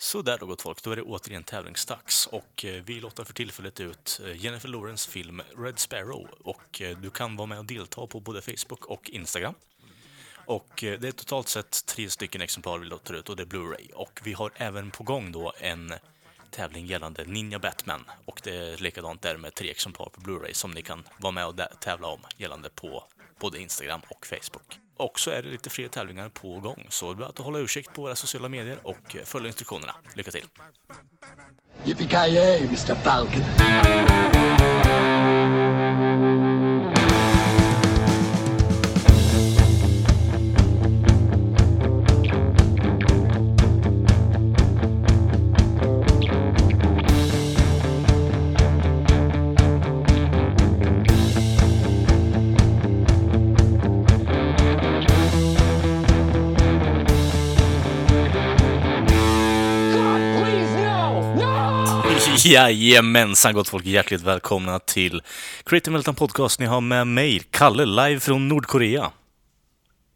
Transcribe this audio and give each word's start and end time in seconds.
Så 0.00 0.22
där 0.22 0.38
då 0.38 0.46
gott 0.46 0.62
folk, 0.62 0.82
då 0.82 0.90
är 0.92 0.96
det 0.96 1.02
återigen 1.02 1.44
tävlingsdags 1.44 2.26
och 2.26 2.64
eh, 2.64 2.82
vi 2.84 3.00
lottar 3.00 3.24
för 3.24 3.34
tillfället 3.34 3.80
ut 3.80 4.20
eh, 4.24 4.44
Jennifer 4.44 4.68
Lawrence 4.68 5.10
film 5.10 5.42
Red 5.56 5.78
Sparrow 5.78 6.28
och 6.44 6.82
eh, 6.82 6.98
du 6.98 7.10
kan 7.10 7.36
vara 7.36 7.46
med 7.46 7.58
och 7.58 7.64
delta 7.64 8.06
på 8.06 8.20
både 8.20 8.42
Facebook 8.42 8.84
och 8.84 9.10
Instagram. 9.10 9.54
Och 10.46 10.70
det 10.76 11.04
är 11.04 11.12
totalt 11.12 11.48
sett 11.48 11.86
tre 11.86 12.10
stycken 12.10 12.40
exemplar 12.40 12.78
vi 12.78 12.86
lottar 12.86 13.14
ut 13.14 13.28
och 13.28 13.36
det 13.36 13.42
är 13.42 13.46
Blu-ray. 13.46 13.92
Och 13.92 14.20
vi 14.24 14.32
har 14.32 14.52
även 14.56 14.90
på 14.90 15.04
gång 15.04 15.32
då 15.32 15.52
en 15.60 15.94
tävling 16.50 16.86
gällande 16.86 17.24
Ninja 17.24 17.58
Batman 17.58 18.04
och 18.24 18.40
det 18.44 18.56
är 18.56 18.76
likadant 18.76 19.22
där 19.22 19.36
med 19.36 19.54
tre 19.54 19.70
exemplar 19.70 20.08
på 20.08 20.20
Blu-ray 20.20 20.52
som 20.52 20.70
ni 20.70 20.82
kan 20.82 21.04
vara 21.18 21.32
med 21.32 21.46
och 21.46 21.56
tävla 21.80 22.08
om 22.08 22.20
gällande 22.36 22.70
på 22.70 23.04
både 23.38 23.60
Instagram 23.60 24.00
och 24.08 24.26
Facebook. 24.26 24.87
Och 24.98 25.20
så 25.20 25.30
är 25.30 25.42
det 25.42 25.48
lite 25.48 25.70
fler 25.70 25.88
tävlingar 25.88 26.28
på 26.28 26.60
gång, 26.60 26.86
så 26.88 27.14
det 27.14 27.24
är 27.24 27.28
att 27.28 27.38
hålla 27.38 27.58
ursäkt 27.58 27.94
på 27.94 28.02
våra 28.02 28.16
sociala 28.16 28.48
medier 28.48 28.78
och 28.82 29.16
eh, 29.16 29.24
följa 29.24 29.46
instruktionerna. 29.46 29.94
Lycka 30.14 30.30
till! 30.30 30.44
Yippee-ki-yay, 31.84 32.60
Mr 32.60 32.94
Falcon! 32.94 33.42
Jajamensan 62.48 63.54
gott 63.54 63.68
folk, 63.68 63.86
hjärtligt 63.86 64.22
välkomna 64.22 64.78
till 64.78 65.22
Creative 65.64 65.92
Meltdown 65.92 66.14
Podcast. 66.14 66.60
Ni 66.60 66.66
har 66.66 66.80
med 66.80 67.06
mig, 67.06 67.42
Kalle, 67.50 67.84
live 67.84 68.20
från 68.20 68.48
Nordkorea. 68.48 69.10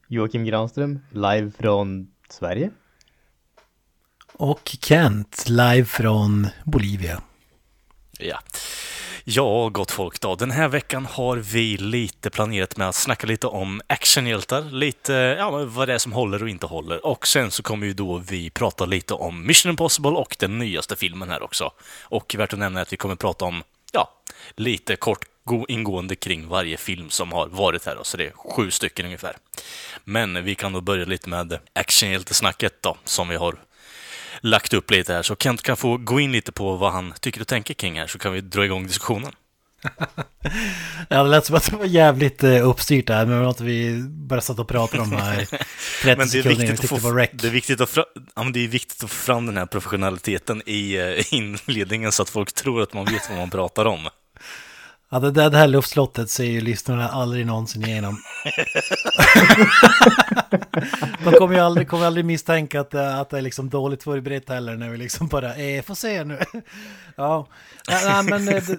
Joakim 0.08 0.44
Granström, 0.44 1.00
live 1.10 1.50
från 1.58 2.06
Sverige. 2.30 2.70
Och 4.32 4.76
Kent, 4.80 5.44
live 5.48 5.84
från 5.84 6.48
Bolivia. 6.64 7.22
Ja. 8.18 8.38
Ja, 9.24 9.68
gott 9.68 9.90
folk 9.90 10.20
då. 10.20 10.34
Den 10.34 10.50
här 10.50 10.68
veckan 10.68 11.06
har 11.06 11.36
vi 11.36 11.76
lite 11.76 12.30
planerat 12.30 12.76
med 12.76 12.88
att 12.88 12.94
snacka 12.94 13.26
lite 13.26 13.46
om 13.46 13.80
actionhjältar, 13.86 14.62
lite 14.62 15.12
ja, 15.12 15.64
vad 15.64 15.88
det 15.88 15.94
är 15.94 15.98
som 15.98 16.12
håller 16.12 16.42
och 16.42 16.48
inte 16.48 16.66
håller. 16.66 17.06
Och 17.06 17.26
sen 17.26 17.50
så 17.50 17.62
kommer 17.62 17.86
ju 17.86 17.92
då 17.92 18.18
vi 18.18 18.50
prata 18.50 18.84
lite 18.84 19.14
om 19.14 19.46
Mission 19.46 19.70
Impossible 19.70 20.10
och 20.10 20.36
den 20.38 20.58
nyaste 20.58 20.96
filmen 20.96 21.30
här 21.30 21.42
också. 21.42 21.72
Och 22.02 22.34
värt 22.38 22.52
att 22.52 22.58
nämna 22.58 22.80
att 22.80 22.92
vi 22.92 22.96
kommer 22.96 23.14
prata 23.14 23.44
om, 23.44 23.62
ja, 23.92 24.10
lite 24.56 24.96
kort 24.96 25.24
ingående 25.68 26.16
kring 26.16 26.48
varje 26.48 26.76
film 26.76 27.10
som 27.10 27.32
har 27.32 27.46
varit 27.46 27.86
här. 27.86 27.96
Då, 27.96 28.04
så 28.04 28.16
det 28.16 28.26
är 28.26 28.32
sju 28.32 28.70
stycken 28.70 29.06
ungefär. 29.06 29.36
Men 30.04 30.44
vi 30.44 30.54
kan 30.54 30.72
då 30.72 30.80
börja 30.80 31.04
lite 31.04 31.28
med 31.28 31.58
actionhjältesnacket 31.72 32.82
då, 32.82 32.96
som 33.04 33.28
vi 33.28 33.36
har 33.36 33.56
lagt 34.42 34.74
upp 34.74 34.90
lite 34.90 35.12
här. 35.12 35.22
Så 35.22 35.36
Kent 35.36 35.62
kan 35.62 35.76
få 35.76 35.96
gå 35.96 36.20
in 36.20 36.32
lite 36.32 36.52
på 36.52 36.76
vad 36.76 36.92
han 36.92 37.14
tycker 37.20 37.40
och 37.40 37.48
tänker 37.48 37.74
kring 37.74 37.98
här, 37.98 38.06
så 38.06 38.18
kan 38.18 38.32
vi 38.32 38.40
dra 38.40 38.64
igång 38.64 38.86
diskussionen. 38.86 39.32
ja, 41.08 41.22
det 41.22 41.28
lät 41.28 41.46
som 41.46 41.56
att 41.56 41.70
det 41.70 41.76
var 41.76 41.84
jävligt 41.84 42.44
uh, 42.44 42.68
uppstyrt 42.68 43.06
där, 43.06 43.26
men 43.26 43.46
att 43.46 43.60
vi 43.60 44.02
bara 44.08 44.40
satt 44.40 44.58
och 44.58 44.68
pratade 44.68 45.02
om 45.02 45.12
här 45.12 45.36
30 45.36 45.58
men 46.18 46.28
det 46.28 46.38
är 46.38 46.42
viktigt 46.42 46.80
att 46.80 46.88
få, 46.88 46.96
det, 46.96 47.02
var 47.02 47.28
det, 47.32 47.46
är 47.46 47.50
viktigt 47.50 47.80
att 47.80 47.90
fra, 47.90 48.04
ja, 48.34 48.42
men 48.42 48.52
det 48.52 48.64
är 48.64 48.68
viktigt 48.68 49.04
att 49.04 49.10
få 49.10 49.16
fram 49.16 49.46
den 49.46 49.56
här 49.56 49.66
professionaliteten 49.66 50.62
i 50.66 50.98
uh, 50.98 51.34
inledningen 51.34 52.12
så 52.12 52.22
att 52.22 52.30
folk 52.30 52.52
tror 52.52 52.82
att 52.82 52.94
man 52.94 53.04
vet 53.04 53.28
vad 53.28 53.38
man 53.38 53.50
pratar 53.50 53.84
om. 53.84 54.08
Ja, 55.12 55.18
det, 55.18 55.30
det 55.30 55.56
här 55.56 55.68
luftslottet 55.68 56.30
ser 56.30 56.44
ju 56.44 56.60
lyssnarna 56.60 57.08
aldrig 57.08 57.46
någonsin 57.46 57.84
igenom. 57.84 58.16
De 61.24 61.32
kommer 61.32 61.54
ju 61.54 61.60
aldrig, 61.60 61.88
kommer 61.88 62.06
aldrig 62.06 62.24
misstänka 62.24 62.80
att, 62.80 62.94
att 62.94 63.30
det 63.30 63.38
är 63.38 63.42
liksom 63.42 63.70
dåligt 63.70 64.02
förberett 64.02 64.48
heller 64.48 64.76
när 64.76 64.90
vi 64.90 64.96
liksom 64.96 65.26
bara, 65.28 65.56
eh, 65.56 65.82
får 65.82 65.94
se 65.94 66.24
nu. 66.24 66.38
Ja, 67.16 67.46
nej 67.88 68.22
men 68.22 68.48
eh, 68.48 68.62
det, 68.64 68.78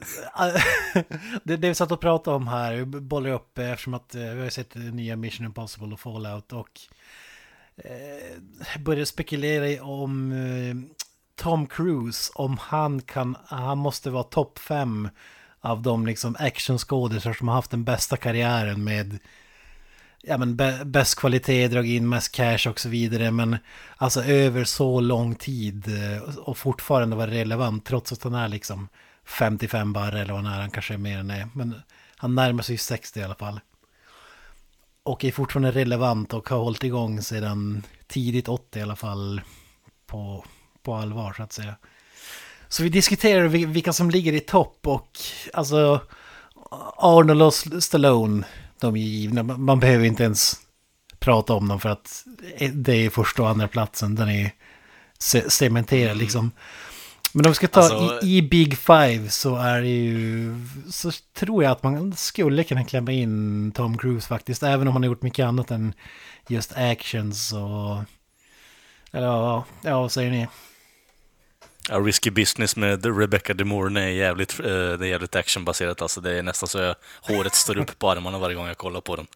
det, 1.43 1.57
det 1.57 1.67
vi 1.67 1.75
satt 1.75 1.91
och 1.91 2.01
pratade 2.01 2.35
om 2.35 2.47
här, 2.47 2.85
bollar 2.85 3.29
upp 3.29 3.57
eh, 3.57 3.71
eftersom 3.71 3.93
att 3.93 4.15
eh, 4.15 4.21
vi 4.21 4.41
har 4.41 4.49
sett 4.49 4.75
nya 4.75 5.15
Mission 5.15 5.45
Impossible 5.45 5.93
och 5.93 5.99
Fallout 5.99 6.53
och 6.53 6.79
eh, 7.77 8.79
började 8.79 9.05
spekulera 9.05 9.83
om 9.83 10.31
eh, 10.31 10.75
Tom 11.35 11.67
Cruise, 11.67 12.31
om 12.35 12.57
han 12.61 13.01
kan, 13.01 13.35
han 13.45 13.77
måste 13.77 14.09
vara 14.09 14.23
topp 14.23 14.59
fem 14.59 15.09
av 15.63 15.81
de 15.81 16.05
liksom 16.05 16.35
actionskådisar 16.39 17.33
som 17.33 17.47
har 17.47 17.55
haft 17.55 17.71
den 17.71 17.83
bästa 17.83 18.17
karriären 18.17 18.83
med 18.83 19.19
ja, 20.21 20.37
men 20.37 20.57
bäst 20.91 21.19
kvalitet, 21.19 21.67
dragit 21.67 21.91
in 21.91 22.09
mest 22.09 22.31
cash 22.31 22.67
och 22.69 22.79
så 22.79 22.89
vidare. 22.89 23.31
Men 23.31 23.57
alltså 23.97 24.23
över 24.23 24.63
så 24.63 25.01
lång 25.01 25.35
tid 25.35 25.87
eh, 25.87 26.23
och 26.23 26.57
fortfarande 26.57 27.15
vara 27.15 27.31
relevant 27.31 27.85
trots 27.85 28.11
att 28.11 28.23
han 28.23 28.35
är 28.35 28.47
liksom 28.47 28.87
55 29.25 29.93
barre 29.93 30.21
eller 30.21 30.33
vad 30.33 30.43
han 30.43 30.53
är, 30.53 30.61
han 30.61 30.71
kanske 30.71 30.93
är 30.93 30.97
mer 30.97 31.17
än 31.17 31.27
det. 31.27 31.49
Men 31.53 31.75
han 32.15 32.35
närmar 32.35 32.63
sig 32.63 32.77
60 32.77 33.19
i 33.19 33.23
alla 33.23 33.35
fall. 33.35 33.59
Och 35.03 35.25
är 35.25 35.31
fortfarande 35.31 35.71
relevant 35.71 36.33
och 36.33 36.49
har 36.49 36.57
hållit 36.57 36.83
igång 36.83 37.21
sedan 37.21 37.83
tidigt 38.07 38.47
80 38.47 38.79
i 38.79 38.81
alla 38.81 38.95
fall 38.95 39.41
på, 40.05 40.45
på 40.81 40.95
allvar 40.95 41.33
så 41.33 41.43
att 41.43 41.53
säga. 41.53 41.75
Så 42.73 42.83
vi 42.83 42.89
diskuterar 42.89 43.47
vilka 43.47 43.93
som 43.93 44.09
ligger 44.09 44.33
i 44.33 44.39
topp 44.39 44.87
och 44.87 45.19
alltså 45.53 46.01
Arnold 46.97 47.41
och 47.41 47.53
Stallone, 47.83 48.45
de 48.79 48.95
är 48.95 48.99
givna. 48.99 49.43
Man 49.43 49.79
behöver 49.79 50.05
inte 50.05 50.23
ens 50.23 50.55
prata 51.19 51.53
om 51.53 51.67
dem 51.67 51.79
för 51.79 51.89
att 51.89 52.25
det 52.73 53.05
är 53.05 53.09
första 53.09 53.41
och 53.43 53.49
andra 53.49 53.67
platsen. 53.67 54.15
Den 54.15 54.29
är 54.29 54.51
cementerad 55.49 56.11
mm. 56.11 56.17
liksom. 56.17 56.51
Men 57.33 57.45
om 57.45 57.51
vi 57.51 57.55
ska 57.55 57.67
ta 57.67 57.81
alltså, 57.81 58.25
i, 58.25 58.37
i, 58.37 58.41
Big 58.41 58.77
Five 58.77 59.29
så 59.29 59.55
är 59.55 59.81
det 59.81 59.87
ju... 59.87 60.55
Så 60.89 61.11
tror 61.33 61.63
jag 61.63 61.71
att 61.71 61.83
man 61.83 62.15
skulle 62.15 62.63
kunna 62.63 62.83
klämma 62.83 63.11
in 63.11 63.71
Tom 63.71 63.97
Cruise 63.97 64.27
faktiskt. 64.27 64.63
Även 64.63 64.87
om 64.87 64.93
han 64.93 65.03
har 65.03 65.07
gjort 65.07 65.21
mycket 65.21 65.45
annat 65.45 65.71
än 65.71 65.93
just 66.47 66.73
actions 66.75 67.53
och... 67.53 68.03
Eller 69.11 69.27
ja, 69.27 69.65
ja 69.81 70.01
vad 70.01 70.11
säger 70.11 70.31
ni? 70.31 70.47
Ja, 71.89 71.99
Risky 71.99 72.29
Business 72.29 72.75
med 72.75 73.19
Rebecca 73.19 73.53
De 73.53 73.63
Mornay 73.63 74.03
är 74.03 74.07
jävligt, 74.09 74.59
eh, 74.59 74.65
det 74.65 75.05
är 75.07 75.09
jävligt 75.09 75.35
actionbaserat. 75.35 76.01
Alltså, 76.01 76.21
det 76.21 76.31
är 76.31 76.43
nästan 76.43 76.69
så 76.69 76.79
jag, 76.79 76.95
håret 77.21 77.55
står 77.55 77.77
upp 77.77 77.99
på 77.99 78.09
armarna 78.09 78.39
varje 78.39 78.55
gång 78.55 78.67
jag 78.67 78.77
kollar 78.77 79.01
på 79.01 79.15
den. 79.15 79.27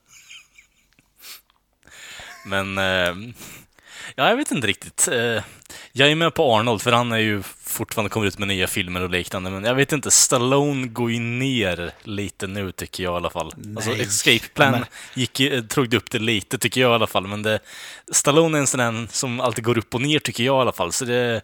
Men, 2.46 2.78
eh, 2.78 3.34
ja, 4.16 4.30
jag 4.30 4.36
vet 4.36 4.52
inte 4.52 4.68
riktigt. 4.68 5.08
Eh, 5.08 5.44
jag 5.92 6.12
är 6.12 6.16
med 6.16 6.34
på 6.34 6.56
Arnold, 6.56 6.82
för 6.82 6.92
han 6.92 7.12
är 7.12 7.18
ju 7.18 7.44
fortfarande 7.64 8.10
kommer 8.10 8.28
ut 8.28 8.40
med 8.40 8.48
nya 8.48 8.68
filmer 8.68 9.02
och 9.02 9.10
liknande, 9.10 9.50
men 9.50 9.64
jag 9.64 9.76
vet 9.76 9.92
inte, 9.92 10.12
Stallone 10.12 10.88
går 10.88 11.12
ju 11.12 11.20
ner 11.20 11.92
lite 12.04 12.48
nu 12.48 12.72
tycker 12.72 13.04
jag 13.04 13.14
i 13.14 13.16
alla 13.16 13.30
fall. 13.30 13.54
Nej. 13.58 13.76
Alltså 13.76 13.92
Escape 13.92 14.54
Plan 14.54 14.86
gick, 15.14 15.42
drog 15.70 15.94
upp 15.94 16.12
det 16.12 16.20
lite 16.20 16.58
tycker 16.58 16.82
jag 16.82 16.92
i 16.92 16.94
alla 16.94 17.08
fall, 17.08 17.28
men 17.28 17.44
det, 17.44 17.60
Stallone 18.12 18.58
är 18.58 18.60
en 18.60 18.68
sån 18.68 18.78
där 18.78 19.08
som 19.14 19.40
alltid 19.40 19.64
går 19.64 19.78
upp 19.78 19.96
och 19.96 20.02
ner 20.02 20.20
tycker 20.20 20.44
jag 20.44 20.58
i 20.58 20.62
alla 20.62 20.74
fall, 20.74 20.94
så 20.94 21.06
det 21.06 21.42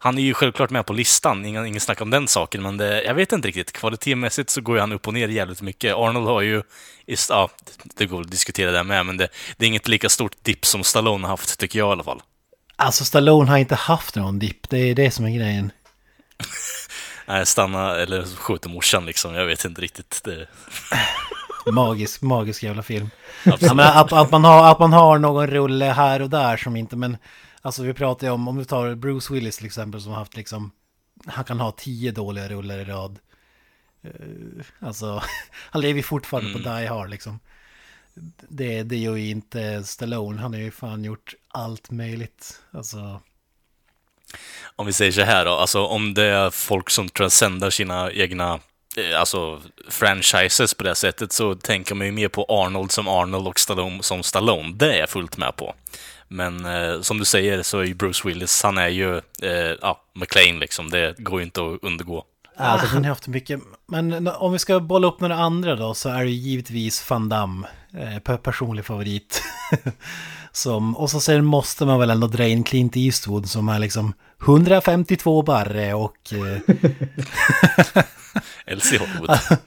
han 0.00 0.18
är 0.18 0.22
ju 0.22 0.34
självklart 0.34 0.70
med 0.70 0.86
på 0.86 0.92
listan, 0.92 1.46
ingen, 1.46 1.66
ingen 1.66 1.80
snack 1.80 2.00
om 2.00 2.10
den 2.10 2.28
saken, 2.28 2.62
men 2.62 2.76
det, 2.76 3.02
jag 3.02 3.14
vet 3.14 3.32
inte 3.32 3.48
riktigt. 3.48 3.72
Kvalitetsmässigt 3.72 4.50
så 4.50 4.60
går 4.60 4.76
ju 4.76 4.80
han 4.80 4.92
upp 4.92 5.06
och 5.06 5.14
ner 5.14 5.28
jävligt 5.28 5.62
mycket. 5.62 5.94
Arnold 5.94 6.26
har 6.26 6.40
ju, 6.40 6.62
just, 7.06 7.30
ja, 7.30 7.48
det 7.96 8.06
går 8.06 8.20
att 8.20 8.30
diskutera 8.30 8.70
det 8.70 8.82
med, 8.82 9.06
men 9.06 9.16
det, 9.16 9.28
det 9.56 9.64
är 9.64 9.68
inget 9.68 9.88
lika 9.88 10.08
stort 10.08 10.44
dipp 10.44 10.66
som 10.66 10.84
Stallone 10.84 11.24
har 11.24 11.30
haft, 11.30 11.58
tycker 11.58 11.78
jag 11.78 11.88
i 11.88 11.92
alla 11.92 12.04
fall. 12.04 12.22
Alltså 12.76 13.04
Stallone 13.04 13.50
har 13.50 13.58
inte 13.58 13.74
haft 13.74 14.16
någon 14.16 14.38
dipp, 14.38 14.68
det 14.68 14.78
är 14.78 14.94
det 14.94 15.10
som 15.10 15.24
är 15.24 15.30
grejen. 15.30 15.72
Nej, 17.26 17.46
stanna 17.46 17.96
eller 17.96 18.24
skjuter 18.36 18.68
morsan 18.68 19.06
liksom, 19.06 19.34
jag 19.34 19.46
vet 19.46 19.64
inte 19.64 19.80
riktigt. 19.80 20.20
Det... 20.24 20.46
magisk, 21.72 22.22
magisk 22.22 22.62
jävla 22.62 22.82
film. 22.82 23.10
Ja, 23.44 23.54
att, 23.78 24.12
att, 24.12 24.30
man 24.30 24.44
har, 24.44 24.70
att 24.70 24.78
man 24.78 24.92
har 24.92 25.18
någon 25.18 25.46
rulle 25.46 25.84
här 25.84 26.22
och 26.22 26.30
där 26.30 26.56
som 26.56 26.76
inte, 26.76 26.96
men 26.96 27.16
Alltså 27.62 27.82
vi 27.82 27.94
pratar 27.94 28.26
ju 28.26 28.32
om, 28.32 28.48
om 28.48 28.58
vi 28.58 28.64
tar 28.64 28.94
Bruce 28.94 29.34
Willis 29.34 29.56
till 29.56 29.66
exempel 29.66 30.00
som 30.00 30.12
har 30.12 30.18
haft 30.18 30.36
liksom, 30.36 30.70
han 31.26 31.44
kan 31.44 31.60
ha 31.60 31.72
tio 31.72 32.12
dåliga 32.12 32.48
rullar 32.48 32.78
i 32.78 32.84
rad. 32.84 33.18
Uh, 34.04 34.62
alltså, 34.80 35.22
han 35.70 35.82
lever 35.82 35.96
ju 35.96 36.02
fortfarande 36.02 36.50
mm. 36.50 36.62
på 36.62 36.68
Die 36.68 36.86
Hard 36.86 37.10
liksom. 37.10 37.40
Det, 38.48 38.82
det 38.82 38.96
gör 38.96 39.16
ju 39.16 39.30
inte 39.30 39.84
Stallone, 39.84 40.40
han 40.40 40.52
har 40.52 40.60
ju 40.60 40.70
fan 40.70 41.04
gjort 41.04 41.34
allt 41.48 41.90
möjligt. 41.90 42.62
Alltså... 42.70 43.20
Om 44.76 44.86
vi 44.86 44.92
säger 44.92 45.12
så 45.12 45.22
här 45.22 45.44
då, 45.44 45.50
alltså 45.50 45.86
om 45.86 46.14
det 46.14 46.24
är 46.24 46.50
folk 46.50 46.90
som 46.90 47.08
transcendar 47.08 47.70
sina 47.70 48.12
egna 48.12 48.60
eh, 48.96 49.20
alltså 49.20 49.62
franchises 49.88 50.74
på 50.74 50.84
det 50.84 50.94
sättet 50.94 51.32
så 51.32 51.54
tänker 51.54 51.94
man 51.94 52.06
ju 52.06 52.12
mer 52.12 52.28
på 52.28 52.46
Arnold 52.48 52.92
som 52.92 53.08
Arnold 53.08 53.48
och 53.48 53.60
Stallone 53.60 54.02
som 54.02 54.22
Stallone. 54.22 54.72
Det 54.76 54.92
är 54.92 54.98
jag 54.98 55.10
fullt 55.10 55.36
med 55.36 55.56
på. 55.56 55.74
Men 56.28 56.64
eh, 56.64 57.00
som 57.00 57.18
du 57.18 57.24
säger 57.24 57.62
så 57.62 57.78
är 57.78 57.84
ju 57.84 57.94
Bruce 57.94 58.28
Willis, 58.28 58.62
han 58.62 58.78
är 58.78 58.88
ju, 58.88 59.16
eh, 59.16 59.76
ja, 59.82 60.00
McLean 60.14 60.58
liksom. 60.58 60.90
Det 60.90 61.18
går 61.18 61.40
ju 61.40 61.44
inte 61.44 61.60
att 61.60 61.78
undergå. 61.82 62.24
Alltså, 62.56 62.86
han 62.86 63.04
har 63.04 63.08
haft 63.08 63.28
mycket, 63.28 63.60
men 63.88 64.28
om 64.28 64.52
vi 64.52 64.58
ska 64.58 64.80
bolla 64.80 65.06
upp 65.06 65.20
några 65.20 65.36
andra 65.36 65.76
då 65.76 65.94
så 65.94 66.08
är 66.08 66.24
det 66.24 66.30
givetvis 66.30 67.10
Van 67.10 67.28
Damme, 67.28 67.66
eh, 67.98 68.36
personlig 68.36 68.84
favorit. 68.84 69.42
som, 70.52 70.96
och 70.96 71.10
så 71.10 71.20
sen 71.20 71.44
måste 71.44 71.86
man 71.86 71.98
väl 72.00 72.10
ändå 72.10 72.26
dra 72.26 72.46
in 72.46 72.64
Clint 72.64 72.96
Eastwood 72.96 73.48
som 73.48 73.68
är 73.68 73.78
liksom 73.78 74.14
152 74.42 75.42
barre 75.42 75.94
och... 75.94 76.32
Eh, 76.32 76.74
Elsie 78.66 78.98
Hollywood. 78.98 79.30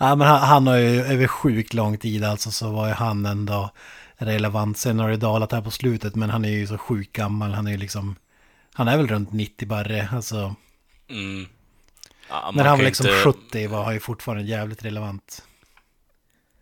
ja, 0.00 0.14
men 0.14 0.28
han, 0.28 0.40
han 0.40 0.66
har 0.66 0.76
ju 0.76 1.02
över 1.02 1.26
sjukt 1.26 1.74
lång 1.74 1.98
tid 1.98 2.24
alltså 2.24 2.50
så 2.50 2.70
var 2.70 2.88
ju 2.88 2.94
han 2.94 3.26
ändå 3.26 3.70
relevant. 4.18 4.78
Sen 4.78 4.98
har 4.98 5.10
det 5.10 5.16
dalat 5.16 5.52
här 5.52 5.60
på 5.60 5.70
slutet 5.70 6.14
men 6.14 6.30
han 6.30 6.44
är 6.44 6.48
ju 6.48 6.66
så 6.66 6.78
sjukt 6.78 7.12
gammal. 7.12 7.52
Han 7.52 7.66
är 7.66 7.70
ju 7.70 7.76
liksom... 7.76 8.16
Han 8.72 8.88
är 8.88 8.96
väl 8.96 9.08
runt 9.08 9.32
90 9.32 9.68
barre, 9.68 10.08
alltså... 10.12 10.54
Mm. 11.10 11.46
Ja, 12.28 12.50
När 12.54 12.64
han 12.64 12.78
var 12.78 12.84
liksom 12.84 13.06
inte... 13.06 13.22
70 13.22 13.66
var 13.66 13.84
han 13.84 13.94
ju 13.94 14.00
fortfarande 14.00 14.44
jävligt 14.44 14.84
relevant. 14.84 15.42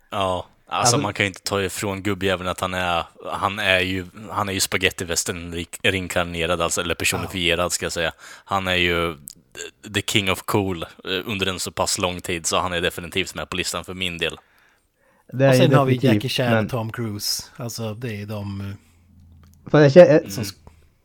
Ja, 0.09 0.47
alltså, 0.67 0.79
alltså 0.79 0.97
man 0.97 1.13
kan 1.13 1.23
ju 1.23 1.27
inte 1.27 1.41
ta 1.41 1.61
ifrån 1.61 2.03
gubbjäveln 2.03 2.49
att 2.49 2.59
han 2.59 2.73
är, 2.73 3.05
han 3.31 3.59
är 3.59 3.79
ju, 3.79 4.05
han 4.31 4.49
är 4.49 4.53
ju 4.53 4.59
spagettivästern 4.59 5.65
reinkarnerad, 5.83 6.61
alltså, 6.61 6.81
eller 6.81 6.95
personifierad 6.95 7.65
ja. 7.65 7.69
ska 7.69 7.85
jag 7.85 7.93
säga. 7.93 8.11
Han 8.45 8.67
är 8.67 8.75
ju 8.75 9.17
the 9.93 10.01
king 10.01 10.31
of 10.31 10.41
cool 10.41 10.83
eh, 10.83 11.21
under 11.25 11.45
en 11.45 11.59
så 11.59 11.71
pass 11.71 11.97
lång 11.97 12.21
tid, 12.21 12.45
så 12.45 12.59
han 12.59 12.73
är 12.73 12.81
definitivt 12.81 13.35
med 13.35 13.49
på 13.49 13.55
listan 13.55 13.85
för 13.85 13.93
min 13.93 14.17
del. 14.17 14.37
Och 15.33 15.55
sen 15.55 15.73
har 15.73 15.85
vi 15.85 15.99
Jackie 16.01 16.29
Chan 16.29 16.51
men... 16.51 16.65
och 16.65 16.71
Tom 16.71 16.91
Cruise. 16.91 17.43
Alltså 17.57 17.93
det 17.93 18.21
är 18.21 18.25
de... 18.25 18.61
Eh, 18.61 19.71
för, 19.71 19.89
känner, 19.89 20.19
mm. 20.19 20.45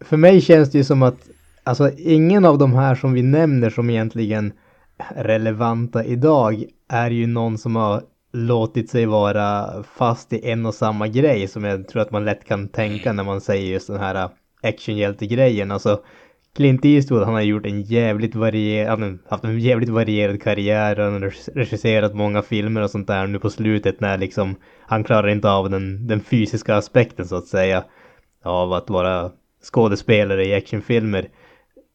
för 0.00 0.16
mig 0.16 0.40
känns 0.40 0.70
det 0.70 0.78
ju 0.78 0.84
som 0.84 1.02
att 1.02 1.28
Alltså 1.64 1.90
ingen 1.96 2.44
av 2.44 2.58
de 2.58 2.74
här 2.74 2.94
som 2.94 3.12
vi 3.12 3.22
nämner 3.22 3.70
som 3.70 3.90
egentligen 3.90 4.52
relevanta 5.16 6.04
idag 6.04 6.64
är 6.88 7.10
ju 7.10 7.26
någon 7.26 7.58
som 7.58 7.76
har 7.76 8.02
låtit 8.32 8.90
sig 8.90 9.06
vara 9.06 9.82
fast 9.82 10.32
i 10.32 10.50
en 10.50 10.66
och 10.66 10.74
samma 10.74 11.08
grej 11.08 11.48
som 11.48 11.64
jag 11.64 11.88
tror 11.88 12.02
att 12.02 12.10
man 12.10 12.24
lätt 12.24 12.44
kan 12.44 12.68
tänka 12.68 13.12
när 13.12 13.24
man 13.24 13.40
säger 13.40 13.72
just 13.72 13.86
den 13.86 14.00
här 14.00 14.28
actionhjälte-grejen. 14.62 15.70
Alltså 15.70 16.02
Clint 16.56 16.84
Eastwood 16.84 17.24
han 17.24 17.34
har 17.34 17.40
gjort 17.40 17.66
en 17.66 17.82
jävligt 17.82 18.34
varierad, 18.34 19.18
haft 19.28 19.44
en 19.44 19.60
jävligt 19.60 19.88
varierad 19.88 20.42
karriär, 20.42 20.96
han 20.96 21.12
har 21.12 21.54
regisserat 21.54 22.14
många 22.14 22.42
filmer 22.42 22.82
och 22.82 22.90
sånt 22.90 23.06
där 23.06 23.26
nu 23.26 23.38
på 23.38 23.50
slutet 23.50 24.00
när 24.00 24.18
liksom 24.18 24.56
han 24.80 25.04
klarar 25.04 25.28
inte 25.28 25.50
av 25.50 25.70
den, 25.70 26.06
den 26.06 26.20
fysiska 26.20 26.76
aspekten 26.76 27.26
så 27.26 27.36
att 27.36 27.46
säga 27.46 27.84
av 28.44 28.72
att 28.72 28.90
vara 28.90 29.30
skådespelare 29.62 30.46
i 30.46 30.54
actionfilmer. 30.54 31.28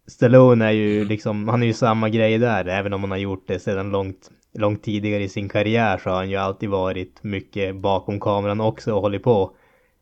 Stallone 0.08 0.66
är 0.66 0.72
ju 0.72 0.96
mm. 0.96 1.08
liksom, 1.08 1.48
han 1.48 1.64
är 1.64 1.68
ju 1.68 1.74
samma 1.74 2.10
grej 2.10 2.38
där, 2.38 2.66
även 2.66 2.94
om 2.94 3.02
han 3.02 3.12
har 3.12 3.18
gjort 3.18 3.48
det 3.48 3.60
sedan 3.60 3.92
långt, 3.92 4.32
långt 4.54 4.84
tidigare 4.84 5.24
i 5.24 5.30
sin 5.30 5.50
karriär 5.50 5.98
så 5.98 6.10
har 6.10 6.18
han 6.18 6.30
ju 6.30 6.36
alltid 6.36 6.70
varit 6.70 7.24
mycket 7.24 7.76
bakom 7.76 8.20
kameran 8.20 8.62
också 8.62 8.94
och 8.94 9.02
hållit 9.02 9.24
på. 9.24 9.52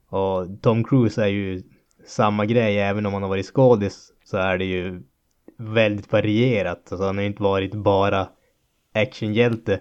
Och 0.10 0.62
Tom 0.62 0.84
Cruise 0.84 1.24
är 1.24 1.28
ju 1.28 1.64
samma 2.08 2.46
grej, 2.46 2.80
även 2.80 3.06
om 3.06 3.14
han 3.14 3.22
har 3.22 3.30
varit 3.30 3.46
skådis 3.46 4.12
så 4.26 4.38
är 4.38 4.58
det 4.58 4.66
ju 4.66 5.02
väldigt 5.58 6.12
varierat. 6.12 6.92
Alltså 6.92 7.06
han 7.06 7.18
har 7.18 7.24
inte 7.24 7.44
varit 7.44 7.74
bara 7.74 8.28
actionhjälte. 8.94 9.80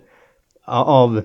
Av 0.66 1.22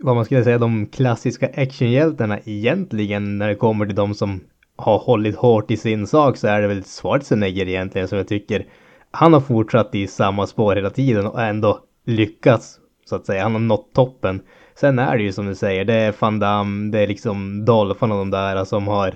vad 0.00 0.16
man 0.16 0.24
skulle 0.24 0.44
säga 0.44 0.58
de 0.58 0.86
klassiska 0.86 1.50
actionhjältarna 1.56 2.38
egentligen 2.44 3.38
när 3.38 3.48
det 3.48 3.54
kommer 3.54 3.86
till 3.86 3.94
de 3.94 4.14
som 4.14 4.40
har 4.76 4.98
hållit 4.98 5.36
hårt 5.36 5.70
i 5.70 5.76
sin 5.76 6.06
sak 6.06 6.36
så 6.36 6.46
är 6.46 6.62
det 6.62 6.68
väl 6.68 6.84
Schwarzenegger 6.84 7.68
egentligen 7.68 8.08
som 8.08 8.18
jag 8.18 8.28
tycker 8.28 8.66
han 9.14 9.32
har 9.32 9.40
fortsatt 9.40 9.94
i 9.94 10.06
samma 10.06 10.46
spår 10.46 10.76
hela 10.76 10.90
tiden 10.90 11.26
och 11.26 11.42
ändå 11.42 11.80
lyckats 12.04 12.78
så 13.04 13.16
att 13.16 13.26
säga. 13.26 13.42
Han 13.42 13.52
har 13.52 13.60
nått 13.60 13.92
toppen. 13.94 14.40
Sen 14.74 14.98
är 14.98 15.16
det 15.16 15.22
ju 15.22 15.32
som 15.32 15.46
du 15.46 15.54
säger, 15.54 15.84
det 15.84 15.94
är 15.94 16.14
Van 16.18 16.38
Damme, 16.38 16.92
det 16.92 16.98
är 17.00 17.06
liksom 17.06 17.64
Dolphin 17.64 18.12
och 18.12 18.18
de 18.18 18.30
där 18.30 18.64
som 18.64 18.88
har 18.88 19.14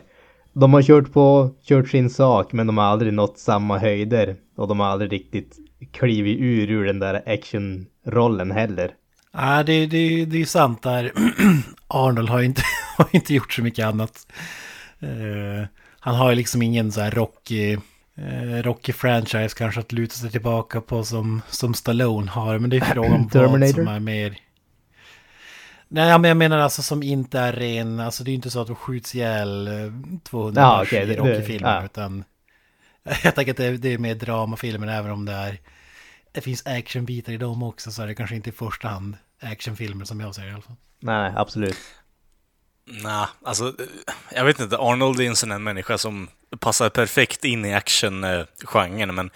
de 0.60 0.74
har 0.74 0.82
kört 0.82 1.12
på, 1.12 1.50
kört 1.68 1.88
sin 1.88 2.10
sak 2.10 2.52
men 2.52 2.66
de 2.66 2.78
har 2.78 2.84
aldrig 2.84 3.12
nått 3.12 3.38
samma 3.38 3.78
höjder 3.78 4.36
och 4.56 4.68
de 4.68 4.80
har 4.80 4.86
aldrig 4.86 5.12
riktigt 5.12 5.56
klivit 5.92 6.38
ur 6.40 6.70
ur 6.70 6.84
den 6.84 6.98
där 6.98 7.22
actionrollen 7.26 8.50
heller. 8.50 8.90
Nej, 9.34 9.64
det, 9.64 9.86
det, 9.86 10.24
det 10.24 10.40
är 10.40 10.44
sant 10.44 10.82
där. 10.82 11.12
Arnold 11.88 12.28
har 12.28 12.42
inte, 12.42 12.62
har 12.96 13.08
inte 13.10 13.34
gjort 13.34 13.52
så 13.52 13.62
mycket 13.62 13.86
annat. 13.86 14.26
Uh, 15.02 15.66
han 16.00 16.14
har 16.14 16.30
ju 16.30 16.36
liksom 16.36 16.62
ingen 16.62 16.92
så 16.92 17.00
här 17.00 17.10
Rocky, 17.10 17.76
uh, 18.18 18.62
Rocky 18.62 18.92
franchise 18.92 19.58
kanske 19.58 19.80
att 19.80 19.92
luta 19.92 20.14
sig 20.14 20.30
tillbaka 20.30 20.80
på 20.80 21.04
som, 21.04 21.42
som 21.48 21.74
Stallone 21.74 22.30
har. 22.30 22.58
Men 22.58 22.70
det 22.70 22.76
är 22.76 22.80
frågan 22.80 23.28
på 23.28 23.38
vad 23.46 23.70
som 23.70 23.88
är 23.88 24.00
mer... 24.00 24.38
Nej, 25.88 26.18
men 26.18 26.28
jag 26.28 26.36
menar 26.36 26.58
alltså 26.58 26.82
som 26.82 27.02
inte 27.02 27.38
är 27.38 27.52
ren, 27.52 28.00
alltså 28.00 28.24
det 28.24 28.30
är 28.30 28.34
inte 28.34 28.50
så 28.50 28.60
att 28.60 28.66
de 28.66 28.76
skjuts 28.76 29.14
ihjäl 29.14 29.68
200 30.24 30.62
ja, 30.62 30.82
okay, 30.82 31.12
i 31.12 31.16
Rocky-filmer, 31.16 31.76
ja. 31.76 31.84
utan 31.84 32.24
jag 33.24 33.34
tänker 33.34 33.50
att 33.50 33.56
det, 33.56 33.76
det 33.76 33.88
är 33.88 33.98
mer 33.98 34.14
dramafilmer, 34.14 34.86
även 34.86 35.10
om 35.10 35.24
det 35.24 35.32
är, 35.32 35.58
det 36.32 36.40
finns 36.40 36.66
actionbitar 36.66 37.32
i 37.32 37.36
dem 37.36 37.62
också, 37.62 37.90
så 37.90 38.02
är 38.02 38.06
det 38.06 38.14
kanske 38.14 38.36
inte 38.36 38.50
i 38.50 38.52
första 38.52 38.88
hand 38.88 39.16
actionfilmer 39.40 40.04
som 40.04 40.20
jag 40.20 40.34
ser 40.34 40.46
i 40.46 40.52
alla 40.52 40.62
fall. 40.62 40.76
Nej, 41.00 41.32
absolut. 41.36 41.76
Nej, 42.90 43.26
alltså 43.44 43.74
jag 44.30 44.44
vet 44.44 44.60
inte. 44.60 44.76
Arnold 44.76 45.20
är 45.20 45.24
en 45.24 45.36
sån 45.36 45.50
här 45.50 45.58
människa 45.58 45.98
som 45.98 46.28
passar 46.60 46.90
perfekt 46.90 47.44
in 47.44 47.64
i 47.64 47.74
actiongenren, 47.74 49.14
men 49.14 49.30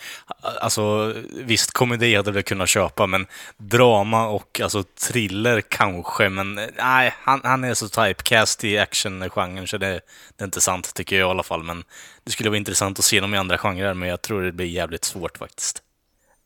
alltså 0.61 1.15
visst, 1.31 1.73
komedi 1.73 2.17
hade 2.17 2.33
vi 2.33 2.43
kunnat 2.43 2.69
köpa, 2.69 3.07
men 3.07 3.27
drama 3.57 4.29
och 4.29 4.61
alltså 4.61 4.83
thriller 4.83 5.61
kanske, 5.61 6.29
men 6.29 6.55
nej, 6.79 7.15
han, 7.23 7.41
han 7.45 7.65
är 7.65 7.75
så 7.75 7.89
typecast 7.89 8.65
i 8.65 8.79
actiongenren 8.79 9.67
så 9.67 9.79
det, 9.79 10.01
det 10.37 10.43
är 10.43 10.45
inte 10.45 10.61
sant 10.61 10.95
tycker 10.95 11.17
jag 11.17 11.29
i 11.29 11.31
alla 11.31 11.43
fall, 11.43 11.63
men 11.63 11.85
det 12.25 12.33
skulle 12.33 12.51
vara 12.51 12.59
intressant 12.59 12.99
att 12.99 13.05
se 13.05 13.21
dem 13.21 13.35
i 13.35 13.39
andra 13.39 13.59
genrer, 13.59 13.95
men 13.95 14.09
jag 14.09 14.23
tror 14.23 14.43
det 14.43 14.53
blir 14.53 14.67
jävligt 14.67 15.05
svårt 15.05 15.39
faktiskt. 15.39 15.83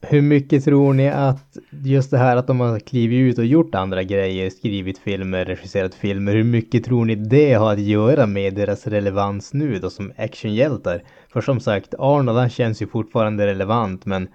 Hur 0.03 0.23
mycket 0.23 0.65
tror 0.65 0.93
ni 0.93 1.09
att 1.09 1.57
just 1.85 2.11
det 2.11 2.19
här 2.19 2.37
att 2.37 2.47
de 2.47 2.61
har 2.61 2.79
klivit 2.79 3.31
ut 3.33 3.39
och 3.39 3.45
gjort 3.45 3.75
andra 3.75 4.03
grejer, 4.03 4.51
skrivit 4.51 4.99
filmer, 4.99 5.45
regisserat 5.45 5.95
filmer, 5.95 6.35
hur 6.35 6.45
mycket 6.45 6.85
tror 6.85 7.05
ni 7.05 7.15
det 7.15 7.53
har 7.53 7.73
att 7.73 7.81
göra 7.81 8.27
med 8.27 8.55
deras 8.55 8.87
relevans 8.87 9.55
nu 9.55 9.79
då 9.79 9.91
som 9.91 10.13
actionhjältar? 10.17 11.03
För 11.33 11.41
som 11.41 11.61
sagt, 11.61 11.95
Arnold 11.99 12.39
han 12.39 12.51
känns 12.51 12.83
ju 12.83 12.87
fortfarande 12.87 13.47
relevant 13.47 14.07
men 14.07 14.29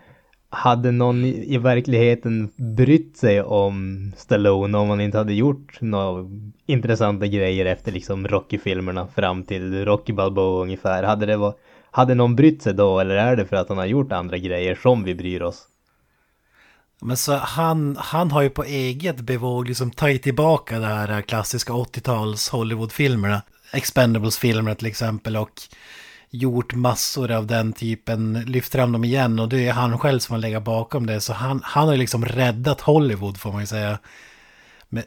hade 0.49 0.91
någon 0.91 1.25
i, 1.25 1.57
verkligheten 1.57 2.49
brytt 2.55 3.17
sig 3.17 3.41
om 3.41 4.11
Stallone 4.17 4.77
om 4.77 4.89
han 4.89 5.01
inte 5.01 5.17
hade 5.17 5.33
gjort 5.33 5.81
några 5.81 6.29
intressanta 6.65 7.27
grejer 7.27 7.65
efter 7.65 7.91
liksom 7.91 8.27
Rocky-filmerna 8.27 9.07
fram 9.07 9.43
till 9.43 9.85
Rocky 9.85 10.13
Balboa 10.13 10.61
ungefär? 10.61 11.03
Hade 11.03 11.25
det 11.25 11.37
varit 11.37 11.57
hade 11.91 12.15
någon 12.15 12.35
brytt 12.35 12.61
sig 12.61 12.73
då 12.73 12.99
eller 12.99 13.15
är 13.15 13.35
det 13.35 13.45
för 13.45 13.55
att 13.55 13.69
han 13.69 13.77
har 13.77 13.85
gjort 13.85 14.11
andra 14.11 14.37
grejer 14.37 14.75
som 14.75 15.03
vi 15.03 15.15
bryr 15.15 15.41
oss? 15.41 15.67
Men 17.01 17.17
så 17.17 17.35
han, 17.35 17.97
han 17.99 18.31
har 18.31 18.41
ju 18.41 18.49
på 18.49 18.63
eget 18.63 19.17
bevåg 19.17 19.67
liksom 19.67 19.91
tagit 19.91 20.23
tillbaka 20.23 20.79
det 20.79 20.85
här 20.85 21.21
klassiska 21.21 21.73
80-tals 21.73 22.49
Hollywood-filmerna. 22.49 23.41
Expendables-filmerna 23.73 24.75
till 24.75 24.87
exempel 24.87 25.37
och 25.37 25.61
gjort 26.29 26.75
massor 26.75 27.31
av 27.31 27.47
den 27.47 27.73
typen, 27.73 28.33
lyft 28.47 28.71
fram 28.71 28.91
dem 28.91 29.03
igen 29.03 29.39
och 29.39 29.49
det 29.49 29.67
är 29.67 29.73
han 29.73 29.99
själv 29.99 30.19
som 30.19 30.33
har 30.33 30.39
legat 30.39 30.63
bakom 30.63 31.05
det. 31.05 31.21
Så 31.21 31.33
han, 31.33 31.61
han 31.63 31.87
har 31.87 31.97
liksom 31.97 32.25
räddat 32.25 32.81
Hollywood 32.81 33.37
får 33.37 33.51
man 33.51 33.61
ju 33.61 33.67
säga. 33.67 33.99
Men 34.89 35.03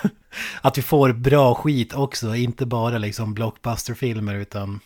att 0.60 0.78
vi 0.78 0.82
får 0.82 1.12
bra 1.12 1.54
skit 1.54 1.94
också, 1.94 2.34
inte 2.34 2.66
bara 2.66 2.98
liksom 2.98 3.34
blockbusterfilmer 3.34 4.34
utan 4.34 4.80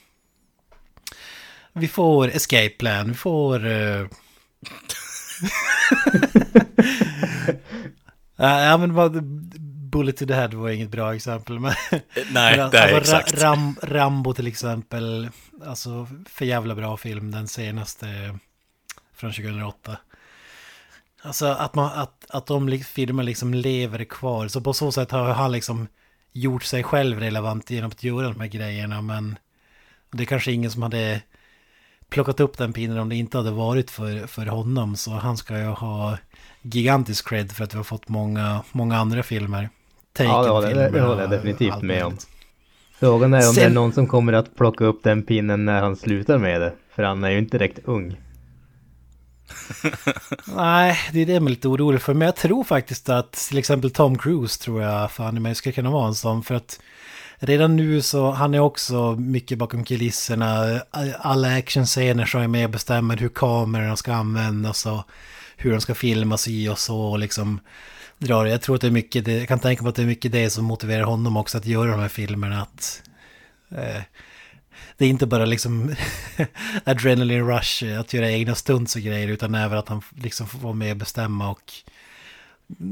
vi 1.77 1.89
får 1.89 2.29
Escape 2.29 2.69
Plan, 2.69 3.09
vi 3.09 3.15
får... 3.15 3.67
Uh... 3.67 4.09
ja 8.37 8.77
men 8.77 8.95
vad... 8.95 9.23
Bullet 9.91 10.17
to 10.17 10.27
the 10.27 10.35
Head 10.35 10.49
var 10.49 10.69
inget 10.69 10.91
bra 10.91 11.15
exempel. 11.15 11.59
Men, 11.59 11.75
Nej, 11.91 12.57
men, 12.57 12.71
det 12.71 12.79
är 12.79 12.95
alltså, 12.95 13.17
exakt. 13.17 13.43
Ram, 13.43 13.77
Rambo 13.83 14.33
till 14.33 14.47
exempel. 14.47 15.29
Alltså 15.67 16.09
för 16.27 16.45
jävla 16.45 16.75
bra 16.75 16.97
film, 16.97 17.31
den 17.31 17.49
senaste 17.49 18.39
från 19.15 19.33
2008. 19.33 19.97
Alltså 21.23 21.47
att, 21.47 21.75
man, 21.75 21.99
att, 21.99 22.27
att 22.29 22.47
de 22.47 22.79
filmer 22.79 23.23
liksom 23.23 23.55
lever 23.55 24.05
kvar. 24.05 24.49
Så 24.49 24.61
på 24.61 24.73
så 24.73 24.93
sätt 24.93 25.11
har 25.11 25.35
han 25.35 25.53
liksom 25.53 25.89
gjort 26.33 26.63
sig 26.63 26.83
själv 26.83 27.21
relevant 27.21 27.71
genom 27.71 27.91
att 27.91 28.05
göra 28.05 28.29
de 28.29 28.41
här 28.41 28.49
grejerna. 28.49 29.03
Men 29.03 29.39
det 30.11 30.23
är 30.23 30.27
kanske 30.27 30.53
ingen 30.53 30.71
som 30.71 30.83
hade 30.83 31.23
plockat 32.11 32.41
upp 32.41 32.59
den 32.59 32.73
pinnen 32.73 32.99
om 32.99 33.09
det 33.09 33.17
inte 33.17 33.37
hade 33.37 33.51
varit 33.51 33.91
för, 33.91 34.27
för 34.27 34.47
honom. 34.47 34.97
Så 34.97 35.11
han 35.11 35.37
ska 35.37 35.59
ju 35.59 35.65
ha 35.65 36.19
gigantisk 36.63 37.29
cred 37.29 37.53
för 37.53 37.65
att 37.65 37.75
vi 37.75 37.77
har 37.77 37.85
fått 37.85 38.09
många, 38.09 38.63
många 38.73 38.97
andra 38.97 39.23
filmer. 39.23 39.69
Taken 40.17 40.33
ja, 40.33 40.61
det, 40.61 40.75
det, 40.75 40.91
det 40.91 41.01
håller 41.01 41.21
jag 41.21 41.31
definitivt 41.31 41.83
med 41.83 42.05
om. 42.05 42.17
Frågan 42.99 43.35
är 43.35 43.49
om 43.49 43.55
det 43.55 43.61
är 43.61 43.65
Sen- 43.65 43.75
någon 43.75 43.93
som 43.93 44.07
kommer 44.07 44.33
att 44.33 44.57
plocka 44.57 44.85
upp 44.85 45.03
den 45.03 45.23
pinnen 45.23 45.65
när 45.65 45.83
han 45.83 45.97
slutar 45.97 46.39
med 46.39 46.61
det. 46.61 46.73
För 46.95 47.03
han 47.03 47.25
är 47.25 47.31
ju 47.31 47.39
inte 47.39 47.59
direkt 47.59 47.79
ung. 47.85 48.17
Nej, 50.57 50.99
det 51.13 51.21
är 51.23 51.27
det 51.27 51.33
jag 51.33 51.43
är 51.43 51.49
lite 51.49 51.69
orolig 51.69 52.03
för. 52.03 52.15
Men 52.15 52.27
jag 52.27 52.37
tror 52.37 52.65
faktiskt 52.65 53.09
att 53.09 53.33
till 53.33 53.59
exempel 53.59 53.91
Tom 53.91 54.19
Cruise 54.19 54.63
tror 54.63 54.83
jag 54.83 55.13
fan 55.13 55.37
i 55.37 55.41
mig 55.41 55.55
ska 55.55 55.73
kunna 55.73 55.91
vara 55.91 56.07
en 56.07 56.15
sån. 56.15 56.43
För 56.43 56.55
att 56.55 56.81
redan 57.39 57.77
nu 57.77 58.03
så, 58.03 58.31
han 58.31 58.55
är 58.55 58.59
också 58.59 59.13
mycket 59.13 59.59
bakom 59.59 59.85
kulisserna. 59.85 60.81
Alla 61.19 61.57
actionscener 61.57 62.27
så 62.27 62.39
är 62.39 62.49
med 62.49 62.65
och 62.65 62.71
bestämmer 62.71 63.17
hur 63.17 63.29
kamerorna 63.29 63.97
ska 63.97 64.15
användas 64.15 64.87
och 64.87 65.03
hur 65.57 65.71
de 65.73 65.81
ska 65.81 65.95
filmas 65.95 66.49
i 66.49 66.69
och 66.69 66.79
så. 66.79 67.01
Och 67.01 67.19
liksom 67.19 67.61
drar. 68.19 68.47
Jag 68.47 68.63
tror 68.63 68.75
att 68.75 68.81
det 68.81 68.87
är 68.87 68.91
mycket, 68.91 69.25
det, 69.25 69.39
jag 69.39 69.49
kan 69.49 69.59
tänka 69.59 69.83
mig 69.83 69.91
att 69.91 69.97
det 69.97 70.03
är 70.03 70.07
mycket 70.07 70.33
det 70.33 70.51
som 70.51 70.65
motiverar 70.65 71.03
honom 71.03 71.37
också 71.37 71.59
att 71.59 71.67
göra 71.67 71.91
de 71.91 72.01
här 72.01 72.09
filmerna. 72.09 72.63
Att, 72.63 73.03
eh, 73.71 74.03
det 74.97 75.05
är 75.05 75.09
inte 75.09 75.27
bara 75.27 75.45
liksom 75.45 75.95
adrenaline 76.85 77.49
rush, 77.49 78.01
att 78.01 78.15
göra 78.15 78.31
egna 78.31 78.55
stunts 78.55 78.97
och 78.97 79.03
grejer, 79.03 79.29
utan 79.29 79.55
även 79.55 79.79
att 79.79 79.89
han 79.89 80.03
liksom 80.17 80.47
får 80.47 80.59
vara 80.59 80.75
med 80.75 80.91
och 80.91 80.97
bestämma 80.97 81.51
och 81.51 81.73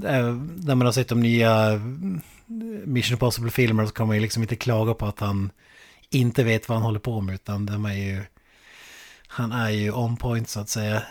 eh, 0.05 0.35
när 0.57 0.75
man 0.75 0.87
har 0.87 0.93
sett 0.93 1.09
de 1.09 1.21
nya 1.21 1.81
Mission 2.85 3.15
Impossible-filmerna 3.15 3.89
så 3.89 3.95
kan 3.95 4.07
man 4.07 4.17
ju 4.17 4.23
liksom 4.23 4.43
inte 4.43 4.57
klaga 4.57 4.95
på 4.95 5.07
att 5.07 5.21
han 5.21 5.51
inte 6.11 6.45
vet 6.45 6.69
vad 6.69 6.77
han 6.79 6.85
håller 6.85 7.01
på 7.01 7.21
med, 7.21 7.35
utan 7.35 7.67
de 7.67 7.85
är 7.85 7.95
ju, 7.95 8.21
han 9.29 9.53
är 9.53 9.71
ju 9.71 9.93
on 9.93 10.17
point 10.17 10.49
så 10.49 10.61
att 10.61 10.69
säga. 10.69 11.03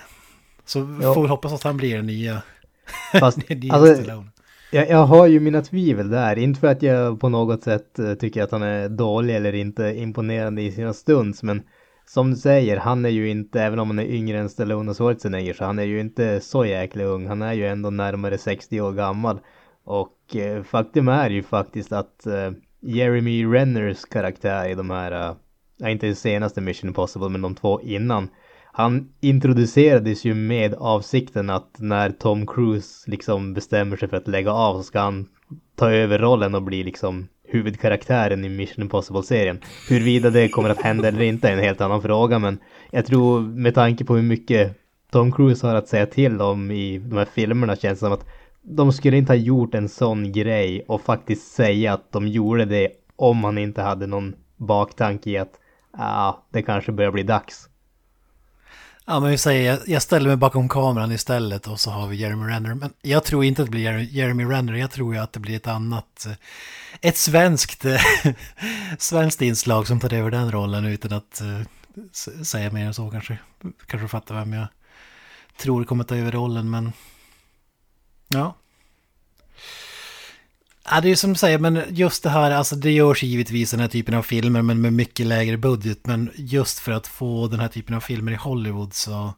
Så 0.65 0.97
Ja. 1.01 1.13
får 1.13 1.21
vi 1.21 1.27
hoppas 1.27 1.53
att 1.53 1.63
han 1.63 1.77
blir 1.77 1.95
den 1.95 2.05
nya, 2.05 2.41
Fast, 3.19 3.49
nya 3.49 3.73
alltså, 3.73 4.03
Stallone. 4.03 4.27
jag, 4.71 4.89
jag 4.89 5.05
har 5.05 5.27
ju 5.27 5.39
mina 5.39 5.61
tvivel 5.61 6.09
där. 6.09 6.35
Inte 6.37 6.59
för 6.59 6.67
att 6.67 6.81
jag 6.81 7.19
på 7.19 7.29
något 7.29 7.63
sätt 7.63 7.99
eh, 7.99 8.13
tycker 8.13 8.43
att 8.43 8.51
han 8.51 8.63
är 8.63 8.89
dålig 8.89 9.35
eller 9.35 9.53
inte 9.55 9.83
imponerande 9.97 10.61
i 10.61 10.71
sina 10.71 10.93
stunts. 10.93 11.43
Men 11.43 11.61
som 12.05 12.31
du 12.31 12.37
säger, 12.37 12.77
han 12.77 13.05
är 13.05 13.09
ju 13.09 13.29
inte, 13.29 13.61
även 13.61 13.79
om 13.79 13.87
han 13.89 13.99
är 13.99 14.05
yngre 14.05 14.39
än 14.39 14.49
Stallone 14.49 14.91
och 14.91 14.97
Schwarzenegger, 14.97 15.53
så 15.53 15.65
han 15.65 15.79
är 15.79 15.83
ju 15.83 15.99
inte 15.99 16.41
så 16.41 16.65
jäkla 16.65 17.03
ung. 17.03 17.27
Han 17.27 17.41
är 17.41 17.53
ju 17.53 17.67
ändå 17.67 17.89
närmare 17.89 18.37
60 18.37 18.81
år 18.81 18.91
gammal. 18.91 19.39
Och 19.85 20.35
eh, 20.35 20.63
faktum 20.63 21.07
är 21.07 21.29
ju 21.29 21.43
faktiskt 21.43 21.91
att 21.91 22.25
eh, 22.25 22.51
Jeremy 22.81 23.45
Renners 23.45 24.05
karaktär 24.05 24.69
i 24.69 24.75
de 24.75 24.89
här, 24.89 25.35
eh, 25.81 25.91
inte 25.91 26.05
den 26.05 26.15
senaste 26.15 26.61
Mission 26.61 26.87
Impossible, 26.87 27.29
men 27.29 27.41
de 27.41 27.55
två 27.55 27.81
innan. 27.81 28.29
Han 28.75 29.09
introducerades 29.21 30.25
ju 30.25 30.33
med 30.33 30.73
avsikten 30.73 31.49
att 31.49 31.75
när 31.77 32.09
Tom 32.09 32.47
Cruise 32.47 33.11
liksom 33.11 33.53
bestämmer 33.53 33.97
sig 33.97 34.09
för 34.09 34.17
att 34.17 34.27
lägga 34.27 34.51
av 34.51 34.77
så 34.77 34.83
ska 34.83 34.99
han 34.99 35.29
ta 35.75 35.91
över 35.91 36.19
rollen 36.19 36.55
och 36.55 36.63
bli 36.63 36.83
liksom 36.83 37.27
huvudkaraktären 37.43 38.45
i 38.45 38.49
Mission 38.49 38.83
Impossible-serien. 38.83 39.61
Huruvida 39.89 40.29
det 40.29 40.49
kommer 40.49 40.69
att 40.69 40.81
hända 40.81 41.07
eller 41.07 41.21
inte 41.21 41.49
är 41.49 41.53
en 41.53 41.59
helt 41.59 41.81
annan 41.81 42.01
fråga 42.01 42.39
men 42.39 42.59
jag 42.91 43.05
tror 43.05 43.41
med 43.41 43.75
tanke 43.75 44.05
på 44.05 44.15
hur 44.15 44.23
mycket 44.23 44.77
Tom 45.11 45.31
Cruise 45.31 45.67
har 45.67 45.75
att 45.75 45.87
säga 45.87 46.05
till 46.05 46.41
om 46.41 46.71
i 46.71 46.97
de 46.97 47.17
här 47.17 47.25
filmerna 47.25 47.75
känns 47.75 47.99
det 47.99 48.05
som 48.05 48.13
att 48.13 48.25
de 48.63 48.93
skulle 48.93 49.17
inte 49.17 49.31
ha 49.31 49.37
gjort 49.37 49.75
en 49.75 49.89
sån 49.89 50.31
grej 50.31 50.85
och 50.87 51.01
faktiskt 51.01 51.51
säga 51.51 51.93
att 51.93 52.11
de 52.11 52.27
gjorde 52.27 52.65
det 52.65 52.89
om 53.15 53.43
han 53.43 53.57
inte 53.57 53.81
hade 53.81 54.07
någon 54.07 54.35
baktanke 54.57 55.29
i 55.29 55.37
att 55.37 55.53
ah, 55.91 56.33
det 56.51 56.61
kanske 56.61 56.91
börjar 56.91 57.11
bli 57.11 57.23
dags. 57.23 57.69
Ja, 59.05 59.19
men 59.19 59.29
vi 59.31 59.37
säger, 59.37 59.79
jag- 59.87 60.01
ställer 60.01 60.27
mig 60.27 60.37
bakom 60.37 60.69
kameran 60.69 61.11
istället 61.11 61.67
och 61.67 61.79
så 61.79 61.91
har 61.91 62.07
vi 62.07 62.15
Jeremy 62.15 62.45
Renner. 62.51 62.73
Men 62.73 62.93
jag 63.01 63.23
tror 63.23 63.43
inte 63.43 63.61
att 63.61 63.67
det 63.67 63.71
blir 63.71 63.99
Jeremy 63.99 64.43
Renner, 64.45 64.73
jag 64.73 64.91
tror 64.91 65.13
ju 65.15 65.19
att 65.21 65.33
det 65.33 65.39
blir 65.39 65.55
ett 65.55 65.67
annat, 65.67 66.25
eh, 66.25 66.33
ett 67.01 67.17
svenskt, 67.17 67.85
eh, 67.85 68.01
svenskt 68.97 69.41
inslag 69.41 69.87
som 69.87 69.99
tar 69.99 70.13
över 70.13 70.31
den 70.31 70.51
rollen 70.51 70.85
utan 70.85 71.13
att 71.13 71.41
eh, 71.41 72.43
säga 72.43 72.71
mer 72.71 72.85
än 72.85 72.93
så 72.93 73.09
kanske. 73.09 73.37
Kanske 73.87 74.07
fattar 74.07 74.35
vem 74.35 74.53
jag 74.53 74.67
tror 75.57 75.83
kommer 75.83 76.03
ta 76.03 76.15
över 76.15 76.31
rollen, 76.31 76.69
men 76.69 76.91
ja. 78.33 78.55
Ja, 80.85 81.01
det 81.01 81.09
är 81.09 81.15
som 81.15 81.33
du 81.33 81.35
säger, 81.35 81.59
men 81.59 81.83
just 81.89 82.23
det 82.23 82.29
här, 82.29 82.51
alltså 82.51 82.75
det 82.75 82.91
görs 82.91 83.23
givetvis 83.23 83.71
den 83.71 83.79
här 83.79 83.87
typen 83.87 84.13
av 84.13 84.23
filmer, 84.23 84.61
men 84.61 84.81
med 84.81 84.93
mycket 84.93 85.25
lägre 85.25 85.57
budget. 85.57 86.05
Men 86.05 86.31
just 86.35 86.79
för 86.79 86.91
att 86.91 87.07
få 87.07 87.47
den 87.47 87.59
här 87.59 87.67
typen 87.67 87.95
av 87.95 87.99
filmer 87.99 88.31
i 88.31 88.35
Hollywood 88.35 88.93
så, 88.93 89.33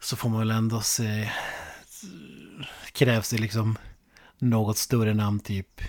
så 0.00 0.16
får 0.16 0.28
man 0.28 0.38
väl 0.38 0.50
ändå 0.50 0.80
se, 0.80 1.30
krävs 2.92 3.30
det 3.30 3.38
liksom 3.38 3.78
något 4.38 4.78
större 4.78 5.14
namn, 5.14 5.40
typ 5.40 5.80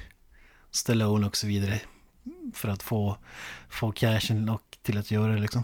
Stallone 0.71 1.27
och 1.27 1.37
så 1.37 1.47
vidare. 1.47 1.79
För 2.53 2.69
att 2.69 2.83
få, 2.83 3.17
få 3.69 3.91
cashen 3.91 4.49
och 4.49 4.77
till 4.81 4.97
att 4.97 5.11
göra 5.11 5.33
det 5.33 5.41
liksom. 5.41 5.63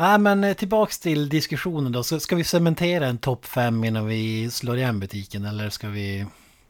Nej, 0.00 0.18
men 0.18 0.44
eh, 0.44 0.54
tillbaks 0.54 0.98
till 0.98 1.28
diskussionen 1.28 1.92
då. 1.92 2.02
Så 2.02 2.20
ska 2.20 2.36
vi 2.36 2.44
cementera 2.44 3.06
en 3.06 3.18
topp 3.18 3.46
fem 3.46 3.84
innan 3.84 4.06
vi 4.06 4.50
slår 4.50 4.76
igen 4.76 5.00
butiken? 5.00 5.44
Eller 5.44 5.70
ska 5.70 5.88
vi, 5.88 6.26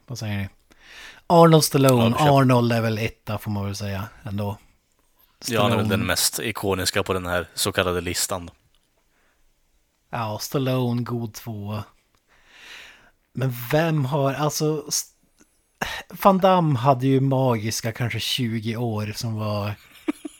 vad 0.07 0.19
säger 0.19 0.37
ni? 0.37 0.49
Arnold 1.27 1.63
Stallone, 1.63 2.15
Ja. 2.19 2.39
Arnold 2.41 2.71
är 2.71 2.81
väl 2.81 2.97
etta 2.97 3.37
får 3.37 3.51
man 3.51 3.65
väl 3.65 3.75
säga 3.75 4.03
ändå. 4.23 4.57
Ja, 5.47 5.61
han 5.61 5.71
är 5.71 5.75
väl 5.75 5.85
Stallone- 5.85 5.89
den 5.89 6.05
mest 6.05 6.39
ikoniska 6.39 7.03
på 7.03 7.13
den 7.13 7.25
här 7.25 7.47
så 7.53 7.71
kallade 7.71 8.01
listan. 8.01 8.49
Ja, 10.09 10.39
Stallone, 10.41 11.01
god 11.01 11.33
tvåa. 11.33 11.83
Men 13.33 13.53
vem 13.71 14.05
har, 14.05 14.33
alltså... 14.33 14.85
Van 16.23 16.37
Damme 16.37 16.79
hade 16.79 17.07
ju 17.07 17.19
magiska 17.19 17.91
kanske 17.91 18.19
20 18.19 18.75
år 18.75 19.13
som 19.15 19.35
var... 19.35 19.73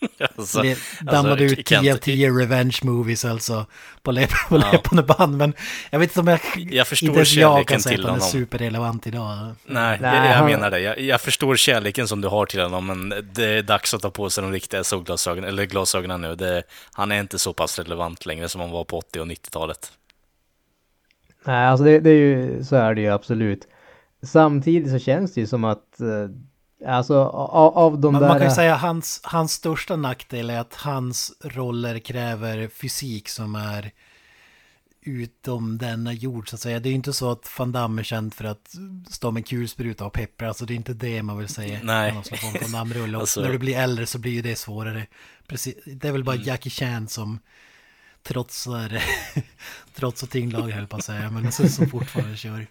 Alltså, 0.37 0.61
le- 0.61 0.75
dammade 1.01 1.43
ut 1.43 1.69
Kent- 1.69 1.81
10 1.81 1.93
av 1.93 1.97
10 1.97 2.29
revenge 2.29 2.79
movies 2.83 3.25
alltså. 3.25 3.65
På, 4.03 4.11
lep, 4.11 4.29
på 4.49 4.57
Ja. 4.57 4.71
löpande 4.71 5.03
band. 5.03 5.37
Men 5.37 5.53
jag 5.89 5.99
vet 5.99 6.09
inte 6.09 6.19
om 6.19 6.27
jag... 6.27 6.39
Jag 6.71 6.87
förstår 6.87 7.07
inte 7.09 7.17
ens 7.17 7.33
jag 7.33 7.51
kärleken 7.51 7.65
kan 7.75 7.81
säga 7.81 7.95
till 7.95 8.05
att 8.05 8.11
han 8.11 8.19
är 8.19 8.23
superrelevant 8.23 9.07
idag. 9.07 9.37
Nej, 9.65 9.97
Nej, 10.01 10.27
jag, 10.29 10.37
jag 10.37 10.45
menar 10.45 10.71
det. 10.71 10.79
Jag, 10.79 10.99
jag 10.99 11.21
förstår 11.21 11.55
kärleken 11.55 12.07
som 12.07 12.21
du 12.21 12.27
har 12.27 12.45
till 12.45 12.61
honom, 12.61 12.85
men 12.85 13.13
det 13.33 13.45
är 13.45 13.61
dags 13.63 13.93
att 13.93 14.01
ta 14.01 14.09
på 14.11 14.29
sig 14.29 14.41
de 14.43 14.51
riktiga 14.51 14.83
solglasögonen, 14.83 15.49
eller 15.49 15.65
glasögonen 15.65 16.21
nu. 16.21 16.35
Det, 16.35 16.63
han 16.93 17.11
är 17.11 17.19
inte 17.19 17.39
så 17.39 17.53
pass 17.53 17.79
relevant 17.79 18.25
längre 18.25 18.49
som 18.49 18.61
han 18.61 18.69
var 18.71 18.83
på 18.83 18.97
80 18.97 19.19
och 19.19 19.27
90-talet. 19.27 19.91
Nej, 21.45 21.67
alltså 21.67 21.83
det, 21.85 21.99
det 21.99 22.09
är 22.09 22.13
ju, 22.13 22.63
så 22.63 22.75
är 22.75 22.93
det 22.95 23.01
ju 23.01 23.09
absolut. 23.09 23.67
Samtidigt 24.23 24.91
så 24.91 24.99
känns 24.99 25.33
det 25.33 25.41
ju 25.41 25.47
som 25.47 25.63
att, 25.63 25.99
eh, 25.99 26.07
alltså 26.85 27.23
av, 27.23 27.77
av 27.77 27.99
de 27.99 28.13
Man, 28.13 28.21
där... 28.21 28.29
man 28.29 28.37
kan 28.37 28.47
ju 28.47 28.55
säga 28.55 28.75
att 28.75 28.81
hans, 28.81 29.21
hans 29.23 29.53
största 29.53 29.95
nackdel 29.95 30.49
är 30.49 30.59
att 30.59 30.75
hans 30.75 31.33
roller 31.41 31.99
kräver 31.99 32.67
fysik 32.67 33.29
som 33.29 33.55
är 33.55 33.91
utom 35.01 35.77
denna 35.77 36.13
jord 36.13 36.49
så 36.49 36.55
att 36.55 36.61
säga. 36.61 36.79
Det 36.79 36.89
är 36.89 36.91
ju 36.91 36.95
inte 36.95 37.13
så 37.13 37.31
att 37.31 37.59
Van 37.59 37.71
Damme 37.71 38.01
är 38.01 38.03
känd 38.03 38.33
för 38.33 38.45
att 38.45 38.75
stå 39.09 39.31
med 39.31 39.47
kulspruta 39.47 40.05
och 40.05 40.13
peppra. 40.13 40.47
Alltså 40.47 40.65
det 40.65 40.73
är 40.73 40.75
inte 40.75 40.93
det 40.93 41.23
man 41.23 41.37
vill 41.37 41.47
säga. 41.47 41.79
Nej. 41.83 42.07
när 42.07 42.13
man 42.69 42.89
Van. 42.89 43.15
Och 43.15 43.21
Alltså- 43.21 43.41
när 43.41 43.51
du 43.51 43.57
blir 43.57 43.77
äldre 43.77 44.05
så 44.05 44.19
blir 44.19 44.31
ju 44.31 44.41
det 44.41 44.55
svårare. 44.55 45.07
Precis, 45.47 45.75
det 45.85 46.07
är 46.07 46.11
väl 46.11 46.23
bara 46.23 46.35
Jackie 46.35 46.69
Chan 46.69 47.07
som 47.07 47.39
trotsar, 48.23 49.03
trotsar 49.95 50.27
tyngdlager 50.27 50.73
höll 50.73 50.87
på 50.87 50.97
att 50.97 51.03
säga. 51.03 51.31
Men 51.31 51.51
som, 51.51 51.69
som 51.69 51.89
fortfarande 51.89 52.37
kör. 52.37 52.67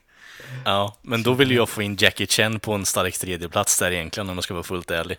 Ja, 0.64 0.96
men 1.02 1.22
då 1.22 1.32
vill 1.34 1.50
jag 1.50 1.68
få 1.68 1.82
in 1.82 1.96
Jackie 2.00 2.26
Chan 2.26 2.60
på 2.60 2.72
en 2.72 2.84
stark 2.84 3.18
tredjeplats 3.18 3.78
där 3.78 3.90
egentligen, 3.92 4.30
om 4.30 4.34
jag 4.36 4.44
ska 4.44 4.54
vara 4.54 4.64
fullt 4.64 4.90
ärlig. 4.90 5.18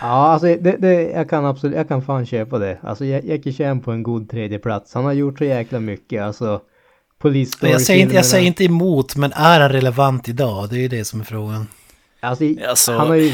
Ja, 0.00 0.06
alltså 0.06 0.46
det, 0.46 0.76
det, 0.78 1.02
jag 1.02 1.30
kan 1.30 1.44
absolut, 1.46 1.76
jag 1.76 1.88
kan 1.88 2.02
fan 2.02 2.26
köpa 2.26 2.58
det. 2.58 2.78
Alltså 2.82 3.04
Ja- 3.04 3.20
Jackie 3.24 3.52
Chan 3.52 3.80
på 3.80 3.92
en 3.92 4.02
god 4.02 4.30
tredje 4.30 4.58
plats. 4.58 4.94
Han 4.94 5.04
har 5.04 5.12
gjort 5.12 5.38
så 5.38 5.44
jäkla 5.44 5.80
mycket, 5.80 6.22
alltså. 6.22 6.60
Men 7.22 7.46
jag, 7.60 7.80
säger 7.82 8.02
inte, 8.02 8.14
jag 8.14 8.26
säger 8.26 8.46
inte 8.46 8.64
emot, 8.64 9.16
men 9.16 9.32
är 9.32 9.60
han 9.60 9.68
relevant 9.72 10.28
idag? 10.28 10.68
Det 10.70 10.76
är 10.76 10.80
ju 10.80 10.88
det 10.88 11.04
som 11.04 11.20
är 11.20 11.24
frågan. 11.24 11.68
Alltså, 12.20 12.44
Alltså- 12.68 12.92
han 12.92 13.08
har 13.08 13.14
ju... 13.14 13.32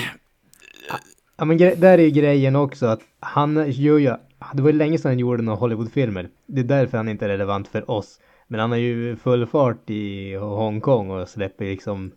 Ja 1.37 1.45
men 1.45 1.59
där 1.59 1.83
är 1.83 1.99
ju 1.99 2.11
grejen 2.11 2.57
också 2.57 2.87
att 2.87 3.01
han 3.21 3.71
gör 3.73 3.99
ju... 3.99 4.15
Det 4.53 4.63
var 4.63 4.71
ju 4.71 4.77
länge 4.77 4.99
sedan 4.99 5.09
han 5.11 5.19
gjorde 5.19 5.43
några 5.43 5.59
Hollywoodfilmer. 5.59 6.29
Det 6.47 6.61
är 6.61 6.65
därför 6.65 6.97
han 6.97 7.09
inte 7.09 7.25
är 7.25 7.29
relevant 7.29 7.69
för 7.69 7.91
oss. 7.91 8.19
Men 8.47 8.61
han 8.61 8.71
har 8.71 8.79
ju 8.79 9.17
full 9.17 9.47
fart 9.47 9.91
i 9.91 10.35
Hongkong 10.35 11.11
och 11.11 11.29
släpper 11.29 11.65
liksom 11.65 12.13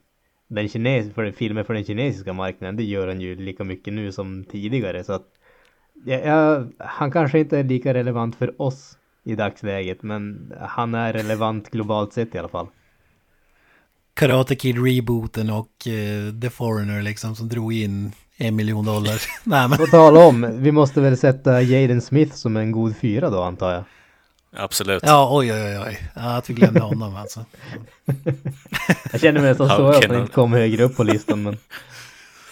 den 0.47 0.69
kines 0.69 1.13
för 1.13 1.31
filmer 1.31 1.63
för 1.63 1.73
den 1.73 1.83
kinesiska 1.83 2.33
marknaden. 2.33 2.75
Det 2.75 2.83
gör 2.83 3.07
han 3.07 3.21
ju 3.21 3.35
lika 3.35 3.63
mycket 3.63 3.93
nu 3.93 4.11
som 4.11 4.43
tidigare. 4.43 5.03
Så 5.03 5.13
att 5.13 5.25
ja, 6.05 6.17
ja, 6.17 6.65
han 6.77 7.11
kanske 7.11 7.39
inte 7.39 7.57
är 7.57 7.63
lika 7.63 7.93
relevant 7.93 8.35
för 8.35 8.61
oss 8.61 8.97
i 9.23 9.35
dagsläget. 9.35 10.03
Men 10.03 10.53
han 10.59 10.95
är 10.95 11.13
relevant 11.13 11.69
globalt 11.69 12.13
sett 12.13 12.35
i 12.35 12.37
alla 12.37 12.47
fall. 12.47 12.67
Karate 14.13 14.55
Kid-rebooten 14.55 15.49
och 15.49 15.87
eh, 15.87 16.39
The 16.41 16.49
Foreigner 16.49 17.01
liksom 17.01 17.35
som 17.35 17.49
drog 17.49 17.73
in 17.73 18.11
en 18.37 18.55
miljon 18.55 18.85
dollar. 18.85 19.21
Nej 19.43 19.69
men 19.69 19.77
På 19.77 19.85
tal 19.85 20.17
om, 20.17 20.61
vi 20.61 20.71
måste 20.71 21.01
väl 21.01 21.17
sätta 21.17 21.61
Jaden 21.61 22.01
Smith 22.01 22.35
som 22.35 22.57
en 22.57 22.71
god 22.71 22.97
fyra 22.97 23.29
då 23.29 23.41
antar 23.41 23.73
jag. 23.73 23.83
Absolut. 24.51 25.03
ja, 25.05 25.37
oj 25.37 25.53
oj 25.53 25.61
oj. 25.61 25.79
oj. 25.87 26.09
Ja, 26.15 26.37
att 26.37 26.49
vi 26.49 26.53
glömde 26.53 26.79
honom 26.79 27.15
alltså. 27.15 27.45
Jag 29.11 29.21
känner 29.21 29.41
mig 29.41 29.49
nästan 29.49 29.67
så 29.69 29.87
att 29.87 30.05
han 30.05 30.19
inte 30.19 30.33
kom 30.33 30.53
högre 30.53 30.83
upp 30.83 30.95
på 30.95 31.03
listan 31.03 31.43
men... 31.43 31.57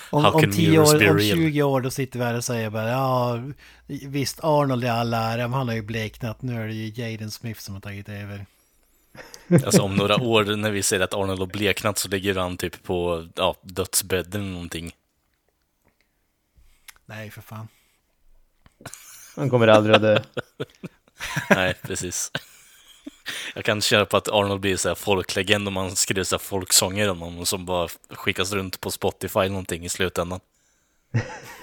Om, 0.10 0.26
om 0.26 0.42
can 0.42 0.52
10 0.52 0.70
mirrors 0.70 0.94
år, 0.94 1.10
om 1.10 1.18
real? 1.18 1.38
20 1.38 1.64
år 1.64 1.82
då 1.82 1.90
sitter 1.90 2.20
vi 2.20 2.26
här 2.26 2.38
och 2.38 2.44
säger 2.44 2.70
bara 2.70 2.90
ja 2.90 3.42
visst 3.88 4.40
Arnold 4.44 4.84
i 4.84 4.88
all 4.88 5.14
ära 5.14 5.48
men 5.48 5.54
han 5.54 5.68
har 5.68 5.76
ju 5.76 5.82
bleknat 5.82 6.42
nu 6.42 6.64
är 6.64 6.68
det 6.68 6.74
ju 6.74 7.04
Jaden 7.04 7.32
Smith 7.32 7.60
som 7.60 7.74
har 7.74 7.82
tagit 7.82 8.10
över. 8.10 8.46
Alltså 9.66 9.82
om 9.82 9.96
några 9.96 10.16
år 10.16 10.44
när 10.56 10.72
vi 10.72 10.84
ser 10.84 11.00
att 11.00 11.14
Arnold 11.14 11.40
har 11.40 11.48
bleknat 11.48 11.98
så 11.98 12.10
ligger 12.10 12.36
han 12.36 12.58
typ 12.58 12.84
på 12.84 13.28
ja, 13.36 13.56
dödsbädden 13.62 14.42
eller 14.42 14.52
någonting. 14.52 14.92
Nej 17.06 17.32
för 17.32 17.42
fan. 17.42 17.68
Han 19.36 19.50
kommer 19.50 19.68
aldrig 19.68 19.96
att 19.96 20.02
dö. 20.02 20.20
Nej, 21.50 21.74
precis. 21.82 22.32
Jag 23.56 23.66
kan 23.66 23.82
köpa 23.82 24.18
att 24.18 24.28
Arnold 24.30 24.62
blir 24.62 24.78
så 24.78 24.88
här 24.88 24.96
folklegend 24.96 25.68
om 25.68 25.74
man 25.74 25.96
skriver 25.96 26.24
så 26.24 26.36
här 26.36 26.40
folksånger 26.40 27.10
om 27.10 27.22
honom 27.22 27.46
som 27.46 27.66
bara 27.66 27.88
skickas 28.10 28.52
runt 28.54 28.82
på 28.82 28.92
Spotify 28.92 29.40
eller 29.40 29.50
någonting 29.50 29.86
i 29.86 29.90
slutändan. 29.90 30.40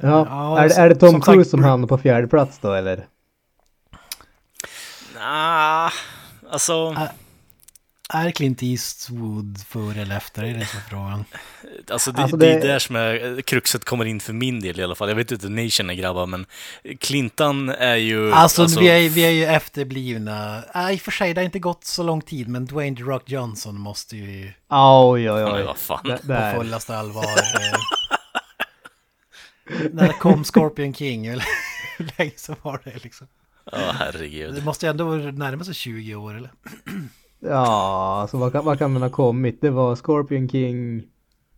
Ja, 0.00 0.26
Ja, 0.28 0.58
är, 0.58 0.68
det- 0.68 0.74
är 0.74 0.88
det 0.88 0.94
Tom 0.94 1.10
som 1.10 1.22
sagt, 1.22 1.34
Cruise 1.34 1.50
som 1.50 1.64
hamnar 1.64 1.88
på 1.88 1.98
fjärde 1.98 2.26
plats 2.28 2.58
då 2.58 2.72
eller? 2.72 3.06
Nah, 5.14 5.92
alltså, 6.50 6.72
Ä- 6.98 7.08
Är 8.08 8.30
Clint 8.30 8.62
Eastwood 8.62 9.58
före 9.68 10.02
eller 10.02 10.16
efter? 10.16 10.42
Är 10.44 10.54
det 10.54 10.66
så 10.66 10.76
frågan? 10.90 11.24
alltså, 11.90 12.12
det, 12.12 12.22
Alltså 12.22 12.36
det 12.36 12.46
det- 12.46 12.52
är 12.52 12.60
där 12.68 12.78
som 12.78 12.96
är, 12.96 13.42
kruxet 13.42 13.84
kommer 13.84 14.04
in 14.04 14.20
för 14.20 14.32
min 14.32 14.60
del 14.60 14.80
i 14.80 14.82
alla 14.82 14.94
fall. 14.94 15.08
Jag 15.08 15.16
vet 15.16 15.32
inte 15.32 15.46
hur 15.46 15.54
ni 15.54 15.70
känner 15.70 15.94
grabbar, 15.94 16.26
men 16.26 16.46
Clintan 17.00 17.68
är 17.68 17.96
ju... 17.96 18.32
Alltså, 18.32 18.80
vi, 18.80 18.88
är, 18.88 19.08
vi 19.08 19.24
är 19.24 19.30
ju 19.30 19.44
efterblivna. 19.44 20.62
Äh, 20.74 20.90
I 20.92 20.96
och 20.96 21.00
för 21.00 21.10
sig, 21.10 21.34
det 21.34 21.40
har 21.40 21.44
inte 21.44 21.58
gått 21.58 21.84
så 21.84 22.02
lång 22.02 22.20
tid, 22.22 22.48
men 22.48 22.66
Dwayne 22.66 22.96
The 22.96 23.02
Rock 23.02 23.30
Johnson 23.30 23.80
måste 23.80 24.16
ju 24.16 24.52
Oj, 24.68 25.30
oj, 25.30 25.44
Oj, 25.44 25.62
vad 25.62 25.76
fan. 25.76 26.00
Det- 26.08 26.16
på 26.18 26.26
där. 26.26 26.54
fullaste 26.56 26.96
allvar. 26.98 27.24
eh, 27.24 27.78
När 29.92 30.12
kom 30.12 30.44
Scorpion 30.44 30.94
King? 30.94 31.26
Eller 31.26 31.44
hur 31.98 32.10
länge 32.18 32.32
så 32.36 32.56
var 32.62 32.80
det 32.84 33.04
liksom? 33.04 33.26
Ja, 33.72 33.94
herregud. 33.98 34.54
Det 34.54 34.62
måste 34.64 34.86
ju 34.86 34.90
ändå 34.90 35.04
vara 35.04 35.30
närma 35.30 35.64
sig 35.64 35.74
20 35.74 36.14
år 36.14 36.36
eller? 36.36 36.50
Ja, 37.40 38.18
alltså 38.20 38.36
vad 38.36 38.52
kan, 38.52 38.64
vad 38.64 38.78
kan 38.78 38.92
man 38.92 39.02
ha 39.02 39.10
kommit? 39.10 39.60
Det 39.60 39.70
var 39.70 39.96
Scorpion 39.96 40.48
King. 40.48 41.02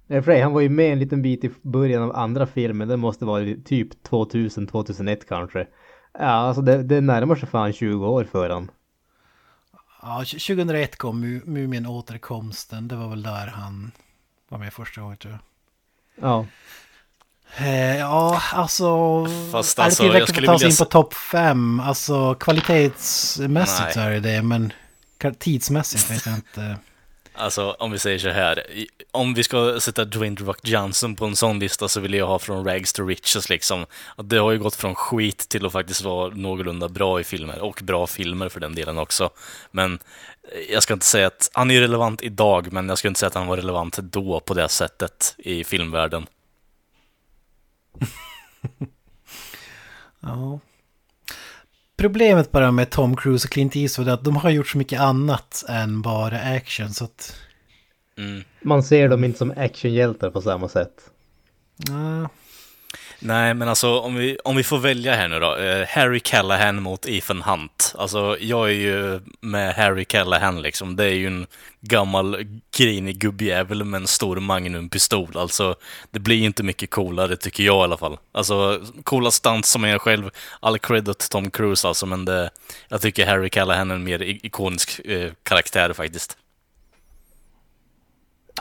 Nej, 0.07 0.23
för 0.23 0.33
sig, 0.33 0.41
han 0.43 0.53
var 0.53 0.61
ju 0.61 0.69
med 0.69 0.93
en 0.93 0.99
liten 0.99 1.23
bit 1.23 1.45
i 1.45 1.51
början 1.63 2.03
av 2.03 2.17
andra 2.17 2.47
filmen. 2.47 2.89
Det 2.89 2.97
måste 2.97 3.25
vara 3.25 3.45
typ 3.65 4.03
2000, 4.03 4.67
2001 4.67 5.29
kanske. 5.29 5.67
Ja, 6.19 6.27
alltså 6.27 6.63
det, 6.63 6.83
det 6.83 7.01
närmar 7.01 7.37
sig 7.37 7.49
fan 7.49 7.73
20 7.73 8.07
år 8.07 8.25
för 8.25 8.51
han. 8.51 8.71
Ja, 10.03 10.19
2001 10.19 10.97
kom 10.97 11.25
Mu- 11.25 11.47
Mumien 11.47 11.87
återkomsten. 11.87 12.89
Det 12.89 12.97
var 12.97 13.09
väl 13.09 13.23
där 13.23 13.47
han 13.47 13.91
var 14.49 14.59
med 14.59 14.73
första 14.73 15.01
gången 15.01 15.17
tror 15.17 15.33
jag. 15.33 15.41
Ja. 16.29 16.47
Eh, 17.57 17.99
ja, 17.99 18.43
alltså... 18.53 19.27
Fast 19.53 19.79
är 19.79 19.83
alltså, 19.83 20.03
det 20.03 20.07
jag 20.07 20.13
tillräckligt 20.13 20.27
för 20.27 20.35
skulle 20.35 20.51
att 20.51 20.55
ta 20.55 20.59
sig 20.59 20.67
vilja 20.67 20.75
in 20.75 20.79
på 20.79 20.85
topp 20.85 21.15
5? 21.15 21.81
Alltså 21.81 22.35
kvalitetsmässigt 22.35 23.83
Nej. 23.85 23.93
så 23.93 24.01
är 24.01 24.11
det 24.11 24.21
det, 24.21 24.43
men 24.43 24.73
tidsmässigt 25.39 26.11
vet 26.11 26.27
jag 26.27 26.35
inte. 26.35 26.77
Alltså, 27.39 27.77
om 27.79 27.91
vi 27.91 27.99
säger 27.99 28.19
så 28.19 28.29
här. 28.29 28.65
Om 29.11 29.35
vi 29.35 29.43
ska 29.43 29.81
sätta 29.81 30.05
Dwayne 30.05 30.37
The 30.37 30.45
Rock 30.45 30.69
Johnson 30.69 31.17
på 31.17 31.25
en 31.25 31.37
sån 31.37 31.59
lista 31.59 31.89
så 31.89 32.01
vill 32.01 32.15
jag 32.15 32.27
ha 32.27 32.39
från 32.39 32.65
rags 32.65 32.93
to 32.93 33.07
riches 33.07 33.49
liksom. 33.49 33.87
Det 34.17 34.37
har 34.37 34.51
ju 34.51 34.59
gått 34.59 34.75
från 34.75 34.95
skit 34.95 35.39
till 35.49 35.67
att 35.67 35.73
faktiskt 35.73 36.03
vara 36.03 36.35
någorlunda 36.35 36.89
bra 36.89 37.21
i 37.21 37.25
filmer. 37.25 37.59
Och 37.59 37.81
bra 37.85 38.07
filmer 38.07 38.49
för 38.49 38.61
den 38.61 38.75
delen 38.75 38.99
också. 38.99 39.31
Men 39.71 39.99
eh, 40.43 40.73
jag 40.73 40.83
ska 40.83 40.95
inte 40.95 41.07
säga 41.07 41.27
att 41.27 41.51
han 41.53 41.71
är 41.71 41.81
relevant 41.81 42.23
idag, 42.23 42.73
men 42.73 42.89
jag 42.89 42.99
ska 42.99 43.09
inte 43.09 43.21
säga 43.21 43.29
att 43.29 43.35
han 43.35 43.47
var 43.47 43.57
relevant 43.57 43.99
då 43.99 44.41
på 44.41 44.55
det 44.55 44.69
sättet 44.69 45.35
i 45.39 45.65
filmvärlden. 45.65 46.27
Ja. 50.21 50.61
Problemet 51.99 52.53
bara 52.53 52.71
med 52.71 52.91
Tom 52.91 53.17
Cruise 53.17 53.47
och 53.47 53.53
Clint 53.53 53.77
Eastwood 53.77 54.09
är 54.09 54.13
att 54.13 54.25
de 54.25 54.37
har 54.37 54.51
gjort 54.51 54.69
så 54.69 54.79
mycket 54.79 55.01
annat 55.01 55.65
än 55.69 56.03
bara 56.03 56.41
action. 56.41 56.91
Så 56.91 57.05
att... 57.05 57.37
Mm. 58.19 58.43
Man 58.63 58.83
ser 58.83 59.09
dem 59.09 59.25
inte 59.25 59.39
som 59.39 59.53
actionhjältar 59.57 60.31
på 60.31 60.41
samma 60.41 60.69
sätt. 60.69 61.11
Ja, 61.89 62.29
Nej, 63.21 63.55
men 63.55 63.69
alltså 63.69 63.99
om 63.99 64.15
vi, 64.15 64.39
om 64.45 64.57
vi 64.57 64.63
får 64.63 64.79
välja 64.79 65.15
här 65.15 65.29
nu 65.29 65.41
då. 65.41 65.57
Eh, 65.57 65.87
Harry 65.89 66.21
Callahan 66.21 66.83
mot 66.83 67.07
Ethan 67.07 67.43
Hunt. 67.43 67.95
Alltså, 67.99 68.37
jag 68.41 68.69
är 68.69 68.75
ju 68.75 69.21
med 69.41 69.75
Harry 69.75 70.05
Callahan 70.05 70.63
liksom. 70.63 70.97
Det 70.97 71.05
är 71.05 71.15
ju 71.15 71.27
en 71.27 71.47
gammal 71.81 72.47
grinig 72.77 73.19
gubbjävel 73.19 73.85
med 73.85 74.01
en 74.01 74.07
stor 74.07 74.37
magnumpistol. 74.37 75.37
Alltså, 75.37 75.75
det 76.11 76.19
blir 76.19 76.45
inte 76.45 76.63
mycket 76.63 76.91
coolare 76.91 77.37
tycker 77.37 77.65
jag 77.65 77.81
i 77.81 77.85
alla 77.85 77.97
fall. 77.97 78.19
Alltså, 78.33 78.81
coola 79.05 79.31
stunts 79.31 79.71
som 79.71 79.85
jag 79.85 80.01
själv. 80.01 80.31
All 80.61 80.79
credit 80.79 81.29
Tom 81.31 81.51
Cruise 81.51 81.89
alltså, 81.89 82.07
men 82.07 82.25
det, 82.25 82.51
jag 82.89 83.01
tycker 83.01 83.27
Harry 83.27 83.51
Callahan 83.51 83.91
är 83.91 83.95
en 83.95 84.05
mer 84.05 84.23
ikonisk 84.23 85.01
eh, 85.05 85.33
karaktär 85.43 85.93
faktiskt. 85.93 86.37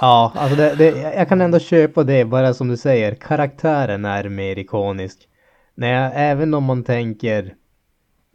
Ja, 0.01 0.31
alltså 0.35 0.55
det, 0.57 0.75
det, 0.75 0.89
jag 1.15 1.29
kan 1.29 1.41
ändå 1.41 1.59
köpa 1.59 2.03
det, 2.03 2.25
bara 2.25 2.53
som 2.53 2.67
du 2.67 2.77
säger, 2.77 3.15
karaktären 3.15 4.05
är 4.05 4.29
mer 4.29 4.59
ikonisk. 4.59 5.27
Nej, 5.75 6.11
även 6.15 6.53
om 6.53 6.63
man 6.63 6.83
tänker, 6.83 7.53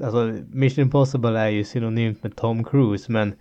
alltså 0.02 0.38
Mission 0.52 0.82
Impossible 0.82 1.40
är 1.40 1.48
ju 1.48 1.64
synonymt 1.64 2.22
med 2.22 2.36
Tom 2.36 2.64
Cruise, 2.64 3.12
men 3.12 3.34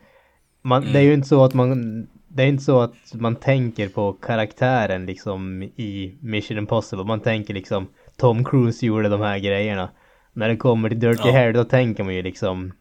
man, 0.61 0.81
det 0.93 0.99
är 0.99 1.03
ju 1.03 1.13
inte 1.13 1.27
så 1.27 1.43
att 1.43 1.53
man, 1.53 2.07
det 2.27 2.43
är 2.43 2.47
inte 2.47 2.63
så 2.63 2.81
att 2.81 2.95
man 3.13 3.35
tänker 3.35 3.89
på 3.89 4.13
karaktären 4.13 5.05
liksom 5.05 5.63
i 5.63 6.17
Mission 6.21 6.57
Impossible, 6.57 7.05
man 7.05 7.19
tänker 7.19 7.53
liksom 7.53 7.87
Tom 8.17 8.45
Cruise 8.45 8.85
gjorde 8.85 9.09
de 9.09 9.21
här 9.21 9.39
grejerna. 9.39 9.89
När 10.33 10.49
det 10.49 10.57
kommer 10.57 10.89
till 10.89 10.99
Dirty 10.99 11.21
Ja. 11.25 11.31
Harry, 11.31 11.51
då 11.51 11.63
tänker 11.63 12.03
man 12.03 12.15
ju 12.15 12.21
liksom, 12.21 12.73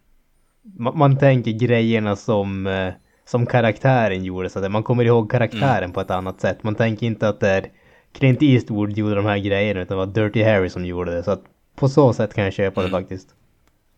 man, 0.62 0.98
man 0.98 1.18
tänker 1.18 1.50
grejerna 1.50 2.16
som 2.16 2.66
eh, 2.66 2.92
som 3.24 3.46
karaktären 3.46 4.24
gjorde, 4.24 4.50
så 4.50 4.64
att 4.64 4.72
man 4.72 4.82
kommer 4.82 5.04
ihåg 5.04 5.30
karaktären 5.30 5.92
på 5.92 6.00
ett 6.00 6.10
annat 6.10 6.40
sätt. 6.40 6.62
Man 6.62 6.74
tänker 6.74 7.06
inte 7.06 7.28
att 7.28 7.40
det 7.40 7.48
är 7.48 7.66
Clint 8.12 8.42
Eastwood 8.42 8.92
gjorde 8.92 9.14
de 9.14 9.24
här 9.24 9.38
grejerna, 9.38 9.80
utan 9.80 9.98
det 9.98 10.06
var 10.06 10.12
Dirty 10.12 10.42
Harry 10.42 10.70
som 10.70 10.86
gjorde 10.86 11.14
det. 11.14 11.22
Så 11.22 11.30
att 11.30 11.42
på 11.76 11.88
så 11.88 12.12
sätt 12.12 12.34
kan 12.34 12.44
jag 12.44 12.52
köpa 12.52 12.82
det 12.82 12.90
faktiskt. 12.90 13.28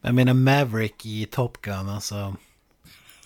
jag 0.00 0.14
menar 0.14 0.34
Maverick 0.34 1.06
i 1.06 1.26
Top 1.26 1.60
Gun, 1.60 1.88
alltså. 1.88 2.36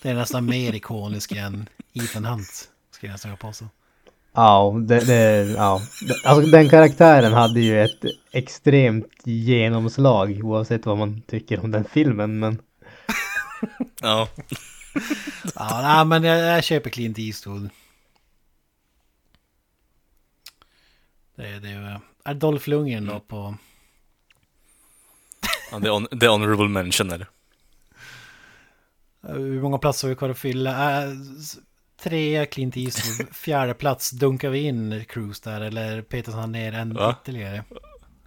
Det 0.03 0.11
är 0.11 0.15
nästan 0.15 0.47
mer 0.47 0.75
ikonisk 0.75 1.33
än 1.33 1.69
Ethan 1.95 2.25
Hunt, 2.25 2.69
skulle 2.91 3.11
jag 3.11 3.15
nästan 3.15 3.31
vilja 3.31 3.37
påstå. 3.37 3.65
Ja, 4.35 4.75
det, 4.87 5.07
det, 5.07 5.51
ja. 5.57 5.81
Alltså 6.25 6.51
den 6.51 6.69
karaktären 6.69 7.33
hade 7.33 7.61
ju 7.61 7.83
ett 7.83 8.05
extremt 8.33 9.23
genomslag 9.25 10.41
oavsett 10.45 10.87
vad 10.87 10.99
man 10.99 11.23
tycker 11.27 11.65
om 11.65 11.71
den 11.71 11.85
filmen. 11.85 12.39
Men 12.39 12.59
Ja, 14.03 14.29
Ja, 15.55 15.81
nej, 15.83 16.05
men 16.05 16.25
jag, 16.25 16.57
jag 16.57 16.65
köper 16.65 16.91
Clint 16.91 17.19
Eastwood. 17.19 17.69
Det 21.37 21.49
är 21.49 21.61
det. 21.61 21.69
är- 21.71 22.01
Är 22.25 22.35
Dolph 22.35 22.69
Lundgren 22.69 23.07
då 23.07 23.21
på... 23.21 23.55
ja 25.71 25.79
det, 25.79 25.87
är 25.89 25.93
on, 25.93 26.07
det 26.11 26.27
är 26.27 26.31
honorable 26.31 26.69
mention 26.69 27.11
är 27.11 27.19
det. 27.19 27.27
eh, 29.29 29.35
Hur 29.35 29.63
många 29.63 29.79
platser 29.79 30.09
har 30.09 30.11
vi 30.11 30.17
kvar 30.17 30.29
att 30.29 30.39
fylla? 30.39 31.03
Äh, 31.05 31.11
Trea 32.03 32.47
Clint 32.47 32.77
Eastwood, 32.77 33.29
fjärde 33.35 33.75
plats 33.75 34.11
dunkar 34.11 34.49
vi 34.51 34.59
in 34.59 35.05
Cruise 35.09 35.51
där 35.51 35.61
eller 35.61 36.03
petar 36.03 36.33
han 36.33 36.53
ner 36.53 36.73
en 36.73 36.95
Va? 36.95 37.17
ytterligare? 37.23 37.65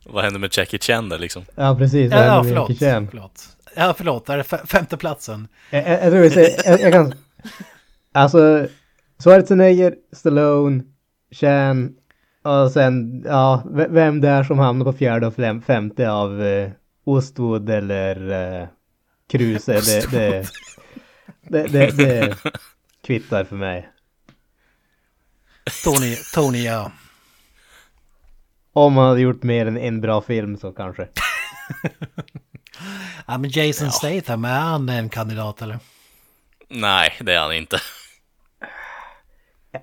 Vad 0.06 0.24
händer 0.24 0.40
med 0.40 0.58
Jackie 0.58 0.80
Chan 0.80 1.10
där 1.10 1.20
liksom? 1.20 1.46
ja, 1.56 1.76
precis. 1.76 2.12
Ja, 2.12 2.26
ja 2.26 2.44
förlåt, 2.44 2.78
förlåt. 2.80 3.58
Ja, 3.76 3.94
förlåt, 3.98 4.30
är 4.30 4.38
det 4.38 4.44
fe- 4.44 4.66
femte 4.68 4.98
platsen? 4.98 5.48
Jag, 5.70 5.90
jag, 5.90 6.14
jag 6.26 6.34
jag, 6.66 6.80
jag 6.82 6.94
kan... 6.94 7.14
Alltså, 8.12 8.68
Schwarzenegger, 9.24 9.96
Stallone, 10.12 10.84
Chan 11.32 11.96
och 12.44 12.72
sen, 12.72 13.24
ja, 13.26 13.64
vem 13.72 14.22
det 14.22 14.30
är 14.30 14.44
som 14.44 14.60
hamnar 14.60 14.86
på 14.86 14.94
fjärde 14.94 15.28
och 15.28 15.36
fem, 15.36 15.62
femte 15.62 16.12
av 16.12 16.44
eh, 16.44 16.72
Ostwood 17.04 17.70
eller 17.70 18.32
eh, 18.62 18.68
Kruse, 19.30 19.74
det, 19.74 20.12
det, 20.12 20.48
det, 21.42 21.68
det, 21.68 21.98
det 21.98 22.36
kvittar 23.04 23.44
för 23.44 23.56
mig. 23.56 23.90
Tony, 25.84 26.16
Tony 26.34 26.64
ja. 26.66 26.92
Om 28.74 28.94
man 28.94 29.08
hade 29.08 29.22
gjort 29.22 29.44
mer 29.44 29.66
än 29.66 29.78
en 29.78 30.02
bra 30.02 30.22
film 30.22 30.58
så 30.58 30.72
kanske. 30.72 31.08
Ja, 33.28 33.38
men 33.38 33.50
Jason 33.50 33.92
Statham, 33.92 34.46
är 34.46 34.60
han 34.60 34.90
en 34.90 35.10
kandidat 35.10 35.62
eller? 35.62 35.80
Nej, 36.70 37.18
det 37.20 37.34
är 37.34 37.40
han 37.40 37.54
inte. 37.54 37.82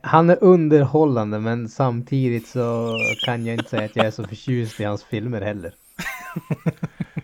Han 0.03 0.31
är 0.31 0.45
underhållande 0.45 1.39
men 1.39 1.69
samtidigt 1.69 2.49
så 2.49 2.97
kan 3.25 3.47
jag 3.47 3.55
inte 3.55 3.71
säga 3.71 3.85
att 3.85 3.97
jag 3.97 4.07
är 4.07 4.11
så 4.11 4.25
förtjust 4.25 4.81
i 4.81 4.85
hans 4.85 5.05
filmer 5.05 5.41
heller. 5.41 5.75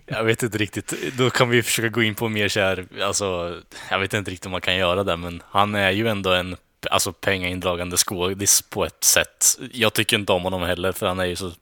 Jag 0.06 0.24
vet 0.24 0.42
inte 0.42 0.58
riktigt. 0.58 0.94
Då 1.18 1.30
kan 1.30 1.48
vi 1.48 1.62
försöka 1.62 1.88
gå 1.88 2.02
in 2.02 2.14
på 2.14 2.28
mer 2.28 2.48
så 2.48 2.61
här, 2.61 2.87
alltså, 3.02 3.56
jag 3.90 3.98
vet 3.98 4.14
inte 4.14 4.30
riktigt 4.30 4.46
om 4.46 4.52
man 4.52 4.61
kan 4.61 4.76
göra 4.76 5.04
det, 5.04 5.16
men 5.16 5.42
han 5.46 5.74
är 5.74 5.90
ju 5.90 6.08
ändå 6.08 6.32
en 6.32 6.56
alltså 6.90 7.12
pengaindragande 7.12 7.96
skådis 7.96 8.62
på 8.62 8.85
ett 8.85 9.04
sätt. 9.04 9.58
Jag 9.72 9.92
tycker 9.92 10.18
inte 10.18 10.32
om 10.32 10.42
honom 10.42 10.62
heller, 10.62 10.92
för 10.92 11.06
han 11.06 11.20
är 11.20 11.24
ju 11.24 11.37
så, 11.37 11.52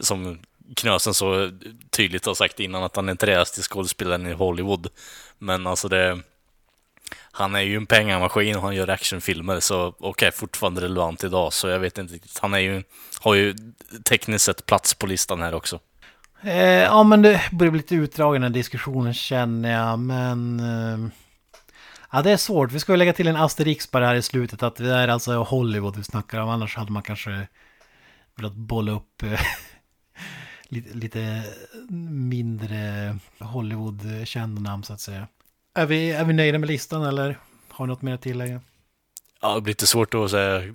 som 0.00 0.38
Knösen 0.76 1.14
så 1.14 1.50
tydligt 1.90 2.26
har 2.26 2.34
sagt 2.34 2.60
innan, 2.60 2.82
att 2.82 2.96
han 2.96 3.08
är 3.08 3.12
inte 3.12 3.44
till 3.44 3.62
skådespelaren 3.62 4.26
i 4.26 4.32
Hollywood. 4.32 4.86
Men 5.38 5.66
alltså 5.66 5.88
det... 5.88 6.20
Han 7.32 7.54
är 7.54 7.60
ju 7.60 7.76
en 7.76 7.86
pengamaskin 7.86 8.56
och 8.56 8.62
han 8.62 8.74
gör 8.74 8.88
actionfilmer, 8.88 9.60
så 9.60 9.86
okej, 9.86 10.08
okay, 10.08 10.30
fortfarande 10.30 10.80
relevant 10.80 11.24
idag, 11.24 11.52
så 11.52 11.68
jag 11.68 11.78
vet 11.78 11.98
inte 11.98 12.14
riktigt. 12.14 12.38
Han 12.38 12.54
är 12.54 12.58
ju, 12.58 12.82
har 13.20 13.34
ju 13.34 13.54
tekniskt 14.04 14.44
sett 14.44 14.66
plats 14.66 14.94
på 14.94 15.06
listan 15.06 15.42
här 15.42 15.54
också. 15.54 15.80
Eh, 16.42 16.82
ja, 16.82 17.02
men 17.02 17.22
det 17.22 17.42
börjar 17.52 17.70
bli 17.70 17.80
lite 17.80 17.94
utdragen 17.94 18.42
den 18.42 18.52
diskussionen 18.52 19.14
känner 19.14 19.72
jag, 19.72 19.98
men... 19.98 20.60
Eh, 20.60 21.10
ja, 22.12 22.22
det 22.22 22.30
är 22.30 22.36
svårt. 22.36 22.72
Vi 22.72 22.80
ska 22.80 22.92
ju 22.92 22.96
lägga 22.96 23.12
till 23.12 23.28
en 23.28 23.36
asterix 23.36 23.90
bara 23.90 24.06
här 24.06 24.14
i 24.14 24.22
slutet, 24.22 24.62
att 24.62 24.76
det 24.76 24.94
är 24.94 25.08
alltså 25.08 25.42
Hollywood 25.42 25.96
vi 25.96 26.04
snackar 26.04 26.40
om, 26.40 26.48
annars 26.48 26.76
hade 26.76 26.92
man 26.92 27.02
kanske 27.02 27.48
velat 28.36 28.54
bolla 28.54 28.92
upp 28.92 29.22
eh, 29.22 29.40
lite, 30.68 30.94
lite 30.96 31.42
mindre 32.10 33.16
Hollywood-kända 33.38 34.60
namn 34.60 34.84
så 34.84 34.92
att 34.92 35.00
säga. 35.00 35.26
Är 35.74 35.86
vi, 35.86 36.10
är 36.10 36.24
vi 36.24 36.32
nöjda 36.32 36.58
med 36.58 36.68
listan 36.68 37.02
eller 37.02 37.38
har 37.68 37.86
ni 37.86 37.92
något 37.92 38.02
mer 38.02 38.14
att 38.14 38.22
tillägga? 38.22 38.60
Ja, 39.42 39.54
det 39.54 39.60
blir 39.60 39.70
lite 39.70 39.86
svårt 39.86 40.14
att 40.14 40.30
säga. 40.30 40.74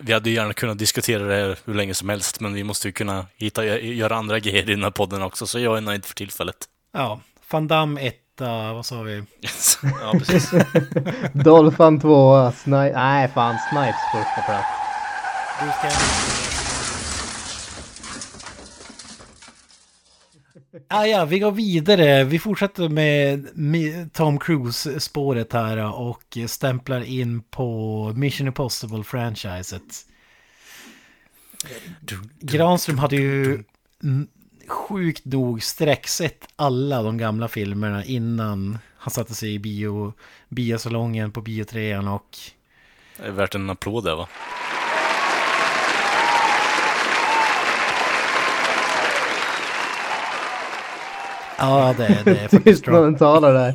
Vi 0.00 0.12
hade 0.12 0.30
ju 0.30 0.36
gärna 0.36 0.52
kunnat 0.52 0.78
diskutera 0.78 1.24
det 1.24 1.34
här 1.34 1.58
hur 1.64 1.74
länge 1.74 1.94
som 1.94 2.08
helst, 2.08 2.40
men 2.40 2.54
vi 2.54 2.64
måste 2.64 2.88
ju 2.88 2.92
kunna 2.92 3.26
hitta, 3.36 3.64
göra 3.78 4.16
andra 4.16 4.38
grejer 4.38 4.70
i 4.70 4.74
den 4.74 4.82
här 4.82 4.90
podden 4.90 5.22
också, 5.22 5.46
så 5.46 5.58
jag 5.58 5.76
är 5.76 5.80
nöjd 5.80 6.04
för 6.04 6.14
tillfället. 6.14 6.56
Ja, 6.92 7.20
Van 7.50 7.68
Damme 7.68 8.06
etta, 8.06 8.72
vad 8.72 8.86
sa 8.86 9.02
vi? 9.02 9.24
ja, 9.82 10.12
precis. 10.12 10.50
Dolphin 11.32 12.00
tvåa, 12.00 12.52
Snipes, 12.52 12.94
nej 12.94 13.28
fan, 13.28 13.56
Snipes 13.70 13.96
första 14.12 14.42
plats. 14.42 14.68
Du 15.60 15.88
ska... 15.88 15.88
Ah, 20.90 21.06
ja, 21.06 21.24
vi 21.24 21.38
går 21.38 21.52
vidare. 21.52 22.24
Vi 22.24 22.38
fortsätter 22.38 22.88
med 23.54 24.12
Tom 24.12 24.38
Cruise-spåret 24.38 25.52
här 25.52 25.94
och 25.94 26.38
stämplar 26.46 27.00
in 27.00 27.42
på 27.42 28.12
Mission 28.16 28.48
Impossible-franchiset. 28.48 30.06
Granström 32.40 32.98
hade 32.98 33.16
ju 33.16 33.64
sjukt 34.66 35.24
nog 35.24 35.62
sträcksett 35.62 36.48
alla 36.56 37.02
de 37.02 37.18
gamla 37.18 37.48
filmerna 37.48 38.04
innan 38.04 38.78
han 38.96 39.10
satte 39.10 39.34
sig 39.34 39.54
i 39.54 39.58
bio, 39.58 40.12
biosalongen 40.48 41.32
på 41.32 41.40
biotrean 41.40 42.08
och... 42.08 42.38
Det 43.16 43.26
är 43.26 43.30
värt 43.30 43.54
en 43.54 43.70
applåd 43.70 44.04
där 44.04 44.16
va? 44.16 44.28
Ja, 51.58 51.94
det, 51.96 52.22
det 52.24 52.30
är 52.30 52.34
faktiskt 52.48 52.64
Tystnaden 52.64 53.16
talar 53.16 53.54
där. 53.54 53.74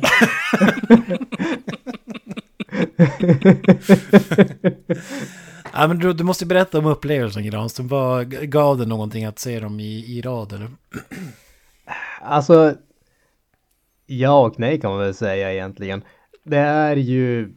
ja, 5.72 5.88
men 5.88 5.98
du, 5.98 6.12
du 6.12 6.24
måste 6.24 6.46
berätta 6.46 6.78
om 6.78 6.86
upplevelsen 6.86 7.44
Granström. 7.44 7.88
Vad 7.88 8.50
gav 8.50 8.78
det 8.78 8.86
någonting 8.86 9.24
att 9.24 9.38
se 9.38 9.60
dem 9.60 9.80
i, 9.80 10.18
i 10.18 10.22
rad 10.22 10.52
eller? 10.52 10.70
Alltså, 12.26 12.74
ja 14.06 14.40
och 14.46 14.60
nej 14.60 14.80
kan 14.80 14.90
man 14.90 15.00
väl 15.00 15.14
säga 15.14 15.52
egentligen. 15.52 16.04
Det 16.44 16.58
är 16.58 16.96
ju 16.96 17.54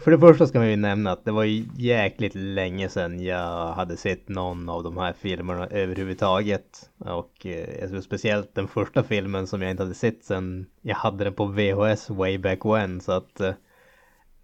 för 0.00 0.10
det 0.10 0.18
första 0.18 0.46
ska 0.46 0.58
man 0.58 0.70
ju 0.70 0.76
nämna 0.76 1.12
att 1.12 1.24
det 1.24 1.32
var 1.32 1.44
ju 1.44 1.64
jäkligt 1.76 2.34
länge 2.34 2.88
sedan 2.88 3.22
jag 3.22 3.72
hade 3.72 3.96
sett 3.96 4.28
någon 4.28 4.68
av 4.68 4.82
de 4.82 4.96
här 4.96 5.12
filmerna 5.12 5.66
överhuvudtaget. 5.66 6.90
Och 6.98 7.46
eh, 7.46 8.00
speciellt 8.00 8.54
den 8.54 8.68
första 8.68 9.02
filmen 9.02 9.46
som 9.46 9.62
jag 9.62 9.70
inte 9.70 9.82
hade 9.82 9.94
sett 9.94 10.24
sedan 10.24 10.66
jag 10.82 10.96
hade 10.96 11.24
den 11.24 11.34
på 11.34 11.46
VHS 11.46 12.10
way 12.10 12.38
back 12.38 12.64
when. 12.64 13.00
Så 13.00 13.12
att 13.12 13.40
eh, 13.40 13.54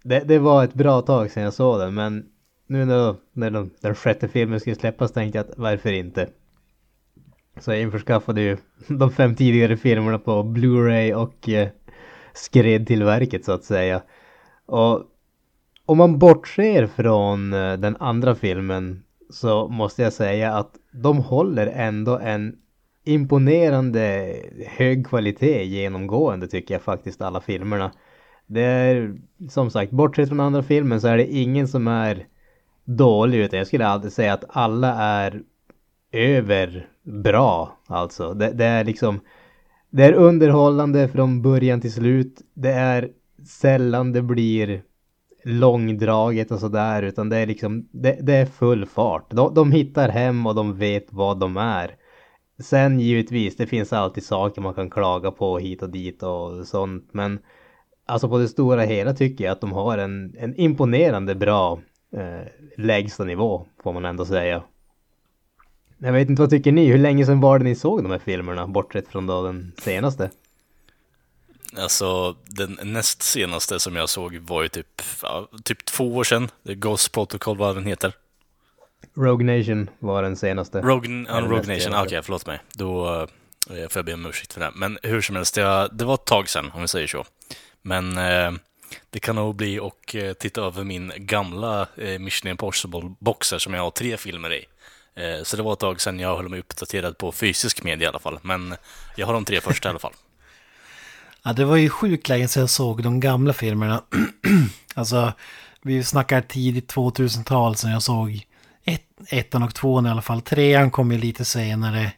det, 0.03 0.19
det 0.19 0.39
var 0.39 0.63
ett 0.63 0.73
bra 0.73 1.01
tag 1.01 1.31
sedan 1.31 1.43
jag 1.43 1.53
såg 1.53 1.79
den. 1.79 1.93
Men 1.93 2.25
nu 2.67 2.85
när, 2.85 3.15
när 3.33 3.49
den, 3.49 3.71
den 3.81 3.95
sjätte 3.95 4.27
filmen 4.27 4.59
skulle 4.59 4.75
släppas 4.75 5.11
tänkte 5.11 5.37
jag 5.37 5.49
att 5.49 5.57
varför 5.57 5.91
inte? 5.91 6.29
Så 7.59 7.71
jag 7.71 7.81
införskaffade 7.81 8.41
ju 8.41 8.57
de 8.87 9.11
fem 9.11 9.35
tidigare 9.35 9.77
filmerna 9.77 10.19
på 10.19 10.43
Blu-ray 10.43 11.13
och 11.13 11.49
eh, 11.49 11.69
skred 12.33 12.87
till 12.87 13.03
verket 13.03 13.45
så 13.45 13.51
att 13.51 13.63
säga. 13.63 14.01
Och 14.65 15.05
om 15.89 15.97
man 15.97 16.19
bortser 16.19 16.87
från 16.87 17.53
eh, 17.53 17.73
den 17.73 17.95
andra 17.99 18.35
filmen 18.35 19.03
så 19.29 19.67
måste 19.67 20.01
jag 20.01 20.13
säga 20.13 20.53
att 20.53 20.71
de 20.91 21.17
håller 21.17 21.67
ändå 21.67 22.17
en 22.17 22.55
imponerande 23.03 24.35
hög 24.67 25.07
kvalitet 25.07 25.63
genomgående 25.63 26.47
tycker 26.47 26.73
jag 26.73 26.81
faktiskt 26.81 27.21
alla 27.21 27.41
filmerna. 27.41 27.91
Det 28.47 28.61
är 28.61 29.15
som 29.49 29.69
sagt, 29.69 29.91
bortsett 29.91 30.27
från 30.27 30.39
andra 30.39 30.63
filmen 30.63 31.01
så 31.01 31.07
är 31.07 31.17
det 31.17 31.33
ingen 31.33 31.67
som 31.67 31.87
är 31.87 32.25
dålig 32.85 33.37
utan 33.37 33.57
jag 33.57 33.67
skulle 33.67 33.87
aldrig 33.87 34.13
säga 34.13 34.33
att 34.33 34.45
alla 34.49 34.93
är 34.95 35.41
över 36.11 36.87
bra 37.03 37.77
alltså. 37.87 38.33
Det, 38.33 38.51
det 38.51 38.65
är 38.65 38.83
liksom 38.83 39.19
det 39.89 40.03
är 40.03 40.13
underhållande 40.13 41.07
från 41.07 41.41
början 41.41 41.81
till 41.81 41.93
slut. 41.93 42.41
Det 42.53 42.71
är 42.71 43.09
sällan 43.45 44.13
det 44.13 44.21
blir 44.21 44.83
långdraget 45.43 46.51
och 46.51 46.59
sådär 46.59 47.01
utan 47.01 47.29
det 47.29 47.37
är 47.37 47.45
liksom 47.45 47.87
det, 47.91 48.19
det 48.21 48.33
är 48.33 48.45
full 48.45 48.85
fart. 48.85 49.31
De, 49.31 49.53
de 49.53 49.71
hittar 49.71 50.09
hem 50.09 50.47
och 50.47 50.55
de 50.55 50.77
vet 50.77 51.07
vad 51.09 51.39
de 51.39 51.57
är. 51.57 51.95
Sen 52.59 52.99
givetvis, 52.99 53.57
det 53.57 53.67
finns 53.67 53.93
alltid 53.93 54.25
saker 54.25 54.61
man 54.61 54.73
kan 54.73 54.89
klaga 54.89 55.31
på 55.31 55.59
hit 55.59 55.81
och 55.83 55.89
dit 55.89 56.23
och 56.23 56.67
sånt 56.67 57.09
men 57.11 57.39
alltså 58.05 58.29
på 58.29 58.37
det 58.37 58.47
stora 58.47 58.81
hela 58.81 59.13
tycker 59.13 59.43
jag 59.43 59.51
att 59.51 59.61
de 59.61 59.71
har 59.71 59.97
en, 59.97 60.35
en 60.39 60.55
imponerande 60.55 61.35
bra 61.35 61.79
eh, 62.15 62.47
lägsta 62.77 63.23
nivå 63.23 63.65
får 63.83 63.93
man 63.93 64.05
ändå 64.05 64.25
säga. 64.25 64.63
Jag 65.97 66.13
vet 66.13 66.29
inte, 66.29 66.41
vad 66.41 66.49
tycker 66.49 66.71
ni? 66.71 66.85
Hur 66.85 66.97
länge 66.97 67.25
sedan 67.25 67.39
var 67.39 67.59
det 67.59 67.65
ni 67.65 67.75
såg 67.75 68.03
de 68.03 68.11
här 68.11 68.19
filmerna 68.19 68.67
bortsett 68.67 69.07
från 69.07 69.27
då 69.27 69.43
den 69.43 69.71
senaste? 69.77 70.29
Alltså, 71.77 72.35
den 72.45 72.79
näst 72.83 73.21
senaste 73.21 73.79
som 73.79 73.95
jag 73.95 74.09
såg 74.09 74.37
var 74.37 74.63
ju 74.63 74.69
typ, 74.69 75.01
typ 75.63 75.85
två 75.85 76.15
år 76.15 76.23
sedan. 76.23 76.49
The 76.65 76.75
Ghost 76.75 77.11
Protocol, 77.11 77.57
vad 77.57 77.75
den 77.75 77.85
heter. 77.85 78.13
Rogue 79.17 79.57
Nation 79.57 79.89
var 79.99 80.23
den 80.23 80.35
senaste. 80.35 80.81
Rogue, 80.81 81.25
ja, 81.27 81.41
Rogue 81.41 81.75
Nation, 81.75 81.93
okej, 81.93 82.05
okay, 82.05 82.21
förlåt 82.21 82.45
mig. 82.45 82.59
Då 82.73 83.21
eh, 83.69 83.89
får 83.89 83.99
jag 83.99 84.05
be 84.05 84.13
om 84.13 84.25
ursäkt 84.25 84.53
för 84.53 84.59
det. 84.59 84.71
Men 84.75 84.97
hur 85.03 85.21
som 85.21 85.35
helst, 85.35 85.55
det, 85.55 85.89
det 85.91 86.05
var 86.05 86.13
ett 86.13 86.25
tag 86.25 86.49
sedan, 86.49 86.71
om 86.73 86.81
vi 86.81 86.87
säger 86.87 87.07
så. 87.07 87.25
Men 87.81 88.17
eh, 88.17 88.51
det 89.09 89.19
kan 89.19 89.35
nog 89.35 89.55
bli 89.55 89.79
och 89.79 90.15
eh, 90.15 90.33
titta 90.33 90.61
över 90.61 90.83
min 90.83 91.11
gamla 91.17 91.87
eh, 91.97 92.19
Mission 92.19 92.51
Impossible-boxer 92.51 93.57
som 93.57 93.73
jag 93.73 93.81
har 93.81 93.91
tre 93.91 94.17
filmer 94.17 94.53
i. 94.53 94.65
Eh, 95.15 95.43
så 95.43 95.57
det 95.57 95.63
var 95.63 95.73
ett 95.73 95.79
tag 95.79 96.01
sedan 96.01 96.19
jag 96.19 96.35
höll 96.35 96.49
mig 96.49 96.59
uppdaterad 96.59 97.17
på 97.17 97.31
fysisk 97.31 97.83
media 97.83 98.05
i 98.05 98.09
alla 98.09 98.19
fall. 98.19 98.39
Men 98.41 98.75
jag 99.15 99.27
har 99.27 99.33
de 99.33 99.45
tre 99.45 99.61
första 99.61 99.87
i 99.87 99.89
alla 99.89 99.99
fall. 99.99 100.13
Ja, 101.43 101.53
det 101.53 101.65
var 101.65 101.75
ju 101.75 101.89
sjukt 101.89 102.29
länge 102.29 102.47
sedan 102.47 102.61
jag 102.61 102.69
såg 102.69 103.03
de 103.03 103.19
gamla 103.19 103.53
filmerna. 103.53 104.03
alltså, 104.95 105.33
vi 105.81 106.03
snackar 106.03 106.41
tidigt 106.41 106.93
2000-tal 106.93 107.75
sedan 107.75 107.91
jag 107.91 108.01
såg 108.01 108.45
ett, 108.83 109.05
ettan 109.29 109.63
och 109.63 109.75
tvåan 109.75 110.05
i 110.05 110.09
alla 110.09 110.21
fall. 110.21 110.41
Trean 110.41 110.91
kom 110.91 111.11
ju 111.11 111.17
lite 111.17 111.45
senare. 111.45 112.11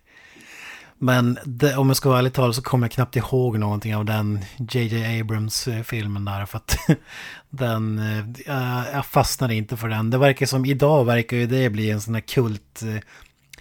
Men 0.97 1.37
det, 1.45 1.77
om 1.77 1.87
jag 1.87 1.97
ska 1.97 2.09
vara 2.09 2.19
ärlig 2.19 2.33
talad 2.33 2.55
så 2.55 2.61
kommer 2.61 2.87
jag 2.87 2.91
knappt 2.91 3.15
ihåg 3.15 3.59
någonting 3.59 3.95
av 3.95 4.05
den 4.05 4.39
JJ 4.69 5.19
Abrams-filmen 5.21 6.25
där. 6.25 6.45
För 6.45 6.57
att 6.57 6.77
den, 7.49 7.99
äh, 8.45 8.83
jag 8.93 9.05
fastnade 9.05 9.55
inte 9.55 9.77
för 9.77 9.87
den. 9.87 10.09
Det 10.09 10.17
verkar 10.17 10.45
som, 10.45 10.65
idag 10.65 11.05
verkar 11.05 11.37
ju 11.37 11.47
det 11.47 11.69
bli 11.69 11.91
en 11.91 12.01
sån 12.01 12.13
här 12.13 12.21
kult 12.21 12.81
äh, 12.81 12.95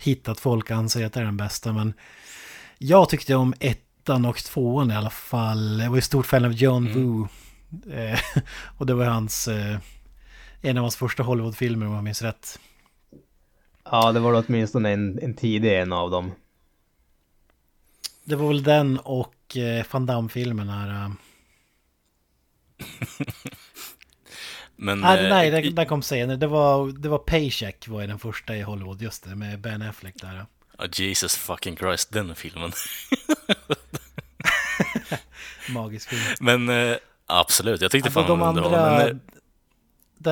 hit 0.01 0.29
att 0.29 0.41
folk 0.41 0.71
anser 0.71 1.07
att 1.07 1.13
det 1.13 1.21
är 1.21 1.25
den 1.25 1.37
bästa. 1.37 1.73
Men 1.73 1.95
jag 2.79 3.09
tyckte 3.09 3.35
om 3.35 3.55
ett 3.61 3.90
ettan 4.11 4.25
och 4.25 4.37
tvåan 4.37 4.91
i 4.91 4.95
alla 4.95 5.11
fall. 5.11 5.81
Jag 5.81 5.91
var 5.91 5.97
ju 5.97 6.03
stort 6.03 6.27
fan 6.27 6.45
av 6.45 6.53
John 6.53 6.87
mm. 6.87 7.03
Woo. 7.03 7.29
Eh, 7.93 8.19
och 8.79 8.87
det 8.87 8.95
var 8.95 9.05
hans... 9.05 9.49
Eh, 9.49 9.79
en 10.63 10.77
av 10.77 10.83
hans 10.83 10.97
första 10.97 11.23
Hollywoodfilmer 11.23 11.87
om 11.87 11.93
jag 11.93 12.05
minns 12.05 12.23
rätt. 12.23 12.59
Ja, 13.85 14.13
det 14.13 14.21
var 14.21 14.45
åtminstone 14.47 14.91
en, 14.91 15.19
en 15.23 15.35
tidig 15.35 15.81
en 15.81 15.93
av 15.93 16.11
dem. 16.11 16.33
Det 18.25 18.37
var 18.37 18.49
väl 18.49 18.63
den 18.63 18.99
och 18.99 19.57
eh, 19.57 19.85
Van 19.91 20.07
Damme-filmen 20.07 20.69
här. 20.69 21.05
Eh. 21.05 21.11
Men, 24.77 25.05
ah, 25.05 25.17
nej, 25.17 25.51
den, 25.51 25.75
den 25.75 25.87
kom 25.87 26.03
senare. 26.03 26.37
Det 26.37 26.47
var, 26.47 26.93
det 26.93 27.09
var 27.09 27.19
Paycheck 27.19 27.89
var 27.89 28.07
den 28.07 28.19
första 28.19 28.57
i 28.57 28.63
Hollywood, 28.63 29.03
just 29.03 29.25
det, 29.25 29.35
med 29.37 29.61
Ben 29.61 29.83
Affleck 29.83 30.15
där. 30.21 30.47
Oh, 30.81 30.87
Jesus 30.93 31.37
fucking 31.37 31.77
Christ, 31.77 32.13
den 32.13 32.35
filmen. 32.35 32.73
Magisk 35.69 36.09
film. 36.09 36.23
Men 36.41 36.69
eh, 36.69 36.97
absolut, 37.27 37.81
jag 37.81 37.91
tyckte 37.91 38.07
alltså, 38.07 38.21
fan 38.21 38.29
de 38.29 38.43
andra... 38.43 38.99
Men, 38.99 39.21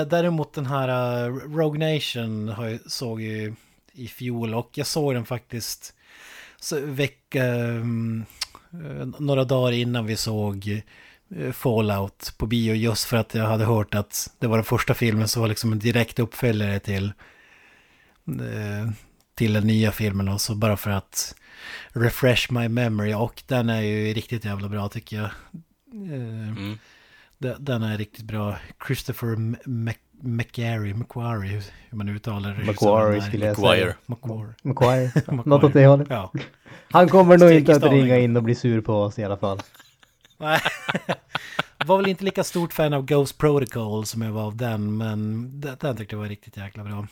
däremot 0.08 0.52
den 0.52 0.66
här 0.66 1.28
uh, 1.28 1.34
Rogue 1.34 1.94
Nation 1.94 2.48
har 2.48 2.66
jag, 2.66 2.90
såg 2.90 3.20
ju 3.20 3.54
i 3.92 4.08
fjol 4.08 4.54
och 4.54 4.70
jag 4.74 4.86
såg 4.86 5.14
den 5.14 5.24
faktiskt 5.24 5.94
så, 6.60 6.80
vecka, 6.80 7.44
um, 7.44 8.24
några 9.18 9.44
dagar 9.44 9.72
innan 9.72 10.06
vi 10.06 10.16
såg 10.16 10.82
Fallout 11.52 12.34
på 12.38 12.46
bio 12.46 12.74
just 12.74 13.04
för 13.04 13.16
att 13.16 13.34
jag 13.34 13.44
hade 13.44 13.64
hört 13.64 13.94
att 13.94 14.30
det 14.38 14.46
var 14.46 14.56
den 14.56 14.64
första 14.64 14.94
filmen 14.94 15.28
som 15.28 15.42
var 15.42 15.48
liksom 15.48 15.72
en 15.72 15.78
direkt 15.78 16.18
uppföljare 16.18 16.78
till 16.78 17.12
till 19.38 19.52
den 19.52 19.66
nya 19.66 19.92
filmen 19.92 20.28
och 20.28 20.40
så 20.40 20.54
bara 20.54 20.76
för 20.76 20.90
att 20.90 21.34
refresh 21.88 22.52
my 22.52 22.68
memory 22.68 23.14
och 23.14 23.42
den 23.46 23.70
är 23.70 23.80
ju 23.80 24.12
riktigt 24.12 24.44
jävla 24.44 24.68
bra 24.68 24.88
tycker 24.88 25.16
jag. 25.16 25.30
Mm. 25.92 26.78
Den 27.58 27.82
är 27.82 27.98
riktigt 27.98 28.24
bra. 28.24 28.56
Christopher 28.86 29.36
McQuarrie, 30.20 30.94
McQuarrie, 30.94 31.62
hur 31.90 31.98
man 31.98 32.08
uttalar 32.08 32.54
det. 32.54 32.64
McQuarrie 32.64 33.22
skulle 33.22 33.46
jag 33.46 33.56
säga. 33.56 33.94
McQuarrie. 34.06 34.54
McQuarrie. 34.62 35.12
Något 35.44 35.64
åt 35.64 35.72
det 35.72 35.86
hållet. 35.86 36.06
Ja. 36.10 36.32
Han 36.90 37.08
kommer 37.08 37.38
nog 37.38 37.52
inte 37.52 37.76
att 37.76 37.82
ringa 37.82 38.18
in 38.18 38.36
och 38.36 38.42
bli 38.42 38.54
sur 38.54 38.80
på 38.80 38.94
oss 38.94 39.18
i 39.18 39.24
alla 39.24 39.36
fall. 39.36 39.60
Nej. 40.38 40.60
var 41.86 41.96
väl 41.96 42.08
inte 42.08 42.24
lika 42.24 42.44
stort 42.44 42.72
fan 42.72 42.92
av 42.92 43.04
Ghost 43.04 43.38
Protocol 43.38 44.06
som 44.06 44.22
jag 44.22 44.32
var 44.32 44.42
av 44.42 44.56
den, 44.56 44.96
men 44.96 45.50
den 45.60 45.96
tyckte 45.96 46.14
jag 46.14 46.20
var 46.20 46.28
riktigt 46.28 46.56
jäkla 46.56 46.84
bra. 46.84 47.06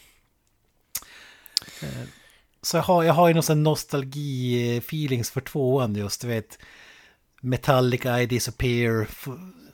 Eh, 1.82 2.08
så 2.62 2.76
jag 2.76 2.82
har, 2.82 3.02
jag 3.02 3.14
har 3.14 3.28
ju 3.28 3.34
någon 3.34 3.42
sån 3.42 3.66
nostalgi-feelings 3.66 5.32
för 5.32 5.40
tvåan 5.40 5.94
just, 5.94 6.20
du 6.20 6.28
vet. 6.28 6.58
Metallica, 7.40 8.22
I 8.22 8.26
Disappear, 8.26 9.06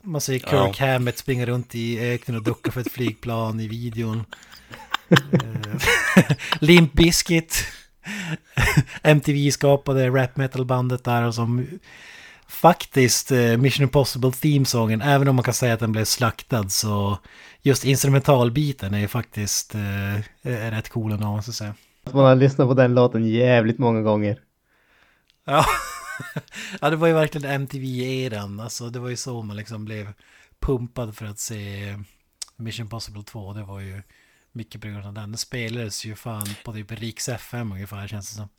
man 0.01 0.21
ser 0.21 0.33
Kirk 0.33 0.79
ja. 0.79 0.93
Hammett 0.93 1.17
springa 1.17 1.45
runt 1.45 1.75
i 1.75 1.99
öknen 1.99 2.37
och 2.37 2.43
ducka 2.43 2.71
för 2.71 2.81
ett 2.81 2.91
flygplan 2.91 3.59
i 3.59 3.67
videon. 3.67 4.23
Eh, 5.09 6.35
Limp 6.59 6.93
Bizkit. 6.93 7.65
MTV 9.01 9.51
skapade 9.51 10.09
rap 10.09 10.37
metal-bandet 10.37 11.03
där 11.03 11.23
och 11.23 11.35
som 11.35 11.67
faktiskt 12.47 13.31
eh, 13.31 13.57
Mission 13.57 13.83
Impossible 13.83 14.31
Theme-sången, 14.31 15.01
även 15.01 15.27
om 15.27 15.35
man 15.35 15.43
kan 15.43 15.53
säga 15.53 15.73
att 15.73 15.79
den 15.79 15.91
blev 15.91 16.05
slaktad 16.05 16.69
så 16.69 17.19
just 17.61 17.85
instrumentalbiten 17.85 18.93
är 18.93 18.99
ju 18.99 19.07
faktiskt 19.07 19.75
är 19.75 20.71
rätt 20.71 20.89
cool 20.89 21.11
ändå, 21.11 21.27
måste 21.27 21.49
jag 21.49 21.55
säga. 21.55 21.75
Man 22.11 22.25
har 22.25 22.35
lyssnat 22.35 22.67
på 22.67 22.73
den 22.73 22.95
låten 22.95 23.27
jävligt 23.27 23.77
många 23.77 24.01
gånger. 24.01 24.39
Ja. 25.45 25.65
ja, 26.81 26.89
det 26.89 26.95
var 26.95 27.07
ju 27.07 27.13
verkligen 27.13 27.51
MTV-eran. 27.51 28.59
Alltså 28.59 28.89
det 28.89 28.99
var 28.99 29.09
ju 29.09 29.15
så 29.15 29.41
man 29.41 29.57
liksom 29.57 29.85
blev 29.85 30.13
pumpad 30.59 31.15
för 31.15 31.25
att 31.25 31.39
se 31.39 31.95
Mission 32.55 32.89
Possible 32.89 33.23
2. 33.23 33.53
Det 33.53 33.63
var 33.63 33.79
ju 33.79 34.01
mycket 34.51 34.81
på 34.81 34.87
grund 34.87 35.05
av 35.05 35.13
den. 35.13 35.31
Den 35.31 35.37
spelades 35.37 36.05
ju 36.05 36.15
fan 36.15 36.47
på 36.65 36.73
typ 36.73 36.91
Riks 36.91 37.29
FM 37.29 37.71
ungefär 37.71 38.07
känns 38.07 38.29
det 38.29 38.35
som. 38.35 38.49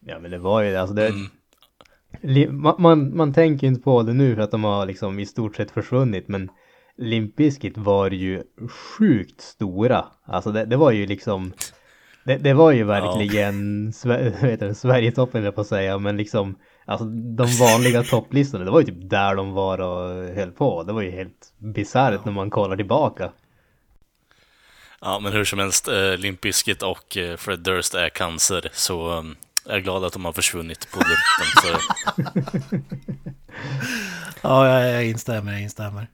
Ja 0.00 0.18
men 0.18 0.30
det 0.30 0.38
var 0.38 0.62
ju 0.62 0.76
alltså 0.76 0.94
det. 0.94 1.08
Mm. 1.08 2.62
Man, 2.62 2.74
man, 2.78 3.16
man 3.16 3.34
tänker 3.34 3.66
inte 3.66 3.82
på 3.82 4.02
det 4.02 4.12
nu 4.12 4.34
för 4.34 4.42
att 4.42 4.50
de 4.50 4.64
har 4.64 4.86
liksom 4.86 5.18
i 5.18 5.26
stort 5.26 5.56
sett 5.56 5.70
försvunnit 5.70 6.28
men 6.28 6.50
Limp 6.96 7.36
Bizkit 7.36 7.78
var 7.78 8.10
ju 8.10 8.42
sjukt 8.68 9.40
stora. 9.40 10.06
Alltså 10.24 10.52
det, 10.52 10.64
det 10.64 10.76
var 10.76 10.90
ju 10.90 11.06
liksom 11.06 11.52
det, 12.24 12.36
det 12.36 12.54
var 12.54 12.72
ju 12.72 12.84
verkligen 12.84 13.86
ja. 13.86 13.92
Sver 13.92 14.74
Sverigetoppen 14.74 15.44
jag 15.44 15.54
på 15.54 15.60
att 15.60 15.66
säga 15.66 15.98
men 15.98 16.16
liksom 16.16 16.56
Alltså 16.84 17.04
de 17.06 17.46
vanliga 17.46 18.02
topplistorna, 18.10 18.64
det 18.64 18.70
var 18.70 18.80
ju 18.80 18.86
typ 18.86 19.10
där 19.10 19.34
de 19.34 19.52
var 19.52 19.80
och 19.80 20.34
höll 20.34 20.50
på. 20.50 20.82
Det 20.82 20.92
var 20.92 21.02
ju 21.02 21.10
helt 21.10 21.52
bisarrt 21.58 22.14
ja. 22.14 22.20
när 22.24 22.32
man 22.32 22.50
kollar 22.50 22.76
tillbaka. 22.76 23.32
Ja, 25.00 25.18
men 25.18 25.32
hur 25.32 25.44
som 25.44 25.58
helst, 25.58 25.88
eh, 25.88 26.16
Limp 26.16 26.40
Bizkit 26.40 26.82
och 26.82 27.16
eh, 27.16 27.36
Fred 27.36 27.60
Durst 27.60 27.94
är 27.94 28.08
cancer, 28.08 28.70
så 28.72 29.18
um, 29.18 29.36
jag 29.66 29.76
är 29.76 29.80
glad 29.80 30.04
att 30.04 30.12
de 30.12 30.24
har 30.24 30.32
försvunnit 30.32 30.88
på. 30.92 31.00
Så... 31.62 31.68
ja, 34.42 34.68
jag, 34.68 34.94
jag 34.94 35.06
instämmer, 35.06 35.52
jag 35.52 35.62
instämmer. 35.62 36.06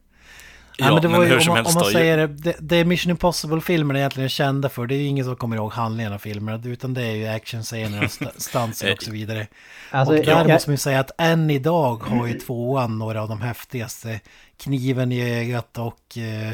Ja, 0.81 0.93
men 0.93 1.03
det 1.03 1.09
var 1.09 1.19
men 1.19 1.29
ju, 1.29 1.39
om, 1.39 1.47
man, 1.47 1.67
om 1.67 1.75
man 1.75 1.85
säger 1.85 2.27
det, 2.27 2.57
det 2.61 2.85
Mission 2.85 3.11
Impossible-filmerna 3.11 3.99
egentligen 3.99 4.25
är 4.25 4.29
kända 4.29 4.69
för, 4.69 4.87
det 4.87 4.95
är 4.95 4.99
ju 4.99 5.05
ingen 5.05 5.25
som 5.25 5.37
kommer 5.37 5.57
ihåg 5.57 5.73
handlingen 5.73 6.13
av 6.13 6.19
filmerna, 6.19 6.63
utan 6.65 6.95
det 6.95 7.03
är 7.03 7.15
ju 7.15 7.27
actionscener 7.27 8.05
och 8.05 8.11
stanser 8.43 8.93
och 8.93 9.03
så 9.03 9.11
vidare. 9.11 9.47
Alltså, 9.91 10.15
och 10.15 10.25
där 10.25 10.33
jag, 10.33 10.49
måste 10.49 10.71
man 10.71 10.75
ju 10.75 10.79
säga 10.79 11.01
att 11.01 11.11
än 11.19 11.51
idag 11.51 11.97
har 11.97 12.27
ju 12.27 12.41
tvåan 12.41 12.99
några 12.99 13.23
av 13.23 13.29
de 13.29 13.41
häftigaste. 13.41 14.21
Kniven 14.57 15.13
i 15.13 15.41
ögat 15.41 15.79
och 15.79 16.19
eh, 16.19 16.53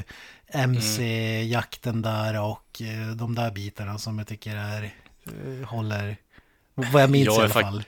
MC-jakten 0.53 2.03
där 2.03 2.41
och 2.41 2.83
eh, 2.83 3.17
de 3.17 3.35
där 3.35 3.51
bitarna 3.51 3.99
som 3.99 4.19
jag 4.19 4.27
tycker 4.27 4.57
är, 4.57 4.83
eh, 5.27 5.69
håller, 5.69 6.17
vad 6.75 7.03
jag 7.03 7.11
minns 7.11 7.27
jag 7.27 7.37
i 7.37 7.41
alla 7.41 7.49
fall. 7.49 7.85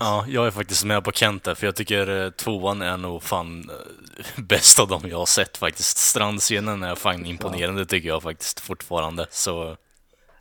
Ja, 0.00 0.24
jag 0.28 0.46
är 0.46 0.50
faktiskt 0.50 0.84
med 0.84 1.04
på 1.04 1.12
Kent 1.12 1.44
där, 1.44 1.54
för 1.54 1.66
jag 1.66 1.76
tycker 1.76 2.24
eh, 2.24 2.30
tvåan 2.30 2.82
är 2.82 2.96
nog 2.96 3.22
fan 3.22 3.70
eh, 3.70 4.42
bäst 4.42 4.78
av 4.80 4.88
dem 4.88 5.00
jag 5.10 5.18
har 5.18 5.26
sett 5.26 5.56
faktiskt. 5.56 5.98
Strandscenen 5.98 6.82
är 6.82 6.94
fan 6.94 7.26
imponerande 7.26 7.80
ja. 7.80 7.84
tycker 7.84 8.08
jag 8.08 8.22
faktiskt 8.22 8.60
fortfarande, 8.60 9.26
så... 9.30 9.76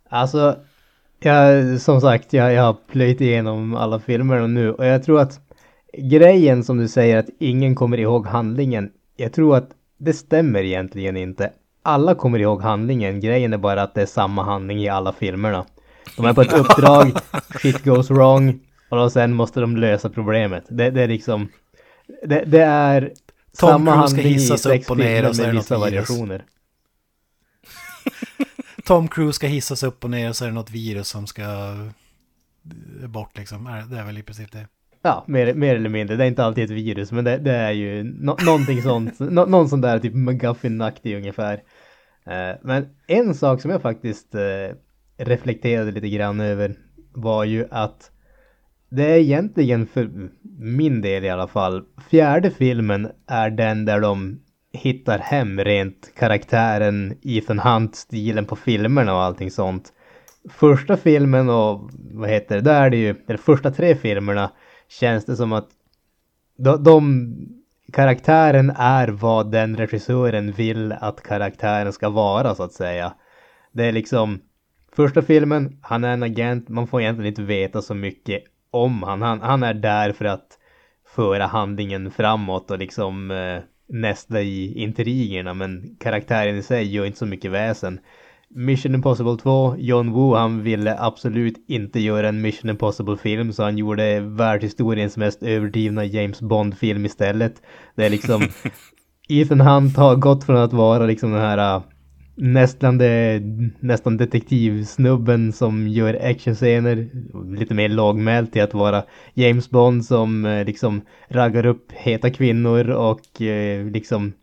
Alltså, 0.09 0.57
jag, 1.19 1.81
som 1.81 2.01
sagt, 2.01 2.33
jag, 2.33 2.53
jag 2.53 2.63
har 2.63 2.75
plöjt 2.91 3.21
igenom 3.21 3.75
alla 3.75 3.99
filmerna 3.99 4.47
nu 4.47 4.71
och 4.71 4.85
jag 4.85 5.03
tror 5.03 5.21
att 5.21 5.39
grejen 5.97 6.63
som 6.63 6.77
du 6.77 6.87
säger 6.87 7.17
att 7.17 7.29
ingen 7.39 7.75
kommer 7.75 7.99
ihåg 7.99 8.27
handlingen, 8.27 8.91
jag 9.15 9.33
tror 9.33 9.57
att 9.57 9.69
det 9.97 10.13
stämmer 10.13 10.63
egentligen 10.63 11.17
inte. 11.17 11.51
Alla 11.83 12.15
kommer 12.15 12.39
ihåg 12.39 12.61
handlingen, 12.61 13.19
grejen 13.19 13.53
är 13.53 13.57
bara 13.57 13.81
att 13.81 13.93
det 13.93 14.01
är 14.01 14.05
samma 14.05 14.43
handling 14.43 14.79
i 14.79 14.89
alla 14.89 15.13
filmerna. 15.13 15.65
De 16.17 16.25
är 16.25 16.33
på 16.33 16.41
ett 16.41 16.53
uppdrag, 16.59 17.11
shit 17.61 17.83
goes 17.83 18.09
wrong, 18.09 18.59
och 18.89 19.11
sen 19.11 19.33
måste 19.33 19.59
de 19.59 19.77
lösa 19.77 20.09
problemet. 20.09 20.63
Det, 20.69 20.89
det 20.89 21.01
är 21.01 21.07
liksom... 21.07 21.49
Det, 22.23 22.43
det 22.45 22.63
är 22.63 23.01
Tom 23.01 23.69
samma 23.69 23.91
handling 23.91 24.27
i 24.27 24.39
sex 24.39 24.89
upp 24.89 24.97
med 24.97 25.51
vissa 25.51 25.77
variationer. 25.77 26.45
Tom 28.85 29.07
Cruise 29.07 29.35
ska 29.35 29.47
hissas 29.47 29.83
upp 29.83 30.03
och 30.03 30.09
ner 30.09 30.29
och 30.29 30.35
så 30.35 30.43
är 30.43 30.47
det 30.47 30.53
något 30.53 30.71
virus 30.71 31.07
som 31.07 31.27
ska 31.27 31.43
eh, 33.01 33.07
bort 33.07 33.37
liksom. 33.37 33.63
Det 33.89 33.97
är 33.97 34.05
väl 34.05 34.17
i 34.17 34.23
princip 34.23 34.51
det. 34.51 34.67
Ja, 35.01 35.23
mer, 35.27 35.53
mer 35.53 35.75
eller 35.75 35.89
mindre. 35.89 36.15
Det 36.15 36.23
är 36.23 36.27
inte 36.27 36.43
alltid 36.43 36.63
ett 36.63 36.69
virus, 36.69 37.11
men 37.11 37.23
det, 37.23 37.37
det 37.37 37.51
är 37.51 37.71
ju 37.71 38.03
no, 38.03 38.37
någonting 38.45 38.81
sånt. 38.81 39.19
No, 39.31 39.45
någon 39.45 39.69
sån 39.69 39.81
där 39.81 39.99
typ 39.99 40.13
McGuffin-aktig 40.13 41.17
ungefär. 41.17 41.53
Uh, 42.27 42.57
men 42.61 42.87
en 43.07 43.35
sak 43.35 43.61
som 43.61 43.71
jag 43.71 43.81
faktiskt 43.81 44.35
uh, 44.35 44.75
reflekterade 45.17 45.91
lite 45.91 46.09
grann 46.09 46.39
över 46.39 46.75
var 47.13 47.43
ju 47.43 47.67
att 47.71 48.11
det 48.95 49.05
är 49.05 49.17
egentligen 49.17 49.87
för 49.87 50.29
min 50.59 51.01
del 51.01 51.25
i 51.25 51.29
alla 51.29 51.47
fall, 51.47 51.83
fjärde 52.09 52.51
filmen 52.51 53.11
är 53.27 53.49
den 53.49 53.85
där 53.85 53.99
de 53.99 54.39
hittar 54.73 55.19
hem 55.19 55.59
rent 55.59 56.15
karaktären, 56.15 57.17
Ethan 57.21 57.59
Hunt, 57.59 57.95
stilen 57.95 58.45
på 58.45 58.55
filmerna 58.55 59.13
och 59.13 59.21
allting 59.21 59.51
sånt. 59.51 59.93
Första 60.49 60.97
filmen 60.97 61.49
och 61.49 61.89
vad 62.11 62.29
heter 62.29 62.55
det, 62.55 62.61
där 62.61 62.85
är 62.85 62.89
det 62.89 62.97
ju, 62.97 63.15
eller 63.27 63.37
första 63.37 63.71
tre 63.71 63.95
filmerna 63.95 64.51
känns 64.87 65.25
det 65.25 65.35
som 65.35 65.53
att 65.53 65.67
de, 66.57 66.83
de 66.83 67.27
karaktären 67.93 68.69
är 68.75 69.07
vad 69.07 69.51
den 69.51 69.77
regissören 69.77 70.51
vill 70.51 70.91
att 70.91 71.23
karaktären 71.23 71.93
ska 71.93 72.09
vara 72.09 72.55
så 72.55 72.63
att 72.63 72.73
säga. 72.73 73.13
Det 73.71 73.85
är 73.85 73.91
liksom 73.91 74.39
första 74.95 75.21
filmen, 75.21 75.79
han 75.81 76.03
är 76.03 76.13
en 76.13 76.23
agent, 76.23 76.69
man 76.69 76.87
får 76.87 77.01
egentligen 77.01 77.29
inte 77.29 77.41
veta 77.41 77.81
så 77.81 77.93
mycket 77.93 78.43
om 78.75 79.03
han. 79.03 79.21
han. 79.21 79.41
Han 79.41 79.63
är 79.63 79.73
där 79.73 80.11
för 80.11 80.25
att 80.25 80.47
föra 81.15 81.45
handlingen 81.45 82.11
framåt 82.11 82.71
och 82.71 82.79
liksom 82.79 83.31
eh, 83.31 83.59
nästa 83.89 84.41
i 84.41 84.83
intrigerna 84.83 85.53
men 85.53 85.95
karaktären 85.99 86.57
i 86.57 86.63
sig 86.63 86.93
gör 86.93 87.05
inte 87.05 87.17
så 87.17 87.25
mycket 87.25 87.51
väsen. 87.51 87.99
Mission 88.49 88.95
Impossible 88.95 89.37
2, 89.37 89.75
John 89.77 90.11
Woo 90.11 90.35
han 90.35 90.63
ville 90.63 90.99
absolut 90.99 91.65
inte 91.67 91.99
göra 91.99 92.29
en 92.29 92.41
Mission 92.41 92.69
Impossible-film 92.69 93.53
så 93.53 93.63
han 93.63 93.77
gjorde 93.77 94.19
världshistoriens 94.19 95.17
mest 95.17 95.43
överdrivna 95.43 96.05
James 96.05 96.41
Bond-film 96.41 97.05
istället. 97.05 97.61
Det 97.95 98.05
är 98.05 98.09
liksom 98.09 98.47
Ethan 99.29 99.61
Hunt 99.61 99.97
har 99.97 100.15
gått 100.15 100.43
från 100.43 100.57
att 100.57 100.73
vara 100.73 101.05
liksom 101.05 101.31
den 101.31 101.41
här 101.41 101.81
nästan, 102.35 102.97
det, 102.97 103.41
nästan 103.79 104.17
detektivsnubben 104.17 105.53
som 105.53 105.87
gör 105.87 106.29
actionscener, 106.29 107.09
lite 107.57 107.73
mer 107.73 107.89
lågmäld 107.89 108.51
till 108.51 108.61
att 108.61 108.73
vara 108.73 109.03
James 109.33 109.69
Bond 109.69 110.05
som 110.05 110.45
eh, 110.45 110.65
liksom 110.65 111.01
raggar 111.27 111.65
upp 111.65 111.91
heta 111.91 112.29
kvinnor 112.29 112.89
och 112.89 113.41
eh, 113.41 113.85
liksom 113.85 114.33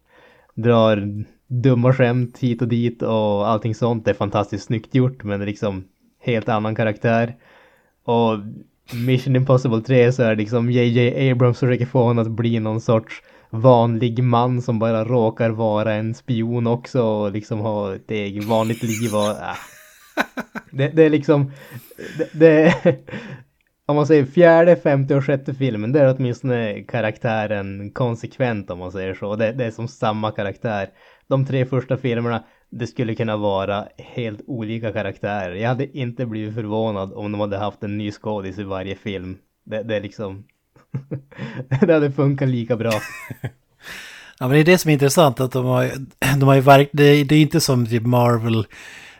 drar 0.54 1.24
dumma 1.46 1.92
skämt 1.92 2.38
hit 2.38 2.62
och 2.62 2.68
dit 2.68 3.02
och 3.02 3.48
allting 3.48 3.74
sånt. 3.74 4.04
Det 4.04 4.10
är 4.10 4.14
fantastiskt 4.14 4.64
snyggt 4.64 4.94
gjort 4.94 5.24
men 5.24 5.44
liksom 5.44 5.84
helt 6.20 6.48
annan 6.48 6.74
karaktär. 6.74 7.34
Och 8.04 8.38
Mission 9.06 9.36
Impossible 9.36 9.80
3 9.80 10.12
så 10.12 10.22
är 10.22 10.30
det 10.30 10.42
liksom 10.42 10.70
JJ 10.70 11.30
Abrams 11.30 11.58
försöker 11.58 11.86
få 11.86 12.02
honom 12.02 12.24
att 12.24 12.30
bli 12.30 12.60
någon 12.60 12.80
sorts 12.80 13.22
vanlig 13.52 14.24
man 14.24 14.62
som 14.62 14.78
bara 14.78 15.04
råkar 15.04 15.50
vara 15.50 15.94
en 15.94 16.14
spion 16.14 16.66
också 16.66 17.02
och 17.02 17.32
liksom 17.32 17.60
ha 17.60 17.94
ett 17.94 18.10
eget 18.10 18.44
vanligt 18.44 18.82
liv 18.82 19.14
och 19.14 19.30
äh. 19.30 19.56
det, 20.70 20.88
det 20.88 21.02
är 21.02 21.10
liksom, 21.10 21.52
det, 22.18 22.30
det 22.32 22.74
om 23.86 23.96
man 23.96 24.06
säger 24.06 24.24
fjärde, 24.24 24.76
femte 24.76 25.14
och 25.14 25.24
sjätte 25.24 25.54
filmen, 25.54 25.92
det 25.92 26.00
är 26.00 26.16
åtminstone 26.16 26.82
karaktären 26.82 27.90
konsekvent 27.92 28.70
om 28.70 28.78
man 28.78 28.92
säger 28.92 29.14
så. 29.14 29.36
Det, 29.36 29.52
det 29.52 29.64
är 29.64 29.70
som 29.70 29.88
samma 29.88 30.30
karaktär. 30.30 30.88
De 31.28 31.46
tre 31.46 31.66
första 31.66 31.96
filmerna, 31.96 32.44
det 32.70 32.86
skulle 32.86 33.14
kunna 33.14 33.36
vara 33.36 33.88
helt 33.96 34.40
olika 34.46 34.92
karaktärer. 34.92 35.54
Jag 35.54 35.68
hade 35.68 35.98
inte 35.98 36.26
blivit 36.26 36.54
förvånad 36.54 37.12
om 37.12 37.32
de 37.32 37.40
hade 37.40 37.58
haft 37.58 37.82
en 37.82 37.98
ny 37.98 38.10
skådis 38.10 38.58
i 38.58 38.62
varje 38.62 38.94
film. 38.94 39.38
Det, 39.64 39.82
det 39.82 39.96
är 39.96 40.00
liksom... 40.00 40.44
det 41.80 41.92
hade 41.92 42.12
funkat 42.12 42.48
lika 42.48 42.76
bra. 42.76 42.92
ja 44.38 44.48
men 44.48 44.50
det 44.50 44.58
är 44.58 44.64
det 44.64 44.78
som 44.78 44.88
är 44.88 44.92
intressant 44.92 45.40
att 45.40 45.52
de 45.52 45.64
har, 45.64 45.90
de 46.38 46.42
har 46.42 46.54
ju 46.54 46.60
verk, 46.60 46.88
det, 46.92 47.04
är 47.04 47.32
inte 47.32 47.60
som 47.60 47.86
typ 47.86 48.02
Marvel 48.02 48.66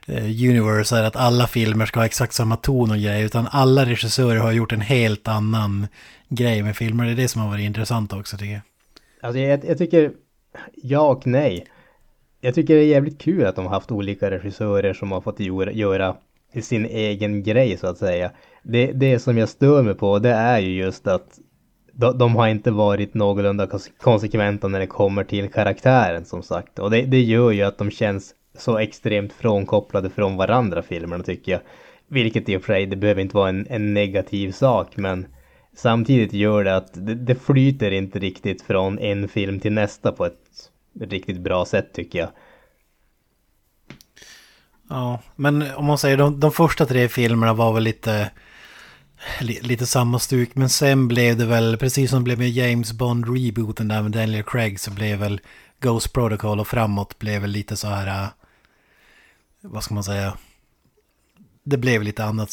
eh, 0.06 0.24
Universe 0.24 0.96
är 0.96 1.02
att 1.02 1.16
alla 1.16 1.46
filmer 1.46 1.86
ska 1.86 2.00
ha 2.00 2.06
exakt 2.06 2.32
samma 2.32 2.56
ton 2.56 2.90
och 2.90 2.98
grej 2.98 3.22
utan 3.22 3.48
alla 3.50 3.86
regissörer 3.86 4.38
har 4.38 4.52
gjort 4.52 4.72
en 4.72 4.80
helt 4.80 5.28
annan 5.28 5.86
grej 6.28 6.62
med 6.62 6.76
filmer. 6.76 7.04
Det 7.04 7.10
är 7.10 7.16
det 7.16 7.28
som 7.28 7.42
har 7.42 7.48
varit 7.48 7.64
intressant 7.64 8.12
också 8.12 8.36
tycker 8.36 8.52
jag. 8.52 8.62
Alltså 9.20 9.38
jag, 9.38 9.64
jag 9.64 9.78
tycker 9.78 10.12
ja 10.74 11.00
och 11.00 11.26
nej 11.26 11.66
jag 12.44 12.54
tycker 12.54 12.74
det 12.74 12.80
är 12.80 12.86
jävligt 12.86 13.20
kul 13.20 13.46
att 13.46 13.56
de 13.56 13.66
har 13.66 13.72
haft 13.72 13.90
olika 13.90 14.30
regissörer 14.30 14.94
som 14.94 15.12
har 15.12 15.20
fått 15.20 15.40
göra 15.40 16.16
sin 16.62 16.86
egen 16.86 17.42
grej 17.42 17.76
så 17.76 17.86
att 17.86 17.98
säga. 17.98 18.30
Det, 18.62 18.92
det 18.92 19.18
som 19.18 19.38
jag 19.38 19.48
stör 19.48 19.82
mig 19.82 19.94
på 19.94 20.18
det 20.18 20.30
är 20.30 20.58
ju 20.58 20.76
just 20.76 21.06
att 21.06 21.38
de, 21.92 22.18
de 22.18 22.36
har 22.36 22.48
inte 22.48 22.70
varit 22.70 23.14
någorlunda 23.14 23.68
konsekventa 23.98 24.68
när 24.68 24.78
det 24.78 24.86
kommer 24.86 25.24
till 25.24 25.50
karaktären 25.50 26.24
som 26.24 26.42
sagt. 26.42 26.78
Och 26.78 26.90
det, 26.90 27.02
det 27.02 27.20
gör 27.20 27.50
ju 27.50 27.62
att 27.62 27.78
de 27.78 27.90
känns 27.90 28.34
så 28.58 28.78
extremt 28.78 29.32
frånkopplade 29.32 30.10
från 30.10 30.36
varandra 30.36 30.82
filmerna 30.82 31.24
tycker 31.24 31.52
jag. 31.52 31.60
Vilket 32.08 32.48
i 32.48 32.56
och 32.56 32.62
för 32.62 32.72
sig, 32.72 32.86
det 32.86 32.96
behöver 32.96 33.22
inte 33.22 33.36
vara 33.36 33.48
en, 33.48 33.66
en 33.70 33.94
negativ 33.94 34.52
sak 34.52 34.96
men 34.96 35.26
samtidigt 35.76 36.32
gör 36.32 36.64
det 36.64 36.76
att 36.76 36.90
det, 36.94 37.14
det 37.14 37.34
flyter 37.34 37.90
inte 37.90 38.18
riktigt 38.18 38.62
från 38.62 38.98
en 38.98 39.28
film 39.28 39.60
till 39.60 39.72
nästa 39.72 40.12
på 40.12 40.24
ett 40.26 40.70
riktigt 41.00 41.40
bra 41.40 41.64
sätt 41.64 41.92
tycker 41.92 42.18
jag. 42.18 42.28
Ja, 44.88 45.18
men 45.36 45.64
om 45.76 45.84
man 45.84 45.98
säger 45.98 46.16
de, 46.16 46.40
de 46.40 46.52
första 46.52 46.86
tre 46.86 47.08
filmerna 47.08 47.54
var 47.54 47.72
väl 47.72 47.82
lite, 47.82 48.30
lite 49.40 49.86
samma 49.86 50.18
stuk. 50.18 50.54
Men 50.54 50.68
sen 50.68 51.08
blev 51.08 51.36
det 51.36 51.46
väl, 51.46 51.76
precis 51.76 52.10
som 52.10 52.18
det 52.18 52.24
blev 52.24 52.38
med 52.38 52.50
James 52.50 52.92
Bond-rebooten 52.92 53.88
där 53.88 54.02
med 54.02 54.12
Daniel 54.12 54.44
Craig 54.44 54.80
så 54.80 54.90
blev 54.90 55.18
väl 55.18 55.40
Ghost 55.80 56.12
Protocol 56.12 56.60
och 56.60 56.68
framåt 56.68 57.18
blev 57.18 57.40
väl 57.40 57.50
lite 57.50 57.76
så 57.76 57.88
här, 57.88 58.06
äh, 58.06 58.28
vad 59.60 59.82
ska 59.82 59.94
man 59.94 60.04
säga, 60.04 60.34
det 61.64 61.76
blev 61.76 62.02
lite 62.02 62.24
annat 62.24 62.50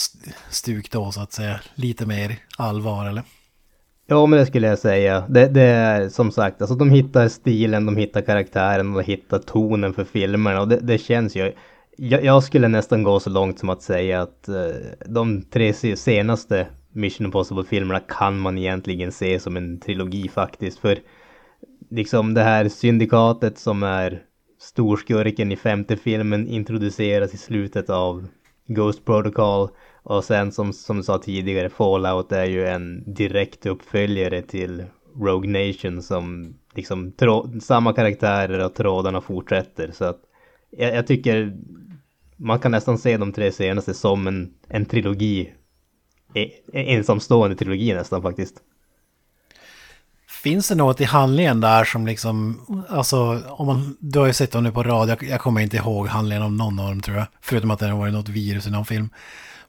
stuk 0.49 0.91
då 0.91 1.11
så 1.11 1.21
att 1.21 1.33
säga. 1.33 1.59
Lite 1.75 2.05
mer 2.05 2.35
allvar 2.57 3.05
eller? 3.05 3.23
Ja, 4.07 4.25
men 4.25 4.39
det 4.39 4.45
skulle 4.45 4.67
jag 4.67 4.79
säga. 4.79 5.23
Det, 5.29 5.47
det, 5.47 5.61
är 5.61 6.09
som 6.09 6.31
sagt, 6.31 6.61
alltså 6.61 6.75
de 6.75 6.91
hittar 6.91 7.27
stilen, 7.27 7.85
de 7.85 7.97
hittar 7.97 8.21
karaktären 8.21 8.95
och 8.95 9.03
de 9.03 9.11
hittar 9.11 9.39
tonen 9.39 9.93
för 9.93 10.05
filmerna 10.05 10.61
och 10.61 10.67
det, 10.67 10.79
det 10.79 10.97
känns 10.97 11.35
ju. 11.35 11.53
Jag, 12.01 12.23
jag, 12.23 12.43
skulle 12.43 12.67
nästan 12.67 13.03
gå 13.03 13.19
så 13.19 13.29
långt 13.29 13.59
som 13.59 13.69
att 13.69 13.81
säga 13.81 14.21
att 14.21 14.49
uh, 14.49 14.55
de 15.05 15.41
tre 15.41 15.73
senaste 15.73 16.67
Mission 16.91 17.25
Impossible-filmerna 17.25 17.99
kan 17.99 18.39
man 18.39 18.57
egentligen 18.57 19.11
se 19.11 19.39
som 19.39 19.57
en 19.57 19.79
trilogi 19.79 20.29
faktiskt. 20.29 20.79
För 20.79 20.99
liksom 21.89 22.33
det 22.33 22.43
här 22.43 22.69
syndikatet 22.69 23.57
som 23.57 23.83
är 23.83 24.21
storskurken 24.59 25.51
i 25.51 25.55
femte 25.55 25.97
filmen 25.97 26.47
introduceras 26.47 27.33
i 27.33 27.37
slutet 27.37 27.89
av 27.89 28.27
Ghost 28.67 29.05
Protocol. 29.05 29.69
Och 30.03 30.23
sen 30.23 30.51
som, 30.51 30.73
som 30.73 30.97
du 30.97 31.03
sa 31.03 31.17
tidigare, 31.17 31.69
Fallout 31.69 32.31
är 32.31 32.45
ju 32.45 32.65
en 32.65 33.13
direkt 33.13 33.65
uppföljare 33.65 34.41
till 34.41 34.83
Rogue 35.15 35.67
Nation 35.67 36.01
som 36.01 36.53
liksom 36.75 37.13
samma 37.61 37.93
karaktärer 37.93 38.65
och 38.65 38.75
trådarna 38.75 39.21
fortsätter. 39.21 39.91
Så 39.91 40.05
att 40.05 40.19
jag, 40.71 40.95
jag, 40.95 41.07
tycker 41.07 41.57
man 42.39 42.59
kan 42.59 42.71
nästan 42.71 42.97
se 42.97 43.17
de 43.17 43.31
tre 43.31 43.51
senaste 43.51 43.93
som 43.93 44.27
en, 44.27 44.53
en 44.67 44.85
trilogi. 44.85 45.53
En 46.33 46.87
ensamstående 46.87 47.55
trilogi 47.55 47.93
nästan 47.93 48.21
faktiskt. 48.21 48.55
Finns 50.43 50.69
det 50.69 50.75
något 50.75 51.01
i 51.01 51.03
handlingen 51.03 51.61
där 51.61 51.83
som 51.83 52.07
liksom, 52.07 52.61
alltså 52.89 53.43
om 53.47 53.67
man, 53.67 53.97
du 53.99 54.19
har 54.19 54.27
ju 54.27 54.33
sett 54.33 54.51
dem 54.51 54.63
nu 54.63 54.71
på 54.71 54.83
rad, 54.83 55.09
jag, 55.09 55.23
jag 55.23 55.41
kommer 55.41 55.61
inte 55.61 55.77
ihåg 55.77 56.07
handlingen 56.07 56.43
om 56.43 56.57
någon 56.57 56.79
av 56.79 56.89
dem 56.89 57.01
tror 57.01 57.17
jag, 57.17 57.25
förutom 57.41 57.71
att 57.71 57.79
det 57.79 57.87
har 57.87 57.97
varit 57.97 58.13
något 58.13 58.29
virus 58.29 58.67
i 58.67 58.71
någon 58.71 58.85
film. 58.85 59.09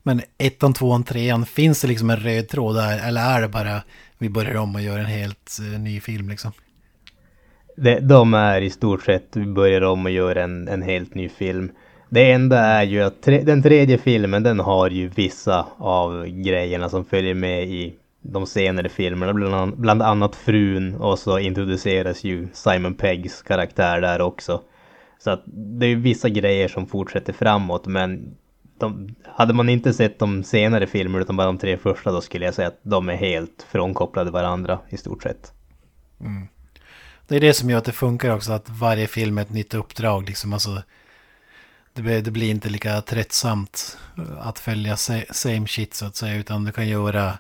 Men 0.03 0.23
ettan, 0.39 0.73
tvåan, 0.73 1.05
trean, 1.05 1.47
finns 1.47 1.81
det 1.81 1.89
liksom 1.89 2.11
en 2.11 2.17
röd 2.17 2.49
tråd 2.49 2.77
där? 2.77 3.09
Eller 3.09 3.21
är 3.21 3.41
det 3.41 3.49
bara 3.49 3.83
vi 4.19 4.29
börjar 4.29 4.57
om 4.57 4.75
och 4.75 4.81
gör 4.81 4.99
en 4.99 5.07
helt 5.07 5.59
uh, 5.61 5.79
ny 5.81 6.01
film 6.01 6.29
liksom? 6.29 6.53
Det, 7.77 8.01
de 8.01 8.35
är 8.35 8.61
i 8.61 8.71
stort 8.71 9.03
sett, 9.03 9.37
vi 9.37 9.47
börjar 9.47 9.83
om 9.83 10.05
och 10.05 10.11
gör 10.11 10.37
en, 10.37 10.69
en 10.69 10.83
helt 10.83 11.15
ny 11.15 11.29
film. 11.29 11.71
Det 12.13 12.33
enda 12.33 12.59
är 12.59 12.83
ju 12.83 13.03
att 13.03 13.23
tre, 13.23 13.43
den 13.43 13.63
tredje 13.63 13.99
filmen 13.99 14.43
den 14.43 14.61
har 14.61 14.91
ju 14.91 15.09
vissa 15.09 15.67
av 15.79 16.27
grejerna 16.27 16.89
som 16.89 17.05
följer 17.05 17.35
med 17.35 17.69
i 17.69 17.95
de 18.23 18.47
senare 18.47 18.89
filmerna. 18.89 19.33
Bland, 19.33 19.77
bland 19.77 20.03
annat 20.03 20.37
frun 20.37 20.95
och 20.95 21.19
så 21.19 21.39
introduceras 21.39 22.25
ju 22.25 22.49
Simon 22.53 22.95
Peggs 22.95 23.43
karaktär 23.43 24.01
där 24.01 24.21
också. 24.21 24.63
Så 25.19 25.31
att 25.31 25.43
det 25.47 25.87
är 25.87 25.97
vissa 25.97 26.29
grejer 26.29 26.69
som 26.69 26.87
fortsätter 26.87 27.33
framåt 27.33 27.87
men 27.87 28.37
de, 28.79 29.15
hade 29.25 29.55
man 29.55 29.69
inte 29.69 29.93
sett 29.93 30.19
de 30.19 30.45
senare 30.45 30.87
filmerna 30.87 31.23
utan 31.23 31.37
bara 31.37 31.47
de 31.47 31.59
tre 31.59 31.77
första 31.77 32.13
då 32.13 32.21
skulle 32.21 32.45
jag 32.45 32.55
säga 32.55 32.69
att 32.69 32.81
de 32.83 33.09
är 33.09 33.17
helt 33.17 33.67
frånkopplade 33.71 34.31
varandra 34.31 34.79
i 34.89 34.97
stort 34.97 35.23
sett. 35.23 35.53
Mm. 36.21 36.49
Det 37.29 37.37
är 37.37 37.41
det 37.41 37.55
som 37.55 37.71
gör 37.71 37.79
att 37.79 37.85
det 37.85 37.93
funkar 37.93 38.35
också 38.35 38.53
att 38.53 38.69
varje 38.69 39.07
film 39.07 39.39
är 39.39 39.43
ett 39.43 39.53
nytt 39.53 39.75
uppdrag 39.75 40.27
liksom. 40.27 40.53
Alltså, 40.53 40.83
det, 41.93 42.03
blir, 42.03 42.23
det 42.23 42.31
blir 42.31 42.51
inte 42.51 42.69
lika 42.69 43.01
tröttsamt 43.01 43.99
att 44.41 44.59
följa 44.59 44.97
same 44.97 45.67
shit 45.67 45.95
så 45.95 46.07
att 46.07 46.17
säga 46.17 46.35
utan 46.37 46.65
du 46.65 46.73
kan 46.73 46.89
göra 46.89 47.39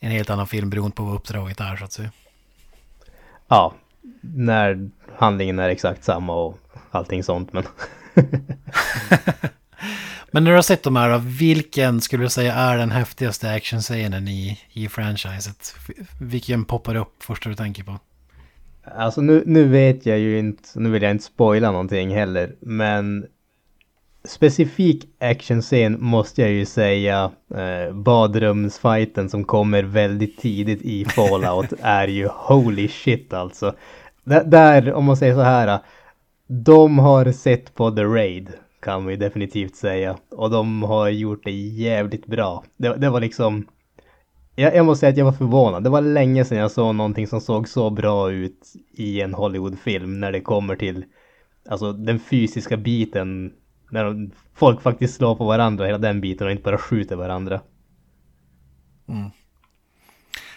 en 0.00 0.10
helt 0.10 0.30
annan 0.30 0.46
film 0.46 0.70
beroende 0.70 0.96
på 0.96 1.02
vad 1.02 1.14
uppdraget 1.14 1.60
är 1.60 1.76
så 1.76 1.84
att 1.84 1.92
säga. 1.92 2.10
Ja, 3.48 3.74
när 4.20 4.90
handlingen 5.16 5.58
är 5.58 5.68
exakt 5.68 6.04
samma 6.04 6.34
och 6.34 6.58
allting 6.90 7.22
sånt 7.22 7.52
men... 7.52 7.64
Men 10.30 10.44
när 10.44 10.50
du 10.50 10.56
har 10.56 10.62
sett 10.62 10.82
de 10.82 10.96
här, 10.96 11.18
vilken 11.18 12.00
skulle 12.00 12.24
du 12.24 12.28
säga 12.28 12.54
är 12.54 12.78
den 12.78 12.90
häftigaste 12.90 13.50
actionscenen 13.50 14.28
i, 14.28 14.58
i 14.72 14.88
franchiset? 14.88 15.74
Vilken 16.20 16.64
poppar 16.64 16.94
upp 16.94 17.22
första 17.22 17.48
du 17.48 17.54
tänker 17.54 17.82
på? 17.84 17.98
Alltså 18.84 19.20
nu, 19.20 19.42
nu 19.46 19.64
vet 19.64 20.06
jag 20.06 20.18
ju 20.18 20.38
inte, 20.38 20.62
nu 20.74 20.90
vill 20.90 21.02
jag 21.02 21.10
inte 21.10 21.24
spoila 21.24 21.70
någonting 21.70 22.14
heller, 22.14 22.54
men 22.60 23.26
specifik 24.28 25.08
actionscen 25.20 25.96
måste 26.00 26.42
jag 26.42 26.50
ju 26.50 26.66
säga 26.66 27.30
eh, 27.54 27.94
badrumsfighten 27.94 29.28
som 29.28 29.44
kommer 29.44 29.82
väldigt 29.82 30.38
tidigt 30.38 30.82
i 30.82 31.04
Fallout 31.04 31.72
är 31.80 32.08
ju 32.08 32.26
holy 32.26 32.88
shit 32.88 33.32
alltså. 33.32 33.74
D 34.24 34.42
där, 34.46 34.92
om 34.92 35.04
man 35.04 35.16
säger 35.16 35.34
så 35.34 35.40
här, 35.40 35.78
de 36.46 36.98
har 36.98 37.32
sett 37.32 37.74
på 37.74 37.90
The 37.90 38.04
Raid 38.04 38.52
kan 38.80 39.08
ju 39.08 39.16
definitivt 39.16 39.76
säga. 39.76 40.16
Och 40.30 40.50
de 40.50 40.82
har 40.82 41.08
gjort 41.08 41.44
det 41.44 41.50
jävligt 41.50 42.26
bra. 42.26 42.64
Det, 42.76 42.96
det 42.96 43.10
var 43.10 43.20
liksom... 43.20 43.66
Jag, 44.54 44.76
jag, 44.76 44.86
måste 44.86 45.00
säga 45.00 45.10
att 45.10 45.16
jag 45.16 45.24
var 45.24 45.32
förvånad. 45.32 45.84
Det 45.84 45.90
var 45.90 46.00
länge 46.00 46.44
sedan 46.44 46.58
jag 46.58 46.70
såg 46.70 46.94
någonting 46.94 47.26
som 47.26 47.40
såg 47.40 47.68
så 47.68 47.90
bra 47.90 48.30
ut 48.30 48.72
i 48.90 49.20
en 49.20 49.34
Hollywoodfilm 49.34 50.20
när 50.20 50.32
det 50.32 50.40
kommer 50.40 50.76
till 50.76 51.04
alltså 51.68 51.92
den 51.92 52.18
fysiska 52.18 52.76
biten. 52.76 53.52
När 53.90 54.04
de, 54.04 54.30
folk 54.54 54.82
faktiskt 54.82 55.16
slår 55.16 55.34
på 55.34 55.44
varandra, 55.44 55.86
hela 55.86 55.98
den 55.98 56.20
biten 56.20 56.46
och 56.46 56.50
inte 56.50 56.62
bara 56.62 56.78
skjuter 56.78 57.16
varandra. 57.16 57.60
Mm. 59.08 59.30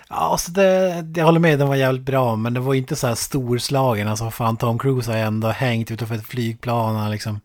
Ja, 0.10 0.16
alltså 0.16 0.52
det, 0.52 1.06
jag 1.16 1.26
håller 1.26 1.40
med, 1.40 1.60
den 1.60 1.68
var 1.68 1.76
jävligt 1.76 2.06
bra, 2.06 2.36
men 2.36 2.54
det 2.54 2.60
var 2.60 2.74
inte 2.74 2.96
så 2.96 3.08
här 3.08 3.16
storslagen. 3.16 4.08
Alltså 4.08 4.30
fan, 4.30 4.58
Tom 4.58 4.80
Cruise 4.80 5.12
har 5.12 5.18
ändå 5.18 5.48
hängt 5.48 5.92
utanför 5.92 6.16
ett 6.16 6.28
flygplan 6.28 7.12
liksom 7.12 7.40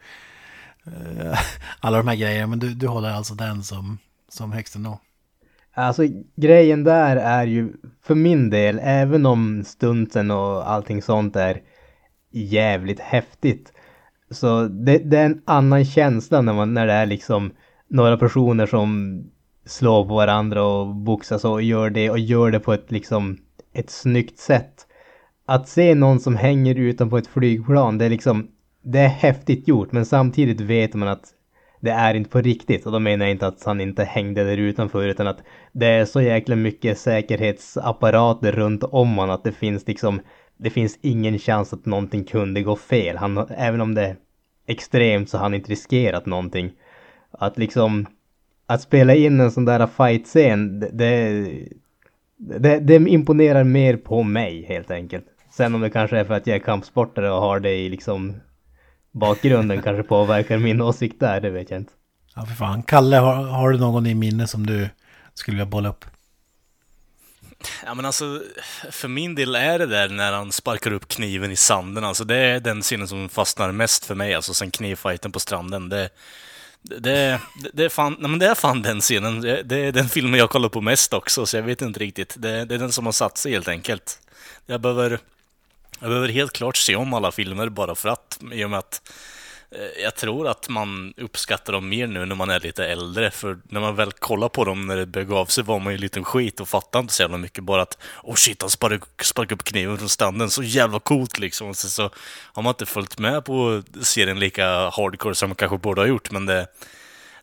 Eh, 0.86 1.38
alla 1.80 1.96
de 1.96 2.08
här 2.08 2.16
grejerna. 2.16 2.46
Men 2.46 2.58
du, 2.58 2.74
du 2.74 2.86
håller 2.88 3.10
alltså 3.10 3.34
den 3.34 3.62
som, 3.62 3.98
som 4.28 4.52
högst 4.52 4.76
ändå? 4.76 5.00
Alltså 5.74 6.02
grejen 6.36 6.84
där 6.84 7.16
är 7.16 7.46
ju 7.46 7.72
för 8.02 8.14
min 8.14 8.50
del, 8.50 8.80
även 8.82 9.26
om 9.26 9.64
stunten 9.64 10.30
och 10.30 10.70
allting 10.70 11.02
sånt 11.02 11.36
är 11.36 11.60
jävligt 12.30 13.00
häftigt. 13.00 13.72
Så 14.30 14.68
det, 14.68 14.98
det, 14.98 15.18
är 15.18 15.26
en 15.26 15.42
annan 15.44 15.84
känsla 15.84 16.42
när, 16.42 16.52
man, 16.52 16.74
när 16.74 16.86
det 16.86 16.92
är 16.92 17.06
liksom 17.06 17.50
några 17.88 18.16
personer 18.16 18.66
som 18.66 19.22
slår 19.66 20.04
på 20.04 20.14
varandra 20.14 20.64
och 20.64 20.94
boxas 20.94 21.44
och 21.44 21.62
gör 21.62 21.90
det 21.90 22.10
och 22.10 22.18
gör 22.18 22.50
det 22.50 22.60
på 22.60 22.72
ett 22.72 22.92
liksom 22.92 23.38
ett 23.72 23.90
snyggt 23.90 24.38
sätt. 24.38 24.86
att 25.46 25.68
se 25.68 25.94
någon 25.94 26.20
som 26.20 26.36
hänger 26.36 26.74
utanpå 26.74 27.18
ett 27.18 27.26
flygplan, 27.26 27.98
det 27.98 28.04
är 28.04 28.10
liksom, 28.10 28.48
det 28.82 28.98
är 28.98 29.08
häftigt 29.08 29.68
gjort, 29.68 29.92
men 29.92 30.06
samtidigt 30.06 30.60
vet 30.60 30.94
man 30.94 31.08
att 31.08 31.24
det 31.84 31.90
är 31.90 32.14
inte 32.14 32.30
på 32.30 32.40
riktigt. 32.40 32.86
Och 32.86 32.92
då 32.92 32.98
menar 32.98 33.24
jag 33.24 33.30
inte 33.30 33.46
att 33.46 33.64
han 33.64 33.80
inte 33.80 34.04
hängde 34.04 34.44
där 34.44 34.56
utanför, 34.56 35.06
utan 35.06 35.26
att 35.26 35.38
det 35.72 35.86
är 35.86 36.04
så 36.04 36.22
jäkla 36.22 36.56
mycket 36.56 36.98
säkerhetsapparater 36.98 38.52
runt 38.52 38.84
om 38.84 39.16
honom 39.16 39.34
att 39.34 39.44
det 39.44 39.52
finns 39.52 39.86
liksom, 39.86 40.20
det 40.56 40.70
finns 40.70 40.98
ingen 41.02 41.38
chans 41.38 41.72
att 41.72 41.86
någonting 41.86 42.24
kunde 42.24 42.62
gå 42.62 42.76
fel. 42.76 43.16
Han, 43.16 43.38
även 43.56 43.80
om 43.80 43.94
det 43.94 44.02
är 44.02 44.16
extremt 44.66 45.30
så 45.30 45.36
har 45.36 45.42
han 45.42 45.54
inte 45.54 45.72
riskerat 45.72 46.26
någonting. 46.26 46.72
Att 47.30 47.58
liksom, 47.58 48.06
att 48.66 48.82
spela 48.82 49.14
in 49.14 49.40
en 49.40 49.50
sån 49.50 49.64
där 49.64 49.86
fight-scen, 49.86 50.80
det, 50.80 51.48
det, 52.36 52.78
det, 52.78 52.94
imponerar 52.94 53.64
mer 53.64 53.96
på 53.96 54.22
mig 54.22 54.64
helt 54.68 54.90
enkelt. 54.90 55.26
Sen 55.50 55.74
om 55.74 55.80
det 55.80 55.90
kanske 55.90 56.18
är 56.18 56.24
för 56.24 56.34
att 56.34 56.46
jag 56.46 56.56
är 56.56 56.60
kampsportare 56.60 57.30
och 57.30 57.40
har 57.40 57.60
det 57.60 57.74
i 57.74 57.88
liksom 57.88 58.34
bakgrunden 59.12 59.82
kanske 59.84 60.02
påverkar 60.02 60.58
min 60.58 60.80
åsikt 60.80 61.20
där, 61.20 61.40
det 61.40 61.50
vet 61.50 61.70
jag 61.70 61.80
inte. 61.80 61.92
Ja, 62.36 62.42
för 62.42 62.54
fan. 62.54 62.82
Kalle, 62.82 63.16
har, 63.16 63.34
har 63.34 63.70
du 63.70 63.78
någon 63.78 64.06
i 64.06 64.14
minne 64.14 64.46
som 64.46 64.66
du 64.66 64.88
skulle 65.34 65.54
vilja 65.54 65.66
bolla 65.66 65.88
upp? 65.88 66.04
Ja, 67.84 67.94
men 67.94 68.04
alltså, 68.04 68.42
för 68.90 69.08
min 69.08 69.34
del 69.34 69.54
är 69.54 69.78
det 69.78 69.86
där 69.86 70.08
när 70.08 70.32
han 70.32 70.52
sparkar 70.52 70.92
upp 70.92 71.08
kniven 71.08 71.50
i 71.50 71.56
sanden. 71.56 72.04
Alltså, 72.04 72.24
det 72.24 72.36
är 72.36 72.60
den 72.60 72.82
scenen 72.82 73.08
som 73.08 73.28
fastnar 73.28 73.72
mest 73.72 74.04
för 74.04 74.14
mig, 74.14 74.34
alltså 74.34 74.54
sen 74.54 74.70
knivfighten 74.70 75.32
på 75.32 75.40
stranden. 75.40 75.88
Det, 75.88 76.10
det, 76.82 77.00
det, 77.00 77.40
det, 77.72 77.84
är 77.84 77.88
fan, 77.88 78.16
nej, 78.18 78.30
men 78.30 78.38
det 78.38 78.46
är 78.46 78.54
fan 78.54 78.82
den 78.82 79.00
scenen. 79.00 79.40
Det, 79.40 79.76
är 79.76 79.92
den 79.92 80.08
filmen 80.08 80.40
jag 80.40 80.50
kollar 80.50 80.68
på 80.68 80.80
mest 80.80 81.12
också, 81.12 81.46
så 81.46 81.56
jag 81.56 81.62
vet 81.62 81.82
inte 81.82 82.00
riktigt. 82.00 82.34
Det, 82.38 82.64
det 82.64 82.74
är 82.74 82.78
den 82.78 82.92
som 82.92 83.06
har 83.06 83.12
satt 83.12 83.38
sig 83.38 83.52
helt 83.52 83.68
enkelt. 83.68 84.18
Jag 84.66 84.80
behöver, 84.80 85.18
jag 86.00 86.08
behöver 86.08 86.28
helt 86.28 86.52
klart 86.52 86.76
se 86.76 86.96
om 86.96 87.14
alla 87.14 87.32
filmer 87.32 87.68
bara 87.68 87.94
för 87.94 88.08
att, 88.08 88.38
i 88.52 88.64
och 88.64 88.70
med 88.70 88.78
att 88.78 89.12
Eh, 89.74 90.02
jag 90.02 90.14
tror 90.14 90.48
att 90.48 90.68
man 90.68 91.14
uppskattar 91.16 91.72
dem 91.72 91.88
mer 91.88 92.06
nu 92.06 92.24
när 92.26 92.34
man 92.34 92.50
är 92.50 92.60
lite 92.60 92.86
äldre, 92.86 93.30
för 93.30 93.58
när 93.64 93.80
man 93.80 93.96
väl 93.96 94.12
kollar 94.12 94.48
på 94.48 94.64
dem 94.64 94.86
när 94.86 94.96
det 94.96 95.06
begav 95.06 95.46
sig 95.46 95.64
var 95.64 95.78
man 95.78 95.92
ju 95.92 95.94
en 95.94 96.00
liten 96.00 96.24
skit 96.24 96.60
och 96.60 96.68
fattade 96.68 97.02
inte 97.02 97.14
så 97.14 97.22
jävla 97.22 97.38
mycket. 97.38 97.64
Bara 97.64 97.82
att 97.82 97.98
oh 98.22 98.34
shit, 98.34 98.62
han 98.62 98.70
sparkade 98.70 99.06
spark 99.22 99.52
upp 99.52 99.64
kniven 99.64 99.98
från 99.98 100.08
standen, 100.08 100.50
så 100.50 100.62
jävla 100.62 101.00
coolt 101.00 101.38
liksom. 101.38 101.68
Och 101.68 101.76
så, 101.76 101.88
så 101.88 102.10
har 102.52 102.62
man 102.62 102.70
inte 102.70 102.86
följt 102.86 103.18
med 103.18 103.44
på 103.44 103.82
serien 104.02 104.38
lika 104.38 104.66
hardcore 104.66 105.34
som 105.34 105.48
man 105.48 105.56
kanske 105.56 105.78
borde 105.78 106.00
ha 106.00 106.06
gjort, 106.06 106.30
men 106.30 106.46
det, 106.46 106.66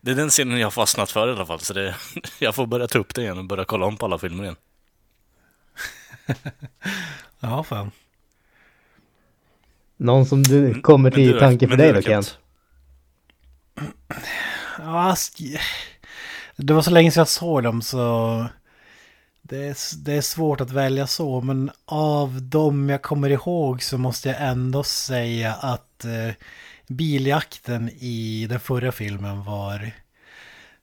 det 0.02 0.12
är 0.12 0.16
den 0.16 0.30
scenen 0.30 0.60
jag 0.60 0.66
har 0.66 0.72
fastnat 0.72 1.12
för 1.12 1.28
i 1.28 1.32
alla 1.32 1.46
fall. 1.46 1.60
Så 1.60 1.74
det, 1.74 1.96
jag 2.40 2.56
får 2.56 2.66
börja 2.66 2.88
ta 2.88 3.00
upp 3.00 3.16
det 3.16 3.22
igen 3.22 3.38
och 3.38 3.46
börja 3.46 3.66
kolla 3.66 3.86
om 3.86 3.98
på 3.98 4.06
alla 4.06 4.18
filmer 4.18 4.44
igen. 4.44 4.56
ja, 7.40 7.64
fan. 7.64 7.92
Någon 10.02 10.26
som 10.26 10.44
du 10.44 10.82
kommer 10.82 11.12
till 11.12 11.32
du, 11.32 11.40
tanke 11.40 11.68
för 11.68 11.78
dig 11.78 11.94
då 11.94 12.02
Kent? 12.02 12.38
Ja, 14.80 15.16
det 16.56 16.74
var 16.74 16.82
så 16.82 16.92
länge 16.92 17.12
sedan 17.12 17.22
jag 17.22 17.28
såg 17.28 17.64
dem 17.64 17.82
så 17.82 18.46
det 19.42 19.58
är, 19.58 20.04
det 20.04 20.14
är 20.14 20.22
svårt 20.22 20.62
att 20.62 20.72
välja 20.72 21.08
så. 21.08 21.42
Men 21.42 21.72
av 21.86 22.42
dem 22.42 22.90
jag 22.90 23.02
kommer 23.02 23.30
ihåg 23.30 23.84
så 23.84 23.98
måste 23.98 24.30
jag 24.30 24.42
ändå 24.42 24.84
säga 24.84 25.54
att 25.54 26.06
eh, 26.06 26.34
biljakten 26.88 27.90
i 27.90 28.48
den 28.50 28.60
förra 28.60 28.92
filmen 28.92 29.44
var 29.44 29.92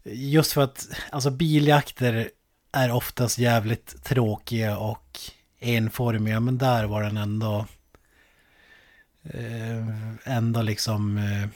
just 0.04 0.52
för 0.52 0.62
att 0.62 0.88
alltså 1.10 1.30
biljakter 1.30 2.30
är 2.72 2.92
oftast 2.92 3.38
jävligt 3.38 4.04
tråkiga 4.04 4.78
och 4.78 5.18
enformiga. 5.60 6.40
Men 6.40 6.58
där 6.58 6.84
var 6.84 7.02
den 7.02 7.16
ändå 7.16 7.66
eh, 9.34 9.86
ändå 10.36 10.62
liksom 10.62 11.18
eh, 11.18 11.48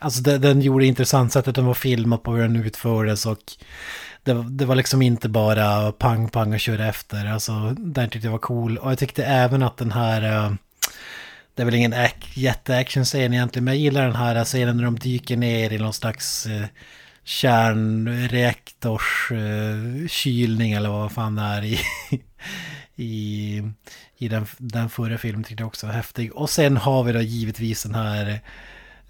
Alltså 0.00 0.22
den, 0.22 0.40
den 0.40 0.60
gjorde 0.60 0.84
det 0.84 0.88
intressant 0.88 1.32
sättet 1.32 1.54
den 1.54 1.66
var 1.66 1.74
filmad 1.74 2.22
på 2.22 2.34
hur 2.34 2.42
den 2.42 2.56
utfördes 2.56 3.26
och 3.26 3.38
det, 4.22 4.46
det 4.50 4.64
var 4.64 4.74
liksom 4.74 5.02
inte 5.02 5.28
bara 5.28 5.92
pang 5.92 6.28
pang 6.28 6.54
och 6.54 6.60
köra 6.60 6.86
efter. 6.88 7.26
Alltså 7.26 7.74
den 7.78 8.10
tyckte 8.10 8.26
jag 8.26 8.32
var 8.32 8.38
cool. 8.38 8.78
Och 8.78 8.90
jag 8.90 8.98
tyckte 8.98 9.24
även 9.24 9.62
att 9.62 9.76
den 9.76 9.92
här 9.92 10.22
eh, 10.22 10.52
det 11.54 11.62
är 11.62 11.66
väl 11.66 11.74
ingen 11.74 11.94
ac- 11.94 12.32
jätteaction-scen 12.34 13.34
egentligen, 13.34 13.64
men 13.64 13.74
jag 13.74 13.80
gillar 13.82 14.06
den 14.06 14.16
här 14.16 14.44
scenen 14.44 14.76
när 14.76 14.84
de 14.84 14.98
dyker 14.98 15.36
ner 15.36 15.72
i 15.72 15.78
någon 15.78 15.92
slags 15.92 16.46
eh, 16.46 16.64
kärnreaktors 17.24 19.32
eh, 19.32 20.06
kylning 20.08 20.72
eller 20.72 20.88
vad 20.88 21.12
fan 21.12 21.34
det 21.34 21.42
är 21.42 21.64
i, 21.64 21.80
i, 23.02 23.62
i 24.18 24.28
den, 24.28 24.46
den 24.58 24.88
förra 24.88 25.18
filmen 25.18 25.44
tyckte 25.44 25.62
jag 25.62 25.68
också 25.68 25.86
var 25.86 25.94
häftig. 25.94 26.32
Och 26.34 26.50
sen 26.50 26.76
har 26.76 27.02
vi 27.04 27.12
då 27.12 27.20
givetvis 27.20 27.82
den 27.82 27.94
här 27.94 28.40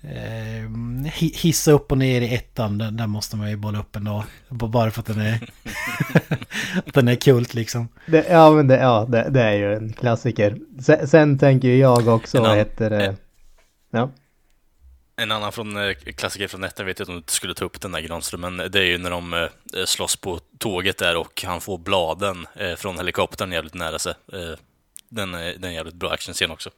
eh, 0.03 0.69
hi- 1.11 1.37
hissa 1.37 1.73
upp 1.73 1.93
och 1.93 1.99
ner 1.99 2.21
i 2.21 2.35
ettan, 2.35 2.79
den, 2.79 2.97
den 2.97 3.11
måste 3.11 3.37
man 3.37 3.51
ju 3.51 3.57
bolla 3.57 3.81
upp 3.81 3.97
ändå. 3.97 4.25
Bara 4.49 4.91
för 4.91 5.01
att 5.01 5.07
den 5.07 5.21
är, 5.21 5.49
att 6.87 6.95
den 6.95 7.09
är 7.09 7.15
kult 7.15 7.55
liksom. 7.55 7.89
Det, 8.07 8.27
ja, 8.31 8.51
men 8.51 8.69
det, 8.69 8.77
ja, 8.77 9.07
det, 9.09 9.31
det 9.31 9.43
är 9.43 9.53
ju 9.53 9.75
en 9.75 9.93
klassiker. 9.93 10.59
Sen, 10.83 11.09
sen 11.09 11.39
tänker 11.39 11.69
jag 11.69 12.09
också, 12.09 12.41
vad 12.41 12.57
heter 12.57 12.91
det? 12.91 13.17
Ja. 13.91 14.11
En 15.19 15.33
annan 15.33 15.53
från, 15.53 15.77
eh, 15.77 15.95
klassiker 15.95 16.49
från 16.49 16.65
ettan, 16.65 16.87
vet 16.87 16.99
jag 16.99 17.05
inte 17.05 17.13
om 17.13 17.23
du 17.27 17.33
skulle 17.33 17.55
ta 17.55 17.65
upp 17.65 17.81
den 17.81 17.93
där 17.93 18.01
Granström, 18.01 18.41
men 18.41 18.57
det 18.57 18.79
är 18.79 18.85
ju 18.85 18.99
när 18.99 19.11
de 19.11 19.33
eh, 19.35 19.49
slåss 19.87 20.17
på 20.17 20.41
tåget 20.59 20.99
där 20.99 21.17
och 21.17 21.45
han 21.47 21.61
får 21.61 21.79
bladen 21.79 22.47
eh, 22.55 22.75
från 22.77 22.97
helikoptern 22.97 23.53
jävligt 23.53 23.75
nära 23.75 23.99
sig. 23.99 24.15
Eh, 25.11 25.17
den, 25.17 25.35
är- 25.35 25.59
den 25.59 25.71
är 25.71 25.75
jävligt 25.75 25.95
bra 25.95 26.11
actionscen 26.11 26.51
också. 26.51 26.71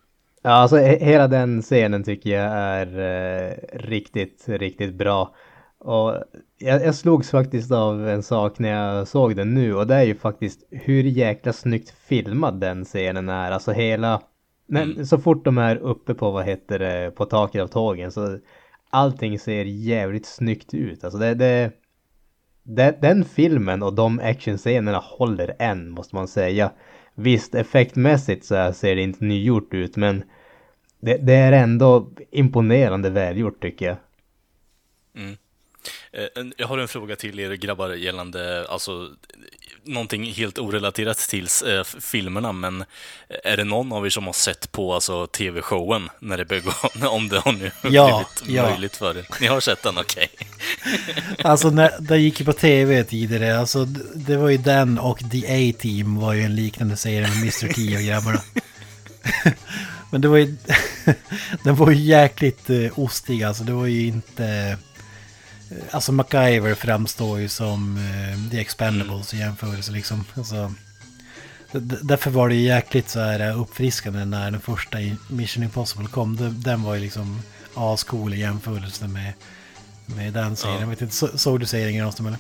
Ja, 0.43 0.51
alltså 0.51 0.77
he- 0.77 1.05
hela 1.05 1.29
den 1.29 1.63
scenen 1.63 2.05
tycker 2.05 2.31
jag 2.31 2.53
är 2.53 2.99
eh, 2.99 3.79
riktigt, 3.79 4.45
riktigt 4.49 4.95
bra. 4.95 5.35
Och 5.79 6.15
jag, 6.59 6.85
jag 6.85 6.95
slogs 6.95 7.31
faktiskt 7.31 7.73
av 7.73 8.09
en 8.09 8.23
sak 8.23 8.59
när 8.59 8.69
jag 8.69 9.09
såg 9.09 9.37
den 9.37 9.55
nu 9.55 9.75
och 9.75 9.87
det 9.87 9.95
är 9.95 10.03
ju 10.03 10.15
faktiskt 10.15 10.61
hur 10.71 11.03
jäkla 11.05 11.53
snyggt 11.53 11.91
filmad 11.91 12.61
den 12.61 12.85
scenen 12.85 13.29
är. 13.29 13.51
Alltså 13.51 13.73
hela, 13.73 14.23
men 14.67 15.07
så 15.07 15.19
fort 15.19 15.45
de 15.45 15.59
är 15.59 15.77
uppe 15.77 16.15
på, 16.15 16.31
vad 16.31 16.45
heter 16.45 16.79
det, 16.79 17.11
på 17.11 17.25
taket 17.25 17.63
av 17.63 17.67
tågen 17.67 18.13
så 18.13 18.39
allting 18.91 19.39
ser 19.39 19.65
jävligt 19.65 20.27
snyggt 20.27 20.75
ut. 20.75 21.05
Alltså 21.05 21.19
det, 21.19 21.35
det, 21.35 21.71
det 22.63 22.99
den 23.03 23.25
filmen 23.25 23.83
och 23.83 23.95
de 23.95 24.21
actionscenerna 24.21 24.99
håller 24.99 25.57
än, 25.59 25.91
måste 25.91 26.15
man 26.17 26.29
säga. 26.29 26.71
Visst, 27.21 27.55
effektmässigt 27.55 28.45
så 28.45 28.55
här 28.55 28.73
ser 28.73 28.97
det 28.97 29.03
inte 29.03 29.25
nygjort 29.25 29.75
ut, 29.75 29.97
men 29.97 30.25
det, 31.01 31.17
det 31.17 31.35
är 31.35 31.53
ändå 31.53 32.11
imponerande 32.31 33.11
välgjort 33.11 33.63
tycker 33.63 33.87
jag. 33.87 33.97
Mm. 35.17 35.37
Eh, 36.13 36.53
jag 36.57 36.67
har 36.67 36.79
en 36.79 36.89
fråga 36.89 37.17
till 37.17 37.41
er 37.41 37.53
grabbar 37.53 37.91
gällande, 37.91 38.67
alltså, 38.69 39.09
någonting 39.89 40.33
helt 40.33 40.59
orelaterat 40.59 41.19
till 41.19 41.49
eh, 41.67 41.85
filmerna, 42.01 42.53
men 42.53 42.85
är 43.45 43.57
det 43.57 43.65
någon 43.65 43.93
av 43.93 44.07
er 44.07 44.11
som 44.11 44.27
har 44.27 44.33
sett 44.33 44.73
på 44.73 44.95
alltså, 44.95 45.27
tv-showen 45.27 46.09
när 46.19 46.37
det 46.37 46.45
begav, 46.45 46.91
om 47.09 47.29
det 47.29 47.39
har 47.39 47.53
nu 47.53 47.71
Ja, 47.91 48.25
blivit 48.43 48.57
ja. 48.57 48.71
möjligt 48.71 48.97
för 48.97 49.19
er? 49.19 49.27
Ni 49.41 49.47
har 49.47 49.61
sett 49.61 49.83
den, 49.83 49.99
okej. 49.99 50.29
Alltså 51.45 51.71
när, 51.71 51.91
det 52.01 52.19
gick 52.19 52.41
ju 52.41 52.47
på 52.47 52.53
tv 52.53 53.05
tidigare, 53.05 53.59
alltså 53.59 53.85
det 54.15 54.37
var 54.37 54.49
ju 54.49 54.57
den 54.57 54.99
och 54.99 55.19
The 55.31 55.71
A-Team 55.71 56.17
var 56.17 56.33
ju 56.33 56.43
en 56.43 56.55
liknande 56.55 56.97
serie 56.97 57.29
med 57.29 57.37
Mr. 57.37 57.73
T 57.73 57.97
och 57.97 58.03
grabbarna. 58.03 58.43
Men 60.11 60.21
det 60.21 60.29
var 60.29 60.37
ju, 60.37 60.57
den 61.63 61.77
var 61.77 61.91
ju 61.91 61.97
jäkligt 61.97 62.71
eh, 62.71 62.99
ostig 62.99 63.43
alltså, 63.43 63.65
det 63.65 63.73
var 63.73 63.87
ju 63.87 64.07
inte... 64.07 64.79
eh, 65.71 65.77
Alltså 65.91 66.13
MacGyver 66.13 66.75
framstår 66.75 67.41
ju 67.41 67.49
som 67.49 67.97
eh, 67.97 68.51
The 68.51 68.61
Expendables 68.61 69.35
i 69.35 69.39
jämförelse 69.39 69.93
liksom. 69.93 70.25
Alltså, 70.35 70.73
därför 72.03 72.31
var 72.31 72.49
det 72.49 72.55
ju 72.55 72.63
jäkligt 72.63 73.09
så 73.09 73.21
här 73.21 73.41
eh, 73.41 73.61
uppfriskande 73.61 74.25
när 74.25 74.51
den 74.51 74.61
första 74.61 74.99
Mission 75.29 75.63
Impossible 75.63 76.09
kom. 76.09 76.37
Den, 76.37 76.63
den 76.63 76.83
var 76.83 76.95
ju 76.95 77.01
liksom 77.01 77.43
ascool 77.75 78.35
i 78.35 78.41
jämförelse 78.41 79.09
med, 79.09 79.33
med 80.07 80.33
den 80.33 80.57
serien. 80.57 80.77
Ja. 80.77 80.81
Jag 80.81 80.89
vet 80.89 81.03
inte, 81.03 81.15
så, 81.15 81.39
såg 81.39 81.61
du 81.61 81.67
serien 81.67 81.99
Granström 81.99 82.27
eller? 82.27 82.39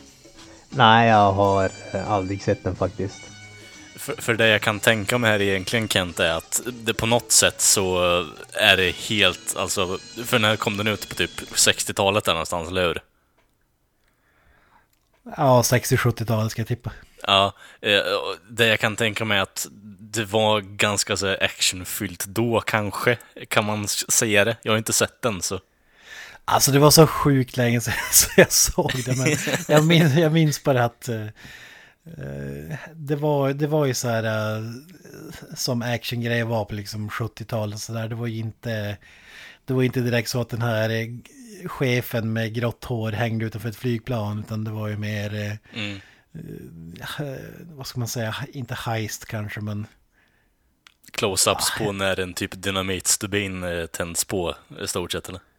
Nej, 0.71 1.09
jag 1.09 1.33
har 1.33 1.71
aldrig 2.09 2.43
sett 2.43 2.65
den 2.65 2.77
faktiskt. 2.77 3.21
För, 3.97 4.23
för 4.23 4.35
det 4.35 4.49
jag 4.49 4.61
kan 4.61 4.81
tänka 4.81 5.19
mig 5.19 5.31
här 5.31 5.43
egentligen 5.43 5.89
Kent 5.89 6.21
är 6.21 6.31
att 6.31 6.61
det 6.67 6.95
på 6.95 7.07
något 7.07 7.33
sätt 7.33 7.61
så 7.61 8.01
är 8.53 8.77
det 8.77 8.91
helt, 8.91 9.57
alltså, 9.57 9.99
för 10.25 10.39
när 10.39 10.57
kom 10.57 10.77
den 10.77 10.87
ut 10.87 11.09
på 11.09 11.15
typ 11.15 11.41
60-talet 11.41 12.25
där 12.25 12.33
någonstans, 12.33 12.69
eller 12.69 12.87
hur? 12.87 13.01
Ja, 15.37 15.63
60-70-talet 15.63 16.53
ska 16.53 16.61
jag 16.61 16.69
tippa. 16.69 16.93
Ja, 17.23 17.53
eh, 17.81 18.01
det 18.51 18.67
jag 18.67 18.81
kan 18.81 18.97
tänka 18.97 19.25
mig 19.25 19.39
att 19.41 19.67
det 20.01 20.25
var 20.25 20.61
ganska 20.61 21.17
så 21.17 21.37
actionfyllt 21.41 22.25
då 22.25 22.61
kanske, 22.61 23.17
kan 23.49 23.65
man 23.65 23.89
säga 23.89 24.45
det? 24.45 24.57
Jag 24.63 24.73
har 24.73 24.79
inte 24.79 24.93
sett 24.93 25.23
den 25.23 25.43
så. 25.43 25.61
Alltså 26.45 26.73
det 26.73 26.79
var 26.79 26.91
så 26.91 27.07
sjukt 27.07 27.57
länge 27.57 27.81
sedan 27.81 27.95
så 28.13 28.29
jag 28.37 28.53
såg 28.53 28.93
det. 29.07 29.17
Men 29.17 29.37
jag 29.69 29.87
minns, 29.87 30.15
jag 30.15 30.33
minns 30.33 30.65
bara 30.65 30.85
att... 30.85 31.09
eh, 31.09 31.27
eh, 32.05 32.77
det, 32.95 33.17
var, 33.17 33.53
det 33.53 33.67
var 33.67 33.87
ju 33.87 33.95
så 33.95 34.09
här 34.09 34.63
som 35.57 35.83
actiongrejer 35.83 36.45
var 36.45 36.65
på 36.65 36.75
liksom 36.75 37.11
70-talet 37.11 37.81
så 37.81 37.93
där. 37.93 38.09
Det 38.09 38.15
var 38.15 38.27
ju 38.27 38.39
inte, 38.39 38.97
det 39.65 39.73
var 39.75 39.83
inte 39.83 40.01
direkt 40.01 40.29
så 40.29 40.41
att 40.41 40.49
den 40.49 40.63
här 40.63 40.91
chefen 41.67 42.33
med 42.33 42.55
grått 42.55 42.85
hår 42.85 43.13
hängde 43.13 43.45
utanför 43.45 43.69
ett 43.69 43.77
flygplan 43.77 44.39
utan 44.39 44.65
det 44.65 44.71
var 44.71 44.89
ju 44.89 44.97
mer, 44.97 45.35
eh, 45.35 45.79
Mm. 45.81 46.01
eh, 47.19 47.37
vad 47.77 47.87
ska 47.87 47.99
man 47.99 48.09
säga, 48.09 48.35
inte 48.53 48.75
heist 48.75 49.25
kanske 49.25 49.61
men 49.61 49.87
Close-ups 51.13 51.79
på 51.79 51.93
när 51.93 52.21
en 52.21 52.35
typ 52.35 52.63
dynamitstubin 52.63 53.63
eh, 53.63 53.87
tänds 53.87 54.25
på, 54.25 54.55
i 54.85 54.87
stort 54.87 55.13
sett 55.13 55.29
eller? 55.29 55.41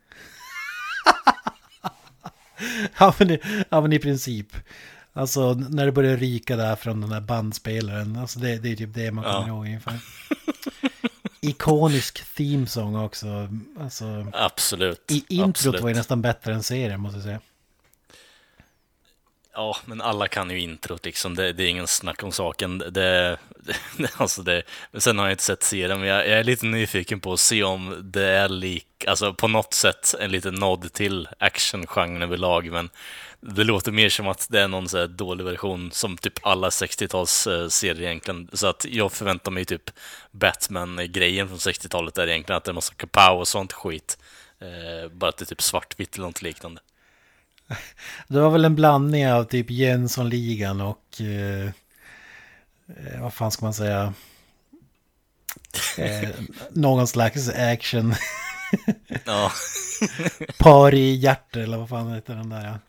Ja 2.98 3.14
men, 3.20 3.32
i, 3.32 3.40
ja 3.70 3.82
men 3.82 3.94
i 3.94 4.00
princip. 4.00 4.48
Alltså 5.14 5.54
när 5.54 5.86
det 5.86 5.92
börjar 5.92 6.18
ryka 6.18 6.56
där 6.56 6.76
från 6.76 7.02
den 7.02 7.12
här 7.12 7.22
bandspelaren. 7.22 8.16
Alltså 8.16 8.40
det, 8.40 8.58
det 8.58 8.72
är 8.72 8.76
typ 8.76 8.94
det 8.94 9.12
man 9.12 9.24
kommer 9.24 9.40
Ja. 9.40 9.48
ihåg 9.48 9.66
ungefär. 9.66 10.00
Ikonisk 11.42 12.36
themesång 12.36 12.96
också. 12.96 13.50
Alltså 13.80 14.28
Absolut. 14.34 15.12
i 15.12 15.26
introt 15.28 15.50
Absolut. 15.50 15.82
var 15.82 15.90
ju 15.90 15.96
nästan 15.96 16.22
bättre 16.22 16.54
än 16.54 16.64
serien 16.64 17.00
måste 17.00 17.18
jag 17.18 17.24
säga. 17.24 17.40
Ja, 19.54 19.78
men 19.86 20.02
alla 20.02 20.28
kan 20.28 20.50
ju 20.50 20.60
introt 20.60 21.06
liksom. 21.06 21.36
Det, 21.36 21.54
det 21.54 21.64
är 21.64 21.68
ingen 21.68 21.88
snack 21.88 22.24
om 22.24 22.32
saken. 22.32 22.78
Det, 22.78 22.90
det, 22.90 23.38
alltså 24.18 24.44
det, 24.44 24.64
men 24.92 25.02
sen 25.02 25.18
har 25.20 25.26
jag 25.26 25.34
inte 25.34 25.44
sett 25.44 25.64
serien, 25.64 26.00
men 26.00 26.10
jag, 26.10 26.28
jag 26.28 26.40
är 26.40 26.44
lite 26.44 26.66
nyfiken 26.66 27.20
på 27.20 27.34
att 27.34 27.40
se 27.40 27.64
om 27.64 28.12
det 28.14 28.26
är 28.26 28.50
lik, 28.50 29.06
alltså 29.08 29.34
på 29.34 29.48
något 29.48 29.74
sätt 29.74 30.16
en 30.20 30.32
liten 30.32 30.54
nod 30.54 30.94
till 30.94 31.28
actiongenren 31.38 32.22
överlag, 32.22 32.72
men 32.72 32.90
det 33.42 33.64
låter 33.64 33.92
mer 33.92 34.10
som 34.10 34.28
att 34.28 34.48
det 34.50 34.62
är 34.62 34.68
någon 34.68 34.90
så 34.90 34.98
här 34.98 35.08
dålig 35.08 35.46
version 35.46 35.92
som 35.92 36.18
typ 36.18 36.34
alla 36.42 36.70
60-tals 36.70 37.48
eh, 37.48 37.68
serier 37.68 38.08
egentligen. 38.08 38.50
Så 38.54 38.68
att 38.68 38.86
jag 38.90 39.12
förväntar 39.12 39.52
mig 39.52 39.66
typ 39.66 39.92
Batman-grejen 40.32 41.48
från 41.48 41.58
60-talet 41.58 42.18
är 42.18 42.28
egentligen 42.28 42.58
att 42.58 42.64
det 42.64 42.72
är 42.72 42.74
massa 42.74 42.94
kapow 42.94 43.40
och 43.40 43.48
sånt 43.48 43.74
skit. 43.74 44.18
Eh, 44.60 45.12
bara 45.12 45.30
att 45.30 45.38
det 45.38 45.44
är 45.44 45.46
typ 45.46 45.62
svartvitt 45.62 46.16
eller 46.16 46.28
något 46.28 46.42
liknande. 46.42 46.82
Det 48.28 48.40
var 48.40 48.50
väl 48.50 48.66
en 48.66 48.76
blandning 48.76 49.32
av 49.32 49.44
typ 49.44 49.70
Jönssonligan 49.70 50.82
och 50.82 51.22
eh, 51.22 51.66
eh, 52.88 53.22
vad 53.22 53.34
fan 53.34 53.52
ska 53.52 53.66
man 53.66 53.74
säga? 53.74 54.14
Eh, 55.98 56.30
någon 56.72 57.08
slags 57.08 57.50
action. 57.50 58.16
Ja, 59.26 59.52
Par 60.58 60.94
i 60.94 61.16
hjärtat 61.16 61.56
eller 61.56 61.78
vad 61.78 61.90
fan 61.90 62.14
heter 62.14 62.36
den 62.36 62.50
där? 62.50 62.66
Ja. 62.66 62.80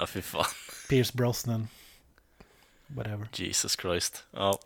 Ja 0.00 0.06
fy 0.06 0.22
fan. 0.22 0.44
Pierce 0.88 1.12
Brosnan. 1.16 1.68
Whatever. 2.86 3.28
Jesus 3.32 3.76
Christ. 3.76 4.24
Ja, 4.30 4.58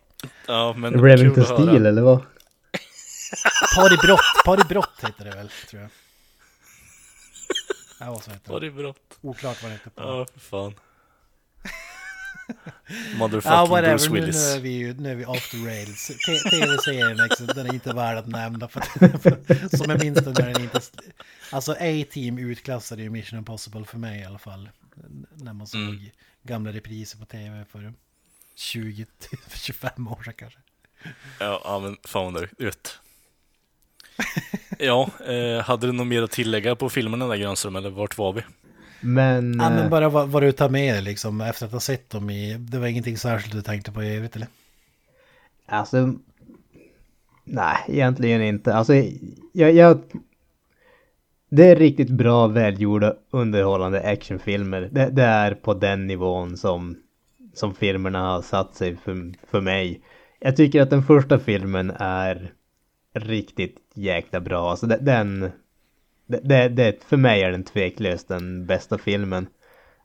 ja 0.46 0.72
men 0.72 1.00
det 1.36 1.42
att 1.42 1.48
höra. 1.48 1.58
Steel 1.68 1.86
eller 1.86 2.02
vad? 2.02 2.22
Par 3.76 3.94
i 3.94 3.96
brott, 3.96 4.20
par 4.44 4.60
i 4.60 4.64
brott 4.64 4.98
heter 5.02 5.24
det 5.24 5.30
väl, 5.30 5.50
tror 5.70 5.82
jag. 5.82 5.90
Ja, 8.00 8.20
så 8.20 8.30
heter 8.30 8.52
Var 8.52 8.60
det. 8.60 8.94
Oklart 9.20 9.62
vad 9.62 9.70
det 9.70 9.74
heter 9.74 9.90
på. 9.90 10.02
Ja, 10.02 10.26
för 10.32 10.40
fan. 10.40 10.74
Motherfucking 13.18 13.52
Ja, 13.52 13.66
whatever. 13.66 13.98
Bruce 13.98 14.08
Nu, 14.10 14.14
nu, 14.14 14.20
Willis. 14.20 14.54
är 14.54 14.60
vi 14.60 14.68
ju, 14.70 14.94
nu 14.94 15.10
är 15.10 15.14
vi 15.14 15.24
off 15.24 15.50
the 15.50 15.56
rails. 15.56 16.06
TV-serien, 16.50 17.16
liksom, 17.16 17.46
den 17.46 17.66
är 17.66 17.74
inte 17.74 17.92
värd 17.92 18.18
att 18.18 18.26
nämna. 18.26 18.68
För, 18.68 18.80
för, 19.18 19.76
som 19.76 19.90
jag 19.90 20.00
minns 20.04 20.18
den 20.18 20.36
är 20.36 20.52
den 20.52 20.62
inte... 20.62 20.80
Alltså 21.50 21.72
A-Team 21.72 22.38
utklassade 22.38 23.02
ju 23.02 23.10
Mission 23.10 23.38
Impossible 23.38 23.84
för 23.84 23.98
mig 23.98 24.20
i 24.20 24.24
alla 24.24 24.38
fall. 24.38 24.68
När 25.34 25.52
man 25.52 25.66
såg 25.66 25.80
Mm. 25.80 26.00
gamla 26.42 26.72
repriser 26.72 27.18
på 27.18 27.24
TV 27.24 27.64
för 27.64 27.92
20-25 28.56 30.12
år 30.12 30.22
sedan 30.24 30.34
kanske. 30.36 30.58
Ja, 31.40 31.60
ja, 31.64 31.78
men 31.80 31.96
fan 32.04 32.32
nöjt. 32.58 32.98
Ja, 34.78 35.10
eh, 35.26 35.64
hade 35.64 35.86
du 35.86 35.92
något 35.92 36.06
mer 36.06 36.22
att 36.22 36.30
tillägga 36.30 36.76
på 36.76 36.88
filmerna 36.90 37.26
där 37.26 37.36
Grönström, 37.36 37.76
eller 37.76 37.90
vart 37.90 38.18
var 38.18 38.32
vi? 38.32 38.42
Men... 39.00 39.54
Ja, 39.60 39.70
men 39.70 39.78
eh, 39.78 39.88
bara 39.90 40.08
vad, 40.08 40.28
vad 40.28 40.42
du 40.42 40.52
tar 40.52 40.68
med 40.68 40.94
dig 40.94 41.02
liksom 41.02 41.40
efter 41.40 41.66
att 41.66 41.72
ha 41.72 41.80
sett 41.80 42.10
dem 42.10 42.30
i... 42.30 42.56
Det 42.58 42.78
var 42.78 42.86
ingenting 42.86 43.18
särskilt 43.18 43.54
du 43.54 43.62
tänkte 43.62 43.92
på 43.92 44.02
i 44.02 44.16
övrigt 44.16 44.36
eller? 44.36 44.48
Alltså... 45.66 46.14
Nej, 47.44 47.76
egentligen 47.88 48.42
inte. 48.42 48.74
Alltså, 48.74 48.94
jag, 49.52 49.72
jag... 49.72 50.02
Det 51.56 51.64
är 51.64 51.76
riktigt 51.76 52.10
bra, 52.10 52.46
välgjorda, 52.46 53.14
underhållande 53.30 54.00
actionfilmer. 54.00 54.88
Det, 54.92 55.10
det 55.10 55.22
är 55.22 55.54
på 55.54 55.74
den 55.74 56.06
nivån 56.06 56.56
som, 56.56 56.96
som 57.54 57.74
filmerna 57.74 58.20
har 58.20 58.42
satt 58.42 58.74
sig 58.74 58.96
för, 58.96 59.32
för 59.50 59.60
mig. 59.60 60.00
Jag 60.40 60.56
tycker 60.56 60.82
att 60.82 60.90
den 60.90 61.02
första 61.02 61.38
filmen 61.38 61.92
är 61.98 62.52
riktigt 63.14 63.76
jäkla 63.94 64.40
bra. 64.40 64.70
Alltså 64.70 64.86
det, 64.86 64.98
den... 65.00 65.50
Det, 66.26 66.68
det, 66.68 67.04
för 67.04 67.16
mig 67.16 67.42
är 67.42 67.50
den 67.50 67.64
tveklöst 67.64 68.28
den 68.28 68.66
bästa 68.66 68.98
filmen. 68.98 69.46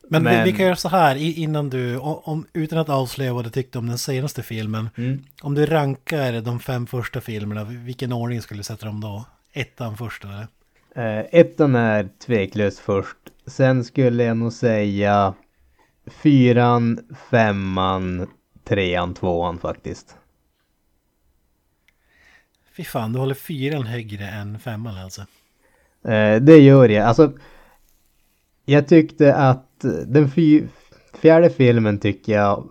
Men, 0.10 0.24
Men- 0.24 0.43
Vi, 0.43 0.52
vi 0.52 0.58
kan 0.58 0.66
göra 0.66 0.76
så 0.76 0.89
här 0.89 1.16
innan 1.16 1.70
du, 1.70 1.97
om, 1.97 2.45
utan 2.54 2.80
att 2.80 2.89
avslöja 2.89 3.34
vad 3.34 3.43
du 3.43 3.50
tyckte 3.50 3.78
om 3.78 3.88
den 3.88 3.97
senaste 3.97 4.43
filmen. 4.43 4.89
Mm. 4.97 5.24
Om 5.41 5.56
du 5.56 5.66
rankar 5.66 6.41
de 6.41 6.60
fem 6.60 6.88
första 6.88 7.22
filmerna, 7.22 7.64
vilken 7.64 8.14
ordning 8.14 8.41
skulle 8.41 8.60
du 8.60 8.64
sätta 8.64 8.86
dem 8.86 9.02
då? 9.02 9.26
Ettan 9.54 9.97
först 9.97 10.24
eller? 10.24 10.47
Eh, 11.00 11.26
ettan 11.32 11.76
är 11.76 12.10
tveklöst 12.26 12.80
först. 12.80 13.18
Sen 13.45 13.84
skulle 13.84 14.24
jag 14.24 14.38
nog 14.38 14.54
säga 14.54 15.34
fyran, 16.06 17.00
femman, 17.30 18.28
trean, 18.64 19.14
tvåan 19.14 19.58
faktiskt. 19.58 20.18
Fy 22.76 22.84
fan, 22.84 23.14
du 23.14 23.20
håller 23.20 23.36
fyran 23.36 23.84
högre 23.84 24.28
än 24.28 24.60
femman 24.60 24.97
alltså. 24.97 25.22
Eh, 26.04 26.36
det 26.41 26.58
gör 26.58 26.89
jag. 26.89 27.06
Alltså, 27.06 27.34
jag 28.66 28.88
tyckte 28.88 29.36
att 29.36 29.86
den 30.08 30.32
fy, 30.32 30.64
fjärde 31.14 31.50
filmen 31.50 32.00
tycker 32.00 32.34
jag 32.34 32.70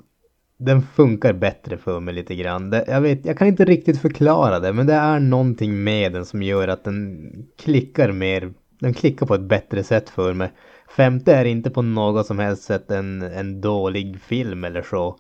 den 0.59 0.83
funkar 0.83 1.33
bättre 1.33 1.79
för 1.79 2.01
mig 2.01 2.15
lite 2.15 2.35
grann. 2.35 2.71
Det, 2.71 2.85
jag, 2.89 3.01
vet, 3.01 3.25
jag 3.25 3.39
kan 3.39 3.49
inte 3.49 3.65
riktigt 3.65 4.01
förklara 4.01 4.61
det, 4.61 4.73
men 4.73 4.87
det 4.87 4.95
är 4.95 5.21
någonting 5.21 5.85
med 5.85 6.13
den 6.13 6.25
som 6.27 6.43
gör 6.43 6.69
att 6.69 6.85
den 6.85 7.31
klickar 7.59 8.13
mer. 8.13 8.53
Den 8.81 8.95
klickar 8.95 9.27
på 9.27 9.35
ett 9.35 9.41
bättre 9.41 9.85
sätt 9.85 10.11
för 10.11 10.35
mig. 10.35 10.53
Femte 10.97 11.35
är 11.35 11.45
inte 11.45 11.71
på 11.71 11.83
något 11.83 12.27
som 12.27 12.39
helst 12.39 12.63
sätt 12.63 12.91
en, 12.91 13.23
en 13.23 13.61
dålig 13.61 14.21
film 14.21 14.65
eller 14.65 14.83
så. 14.83 15.17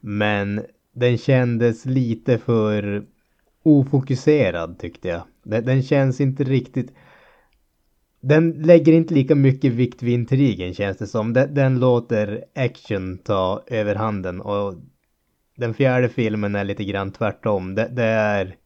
Men 0.00 0.62
den 0.94 1.18
kändes 1.18 1.86
lite 1.86 2.38
för 2.38 3.04
ofokuserad 3.62 4.78
tyckte 4.78 5.08
jag. 5.08 5.22
Den, 5.42 5.64
den 5.64 5.82
känns 5.82 6.20
inte 6.20 6.44
riktigt... 6.44 6.92
Den 8.20 8.50
lägger 8.50 8.92
inte 8.92 9.14
lika 9.14 9.34
mycket 9.34 9.72
vikt 9.72 10.02
vid 10.02 10.14
intrigen 10.14 10.74
känns 10.74 10.96
det 10.96 11.06
som. 11.06 11.32
Den, 11.32 11.54
den 11.54 11.80
låter 11.80 12.44
action 12.54 13.18
ta 13.18 13.62
överhanden 13.66 14.40
och 14.40 14.74
den 15.56 15.74
fjärde 15.74 16.08
filmen 16.08 16.54
är 16.54 16.64
lite 16.64 16.84
grann 16.84 17.12
tvärtom. 17.12 17.74
Det, 17.74 17.88
det 17.92 18.04
är 18.04 18.56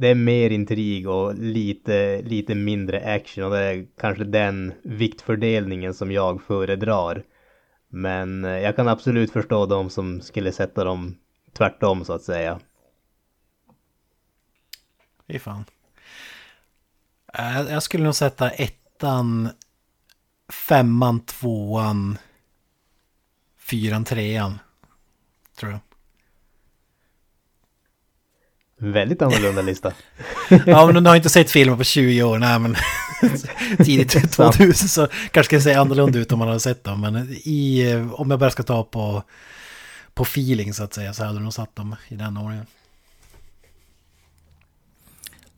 det 0.00 0.08
är 0.08 0.14
mer 0.14 0.50
intrig 0.50 1.08
och 1.08 1.34
lite, 1.34 2.22
lite 2.22 2.54
mindre 2.54 3.14
action 3.14 3.44
och 3.44 3.50
det 3.50 3.58
är 3.58 3.86
kanske 4.00 4.24
den 4.24 4.72
viktfördelningen 4.82 5.94
som 5.94 6.12
jag 6.12 6.42
föredrar. 6.42 7.24
Men 7.88 8.44
eh, 8.44 8.50
jag 8.50 8.76
kan 8.76 8.88
absolut 8.88 9.32
förstå 9.32 9.66
de 9.66 9.90
som 9.90 10.20
skulle 10.20 10.52
sätta 10.52 10.84
dem 10.84 11.18
tvärtom 11.52 12.04
så 12.04 12.12
att 12.12 12.22
säga. 12.22 12.60
Fy 15.26 15.38
fan. 15.38 15.64
Eh, 17.34 17.60
Jag 17.60 17.82
skulle 17.82 18.04
nog 18.04 18.14
sätta 18.14 18.50
ettan, 18.50 19.48
femman, 20.68 21.20
tvåan, 21.20 22.18
fyran, 23.58 24.04
trean. 24.04 24.58
Tror 25.58 25.72
jag. 25.72 25.80
Väldigt 28.80 29.22
annorlunda 29.22 29.62
lista. 29.62 29.92
Ja, 30.66 30.86
men 30.92 31.04
du 31.04 31.10
har 31.10 31.16
inte 31.16 31.28
sett 31.28 31.50
filmer 31.50 31.76
på 31.76 31.84
20 31.84 32.22
år. 32.22 32.38
Nej, 32.38 32.58
men 32.58 32.76
tidigt 33.84 34.32
2000 34.32 34.88
så 34.88 35.06
kanske 35.06 35.44
ska 35.44 35.56
det 35.56 35.62
se 35.62 35.74
annorlunda 35.74 36.18
ut 36.18 36.32
om 36.32 36.38
man 36.38 36.48
har 36.48 36.58
sett 36.58 36.84
dem. 36.84 37.00
Men 37.00 37.28
i, 37.30 37.90
eh, 37.90 38.12
om 38.12 38.30
jag 38.30 38.40
bara 38.40 38.50
ska 38.50 38.62
ta 38.62 38.84
på, 38.84 39.22
på 40.14 40.22
feeling 40.22 40.74
så 40.74 40.84
att 40.84 40.94
säga 40.94 41.12
så 41.14 41.24
hade 41.24 41.38
du 41.38 41.42
nog 41.42 41.52
satt 41.54 41.76
dem 41.76 41.96
i 42.08 42.14
den 42.16 42.36
ordningen. 42.36 42.66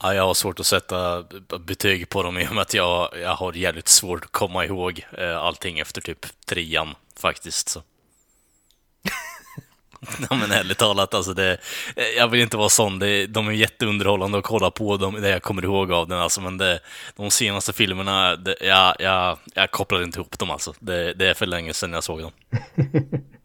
Ja, 0.03 0.13
jag 0.13 0.27
har 0.27 0.33
svårt 0.33 0.59
att 0.59 0.65
sätta 0.65 1.25
betyg 1.59 2.09
på 2.09 2.23
dem 2.23 2.37
i 2.37 2.47
och 2.47 2.55
med 2.55 2.61
att 2.61 2.73
jag, 2.73 3.09
jag 3.21 3.35
har 3.35 3.53
jävligt 3.53 3.87
svårt 3.87 4.23
att 4.23 4.31
komma 4.31 4.65
ihåg 4.65 5.05
eh, 5.17 5.37
allting 5.37 5.79
efter 5.79 6.01
typ 6.01 6.45
trean 6.45 6.95
faktiskt. 7.19 7.69
Så. 7.69 7.83
ja, 10.29 10.35
men 10.35 10.51
ärligt 10.51 10.77
talat, 10.77 11.13
alltså 11.13 11.33
det, 11.33 11.57
eh, 11.95 12.05
jag 12.17 12.27
vill 12.27 12.41
inte 12.41 12.57
vara 12.57 12.69
sån. 12.69 12.99
Det, 12.99 13.27
de 13.27 13.47
är 13.47 13.51
jätteunderhållande 13.51 14.37
att 14.37 14.43
kolla 14.43 14.71
på, 14.71 14.97
de, 14.97 15.21
det 15.21 15.29
jag 15.29 15.41
kommer 15.41 15.63
ihåg 15.63 15.91
av 15.91 16.07
den. 16.07 16.19
Alltså, 16.19 16.41
men 16.41 16.57
det, 16.57 16.79
de 17.15 17.31
senaste 17.31 17.73
filmerna, 17.73 18.35
det, 18.35 18.55
jag, 18.61 18.95
jag, 18.99 19.37
jag 19.53 19.71
kopplar 19.71 20.03
inte 20.03 20.19
ihop 20.19 20.39
dem 20.39 20.51
alltså. 20.51 20.73
Det, 20.79 21.13
det 21.13 21.29
är 21.29 21.33
för 21.33 21.45
länge 21.45 21.73
sedan 21.73 21.93
jag 21.93 22.03
såg 22.03 22.21
dem. 22.21 22.31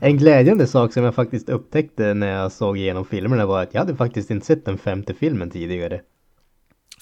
En 0.00 0.16
glädjande 0.16 0.66
sak 0.66 0.92
som 0.92 1.04
jag 1.04 1.14
faktiskt 1.14 1.48
upptäckte 1.48 2.14
när 2.14 2.28
jag 2.28 2.52
såg 2.52 2.78
igenom 2.78 3.04
filmerna 3.04 3.46
var 3.46 3.62
att 3.62 3.74
jag 3.74 3.80
hade 3.80 3.96
faktiskt 3.96 4.30
inte 4.30 4.46
sett 4.46 4.64
den 4.64 4.78
femte 4.78 5.14
filmen 5.14 5.50
tidigare. 5.50 6.00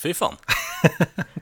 Fy 0.03 0.15
fan. 0.15 0.37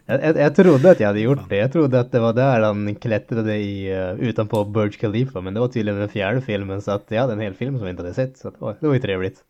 Jag, 0.06 0.24
jag, 0.24 0.36
jag 0.36 0.56
trodde 0.56 0.90
att 0.90 1.00
jag 1.00 1.06
hade 1.06 1.20
gjort 1.20 1.48
det. 1.48 1.56
Jag 1.56 1.72
trodde 1.72 2.00
att 2.00 2.12
det 2.12 2.20
var 2.20 2.32
där 2.32 2.60
han 2.60 2.94
klättrade 2.94 3.56
i, 3.56 3.94
uh, 3.94 4.20
utanpå 4.20 4.64
Burj 4.64 4.92
Khalifa. 4.92 5.40
Men 5.40 5.54
det 5.54 5.60
var 5.60 5.68
tydligen 5.68 6.00
den 6.00 6.08
fjärde 6.08 6.42
filmen. 6.42 6.82
Så 6.82 6.90
att 6.90 7.04
jag 7.08 7.20
hade 7.20 7.32
en 7.32 7.40
hel 7.40 7.54
film 7.54 7.78
som 7.78 7.86
jag 7.86 7.92
inte 7.92 8.02
hade 8.02 8.14
sett. 8.14 8.38
Så 8.38 8.50
det, 8.50 8.60
var, 8.60 8.76
det 8.80 8.86
var 8.86 8.94
ju 8.94 9.00
trevligt. 9.00 9.44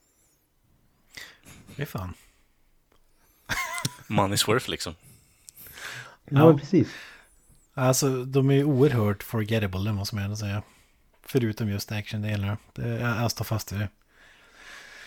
Fy 1.77 1.87
fan. 1.87 2.15
Money's 4.09 4.47
worth 4.47 4.71
liksom. 4.71 4.95
Ja, 6.25 6.39
ja. 6.39 6.59
precis. 6.59 6.89
Alltså 7.75 8.25
de 8.25 8.51
är 8.51 8.65
oerhört 8.65 9.23
forgettable, 9.23 9.85
det 9.85 9.93
måste 9.93 10.15
man 10.15 10.25
ändå 10.25 10.37
säga. 10.37 10.63
Förutom 11.27 11.69
just 11.69 11.93
actiondelarna. 11.93 12.57
Jag, 12.75 13.01
jag 13.01 13.31
står 13.31 13.45
fast 13.45 13.73
vid 13.73 13.81
det. 13.81 13.89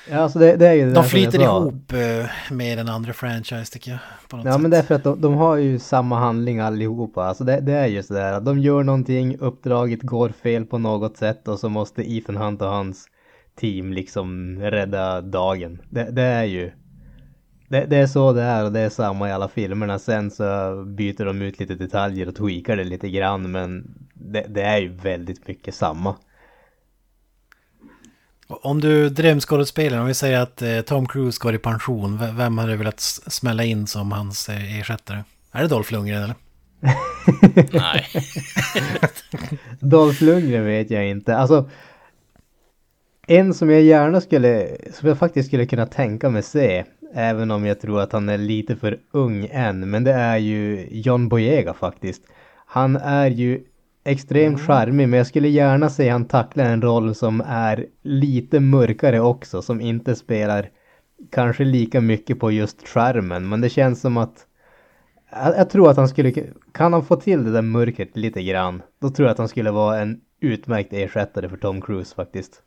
Ja, 0.10 0.18
alltså 0.18 0.40
det, 0.40 0.56
det 0.56 0.68
är 0.68 0.74
ju 0.74 0.94
de 0.94 1.04
flyter 1.04 1.42
ihop 1.42 1.94
eh, 1.94 2.54
med 2.56 2.78
den 2.78 2.90
andra 2.90 3.14
franchise 3.14 3.74
tycker 3.74 3.92
jag. 3.92 4.00
ja, 4.46 4.52
sätt. 4.52 4.62
men 4.62 4.72
det 4.72 4.78
är 4.78 4.84
för 4.84 4.96
att 4.96 5.04
de, 5.04 5.22
de, 5.22 5.34
har 5.34 5.56
ju 5.56 5.80
samma 5.80 6.20
handling 6.20 6.60
allihopa. 6.60 7.24
Alltså 7.24 7.44
det, 7.44 7.60
det 7.60 7.74
är 7.74 7.88
ju 7.88 8.04
sådär 8.04 8.34
att 8.34 8.46
de 8.46 8.60
gör 8.60 8.84
någonting, 8.84 9.38
uppdraget 9.40 10.02
går 10.02 10.30
fel 10.30 10.66
på 10.66 10.78
något 10.78 11.18
sätt 11.18 11.48
och 11.48 11.60
så 11.60 11.70
måste 11.70 12.12
Ethan 12.12 12.38
Hunt 12.38 12.62
och 12.62 12.68
hans 12.68 13.08
team 13.56 13.94
liksom 13.94 14.60
rädda 14.62 15.22
dagen. 15.22 15.82
Det, 15.90 16.12
det 16.12 16.22
är 16.22 16.44
ju 16.44 16.72
det, 17.70 17.86
det, 17.86 17.98
är 17.98 18.08
så 18.08 18.34
det 18.34 18.42
är 18.42 18.66
och 18.66 18.72
det 18.72 18.80
är 18.80 18.90
samma 18.90 19.30
i 19.30 19.32
alla 19.32 19.48
filmerna. 19.48 20.00
Sen 20.00 20.32
så 20.32 20.44
byter 20.86 21.26
de 21.26 21.42
ut 21.42 21.60
lite 21.60 21.76
detaljer 21.76 22.28
och 22.28 22.36
tweakar 22.36 22.78
det 22.78 22.84
lite 22.84 23.10
grann 23.10 23.52
men 23.52 23.98
det, 24.20 24.46
det 24.50 24.62
är 24.62 24.78
ju 24.78 24.88
väldigt 24.88 25.48
mycket 25.48 25.76
samma. 25.76 26.16
Om 28.48 28.82
du 28.82 29.10
drömskådespelare, 29.10 30.02
om 30.02 30.08
vi 30.08 30.14
säger 30.14 30.40
att 30.40 30.62
eh, 30.62 30.82
Tom 30.82 31.08
Cruise 31.08 31.40
går 31.42 31.56
i 31.56 31.58
pension, 31.58 32.20
vem 32.38 32.58
hade 32.58 32.72
du 32.72 32.78
velat 32.78 33.00
smälla 33.00 33.64
in 33.64 33.88
som 33.88 34.12
hans 34.12 34.50
eh, 34.50 34.80
ersättare? 34.80 35.24
Är 35.52 35.62
det 35.62 35.68
Dolph 35.68 35.94
Lundgren 35.94 36.24
eller? 36.24 36.36
Nej. 37.80 38.06
Dolph 39.80 40.24
Lundgren 40.24 40.66
vet 40.66 40.92
jag 40.92 41.08
inte. 41.08 41.38
Alltså, 41.38 41.70
en 43.28 43.54
som 43.54 43.70
jag 43.70 43.82
gärna 43.82 44.22
skulle, 44.22 44.78
som 44.94 45.10
jag 45.10 45.18
faktiskt 45.18 45.48
skulle 45.48 45.66
kunna 45.66 45.86
tänka 45.86 46.30
mig 46.30 46.44
se, 46.44 46.86
även 47.14 47.52
om 47.52 47.66
jag 47.66 47.82
tror 47.82 48.02
att 48.02 48.12
han 48.12 48.30
är 48.30 48.38
lite 48.38 48.76
för 48.76 49.00
ung 49.12 49.48
än, 49.52 49.90
men 49.90 50.04
det 50.04 50.14
är 50.14 50.38
ju 50.38 50.88
John 50.92 51.30
Boyega 51.30 51.74
faktiskt. 51.74 52.22
Han 52.66 52.96
är 52.96 53.30
ju 53.30 53.64
extremt 54.08 54.62
charmig 54.62 55.10
men 55.10 55.18
jag 55.18 55.28
skulle 55.28 55.48
gärna 55.48 55.90
se 55.90 56.10
han 56.10 56.26
tackla 56.26 56.64
en 56.64 56.82
roll 56.82 57.16
som 57.16 57.42
är 57.48 57.86
lite 58.04 58.60
mörkare 58.60 59.20
också 59.20 59.62
som 59.62 59.82
inte 59.82 60.16
spelar 60.16 60.70
kanske 61.32 61.64
lika 61.64 62.02
mycket 62.02 62.40
på 62.40 62.52
just 62.52 62.88
skärmen 62.88 63.50
men 63.50 63.62
det 63.62 63.70
känns 63.70 64.02
som 64.02 64.18
att 64.18 64.46
jag, 65.32 65.70
tror 65.70 65.90
att 65.90 65.98
han 65.98 66.10
skulle 66.10 66.32
kan 66.72 66.94
han 66.94 67.06
få 67.06 67.16
till 67.16 67.44
det 67.44 67.52
där 67.52 67.62
mörkret 67.62 68.18
lite 68.18 68.44
grann 68.44 68.82
då 69.02 69.10
tror 69.10 69.28
jag 69.28 69.32
att 69.32 69.38
han 69.38 69.50
skulle 69.50 69.72
vara 69.72 70.00
en 70.00 70.22
utmärkt 70.40 70.94
ersättare 70.94 71.50
för 71.50 71.58
Tom 71.58 71.82
Cruise 71.82 72.16
faktiskt. 72.16 72.62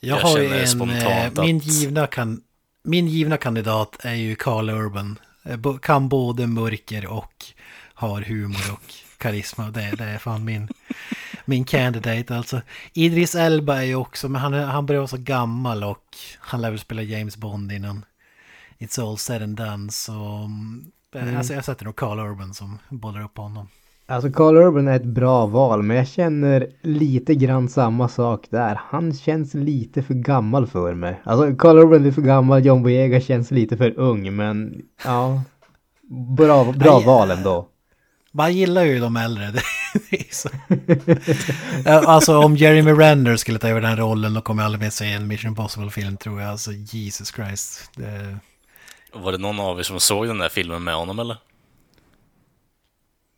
Jag, 0.00 0.18
jag 0.18 0.22
har 0.22 0.38
ju 0.38 0.46
en, 0.46 0.90
eh, 0.90 1.44
min, 1.44 1.58
givna 1.58 2.06
kan, 2.06 2.40
min 2.82 3.08
givna 3.08 3.36
kandidat 3.36 3.96
är 4.00 4.14
ju 4.14 4.34
Carl 4.34 4.70
Urban. 4.70 5.18
Eh, 5.44 5.78
kan 5.82 6.08
både 6.08 6.46
mörker 6.46 7.06
och 7.06 7.44
har 8.08 8.22
humor 8.22 8.72
och 8.72 8.94
karisma. 9.18 9.70
Det, 9.70 9.94
det 9.98 10.04
är 10.04 10.18
fan 10.18 10.44
min, 10.44 10.68
min 11.44 11.64
candidate 11.64 12.36
alltså. 12.36 12.60
Idris 12.92 13.34
Elba 13.34 13.76
är 13.76 13.84
ju 13.84 13.94
också, 13.94 14.28
men 14.28 14.40
han, 14.40 14.52
han 14.52 14.86
börjar 14.86 15.00
vara 15.00 15.08
så 15.08 15.16
gammal 15.16 15.84
och 15.84 16.16
han 16.38 16.60
lär 16.60 16.70
väl 16.70 16.78
spela 16.78 17.02
James 17.02 17.36
Bond 17.36 17.72
innan 17.72 18.04
It's 18.78 19.08
all 19.08 19.18
said 19.18 19.42
and 19.42 19.56
done. 19.56 19.90
Så 19.90 20.12
mm. 21.14 21.36
alltså, 21.36 21.54
jag 21.54 21.64
sätter 21.64 21.84
nog 21.84 21.96
Carl 21.96 22.18
Urban 22.18 22.54
som 22.54 22.78
bollar 22.88 23.24
upp 23.24 23.36
honom. 23.38 23.68
Alltså 24.06 24.30
Carl 24.30 24.56
Urban 24.56 24.88
är 24.88 24.96
ett 24.96 25.04
bra 25.04 25.46
val 25.46 25.82
men 25.82 25.96
jag 25.96 26.08
känner 26.08 26.68
lite 26.82 27.34
grann 27.34 27.68
samma 27.68 28.08
sak 28.08 28.46
där. 28.50 28.80
Han 28.88 29.12
känns 29.12 29.54
lite 29.54 30.02
för 30.02 30.14
gammal 30.14 30.66
för 30.66 30.94
mig. 30.94 31.20
Alltså 31.24 31.56
Carl 31.56 31.78
Urban 31.78 32.06
är 32.06 32.10
för 32.10 32.22
gammal, 32.22 32.66
John 32.66 32.82
Boyega 32.82 33.20
känns 33.20 33.50
lite 33.50 33.76
för 33.76 33.98
ung 33.98 34.36
men 34.36 34.82
ja. 35.04 35.42
Bra, 36.36 36.72
bra 36.72 37.00
val 37.00 37.30
ändå. 37.30 37.68
Man 38.36 38.52
gillar 38.52 38.84
ju 38.84 39.00
de 39.00 39.16
äldre. 39.16 39.52
alltså 42.06 42.38
om 42.38 42.56
Jeremy 42.56 42.92
Renner 42.92 43.36
skulle 43.36 43.58
ta 43.58 43.68
över 43.68 43.80
den 43.80 43.96
rollen 43.96 44.34
då 44.34 44.40
kommer 44.40 44.62
jag 44.62 44.66
aldrig 44.66 44.82
mer 44.82 44.90
se 44.90 45.12
en 45.12 45.26
Mission 45.26 45.48
Impossible-film 45.48 46.16
tror 46.16 46.40
jag. 46.40 46.50
Alltså 46.50 46.72
Jesus 46.72 47.34
Christ. 47.34 47.90
Det... 47.96 48.38
Var 49.12 49.32
det 49.32 49.38
någon 49.38 49.60
av 49.60 49.78
er 49.78 49.82
som 49.82 50.00
såg 50.00 50.26
den 50.26 50.38
där 50.38 50.48
filmen 50.48 50.84
med 50.84 50.94
honom 50.94 51.18
eller? 51.18 51.36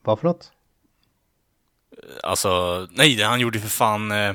Vad 0.04 0.18
för 0.18 0.28
något? 0.28 0.52
Alltså, 2.22 2.86
nej, 2.90 3.22
han 3.22 3.40
gjorde 3.40 3.58
ju 3.58 3.62
för 3.62 3.70
fan 3.70 4.10
eh, 4.10 4.34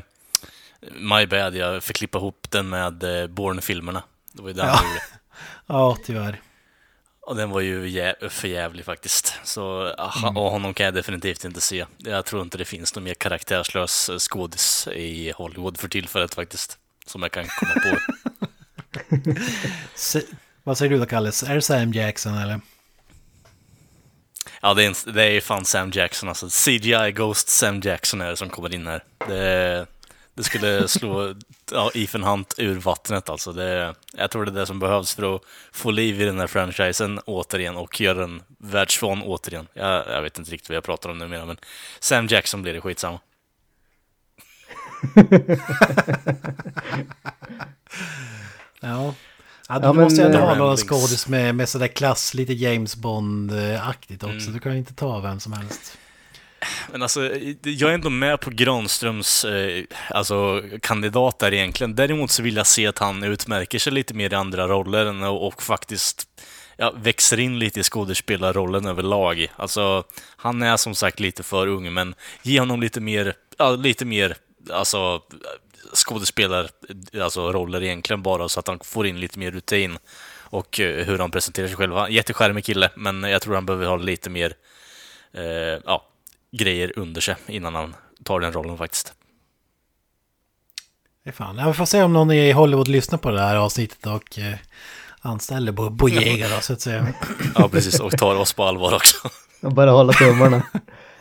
My 0.91 1.25
Bad. 1.25 1.55
Jag 1.55 1.83
fick 1.83 1.95
klippa 1.95 2.17
ihop 2.17 2.47
den 2.49 2.69
med 2.69 3.03
eh, 3.03 3.27
Bourne-filmerna. 3.27 4.03
Det 4.33 4.41
var 4.41 4.49
ju 4.49 4.55
ja. 4.55 4.65
han 4.65 4.87
gjorde. 4.87 5.01
ja, 5.67 5.97
tyvärr. 6.05 6.41
Och 7.21 7.35
den 7.35 7.49
var 7.49 7.61
ju 7.61 7.85
jä- 7.85 8.29
för 8.29 8.47
jävlig 8.47 8.85
faktiskt. 8.85 9.33
Så 9.43 9.93
mm. 10.23 10.37
och 10.37 10.51
honom 10.51 10.73
kan 10.73 10.85
jag 10.85 10.93
definitivt 10.93 11.45
inte 11.45 11.61
se. 11.61 11.85
Jag 11.97 12.25
tror 12.25 12.41
inte 12.41 12.57
det 12.57 12.65
finns 12.65 12.95
någon 12.95 13.03
mer 13.03 13.13
karaktärslös 13.13 14.09
skådis 14.19 14.87
i 14.87 15.31
Hollywood 15.35 15.77
för 15.77 15.87
tillfället 15.87 16.33
faktiskt. 16.33 16.77
Som 17.05 17.21
jag 17.21 17.31
kan 17.31 17.45
komma 17.47 17.73
på. 17.73 17.97
Se, 19.95 20.21
vad 20.63 20.77
säger 20.77 20.89
du 20.89 20.99
då, 20.99 21.05
Kalles? 21.05 21.43
Är 21.43 21.55
det 21.55 21.61
Sam 21.61 21.93
Jackson 21.93 22.37
eller? 22.37 22.61
Ja, 24.61 24.73
det 24.73 24.83
är, 24.83 24.87
en, 24.87 25.13
det 25.13 25.23
är 25.23 25.41
fan 25.41 25.65
Sam 25.65 25.91
Jackson 25.93 26.29
alltså. 26.29 26.49
CGI 26.49 27.11
Ghost 27.11 27.49
Sam 27.49 27.79
Jackson 27.79 28.21
är 28.21 28.29
det 28.29 28.37
som 28.37 28.49
kommer 28.49 28.73
in 28.73 28.87
här. 28.87 29.03
Det, 29.27 29.85
det 30.33 30.43
skulle 30.43 30.87
slå 30.87 31.35
ja, 31.71 31.91
Ethan 31.93 32.23
Hunt 32.23 32.53
ur 32.57 32.79
vattnet 32.79 33.29
alltså. 33.29 33.53
Det, 33.53 33.95
jag 34.13 34.31
tror 34.31 34.45
det 34.45 34.51
är 34.51 34.55
det 34.55 34.65
som 34.65 34.79
behövs 34.79 35.15
för 35.15 35.35
att 35.35 35.41
få 35.71 35.91
liv 35.91 36.21
i 36.21 36.25
den 36.25 36.39
här 36.39 36.47
franchisen 36.47 37.19
återigen 37.19 37.75
och 37.77 38.01
göra 38.01 38.19
den 38.19 38.43
världsvan 38.57 39.21
återigen. 39.23 39.67
Jag, 39.73 40.07
jag 40.07 40.21
vet 40.21 40.37
inte 40.37 40.51
riktigt 40.51 40.69
vad 40.69 40.75
jag 40.75 40.83
pratar 40.83 41.09
om 41.09 41.17
nu 41.17 41.27
mer, 41.27 41.45
men 41.45 41.57
Sam 41.99 42.27
Jackson 42.27 42.61
blir 42.61 42.73
det 42.73 42.81
skitsamma. 42.81 43.19
ja. 48.79 49.13
Ja, 49.69 49.79
du 49.79 49.85
ja, 49.85 49.93
måste 49.93 50.21
ju 50.21 50.25
ändå 50.27 50.39
ha 50.39 50.55
någon 50.55 50.77
skådis 50.77 51.27
med, 51.27 51.55
med 51.55 51.69
sådär 51.69 51.87
klass, 51.87 52.33
lite 52.33 52.53
James 52.53 52.95
Bond-aktigt 52.95 54.23
också. 54.23 54.47
Mm. 54.47 54.53
Du 54.53 54.59
kan 54.59 54.71
ju 54.71 54.77
inte 54.77 54.93
ta 54.93 55.19
vem 55.19 55.39
som 55.39 55.53
helst. 55.53 55.97
Men 56.91 57.01
alltså, 57.01 57.35
jag 57.63 57.89
är 57.89 57.93
ändå 57.93 58.09
med 58.09 58.39
på 58.39 58.49
Granströms 58.49 59.45
eh, 59.45 59.83
alltså, 60.09 60.63
kandidater 60.81 61.53
egentligen. 61.53 61.95
Däremot 61.95 62.31
så 62.31 62.43
vill 62.43 62.55
jag 62.55 62.67
se 62.67 62.87
att 62.87 62.99
han 62.99 63.23
utmärker 63.23 63.79
sig 63.79 63.93
lite 63.93 64.13
mer 64.13 64.33
i 64.33 64.35
andra 64.35 64.67
roller 64.67 65.23
och, 65.23 65.47
och 65.47 65.63
faktiskt 65.63 66.27
ja, 66.77 66.93
växer 66.95 67.39
in 67.39 67.59
lite 67.59 67.79
i 67.79 67.83
skådespelarrollen 67.83 68.85
överlag. 68.85 69.47
Alltså, 69.55 70.03
han 70.35 70.61
är 70.61 70.77
som 70.77 70.95
sagt 70.95 71.19
lite 71.19 71.43
för 71.43 71.67
ung, 71.67 71.93
men 71.93 72.15
ge 72.41 72.59
honom 72.59 72.81
lite 72.81 73.01
mer, 73.01 73.33
ja, 73.57 73.71
lite 73.71 74.05
mer 74.05 74.35
alltså, 74.69 75.21
skådespelar, 75.93 76.69
alltså 77.21 77.51
roller 77.51 77.83
egentligen 77.83 78.21
bara, 78.21 78.49
så 78.49 78.59
att 78.59 78.67
han 78.67 78.79
får 78.83 79.07
in 79.07 79.19
lite 79.19 79.39
mer 79.39 79.51
rutin 79.51 79.97
och 80.51 80.79
eh, 80.79 81.05
hur 81.05 81.19
han 81.19 81.31
presenterar 81.31 81.67
sig 81.67 81.77
själv. 81.77 81.93
Jättecharmig 82.09 82.65
kille, 82.65 82.89
men 82.95 83.23
jag 83.23 83.41
tror 83.41 83.55
han 83.55 83.65
behöver 83.65 83.85
ha 83.85 83.95
lite 83.95 84.29
mer 84.29 84.53
eh, 85.33 85.79
ja, 85.85 86.10
grejer 86.51 86.99
under 86.99 87.21
sig 87.21 87.35
innan 87.47 87.75
han 87.75 87.95
tar 88.23 88.39
den 88.39 88.53
rollen 88.53 88.77
faktiskt. 88.77 89.13
Det 91.23 91.29
är 91.29 91.33
fan. 91.33 91.67
vi 91.67 91.73
får 91.73 91.85
se 91.85 92.03
om 92.03 92.13
någon 92.13 92.31
i 92.31 92.51
Hollywood 92.51 92.87
lyssnar 92.87 93.17
på 93.19 93.31
det 93.31 93.41
här 93.41 93.55
avsnittet 93.55 94.07
och 94.07 94.39
eh, 94.39 94.55
anställer 95.21 95.71
Bojega 95.71 96.49
då 96.49 96.61
så 96.61 96.73
att 96.73 96.81
säga. 96.81 97.07
ja, 97.55 97.69
precis. 97.69 97.99
Och 97.99 98.17
tar 98.17 98.35
oss 98.35 98.53
på 98.53 98.63
allvar 98.63 98.93
också. 98.93 99.17
Och 99.61 99.73
bara 99.73 99.91
hålla 99.91 100.13
tummarna. 100.13 100.63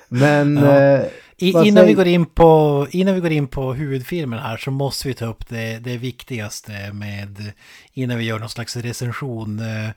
Men... 0.09 0.57
Ja. 0.57 0.81
Eh, 0.81 1.07
I, 1.37 1.51
innan, 1.51 1.87
vi 1.87 1.93
går 1.95 2.07
in 2.07 2.27
på, 2.27 2.87
innan 2.91 3.15
vi 3.15 3.21
går 3.21 3.33
in 3.33 3.49
på 3.49 3.75
huvudfilmen 3.75 4.39
här 4.39 4.57
så 4.57 4.71
måste 4.71 5.09
vi 5.09 5.15
ta 5.15 5.27
upp 5.27 5.49
det, 5.49 5.79
det 5.79 5.97
viktigaste 5.97 6.93
med... 6.93 7.53
Innan 7.93 8.19
vi 8.19 8.25
gör 8.25 8.39
någon 8.39 8.49
slags 8.49 8.77
recension. 8.77 9.59
Eh, 9.59 9.91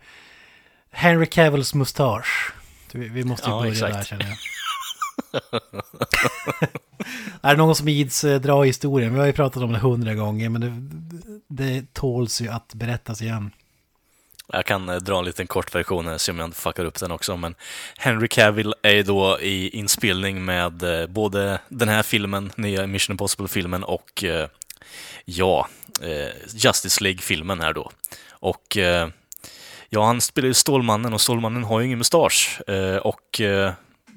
Henry 0.92 1.26
Cavills 1.26 1.74
mustasch. 1.74 2.54
Vi, 2.92 3.10
vi 3.10 3.24
måste 3.24 3.50
ju 3.50 3.56
ja, 3.56 3.60
börja 3.60 3.72
exakt. 3.72 3.94
där 3.94 4.04
känner 4.04 4.26
jag. 4.26 4.38
är 7.42 7.52
det 7.52 7.58
någon 7.58 7.76
som 7.76 7.88
ids 7.88 8.24
eh, 8.24 8.42
dra 8.42 8.64
historien? 8.64 9.14
Vi 9.14 9.20
har 9.20 9.26
ju 9.26 9.34
pratat 9.34 9.64
om 9.64 9.74
det 9.74 9.80
hundra 9.80 10.14
gånger, 10.14 10.50
men 10.50 10.62
det, 10.62 10.74
det 11.48 11.94
tåls 11.94 12.42
ju 12.42 12.48
att 12.48 12.74
berättas 12.74 13.22
igen. 13.22 13.52
Jag 14.48 14.66
kan 14.66 14.90
eh, 14.90 14.96
dra 14.96 15.20
en 15.20 15.26
liten 15.26 15.48
kort 15.48 15.76
version 15.76 16.08
här, 16.08 16.18
se 16.18 16.32
om 16.32 16.40
jag 16.40 16.48
inte 16.48 16.58
fuckar 16.58 16.86
upp 16.86 17.00
den 17.00 17.12
också. 17.12 17.38
Men 17.38 17.56
Henry 17.98 18.28
Cavill 18.28 18.74
är 18.82 19.04
då 19.04 19.40
i 19.42 19.70
inspelning 19.70 20.46
med 20.46 20.84
eh, 20.84 21.08
både 21.08 21.60
den 21.70 21.90
här 21.90 22.04
filmen, 22.04 22.52
nya 22.56 22.88
Mission 22.88 23.14
Impossible-filmen 23.14 23.84
och 23.84 24.24
ja, 25.26 25.68
Justice 26.54 27.04
League-filmen 27.04 27.60
här 27.60 27.74
då. 27.74 27.92
Och 28.30 28.78
ja, 29.90 30.06
han 30.06 30.22
spelar 30.22 30.48
ju 30.48 30.54
Stålmannen 30.54 31.14
och 31.14 31.22
Stålmannen 31.22 31.64
har 31.64 31.80
ju 31.80 31.86
ingen 31.86 31.98
mustasch. 31.98 32.62
Och 33.02 33.42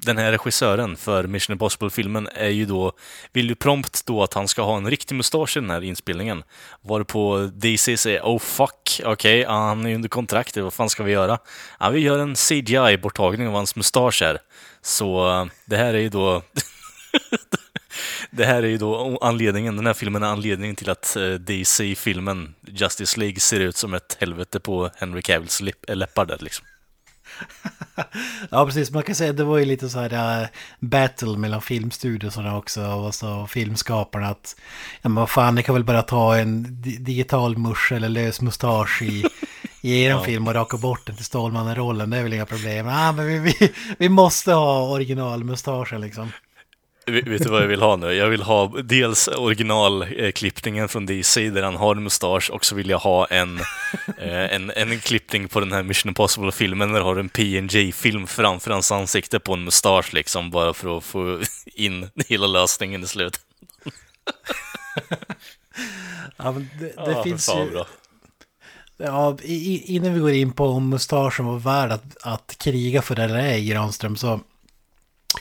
den 0.07 0.17
här 0.17 0.31
regissören 0.31 0.95
för 0.95 1.23
Mission 1.23 1.53
Impossible-filmen 1.53 2.29
är 2.33 2.49
ju 2.49 2.65
då, 2.65 2.91
vill 3.33 3.49
ju 3.49 3.55
prompt 3.55 4.05
då 4.05 4.23
att 4.23 4.33
han 4.33 4.47
ska 4.47 4.61
ha 4.61 4.77
en 4.77 4.89
riktig 4.89 5.15
mustasch 5.15 5.57
i 5.57 5.59
den 5.59 5.69
här 5.69 5.83
inspelningen. 5.83 6.43
Varpå 6.81 7.49
DC 7.53 7.97
säger 7.97 8.21
oh 8.21 8.39
fuck, 8.39 9.01
okej, 9.03 9.41
okay, 9.41 9.45
han 9.45 9.85
är 9.85 9.89
ju 9.89 9.95
under 9.95 10.09
kontrakt, 10.09 10.57
vad 10.57 10.73
fan 10.73 10.89
ska 10.89 11.03
vi 11.03 11.11
göra? 11.11 11.37
Ja, 11.79 11.89
vi 11.89 11.99
gör 11.99 12.19
en 12.19 12.35
CGI-borttagning 12.35 13.47
av 13.47 13.53
hans 13.53 13.75
mustasch 13.75 14.21
här. 14.21 14.37
Så 14.81 15.29
eh, 15.29 15.45
det 15.65 15.77
här 15.77 15.93
är 15.93 15.99
ju 15.99 16.09
då 16.09 16.41
Det 18.31 18.45
här 18.45 18.63
är 18.63 18.67
ju 18.67 18.77
då 18.77 19.17
anledningen, 19.21 19.75
den 19.75 19.85
här 19.85 19.93
filmen 19.93 20.23
är 20.23 20.27
anledningen 20.27 20.75
till 20.75 20.89
att 20.89 21.15
eh, 21.15 21.29
DC-filmen 21.29 22.55
Justice 22.67 23.19
League 23.19 23.39
ser 23.39 23.59
ut 23.59 23.75
som 23.75 23.93
ett 23.93 24.17
helvete 24.19 24.59
på 24.59 24.89
Henry 24.95 25.21
Cavills 25.21 25.61
läppar 25.87 26.25
där 26.25 26.37
liksom. 26.39 26.65
ja, 28.49 28.65
precis. 28.65 28.91
Man 28.91 29.03
kan 29.03 29.15
säga 29.15 29.29
att 29.29 29.37
det 29.37 29.43
var 29.43 29.57
ju 29.57 29.65
lite 29.65 29.89
så 29.89 29.99
här 29.99 30.41
uh, 30.41 30.47
battle 30.79 31.37
mellan 31.37 31.61
filmstudiosarna 31.61 32.57
också 32.57 32.85
och 32.85 33.15
så 33.15 33.47
filmskaparna 33.47 34.27
att 34.27 34.55
ja, 35.01 35.09
men 35.09 35.15
vad 35.15 35.29
fan, 35.29 35.55
ni 35.55 35.63
kan 35.63 35.75
väl 35.75 35.83
bara 35.83 36.01
ta 36.01 36.37
en 36.37 36.65
digital 36.99 37.57
musch 37.57 37.91
eller 37.91 38.09
lös 38.09 38.41
mustasch 38.41 39.01
i, 39.01 39.25
i 39.81 40.03
er 40.03 40.09
ja. 40.09 40.23
film 40.23 40.47
och 40.47 40.53
raka 40.53 40.77
bort 40.77 41.05
den 41.05 41.15
till 41.15 41.25
Stålmannen-rollen. 41.25 42.09
Det 42.09 42.17
är 42.17 42.23
väl 42.23 42.33
inga 42.33 42.45
problem. 42.45 42.87
Ah, 42.87 43.11
men 43.11 43.27
vi, 43.27 43.39
vi, 43.39 43.73
vi 43.97 44.09
måste 44.09 44.53
ha 44.53 44.81
originalmustascher 44.81 45.97
liksom. 45.97 46.31
Vet 47.07 47.43
du 47.43 47.49
vad 47.49 47.61
jag 47.61 47.67
vill 47.67 47.81
ha 47.81 47.95
nu? 47.95 48.13
Jag 48.13 48.29
vill 48.29 48.41
ha 48.41 48.67
dels 48.83 49.27
originalklippningen 49.27 50.89
från 50.89 51.05
DC 51.05 51.49
där 51.49 51.63
han 51.63 51.75
har 51.75 51.95
en 51.95 52.03
mustasch 52.03 52.49
och 52.49 52.65
så 52.65 52.75
vill 52.75 52.89
jag 52.89 52.99
ha 52.99 53.25
en, 53.25 53.57
eh, 54.17 54.55
en, 54.55 54.71
en 54.71 54.99
klippning 54.99 55.47
på 55.47 55.59
den 55.59 55.71
här 55.71 55.83
Mission 55.83 56.09
Impossible-filmen 56.09 56.91
där 56.91 57.01
har 57.01 57.15
en 57.15 57.29
PNG-film 57.29 58.27
framför 58.27 58.71
hans 58.71 58.91
ansikte 58.91 59.39
på 59.39 59.53
en 59.53 59.63
mustasch 59.63 60.13
liksom 60.13 60.51
bara 60.51 60.73
för 60.73 60.97
att 60.97 61.03
få 61.03 61.39
in 61.65 62.09
hela 62.27 62.47
lösningen 62.47 63.03
i 63.03 63.07
slutet. 63.07 63.41
ja, 66.37 66.51
men 66.51 66.69
det, 66.79 66.85
det 66.85 67.11
ja, 67.11 67.23
finns 67.23 67.49
ju... 67.49 67.71
Bra. 67.71 67.87
Ja, 68.97 69.37
innan 69.43 70.13
vi 70.13 70.19
går 70.19 70.31
in 70.31 70.51
på 70.51 70.65
om 70.65 70.89
mustaschen 70.89 71.45
var 71.45 71.59
värd 71.59 71.91
att, 71.91 72.17
att 72.21 72.55
kriga 72.57 73.01
för 73.01 73.19
eller 73.19 73.39
ej, 73.39 73.65
Granström, 73.65 74.15
så 74.15 74.39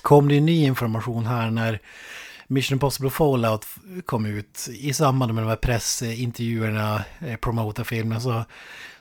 kom 0.03 0.29
det 0.29 0.41
ny 0.41 0.65
information 0.65 1.27
här 1.27 1.51
när 1.51 1.81
Mission 2.47 2.75
Impossible 2.75 3.11
Fallout 3.11 3.67
kom 4.05 4.27
ut 4.27 4.69
i 4.79 4.93
samband 4.93 5.35
med 5.35 5.45
de 5.45 5.49
här 5.49 5.57
pressintervjuerna, 5.57 7.05
eh, 7.21 7.37
promota 7.37 7.85
filmen 7.85 8.21
så 8.21 8.45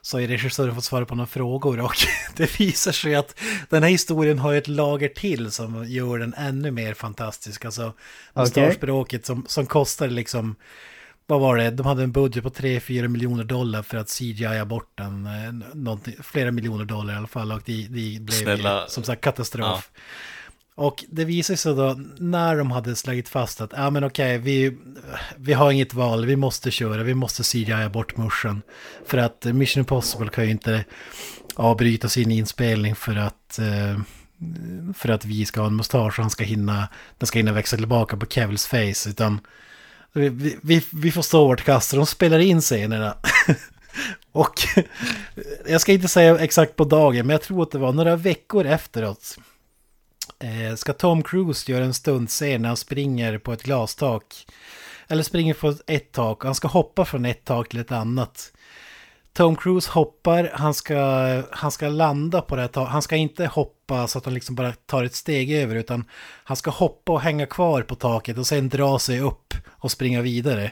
så 0.05 0.19
har 0.19 0.27
regissören 0.27 0.75
fått 0.75 0.83
svara 0.83 1.05
på 1.05 1.15
några 1.15 1.27
frågor 1.27 1.79
och 1.79 1.95
det 2.35 2.59
visar 2.59 2.91
sig 2.91 3.15
att 3.15 3.39
den 3.69 3.83
här 3.83 3.89
historien 3.89 4.39
har 4.39 4.53
ett 4.53 4.67
lager 4.67 5.09
till 5.09 5.51
som 5.51 5.85
gör 5.85 6.19
den 6.19 6.33
ännu 6.33 6.71
mer 6.71 6.93
fantastisk. 6.93 7.65
Alltså 7.65 7.93
mustaschspråket 8.33 9.19
okay. 9.19 9.25
som, 9.25 9.45
som 9.47 9.65
kostar 9.65 10.07
liksom, 10.07 10.55
vad 11.27 11.41
var 11.41 11.57
det, 11.57 11.71
de 11.71 11.85
hade 11.85 12.03
en 12.03 12.11
budget 12.11 12.43
på 12.43 12.49
3-4 12.49 13.07
miljoner 13.07 13.43
dollar 13.43 13.81
för 13.83 13.97
att 13.97 14.09
CGI 14.09 14.65
bort 14.65 14.91
den, 14.95 15.25
eh, 15.25 15.97
flera 16.23 16.51
miljoner 16.51 16.85
dollar 16.85 17.13
i 17.13 17.17
alla 17.17 17.27
fall 17.27 17.51
och 17.51 17.61
det, 17.65 17.87
det 17.89 18.21
blev 18.21 18.43
Snälla. 18.43 18.87
som 18.87 19.03
sagt 19.03 19.23
katastrof. 19.23 19.91
Ja. 19.93 20.01
Och 20.77 21.03
det 21.09 21.25
visade 21.25 21.57
sig 21.57 21.75
då 21.75 21.99
när 22.17 22.57
de 22.57 22.71
hade 22.71 22.95
slagit 22.95 23.29
fast 23.29 23.61
att 23.61 23.71
ja 23.75 23.89
men 23.89 24.03
okej, 24.03 24.37
vi, 24.37 24.77
vi 25.37 25.53
har 25.53 25.71
inget 25.71 25.93
val, 25.93 26.25
vi 26.25 26.35
måste 26.35 26.71
köra, 26.71 27.03
vi 27.03 27.13
måste 27.13 27.43
CGI 27.43 27.89
bort 27.93 28.17
muschen. 28.17 28.61
För 29.05 29.17
att 29.17 29.45
Mission 29.45 29.81
Impossible 29.81 30.29
kan 30.29 30.43
ju 30.43 30.51
inte 30.51 30.85
avbryta 31.55 32.09
sin 32.09 32.31
inspelning 32.31 32.95
för 32.95 33.15
att, 33.15 33.59
eh, 33.59 33.99
för 34.93 35.09
att 35.09 35.25
vi 35.25 35.45
ska 35.45 35.59
ha 35.59 35.67
en 35.67 35.75
mustasch 35.75 36.19
och 36.19 36.23
han 36.23 36.29
ska 36.29 36.43
hinna, 36.43 36.87
den 37.17 37.27
ska 37.27 37.39
hinna 37.39 37.51
växa 37.51 37.77
tillbaka 37.77 38.17
på 38.17 38.25
Kevils 38.25 38.67
face. 38.67 39.09
Utan 39.09 39.39
vi, 40.13 40.57
vi, 40.63 40.83
vi 40.91 41.11
får 41.11 41.21
stå 41.21 41.47
vårt 41.47 41.63
kast 41.63 41.93
och 41.93 41.97
de 41.97 42.05
spelar 42.05 42.39
in 42.39 42.61
scenerna. 42.61 43.17
och 44.31 44.53
jag 45.67 45.81
ska 45.81 45.91
inte 45.91 46.07
säga 46.07 46.39
exakt 46.39 46.75
på 46.75 46.83
dagen, 46.83 47.27
men 47.27 47.33
jag 47.33 47.41
tror 47.41 47.63
att 47.63 47.71
det 47.71 47.77
var 47.77 47.93
några 47.93 48.15
veckor 48.15 48.65
efteråt 48.65 49.37
Eh, 50.39 50.75
ska 50.75 50.93
Tom 50.93 51.23
Cruise 51.23 51.71
göra 51.71 51.85
en 51.85 51.93
stuntscen 51.93 52.61
när 52.61 52.69
han 52.69 52.77
springer 52.77 53.37
på 53.37 53.53
ett 53.53 53.63
glastak? 53.63 54.47
Eller 55.07 55.23
springer 55.23 55.53
på 55.53 55.73
ett 55.87 56.11
tak. 56.11 56.43
Han 56.43 56.55
ska 56.55 56.67
hoppa 56.67 57.05
från 57.05 57.25
ett 57.25 57.45
tak 57.45 57.69
till 57.69 57.79
ett 57.79 57.91
annat. 57.91 58.51
Tom 59.33 59.55
Cruise 59.55 59.91
hoppar, 59.91 60.51
han 60.53 60.73
ska, 60.73 60.97
han 61.51 61.71
ska 61.71 61.87
landa 61.87 62.41
på 62.41 62.55
det 62.55 62.61
här 62.61 62.69
taket. 62.69 62.91
Han 62.91 63.01
ska 63.01 63.15
inte 63.15 63.45
hoppa 63.45 64.07
så 64.07 64.17
att 64.17 64.25
han 64.25 64.33
liksom 64.33 64.55
bara 64.55 64.71
tar 64.71 65.03
ett 65.03 65.15
steg 65.15 65.51
över 65.51 65.75
utan 65.75 66.05
han 66.43 66.57
ska 66.57 66.71
hoppa 66.71 67.11
och 67.11 67.21
hänga 67.21 67.45
kvar 67.45 67.81
på 67.81 67.95
taket 67.95 68.37
och 68.37 68.47
sen 68.47 68.69
dra 68.69 68.99
sig 68.99 69.19
upp 69.19 69.53
och 69.69 69.91
springa 69.91 70.21
vidare. 70.21 70.71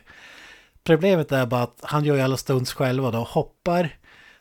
Problemet 0.83 1.31
är 1.31 1.45
bara 1.45 1.63
att 1.63 1.79
han 1.81 2.05
gör 2.05 2.15
ju 2.15 2.21
alla 2.21 2.37
stunts 2.37 2.73
själva 2.73 3.11
då. 3.11 3.19
Hoppar, 3.19 3.89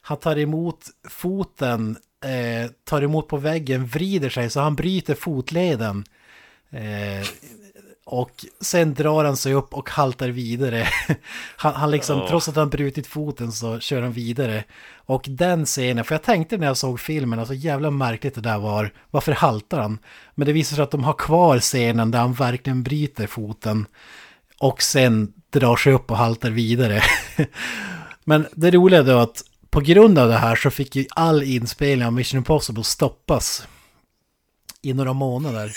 han 0.03 0.17
tar 0.17 0.39
emot 0.39 0.87
foten 1.09 1.97
eh, 2.25 2.70
tar 2.85 3.03
emot 3.03 3.29
på 3.29 3.37
väggen, 3.37 3.87
vrider 3.87 4.31
sig 4.31 4.51
så 4.51 4.61
han 4.61 4.75
bryter 4.75 5.14
fotleden. 5.14 6.05
Eh, 6.70 7.27
och 8.05 8.45
sen 8.61 8.95
drar 8.95 9.25
han 9.25 9.37
sig 9.37 9.55
upp 9.55 9.75
och 9.75 9.91
haltar 9.91 10.29
vidare. 10.29 10.89
Han, 11.57 11.75
han 11.75 11.91
liksom, 11.91 12.20
oh. 12.20 12.29
trots 12.29 12.49
att 12.49 12.57
han 12.57 12.70
brutit 12.70 13.07
foten 13.07 13.53
så 13.53 13.81
kör 13.81 14.03
han 14.03 14.12
vidare. 14.12 14.64
Och 14.95 15.25
den 15.29 15.66
scenen, 15.66 16.05
för 16.05 16.14
jag 16.14 16.23
tänkte 16.23 16.57
när 16.57 16.66
jag 16.66 16.77
såg 16.77 17.01
filmen, 17.01 17.39
alltså 17.39 17.55
jävla 17.55 17.91
märkligt 17.91 18.35
det 18.35 18.41
där 18.41 18.59
var. 18.59 18.93
Varför 19.11 19.33
haltar 19.33 19.81
han? 19.81 19.99
Men 20.35 20.47
det 20.47 20.53
visar 20.53 20.77
sig 20.77 20.83
att 20.83 20.91
de 20.91 21.05
har 21.05 21.12
kvar 21.12 21.59
scenen 21.59 22.11
där 22.11 22.18
han 22.18 22.33
verkligen 22.33 22.83
bryter 22.83 23.27
foten. 23.27 23.87
Och 24.59 24.83
sen 24.83 25.33
drar 25.51 25.77
sig 25.77 25.93
upp 25.93 26.11
och 26.11 26.16
haltar 26.16 26.51
vidare. 26.51 27.03
Men 28.25 28.47
det 28.55 28.70
roliga 28.70 29.01
är 29.01 29.05
då 29.05 29.18
att 29.18 29.43
på 29.73 29.81
grund 29.81 30.18
av 30.18 30.29
det 30.29 30.37
här 30.37 30.57
så 30.57 30.70
fick 30.70 30.97
ju 30.97 31.07
all 31.11 31.43
inspelning 31.43 32.07
av 32.07 32.12
Mission 32.12 32.39
Impossible 32.39 32.85
stoppas 32.85 33.66
i 34.83 34.93
några 34.93 35.12
månader. 35.12 35.73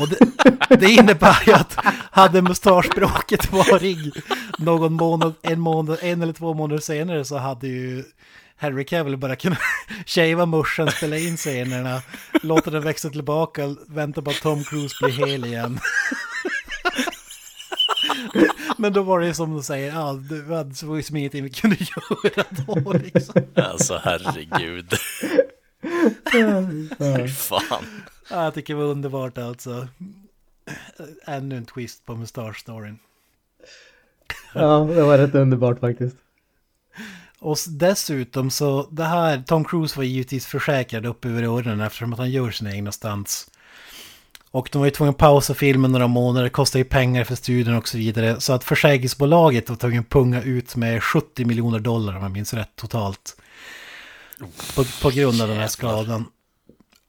Och 0.00 0.08
det, 0.08 0.76
det 0.76 0.90
innebär 0.90 1.42
ju 1.46 1.52
att 1.52 1.76
hade 2.10 2.42
mustaschbråket 2.42 3.52
varit 3.52 4.14
någon 4.58 4.92
månad, 4.92 5.34
en 5.42 5.60
månad, 5.60 5.98
en 6.02 6.22
eller 6.22 6.32
två 6.32 6.54
månader 6.54 6.80
senare 6.80 7.24
så 7.24 7.38
hade 7.38 7.68
ju 7.68 8.04
Harry 8.56 8.84
Cavill 8.84 9.16
bara 9.16 9.36
kunnat 9.36 9.58
shava 10.06 10.46
muschen, 10.46 10.90
spela 10.90 11.18
in 11.18 11.36
scenerna, 11.36 12.02
låta 12.42 12.70
den 12.70 12.82
växa 12.82 13.10
tillbaka, 13.10 13.76
vänta 13.86 14.22
på 14.22 14.30
att 14.30 14.40
Tom 14.40 14.64
Cruise 14.64 14.94
blir 15.00 15.26
hel 15.26 15.44
igen. 15.44 15.80
Men 18.76 18.92
då 18.92 19.02
var 19.02 19.20
det 19.20 19.34
som 19.34 19.56
du 19.56 19.62
säger, 19.62 19.92
ja, 19.92 20.12
det 20.12 20.86
var 20.86 20.96
ju 20.96 21.02
som 21.02 21.16
ingenting 21.16 21.44
vi 21.44 21.50
kunde 21.50 21.76
göra 22.24 22.44
då 22.66 22.92
liksom. 22.92 23.42
Alltså 23.54 24.00
herregud. 24.04 24.92
Fy 26.98 27.28
fan. 27.28 27.84
Ja, 28.30 28.44
jag 28.44 28.54
tycker 28.54 28.74
det 28.74 28.80
var 28.80 28.86
underbart 28.86 29.38
alltså. 29.38 29.88
Ännu 31.24 31.56
en 31.56 31.66
twist 31.66 32.06
på 32.06 32.14
mustasch-storyn. 32.14 32.98
Ja, 34.52 34.88
det 34.94 35.02
var 35.02 35.18
rätt 35.18 35.34
underbart 35.34 35.80
faktiskt. 35.80 36.16
Och 37.40 37.56
dessutom 37.68 38.50
så, 38.50 38.88
det 38.90 39.04
här, 39.04 39.42
Tom 39.46 39.64
Cruise 39.64 39.96
var 39.96 40.04
givetvis 40.04 40.46
försäkrad 40.46 41.06
upp 41.06 41.24
över 41.24 41.42
öronen 41.42 41.80
eftersom 41.80 42.12
att 42.12 42.18
han 42.18 42.30
gör 42.30 42.50
sina 42.50 42.72
egna 42.74 42.92
stunts. 42.92 43.50
Och 44.50 44.68
de 44.72 44.78
var 44.78 44.86
ju 44.86 44.90
tvungna 44.90 45.10
att 45.10 45.18
pausa 45.18 45.54
filmen 45.54 45.92
några 45.92 46.06
månader, 46.06 46.44
det 46.44 46.50
kostar 46.50 46.78
ju 46.78 46.84
pengar 46.84 47.24
för 47.24 47.34
studion 47.34 47.74
och 47.74 47.88
så 47.88 47.98
vidare. 47.98 48.40
Så 48.40 48.52
att 48.52 48.64
försäkringsbolaget 48.64 49.68
var 49.68 49.76
tvungen 49.76 50.00
att 50.00 50.08
punga 50.08 50.42
ut 50.42 50.76
med 50.76 51.02
70 51.02 51.44
miljoner 51.44 51.78
dollar 51.78 52.16
om 52.16 52.22
jag 52.22 52.32
minns 52.32 52.54
rätt 52.54 52.76
totalt. 52.76 53.36
På, 54.76 54.84
på 55.02 55.10
grund 55.10 55.40
av 55.42 55.48
den 55.48 55.56
här 55.56 55.68
skadan. 55.68 56.24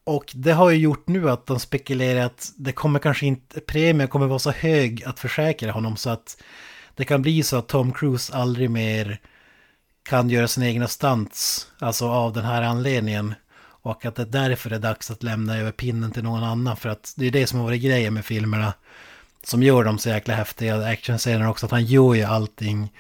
Och 0.03 0.31
det 0.33 0.51
har 0.51 0.69
ju 0.69 0.77
gjort 0.77 1.07
nu 1.07 1.29
att 1.29 1.45
de 1.45 1.59
spekulerar 1.59 2.25
att 2.25 2.51
det 2.55 2.71
kommer 2.71 2.99
kanske 2.99 3.25
inte, 3.25 3.59
premien 3.59 4.07
kommer 4.07 4.27
vara 4.27 4.39
så 4.39 4.51
hög 4.51 5.03
att 5.03 5.19
försäkra 5.19 5.71
honom 5.71 5.97
så 5.97 6.09
att 6.09 6.43
det 6.95 7.05
kan 7.05 7.21
bli 7.21 7.43
så 7.43 7.57
att 7.57 7.67
Tom 7.67 7.91
Cruise 7.91 8.33
aldrig 8.33 8.69
mer 8.69 9.19
kan 10.03 10.29
göra 10.29 10.47
sina 10.47 10.67
egna 10.67 10.87
stunts, 10.87 11.67
alltså 11.79 12.07
av 12.09 12.33
den 12.33 12.45
här 12.45 12.61
anledningen. 12.61 13.35
Och 13.82 14.05
att 14.05 14.15
det 14.15 14.25
därför 14.25 14.71
är 14.71 14.80
dags 14.80 15.11
att 15.11 15.23
lämna 15.23 15.57
över 15.57 15.71
pinnen 15.71 16.11
till 16.11 16.23
någon 16.23 16.43
annan. 16.43 16.77
För 16.77 16.89
att 16.89 17.13
det 17.17 17.27
är 17.27 17.32
det 17.32 17.47
som 17.47 17.59
har 17.59 17.65
varit 17.65 17.82
grejen 17.82 18.13
med 18.13 18.25
filmerna. 18.25 18.73
Som 19.43 19.63
gör 19.63 19.84
dem 19.84 19.99
så 19.99 20.09
jäkla 20.09 20.34
häftiga 20.34 20.86
actionscener 20.86 21.49
också. 21.49 21.65
Att 21.65 21.71
han 21.71 21.86
gör 21.86 22.13
ju 22.13 22.23
allting 22.23 22.93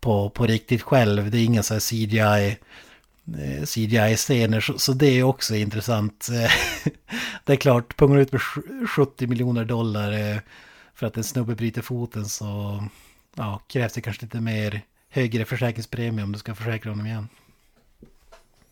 på, 0.00 0.30
på 0.30 0.46
riktigt 0.46 0.82
själv. 0.82 1.30
Det 1.30 1.38
är 1.38 1.44
ingen 1.44 1.62
så 1.62 1.74
här 1.74 1.80
CGI. 1.80 2.56
Eh, 3.38 3.64
CGI-scener, 3.64 4.60
Så, 4.60 4.78
så, 4.78 4.92
det 4.92 5.06
är 5.06 5.22
också 5.22 5.54
intressant. 5.54 6.28
det 7.44 7.52
är 7.52 7.56
klart, 7.56 7.96
pungar 7.96 8.18
ut 8.18 8.32
med 8.32 8.40
70 8.88 9.26
miljoner 9.26 9.64
dollar 9.64 10.12
eh, 10.12 10.38
för 10.94 11.06
att 11.06 11.16
en 11.16 11.24
snubbe 11.24 11.54
bryter 11.54 11.82
foten 11.82 12.28
så 12.28 12.82
ja, 13.34 13.60
krävs 13.66 13.92
det 13.92 14.00
kanske 14.00 14.24
lite 14.24 14.40
mer 14.40 14.82
högre 15.08 15.44
försäkringspremie 15.44 16.24
om 16.24 16.32
du 16.32 16.38
ska 16.38 16.54
försäkra 16.54 16.90
honom 16.90 17.06
igen. 17.06 17.28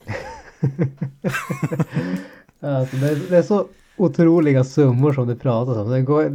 alltså, 2.61 2.96
det, 2.96 3.09
är, 3.09 3.30
det 3.30 3.36
är 3.36 3.42
så 3.42 3.68
otroliga 3.96 4.64
summor 4.64 5.12
som 5.12 5.28
det 5.28 5.36
pratas 5.36 5.76
om. 5.76 5.90
Det 5.90 6.02
går, 6.02 6.28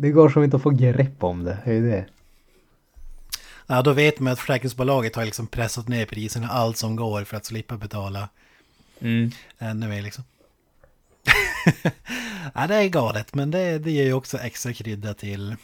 det 0.00 0.10
går 0.10 0.28
som 0.28 0.44
inte 0.44 0.56
att 0.56 0.62
få 0.62 0.70
grepp 0.70 1.24
om 1.24 1.44
det. 1.44 1.58
Det 1.64 1.72
är 1.72 1.82
det. 1.82 2.06
Ja, 3.66 3.82
då 3.82 3.92
vet 3.92 4.20
man 4.20 4.32
att 4.32 4.38
försäkringsbolaget 4.38 5.16
har 5.16 5.24
liksom 5.24 5.46
pressat 5.46 5.88
ner 5.88 6.06
priserna 6.06 6.48
allt 6.48 6.76
som 6.76 6.96
går 6.96 7.24
för 7.24 7.36
att 7.36 7.44
slippa 7.44 7.76
betala 7.76 8.28
mm. 9.00 9.30
ännu 9.58 9.88
mer 9.88 10.02
liksom. 10.02 10.24
ja, 12.54 12.66
det 12.66 12.74
är 12.74 12.88
galet, 12.88 13.34
men 13.34 13.50
det, 13.50 13.78
det 13.78 13.90
ger 13.90 14.04
ju 14.04 14.12
också 14.12 14.38
extra 14.38 14.72
krydda 14.72 15.14
till 15.14 15.56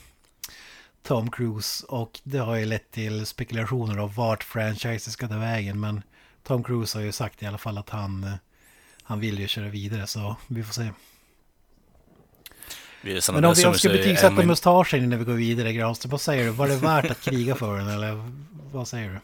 Tom 1.03 1.31
Cruise 1.31 1.87
och 1.87 2.21
det 2.25 2.39
har 2.39 2.57
ju 2.57 2.65
lett 2.65 2.91
till 2.91 3.27
spekulationer 3.27 3.99
om 3.99 4.13
vart 4.13 4.45
franchisen 4.45 5.13
ska 5.13 5.29
ta 5.29 5.39
vägen, 5.39 5.81
men 5.81 6.03
Tom 6.49 6.63
Cruise 6.63 6.99
har 6.99 7.03
ju 7.03 7.13
sagt 7.13 7.43
i 7.43 7.47
alla 7.47 7.59
fall 7.59 7.79
att 7.79 7.91
han, 7.91 8.27
han 9.03 9.21
vill 9.21 9.39
ju 9.39 9.47
köra 9.47 9.69
vidare, 9.69 10.07
så 10.07 10.37
vi 10.47 10.63
får 10.63 10.73
se. 10.73 10.91
Men 13.33 13.45
om 13.45 13.55
vi 13.57 13.79
ska 13.79 13.89
betygsätta 13.89 14.43
mustaschen 14.43 15.05
innan 15.05 15.19
vi 15.19 15.25
går 15.25 15.33
vidare, 15.33 15.73
Granström, 15.73 16.11
vad 16.11 16.21
säger 16.21 16.45
du? 16.45 16.51
Var 16.51 16.69
det 16.69 16.77
värt 16.77 17.11
att 17.11 17.21
kriga 17.21 17.55
för 17.55 17.79
den, 17.79 17.89
eller 17.89 18.31
vad 18.73 18.89
säger 18.89 19.11
du? 19.11 19.19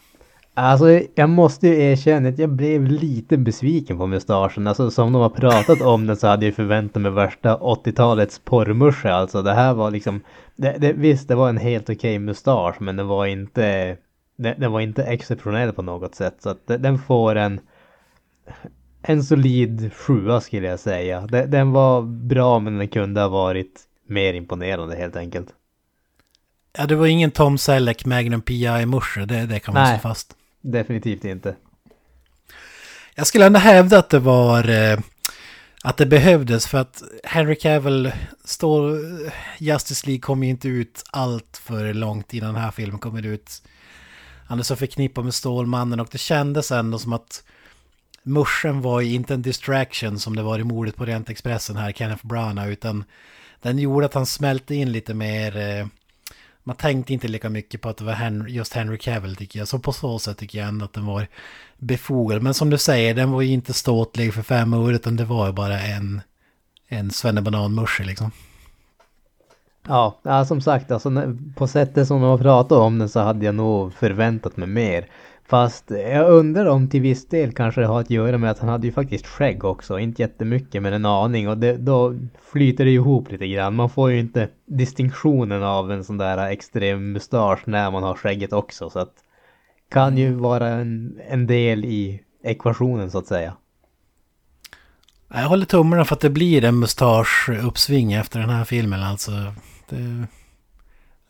Alltså 0.55 1.01
jag 1.15 1.29
måste 1.29 1.69
ju 1.69 1.83
erkänna 1.83 2.29
att 2.29 2.39
jag 2.39 2.51
blev 2.51 2.87
lite 2.87 3.37
besviken 3.37 3.99
på 3.99 4.07
mustaschen. 4.07 4.67
Alltså 4.67 4.91
som 4.91 5.13
de 5.13 5.23
har 5.23 5.31
pratat 5.31 5.81
om 5.81 6.07
den 6.07 6.17
så 6.17 6.27
hade 6.27 6.47
jag 6.47 6.55
förväntat 6.55 7.03
mig 7.03 7.11
värsta 7.11 7.57
80-talets 7.57 8.41
porrmusche. 8.45 9.13
Alltså 9.13 9.43
det 9.43 9.55
här 9.55 9.75
var 9.75 9.91
liksom, 9.91 10.21
det, 10.57 10.77
det, 10.79 10.93
visst 10.93 11.29
det 11.29 11.35
var 11.35 11.49
en 11.49 11.59
helt 11.59 11.85
okej 11.85 11.95
okay 11.95 12.19
mustasch 12.19 12.81
men 12.81 12.97
det 12.97 13.03
var 13.03 13.27
inte, 13.27 13.97
det, 14.37 14.55
den 14.59 14.73
var 14.73 14.81
inte 14.81 15.05
exceptionell 15.05 15.73
på 15.73 15.83
något 15.83 16.15
sätt. 16.15 16.37
Så 16.41 16.49
att 16.49 16.67
den 16.67 16.99
får 16.99 17.37
en, 17.37 17.61
en 19.03 19.25
solid 19.25 19.93
sjua 19.95 20.41
skulle 20.41 20.67
jag 20.67 20.81
säga. 20.81 21.21
Den, 21.21 21.51
den 21.51 21.73
var 21.73 22.03
bra 22.03 22.59
men 22.59 22.79
den 22.79 22.89
kunde 22.89 23.21
ha 23.21 23.29
varit 23.29 23.81
mer 24.07 24.35
imponerande 24.35 24.97
helt 24.97 25.17
enkelt. 25.17 25.49
Ja, 26.79 26.87
det 26.87 26.97
var 26.97 27.07
ingen 27.07 27.31
Tom 27.31 27.59
Selleck 27.59 28.05
Magnum 28.05 28.43
PI-musche, 28.43 29.27
det, 29.27 29.47
det 29.47 29.61
kan 29.61 29.75
man 29.75 29.87
slå 29.87 29.99
fast. 29.99 30.37
Definitivt 30.61 31.25
inte. 31.25 31.57
Jag 33.15 33.27
skulle 33.27 33.47
ändå 33.47 33.59
hävda 33.59 33.99
att 33.99 34.11
det 34.11 34.19
var... 34.19 34.69
Eh, 34.69 34.99
att 35.83 35.97
det 35.97 36.07
behövdes 36.07 36.67
för 36.67 36.79
att 36.79 37.03
Henry 37.25 37.57
Cavill 37.57 38.13
står... 38.45 38.99
Justice 39.59 40.07
League 40.07 40.21
kom 40.21 40.43
ju 40.43 40.51
inte 40.51 40.69
ut 40.69 41.05
allt 41.11 41.61
för 41.63 41.95
långt 41.95 42.35
innan 42.35 42.55
den 42.55 42.63
här 42.63 42.71
filmen 42.71 42.99
kommer 42.99 43.27
ut. 43.27 43.63
Han 44.47 44.59
är 44.59 44.63
så 44.63 44.77
förknippad 44.77 45.25
med 45.25 45.35
Stålmannen 45.35 46.01
och 46.01 46.09
det 46.13 46.19
kändes 46.19 46.71
ändå 46.73 46.99
som 46.99 47.13
att 47.13 47.45
Muschen 48.23 48.81
var 48.81 49.01
ju 49.01 49.15
inte 49.15 49.35
en 49.35 49.43
distraction 49.43 50.19
som 50.19 50.37
det 50.37 50.43
var 50.43 50.59
i 50.59 50.65
mordet 50.65 50.97
på 50.97 51.05
Rent 51.05 51.31
Expressen 51.31 51.77
här, 51.77 51.93
Kenneth 51.93 52.27
Branagh, 52.27 52.69
utan 52.69 53.05
den 53.63 53.79
gjorde 53.79 54.07
att 54.07 54.15
han 54.15 54.27
smälte 54.27 54.75
in 54.75 54.93
lite 54.93 55.15
mer 55.15 55.57
eh, 55.57 55.87
man 56.67 56.77
tänkte 56.77 57.13
inte 57.13 57.29
lika 57.29 57.49
mycket 57.49 57.81
på 57.81 57.89
att 57.89 57.97
det 57.97 58.05
var 58.05 58.13
Henry, 58.13 58.53
just 58.53 58.73
Henry 58.73 58.99
Cavill 58.99 59.37
tycker 59.37 59.59
jag. 59.59 59.69
Så 59.69 59.79
på 59.79 59.93
så 59.93 60.19
sätt 60.19 60.39
tycker 60.39 60.59
jag 60.59 60.69
ändå 60.69 60.85
att 60.85 60.93
den 60.93 61.07
var 61.07 61.27
befogad. 61.79 62.43
Men 62.43 62.55
som 62.55 62.71
du 62.71 62.79
säger, 62.79 63.15
den 63.15 63.31
var 63.31 63.43
ju 63.43 63.53
inte 63.53 63.73
ståtlig 63.73 64.35
för 64.35 64.43
fem 64.43 64.75
år 64.75 64.95
utan 64.95 65.17
det 65.17 65.25
var 65.25 65.47
ju 65.47 65.53
bara 65.53 65.81
en, 65.81 66.21
en 66.89 67.11
svennebananmusche 67.11 68.05
liksom. 68.05 68.31
Ja, 69.89 70.21
ja, 70.23 70.45
som 70.45 70.61
sagt, 70.61 70.91
alltså, 70.91 71.11
på 71.57 71.67
sättet 71.67 72.09
som 72.09 72.21
de 72.21 72.31
har 72.31 72.39
pratat 72.39 72.79
om 72.79 72.99
den 72.99 73.09
så 73.09 73.21
hade 73.21 73.47
jag 73.47 73.55
nog 73.55 73.93
förväntat 73.93 74.57
mig 74.57 74.69
mer. 74.69 75.07
Fast 75.47 75.91
jag 75.91 76.31
undrar 76.31 76.67
om 76.67 76.89
till 76.89 77.01
viss 77.01 77.29
del 77.29 77.53
kanske 77.53 77.81
det 77.81 77.87
har 77.87 78.01
att 78.01 78.11
göra 78.11 78.39
med 78.39 78.51
att 78.51 78.59
han 78.59 78.69
hade 78.69 78.87
ju 78.87 78.93
faktiskt 78.93 79.27
skägg 79.27 79.65
också. 79.65 79.99
Inte 79.99 80.23
jättemycket 80.23 80.83
men 80.83 80.93
en 80.93 81.07
aning 81.07 81.49
och 81.49 81.59
det, 81.59 81.77
då 81.77 82.15
flyter 82.53 82.85
det 82.85 82.91
ihop 82.91 83.31
lite 83.31 83.49
grann. 83.49 83.75
Man 83.75 83.91
får 83.91 84.11
ju 84.11 84.19
inte 84.19 84.49
distinktionen 84.67 85.63
av 85.63 85.93
en 85.93 86.05
sån 86.05 86.19
där 86.19 86.49
extrem 86.49 87.13
mustasch 87.13 87.63
när 87.65 87.91
man 87.91 88.03
har 88.03 88.15
skägget 88.15 88.53
också. 88.53 88.91
Så 88.91 88.99
att 88.99 89.13
kan 89.91 90.19
ju 90.19 90.35
vara 90.35 90.69
en, 90.69 91.21
en 91.29 91.47
del 91.47 91.85
i 91.85 92.23
ekvationen 92.43 93.11
så 93.11 93.19
att 93.19 93.27
säga. 93.27 93.55
Jag 95.29 95.49
håller 95.49 95.67
tummarna 95.67 96.05
för 96.05 96.15
att 96.15 96.21
det 96.21 96.31
blir 96.31 96.65
en 96.65 96.85
mustasch-uppsving 96.85 98.21
efter 98.21 98.41
den 98.41 98.51
här 98.51 98.65
filmen 98.65 99.03
alltså. 99.03 99.31
Det... 99.95 100.27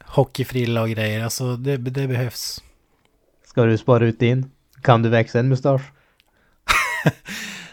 Hockeyfrilla 0.04 0.82
och 0.82 0.88
grejer, 0.88 1.24
alltså 1.24 1.56
det, 1.56 1.76
det 1.76 2.08
behövs. 2.08 2.62
Ska 3.44 3.64
du 3.64 3.78
spara 3.78 4.04
ut 4.04 4.18
din? 4.18 4.50
Kan 4.82 5.02
du 5.02 5.08
växa 5.08 5.38
en 5.38 5.48
mustasch? 5.48 5.82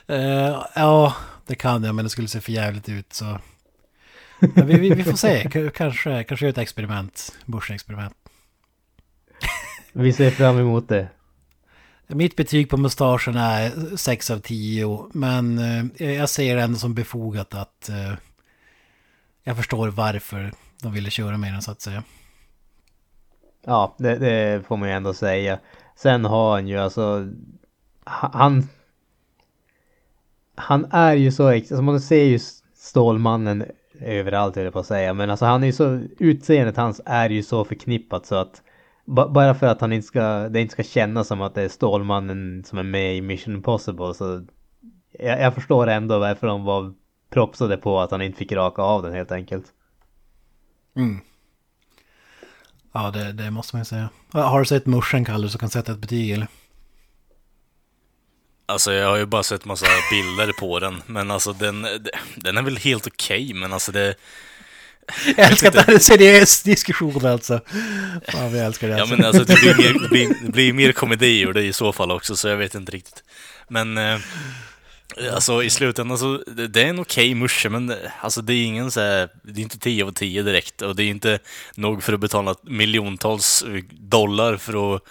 uh, 0.09 0.65
ja, 0.75 1.15
det 1.47 1.55
kan 1.55 1.83
jag, 1.83 1.95
men 1.95 2.05
det 2.05 2.09
skulle 2.09 2.27
se 2.27 2.41
för 2.41 2.51
jävligt 2.51 2.89
ut 2.89 3.13
så. 3.13 3.39
Men 4.39 4.67
vi, 4.67 4.79
vi, 4.79 4.89
vi, 4.89 5.03
får 5.03 5.13
se, 5.13 5.49
kanske, 5.73 6.23
kanske 6.23 6.47
ett 6.47 6.57
experiment, 6.57 7.35
börsexperiment. 7.45 8.15
vi 9.93 10.13
ser 10.13 10.31
fram 10.31 10.59
emot 10.59 10.89
det. 10.89 11.07
Mitt 12.07 12.35
betyg 12.35 12.69
på 12.69 12.77
mustaschen 12.77 13.35
är 13.35 13.97
6 13.97 14.31
av 14.31 14.39
10, 14.39 15.09
men 15.13 15.59
uh, 15.59 16.11
jag 16.11 16.29
ser 16.29 16.55
det 16.55 16.61
ändå 16.61 16.77
som 16.77 16.93
befogat 16.93 17.53
att 17.53 17.89
jag 19.43 19.57
förstår 19.57 19.87
varför 19.87 20.51
de 20.81 20.93
ville 20.93 21.09
köra 21.09 21.37
med 21.37 21.53
den 21.53 21.61
så 21.61 21.71
att 21.71 21.81
säga. 21.81 22.03
Ja, 23.65 23.95
det, 23.97 24.15
det, 24.15 24.65
får 24.67 24.77
man 24.77 24.89
ju 24.89 24.95
ändå 24.95 25.13
säga. 25.13 25.59
Sen 25.95 26.25
har 26.25 26.51
han 26.51 26.67
ju 26.67 26.77
alltså... 26.77 27.27
Han... 28.03 28.67
Han 30.55 30.87
är 30.91 31.13
ju 31.13 31.31
så... 31.31 31.47
Alltså 31.47 31.81
man 31.81 32.01
ser 32.01 32.23
ju 32.23 32.39
Stålmannen 32.75 33.65
överallt 33.99 34.55
höll 34.55 34.63
jag 34.63 34.73
på 34.73 34.79
att 34.79 34.85
säga. 34.85 35.13
Men 35.13 35.29
alltså 35.29 35.45
han 35.45 35.63
är 35.63 35.67
ju 35.67 35.73
så... 35.73 36.01
Utseendet 36.19 36.77
hans 36.77 37.01
är 37.05 37.29
ju 37.29 37.43
så 37.43 37.65
förknippat 37.65 38.25
så 38.25 38.35
att... 38.35 38.61
Bara 39.05 39.55
för 39.55 39.67
att 39.67 39.81
han 39.81 39.93
inte 39.93 40.07
ska... 40.07 40.49
Det 40.49 40.61
inte 40.61 40.71
ska 40.71 40.83
kännas 40.83 41.27
som 41.27 41.41
att 41.41 41.55
det 41.55 41.61
är 41.61 41.69
Stålmannen 41.69 42.63
som 42.63 42.77
är 42.77 42.83
med 42.83 43.17
i 43.17 43.21
Mission 43.21 43.53
Impossible 43.53 44.13
så... 44.13 44.45
Jag, 45.19 45.41
jag 45.41 45.53
förstår 45.53 45.87
ändå 45.87 46.19
varför 46.19 46.47
de 46.47 46.63
var 46.63 46.93
propsade 47.29 47.77
på 47.77 47.99
att 47.99 48.11
han 48.11 48.21
inte 48.21 48.37
fick 48.37 48.51
raka 48.51 48.81
av 48.81 49.03
den 49.03 49.13
helt 49.13 49.31
enkelt. 49.31 49.73
Mm. 50.95 51.19
Ja, 52.93 53.11
det, 53.11 53.31
det 53.31 53.51
måste 53.51 53.75
man 53.75 53.81
ju 53.81 53.85
säga. 53.85 54.09
Har 54.31 54.59
du 54.59 54.65
sett 54.65 54.85
Muschen, 54.85 55.25
Kalle, 55.25 55.49
så 55.49 55.57
kan 55.57 55.69
sätta 55.69 55.91
ett 55.91 55.97
betyg 55.97 56.31
eller? 56.31 56.47
Alltså 58.65 58.93
jag 58.93 59.09
har 59.09 59.17
ju 59.17 59.25
bara 59.25 59.43
sett 59.43 59.65
massa 59.65 59.85
bilder 60.11 60.51
på 60.59 60.79
den, 60.79 61.01
men 61.05 61.31
alltså 61.31 61.53
den, 61.53 61.87
den 62.35 62.57
är 62.57 62.61
väl 62.61 62.77
helt 62.77 63.07
okej, 63.07 63.45
okay, 63.45 63.53
men 63.53 63.73
alltså 63.73 63.91
det... 63.91 64.15
Jag 65.37 65.51
älskar 65.51 65.67
att 65.67 65.73
det 65.73 65.81
här 65.81 65.89
är 65.89 65.93
en 65.93 65.99
seriös 65.99 66.63
diskussion 66.63 67.25
alltså. 67.25 67.59
Fan, 68.27 68.53
vi 68.53 68.59
älskar 68.59 68.87
det. 68.87 68.97
Ja, 68.97 69.05
men 69.05 69.25
alltså 69.25 69.43
det 69.43 69.61
blir 69.61 69.77
mer, 69.77 69.99
det 70.01 70.09
blir, 70.09 70.35
det 70.45 70.51
blir 70.51 70.73
mer 70.73 70.91
komedi 70.91 71.41
ur 71.41 71.53
det 71.53 71.63
i 71.63 71.73
så 71.73 71.93
fall 71.93 72.11
också, 72.11 72.35
så 72.35 72.47
jag 72.47 72.57
vet 72.57 72.75
inte 72.75 72.91
riktigt. 72.91 73.23
Men... 73.67 73.97
Eh, 73.97 74.19
Alltså 75.33 75.63
i 75.63 75.69
slutändan 75.69 76.17
så, 76.17 76.43
det 76.47 76.83
är 76.83 76.85
en 76.85 76.99
okej 76.99 77.31
okay 77.31 77.35
musche, 77.35 77.69
men 77.69 77.93
alltså 78.21 78.41
det 78.41 78.53
är 78.53 78.65
ingen 78.65 78.91
så 78.91 78.99
här, 78.99 79.29
det 79.43 79.61
är 79.61 79.63
inte 79.63 79.79
10 79.79 80.05
av 80.05 80.11
10 80.11 80.43
direkt 80.43 80.81
och 80.81 80.95
det 80.95 81.03
är 81.03 81.09
inte 81.09 81.39
nog 81.75 82.03
för 82.03 82.13
att 82.13 82.19
betala 82.19 82.55
miljontals 82.63 83.65
dollar 83.91 84.57
för 84.57 84.95
att 84.95 85.01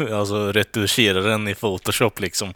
alltså, 0.12 0.52
retuschera 0.52 1.20
den 1.20 1.48
i 1.48 1.54
Photoshop 1.54 2.20
liksom. 2.20 2.54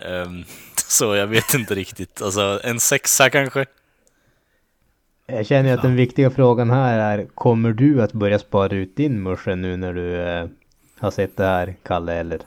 Um, 0.00 0.44
så 0.88 1.14
jag 1.14 1.26
vet 1.26 1.54
inte 1.54 1.74
riktigt, 1.74 2.22
alltså 2.22 2.60
en 2.64 2.80
sexa 2.80 3.30
kanske? 3.30 3.66
Jag 5.26 5.46
känner 5.46 5.74
att 5.74 5.82
den 5.82 5.96
viktiga 5.96 6.30
frågan 6.30 6.70
här 6.70 7.18
är, 7.18 7.26
kommer 7.34 7.72
du 7.72 8.02
att 8.02 8.12
börja 8.12 8.38
spara 8.38 8.76
ut 8.76 8.96
din 8.96 9.22
musche 9.22 9.54
nu 9.54 9.76
när 9.76 9.92
du 9.92 10.22
eh, 10.22 10.46
har 10.98 11.10
sett 11.10 11.36
det 11.36 11.44
här, 11.44 11.76
Kalle, 11.82 12.14
eller? 12.14 12.40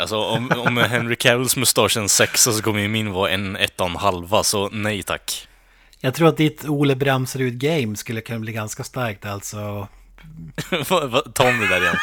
Alltså 0.00 0.16
om, 0.16 0.52
om 0.56 0.76
Henry 0.76 1.16
Cavills 1.16 1.56
mustasch 1.56 1.96
är 1.96 2.00
en 2.00 2.08
sexa 2.08 2.52
så 2.52 2.62
kommer 2.62 2.80
ju 2.80 2.88
min 2.88 3.12
vara 3.12 3.30
en 3.30 3.56
ett 3.56 3.80
och 3.80 3.86
en 3.86 3.96
halva, 3.96 4.42
så 4.42 4.68
nej 4.72 5.02
tack. 5.02 5.48
Jag 6.00 6.14
tror 6.14 6.28
att 6.28 6.36
ditt 6.36 6.64
Ole 6.68 6.94
Bramserud-game 6.94 7.96
skulle 7.96 8.20
kunna 8.20 8.38
bli 8.38 8.52
ganska 8.52 8.84
starkt 8.84 9.26
alltså. 9.26 9.88
Ta 11.34 11.48
om 11.48 11.60
det 11.60 11.68
där 11.68 11.82
igen. 11.82 11.96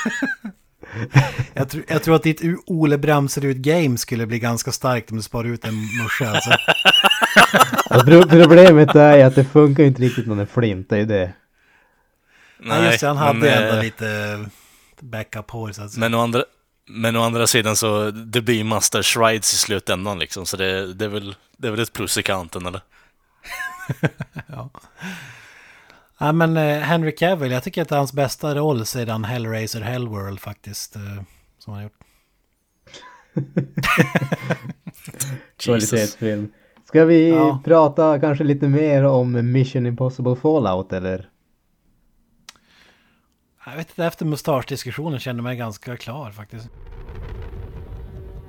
jag, 1.53 1.69
tror, 1.69 1.83
jag 1.87 2.03
tror 2.03 2.15
att 2.15 2.23
ditt 2.23 2.41
Ole 2.65 2.97
Bramserud-game 2.97 3.97
skulle 3.97 4.25
bli 4.25 4.39
ganska 4.39 4.71
starkt 4.71 5.11
om 5.11 5.17
du 5.17 5.23
sparar 5.23 5.47
ut 5.47 5.65
en 5.65 5.75
musche 5.75 6.29
alltså. 6.29 6.51
problemet 8.29 8.95
är 8.95 9.25
att 9.25 9.35
det 9.35 9.45
funkar 9.45 9.83
inte 9.83 10.01
riktigt 10.01 10.27
när 10.27 10.35
den 10.35 10.47
flintar, 10.47 10.97
det 10.97 11.01
är 11.01 11.05
det. 11.05 11.33
Nej, 12.59 12.83
ja, 12.83 12.85
just 12.85 12.99
det, 12.99 13.07
han 13.07 13.17
hade 13.17 13.39
men, 13.39 13.63
ändå 13.63 13.75
äh... 13.75 13.83
lite 13.83 14.39
backup 14.99 15.51
hår 15.51 15.71
så 15.71 15.81
att 15.81 15.91
säga. 15.91 15.99
Men 15.99 16.13
å 16.13 16.19
andra, 16.19 16.43
Men 16.87 17.15
å 17.15 17.21
andra 17.21 17.47
sidan 17.47 17.75
så, 17.75 18.11
det 18.11 18.41
blir 18.41 18.55
ju 18.55 18.63
Master 18.63 19.01
Strides 19.01 19.53
i 19.53 19.57
slutändan 19.57 20.19
liksom, 20.19 20.45
så 20.45 20.57
det, 20.57 20.93
det, 20.93 21.05
är 21.05 21.09
väl, 21.09 21.35
det 21.57 21.67
är 21.67 21.71
väl 21.71 21.79
ett 21.79 21.93
plus 21.93 22.17
i 22.17 22.23
kanten 22.23 22.65
eller? 22.65 22.81
ja. 24.47 24.69
ja. 26.17 26.31
men 26.31 26.57
eh, 26.57 26.79
Henry 26.79 27.15
Cavill, 27.15 27.51
jag 27.51 27.63
tycker 27.63 27.81
att 27.81 27.89
det 27.89 27.95
är 27.95 27.97
hans 27.97 28.13
bästa 28.13 28.55
roll 28.55 28.85
sedan 28.85 29.23
Hellraiser 29.23 29.81
Hellworld 29.81 30.39
faktiskt. 30.39 30.95
Eh, 30.95 31.21
som 31.59 31.73
han 31.73 31.83
gjort. 31.83 31.99
Kvalitetsfilm. 35.57 36.51
Ska 36.85 37.05
vi 37.05 37.29
ja. 37.29 37.61
prata 37.65 38.19
kanske 38.19 38.43
lite 38.43 38.67
mer 38.67 39.03
om 39.03 39.51
Mission 39.51 39.85
Impossible 39.85 40.35
Fallout 40.35 40.93
eller? 40.93 41.29
Jag 43.69 43.77
vet 43.77 43.89
inte, 43.89 44.05
efter 44.05 44.25
mustaschdiskussionen 44.25 45.19
kände 45.19 45.39
jag 45.39 45.43
mig 45.43 45.57
ganska 45.57 45.97
klar 45.97 46.31
faktiskt. 46.31 46.69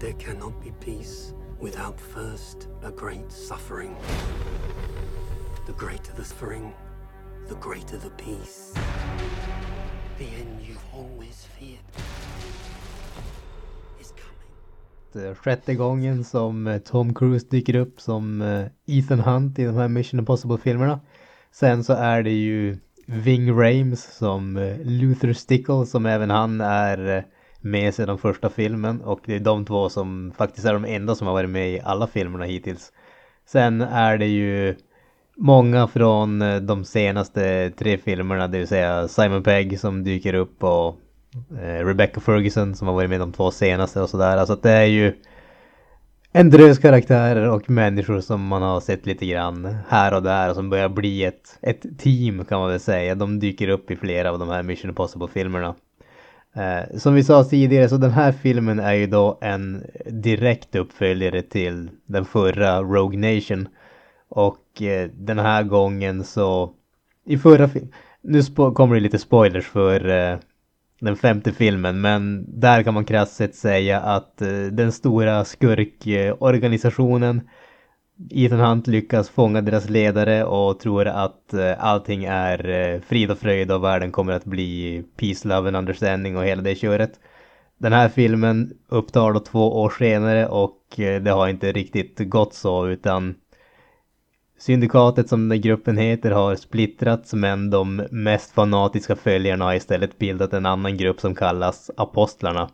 There 0.00 0.12
cannot 0.12 0.52
be 0.64 0.72
peace 0.84 1.34
without 1.62 2.00
first 2.00 2.68
a 2.84 2.90
great 3.00 3.32
suffering. 3.32 3.96
The 5.66 5.86
greater 5.86 6.12
the 6.16 6.24
suffering, 6.24 6.74
the 7.48 7.54
greater 7.68 7.98
the 7.98 8.24
peace. 8.24 8.74
The 10.18 10.24
end 10.24 10.60
you've 10.60 10.98
always 10.98 11.44
feared 11.44 11.84
is 14.00 14.14
coming. 15.12 15.34
Sjätte 15.34 15.74
gången 15.74 16.24
som 16.24 16.66
eh, 16.66 16.78
Tom 16.78 17.14
Cruise 17.14 17.46
dyker 17.50 17.76
upp 17.76 18.00
som 18.00 18.42
eh, 18.42 18.66
Ethan 18.86 19.20
Hunt 19.20 19.58
i 19.58 19.64
de 19.64 19.74
här 19.76 19.88
Mission 19.88 20.20
Impossible-filmerna. 20.20 21.00
Sen 21.50 21.84
så 21.84 21.92
är 21.92 22.22
det 22.22 22.30
ju 22.30 22.78
Ving 23.11 23.52
Rames 23.52 24.16
som 24.16 24.56
eh, 24.56 24.76
Luther 24.84 25.32
Stickle 25.32 25.86
som 25.86 26.06
även 26.06 26.30
han 26.30 26.61
är 26.61 27.16
eh, 27.16 27.22
med 27.61 27.94
sedan 27.94 28.18
första 28.18 28.48
filmen 28.50 29.00
och 29.00 29.20
det 29.24 29.34
är 29.34 29.40
de 29.40 29.64
två 29.64 29.88
som 29.88 30.32
faktiskt 30.36 30.66
är 30.66 30.72
de 30.72 30.84
enda 30.84 31.14
som 31.14 31.26
har 31.26 31.34
varit 31.34 31.50
med 31.50 31.70
i 31.70 31.80
alla 31.80 32.06
filmerna 32.06 32.44
hittills. 32.44 32.92
Sen 33.46 33.80
är 33.80 34.18
det 34.18 34.26
ju 34.26 34.76
många 35.36 35.86
från 35.86 36.42
eh, 36.42 36.56
de 36.56 36.84
senaste 36.84 37.70
tre 37.70 37.98
filmerna, 37.98 38.48
det 38.48 38.59
vill 38.59 38.68
säga 38.68 39.09
Simon 39.09 39.42
Pegg 39.42 39.80
som 39.80 40.04
dyker 40.04 40.34
upp 40.34 40.64
och 40.64 40.96
Rebecca 41.61 42.20
Ferguson 42.20 42.74
som 42.74 42.88
har 42.88 42.94
varit 42.94 43.11
med 43.11 43.20
de 43.20 43.32
två 43.32 43.50
senaste 43.50 44.00
och 44.00 44.11
sådär. 44.11 44.36
Alltså 44.36 44.56
det 44.56 44.70
är 44.70 44.84
ju 44.84 45.12
en 46.32 46.50
drös 46.50 46.78
karaktärer 46.78 47.50
och 47.50 47.70
människor 47.70 48.20
som 48.20 48.46
man 48.46 48.62
har 48.62 48.80
sett 48.80 49.06
lite 49.06 49.26
grann 49.26 49.76
här 49.88 50.14
och 50.14 50.22
där 50.22 50.50
och 50.50 50.56
som 50.56 50.70
börjar 50.70 50.88
bli 50.88 51.24
ett, 51.24 51.58
ett 51.62 51.98
team 51.98 52.44
kan 52.44 52.60
man 52.60 52.70
väl 52.70 52.80
säga. 52.80 53.14
De 53.14 53.38
dyker 53.38 53.68
upp 53.68 53.90
i 53.90 53.96
flera 53.96 54.30
av 54.30 54.38
de 54.38 54.48
här 54.48 54.62
Mission 54.62 54.90
Impossible-filmerna. 54.90 55.74
Eh, 56.54 56.98
som 56.98 57.14
vi 57.14 57.24
sa 57.24 57.44
tidigare 57.44 57.88
så 57.88 57.96
den 57.96 58.10
här 58.10 58.32
filmen 58.32 58.78
är 58.78 58.94
ju 58.94 59.06
då 59.06 59.38
en 59.40 59.84
direkt 60.06 60.74
uppföljare 60.76 61.42
till 61.42 61.90
den 62.06 62.24
förra 62.24 62.82
Rogue 62.82 63.34
Nation. 63.34 63.68
Och 64.28 64.82
eh, 64.82 65.10
den 65.14 65.38
här 65.38 65.62
gången 65.62 66.24
så 66.24 66.72
i 67.26 67.38
förra 67.38 67.68
filmen, 67.68 67.92
nu 68.22 68.42
kommer 68.74 68.94
det 68.94 69.00
lite 69.00 69.18
spoilers 69.18 69.66
för 69.66 70.08
eh, 70.08 70.38
den 71.01 71.16
femte 71.16 71.53
filmen 71.53 72.01
men 72.01 72.44
där 72.61 72.82
kan 72.82 72.94
man 72.94 73.05
krasst 73.05 73.55
säga 73.55 74.01
att 74.01 74.42
eh, 74.42 74.62
den 74.72 74.92
stora 74.92 75.44
skurkorganisationen 75.44 77.40
Ethan 78.30 78.61
Hunt 78.61 78.86
lyckas 78.86 79.28
fånga 79.30 79.61
deras 79.61 79.88
ledare 79.88 80.44
och 80.44 80.80
tror 80.80 81.07
att 81.07 81.55
eh, 81.55 81.84
allting 81.84 82.24
är 82.24 82.68
eh, 82.68 83.01
frid 83.01 83.30
och 83.30 83.38
fröjd 83.38 83.72
och 83.72 83.84
världen 83.84 84.12
kommer 84.12 84.32
att 84.32 84.44
bli 84.44 85.05
peace, 85.16 85.49
love 85.49 85.68
and 85.68 85.76
understanding 85.76 86.36
och 86.36 86.44
hela 86.44 86.62
det 86.62 86.74
köret. 86.74 87.12
Den 87.78 87.92
här 87.92 88.09
filmen 88.09 88.72
upptar 88.88 89.32
då 89.32 89.40
två 89.40 89.80
år 89.80 89.90
senare 89.99 90.46
och 90.46 90.78
det 90.96 91.30
har 91.30 91.49
inte 91.49 91.72
riktigt 91.72 92.18
gått 92.18 92.55
så 92.55 92.86
utan 92.88 93.34
Syndikatet 94.59 95.28
som 95.28 95.48
den 95.48 95.61
gruppen 95.61 95.98
heter 95.98 96.30
har 96.30 96.56
splittrats 96.56 97.34
men 97.34 97.70
de 97.70 98.06
mest 98.11 98.50
fanatiska 98.52 99.16
följarna 99.16 99.64
har 99.64 99.74
istället 99.74 100.18
bildat 100.18 100.52
en 100.52 100.66
annan 100.66 100.96
grupp 100.96 101.20
som 101.20 101.34
kallas 101.34 101.90
Apostlarna. 101.96 102.70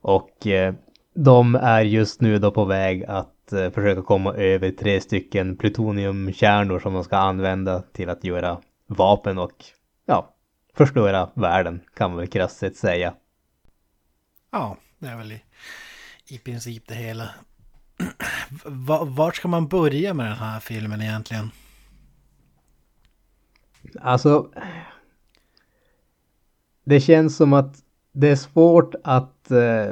Och 0.00 0.46
eh, 0.46 0.74
de 1.14 1.54
är 1.54 1.82
just 1.82 2.20
nu 2.20 2.38
då 2.38 2.50
på 2.50 2.64
väg 2.64 3.04
att 3.04 3.52
eh, 3.52 3.70
försöka 3.70 4.02
komma 4.02 4.34
över 4.34 4.70
tre 4.70 5.00
stycken 5.00 5.56
plutoniumkärnor 5.56 6.78
som 6.78 6.94
de 6.94 7.04
ska 7.04 7.16
använda 7.16 7.82
till 7.82 8.10
att 8.10 8.24
göra 8.24 8.60
vapen 8.86 9.38
och 9.38 9.64
ja, 10.06 10.34
förstöra 10.74 11.30
världen 11.34 11.80
kan 11.94 12.10
man 12.10 12.18
väl 12.18 12.28
krasst 12.28 12.56
sett 12.56 12.76
säga. 12.76 13.14
Ja, 14.50 14.76
det 14.98 15.06
är 15.06 15.16
väl 15.16 15.32
i, 15.32 15.42
i 16.28 16.38
princip 16.38 16.88
det 16.88 16.94
hela. 16.94 17.30
Vart 19.06 19.36
ska 19.36 19.48
man 19.48 19.68
börja 19.68 20.14
med 20.14 20.26
den 20.26 20.36
här 20.36 20.60
filmen 20.60 21.02
egentligen? 21.02 21.50
Alltså... 24.00 24.50
Det 26.84 27.00
känns 27.00 27.36
som 27.36 27.52
att 27.52 27.76
det 28.12 28.28
är 28.28 28.36
svårt 28.36 28.94
att 29.04 29.50
eh, 29.50 29.90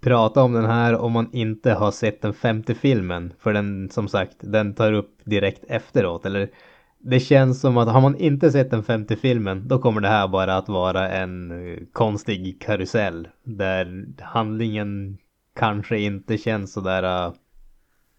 prata 0.00 0.42
om 0.42 0.52
den 0.52 0.64
här 0.64 0.96
om 0.96 1.12
man 1.12 1.28
inte 1.32 1.72
har 1.72 1.90
sett 1.90 2.22
den 2.22 2.34
femte 2.34 2.74
filmen. 2.74 3.32
För 3.38 3.52
den, 3.52 3.90
som 3.90 4.08
sagt, 4.08 4.36
den 4.40 4.74
tar 4.74 4.92
upp 4.92 5.20
direkt 5.24 5.64
efteråt. 5.68 6.26
Eller 6.26 6.50
det 6.98 7.20
känns 7.20 7.60
som 7.60 7.76
att 7.76 7.88
har 7.88 8.00
man 8.00 8.16
inte 8.16 8.52
sett 8.52 8.70
den 8.70 8.82
femte 8.82 9.16
filmen 9.16 9.68
då 9.68 9.78
kommer 9.78 10.00
det 10.00 10.08
här 10.08 10.28
bara 10.28 10.56
att 10.56 10.68
vara 10.68 11.10
en 11.10 11.50
eh, 11.50 11.78
konstig 11.92 12.62
karusell. 12.62 13.28
Där 13.44 14.06
handlingen 14.20 15.18
kanske 15.56 15.98
inte 15.98 16.38
känns 16.38 16.72
sådär 16.72 17.02
uh, 17.02 17.26
äh, 17.26 17.34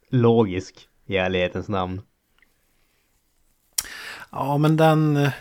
logisk 0.09 0.87
i 1.05 1.17
ärlighetens 1.17 1.69
namn. 1.69 2.01
Ja, 4.31 4.57
men 4.57 4.77
den... 4.77 5.17
Eh, 5.17 5.31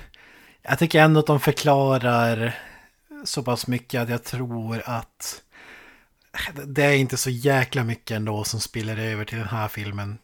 jag 0.63 0.79
tycker 0.79 1.01
ändå 1.01 1.21
att 1.21 1.27
de 1.27 1.41
förklarar 1.41 2.59
så 3.25 3.43
pass 3.43 3.67
mycket 3.67 4.03
att 4.03 4.09
jag 4.09 4.25
tror 4.25 4.83
att 4.85 5.43
eh, 6.33 6.65
det 6.65 6.85
är 6.85 6.97
inte 6.97 7.17
så 7.17 7.31
jäkla 7.31 7.85
mycket 7.85 8.17
ändå 8.17 8.45
som 8.45 8.61
spiller 8.61 8.97
över 8.97 9.25
till 9.25 9.39
den 9.39 9.49
här 9.49 9.69
filmen. 9.69 10.19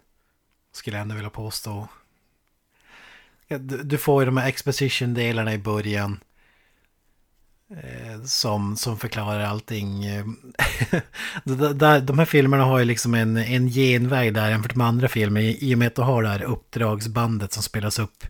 Skulle 0.73 0.97
jag 0.97 1.03
ändå 1.03 1.15
vilja 1.15 1.31
påstå. 1.31 1.89
Du 3.85 3.99
får 3.99 4.23
ju 4.23 4.27
de 4.27 4.37
här 4.37 4.49
exposition-delarna 4.49 5.55
i 5.55 5.59
början. 5.59 6.21
Eh, 7.77 8.23
som, 8.25 8.77
som 8.77 8.99
förklarar 8.99 9.45
allting. 9.45 10.05
de 12.03 12.19
här 12.19 12.25
filmerna 12.25 12.65
har 12.65 12.79
ju 12.79 12.85
liksom 12.85 13.15
en, 13.15 13.37
en 13.37 13.69
genväg 13.69 14.35
där 14.35 14.51
jämfört 14.51 14.75
med 14.75 14.87
andra 14.87 15.09
filmer. 15.09 15.41
I 15.41 15.75
och 15.75 15.79
med 15.79 15.89
att 15.89 15.95
du 15.95 16.03
har 16.03 16.23
det 16.23 16.29
här 16.29 16.43
uppdragsbandet 16.43 17.53
som 17.53 17.63
spelas 17.63 17.99
upp. 17.99 18.27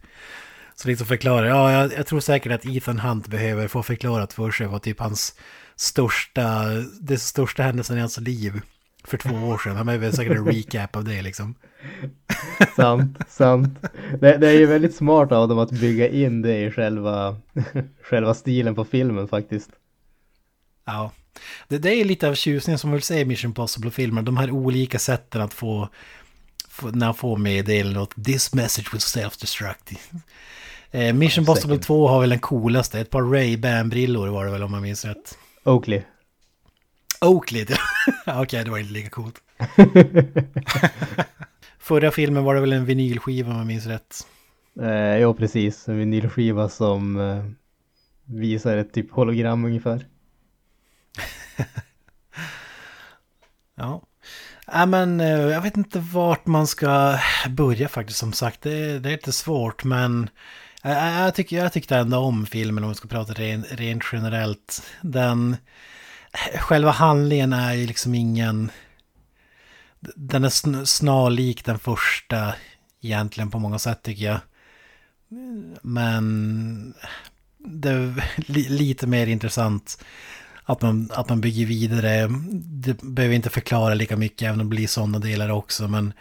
Så 0.75 0.89
liksom 0.89 1.07
förklarar, 1.07 1.47
ja 1.47 1.73
jag, 1.73 1.93
jag 1.93 2.07
tror 2.07 2.21
säkert 2.21 2.53
att 2.53 2.67
Ethan 2.67 2.99
Hunt 2.99 3.27
behöver 3.27 3.69
få 3.69 3.83
förklarat 3.83 4.33
för 4.33 4.51
sig 4.51 4.67
vad 4.67 4.83
typ 4.83 5.01
hans 5.01 5.35
största, 5.77 6.65
det 7.01 7.19
största 7.19 7.63
händelsen 7.63 7.97
i 7.97 8.01
hans 8.01 8.21
liv 8.21 8.61
för 9.05 9.17
två 9.19 9.35
år 9.35 9.59
sedan. 9.59 9.77
Han 9.77 9.87
behöver 9.87 10.11
säkert 10.11 10.37
en 10.37 10.47
recap 10.53 10.97
av 10.97 11.05
det 11.05 11.23
liksom. 11.23 11.55
Sant, 12.77 13.19
sant. 13.29 13.79
Det, 14.21 14.37
det, 14.37 14.49
är 14.49 14.59
ju 14.59 14.67
väldigt 14.67 14.95
smart 14.95 15.33
av 15.33 15.49
dem 15.49 15.59
att 15.59 15.71
bygga 15.71 16.09
in 16.09 16.43
det 16.43 16.59
i 16.59 16.71
själva, 16.71 17.37
själva 18.03 18.35
stilen 18.35 18.75
på 18.75 18.85
filmen 18.85 19.29
faktiskt. 19.29 19.71
Ja, 20.85 21.11
det, 21.69 21.79
det 21.79 21.95
är 21.95 22.05
lite 22.05 22.29
av 22.29 22.35
tjusningen 22.35 22.79
som 22.79 22.93
vill 22.93 23.03
säga 23.03 23.21
i 23.21 23.25
Mission 23.25 23.53
Possible-filmer. 23.53 24.23
De 24.23 24.37
här 24.37 24.51
olika 24.51 24.99
sätten 24.99 25.41
att 25.41 25.55
få, 25.55 25.89
få 26.69 26.91
när 26.91 27.07
han 27.07 27.15
får 27.15 27.37
meddelande 27.37 28.03
att 28.03 28.25
this 28.25 28.55
message 28.55 28.93
will 28.93 29.01
self-destruct. 29.01 29.99
Eh, 30.91 31.15
Mission 31.15 31.45
Possible 31.45 31.79
2 31.79 32.09
har 32.09 32.21
väl 32.21 32.31
den 32.31 32.39
coolaste, 32.39 33.01
ett 33.01 33.11
par 33.11 33.23
Ray-Ban-brillor 33.23 34.29
var 34.29 34.45
det 34.45 34.51
väl 34.51 34.63
om 34.63 34.71
man 34.71 34.83
minns 34.83 35.05
rätt. 35.05 35.39
Oakley. 35.65 36.03
Oakley, 37.21 37.63
okej 38.27 38.41
okay, 38.41 38.65
det 38.65 38.71
var 38.71 38.79
inte 38.79 38.93
lika 38.93 39.11
coolt. 39.11 39.35
Förra 41.83 42.11
filmen 42.11 42.45
var 42.45 42.55
det 42.55 42.61
väl 42.61 42.73
en 42.73 42.85
vinylskiva 42.85 43.51
om 43.51 43.59
jag 43.59 43.67
minns 43.67 43.87
rätt. 43.87 44.27
Eh, 44.81 45.19
ja, 45.19 45.35
precis. 45.35 45.89
En 45.89 45.99
vinylskiva 45.99 46.69
som 46.69 47.21
eh, 47.21 47.45
visar 48.25 48.77
ett 48.77 48.93
typ 48.93 49.13
hologram 49.13 49.65
ungefär. 49.65 50.07
ja. 53.75 54.03
Ja, 54.67 54.87
men 54.87 55.21
eh, 55.21 55.27
jag 55.27 55.61
vet 55.61 55.77
inte 55.77 55.99
vart 55.99 56.47
man 56.47 56.67
ska 56.67 57.19
börja 57.49 57.89
faktiskt 57.89 58.19
som 58.19 58.33
sagt. 58.33 58.63
Det, 58.63 58.99
det 58.99 59.09
är 59.09 59.13
lite 59.13 59.33
svårt 59.33 59.85
men 59.85 60.31
jag, 60.83 61.27
jag, 61.27 61.35
tycker, 61.35 61.57
jag 61.57 61.73
tyckte 61.73 61.97
ändå 61.97 62.19
om 62.19 62.47
filmen 62.47 62.85
om 62.85 62.91
vi 62.91 62.97
ska 62.97 63.09
prata 63.09 63.33
ren, 63.33 63.65
rent 63.71 64.05
generellt. 64.13 64.83
Den... 65.01 65.57
Själva 66.59 66.91
handlingen 66.91 67.53
är 67.53 67.75
ju 67.75 67.87
liksom 67.87 68.15
ingen... 68.15 68.71
Den 70.17 70.45
är 70.45 70.85
snarlik 70.85 71.65
den 71.65 71.79
första 71.79 72.55
egentligen 73.01 73.51
på 73.51 73.59
många 73.59 73.79
sätt 73.79 74.03
tycker 74.03 74.25
jag. 74.25 74.41
Men 75.83 76.95
det 77.59 77.89
är 77.91 78.39
lite 78.69 79.07
mer 79.07 79.27
intressant. 79.27 80.05
att 80.65 80.83
man, 80.83 81.11
att 81.15 81.29
man 81.29 81.41
bygger 81.41 81.67
vidare. 81.67 82.29
Det 82.63 83.03
behöver 83.03 83.35
inte 83.35 83.51
förklara 83.51 83.95
lika 83.95 84.17
mycket, 84.17 84.43
även 84.43 84.61
om 84.61 84.67
det 84.67 84.77
blir 84.77 84.87
sådana 84.87 85.19
delar 85.19 85.49
också. 85.49 85.89
Men 85.89 86.13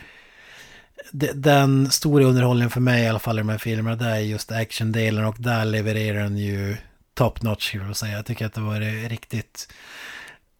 det, 1.11 1.31
den 1.33 1.91
stora 1.91 2.25
underhållningen 2.25 2.69
för 2.69 2.81
mig 2.81 3.03
i 3.03 3.07
alla 3.07 3.19
fall 3.19 3.37
i 3.37 3.41
de 3.41 3.49
här 3.49 3.57
filmerna, 3.57 3.95
det 3.95 4.05
är 4.05 4.19
just 4.19 4.51
actiondelen 4.51 5.25
och 5.25 5.35
där 5.39 5.65
levererar 5.65 6.23
den 6.23 6.37
ju 6.37 6.77
top 7.13 7.41
notch, 7.41 7.67
skulle 7.67 7.85
jag 7.85 7.97
säga. 7.97 8.15
Jag 8.15 8.25
tycker 8.25 8.45
att 8.45 8.53
det 8.53 8.61
var 8.61 9.09
riktigt 9.09 9.73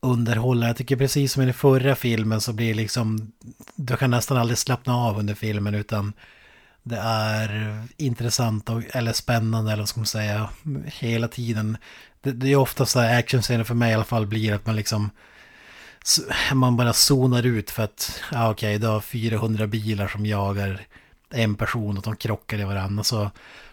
underhållare. 0.02 0.70
Jag 0.70 0.78
tycker 0.78 0.95
precis 0.95 1.34
som 1.34 1.41
i 1.41 1.45
den 1.45 1.54
förra 1.54 1.95
filmen 1.95 2.41
så 2.41 2.54
blir 2.54 2.68
det 2.68 2.74
liksom, 2.74 3.32
du 3.76 3.97
kan 3.97 4.12
nästan 4.12 4.38
aldrig 4.38 4.58
slappna 4.58 4.95
av 4.95 5.20
under 5.20 5.34
filmen 5.34 5.76
utan 5.76 6.14
det 6.84 6.97
är 6.97 7.78
intressant 7.97 8.70
och, 8.70 8.84
eller 8.95 9.14
spännande 9.14 9.72
eller 9.72 9.82
vad 9.82 9.89
ska 9.89 9.99
man 9.99 10.08
säga, 10.08 10.49
hela 10.86 11.28
tiden. 11.28 11.78
Det, 12.22 12.32
det 12.32 12.52
är 12.52 12.56
ofta 12.56 12.86
så 12.86 12.99
här 12.99 13.20
actionscener 13.20 13.64
för 13.64 13.76
mig 13.76 13.91
i 13.91 13.93
alla 13.93 14.04
fall 14.04 14.28
blir 14.28 14.54
att 14.54 14.66
man 14.66 14.76
liksom 14.76 15.10
man 16.54 16.78
bara 16.78 16.93
zonar 16.93 17.45
ut 17.45 17.72
för 17.72 17.84
att, 17.84 18.22
ja 18.32 18.52
okej, 18.52 18.70
okay, 18.70 18.78
det 18.78 18.88
har 18.88 19.02
400 19.02 19.68
bilar 19.68 20.08
som 20.08 20.26
jagar 20.26 20.82
en 21.30 21.56
person 21.56 21.97
och 21.97 22.04
de 22.04 22.16
krockar 22.16 22.60
i 22.60 22.64
varandra. 22.64 23.04
Så, 23.04 23.32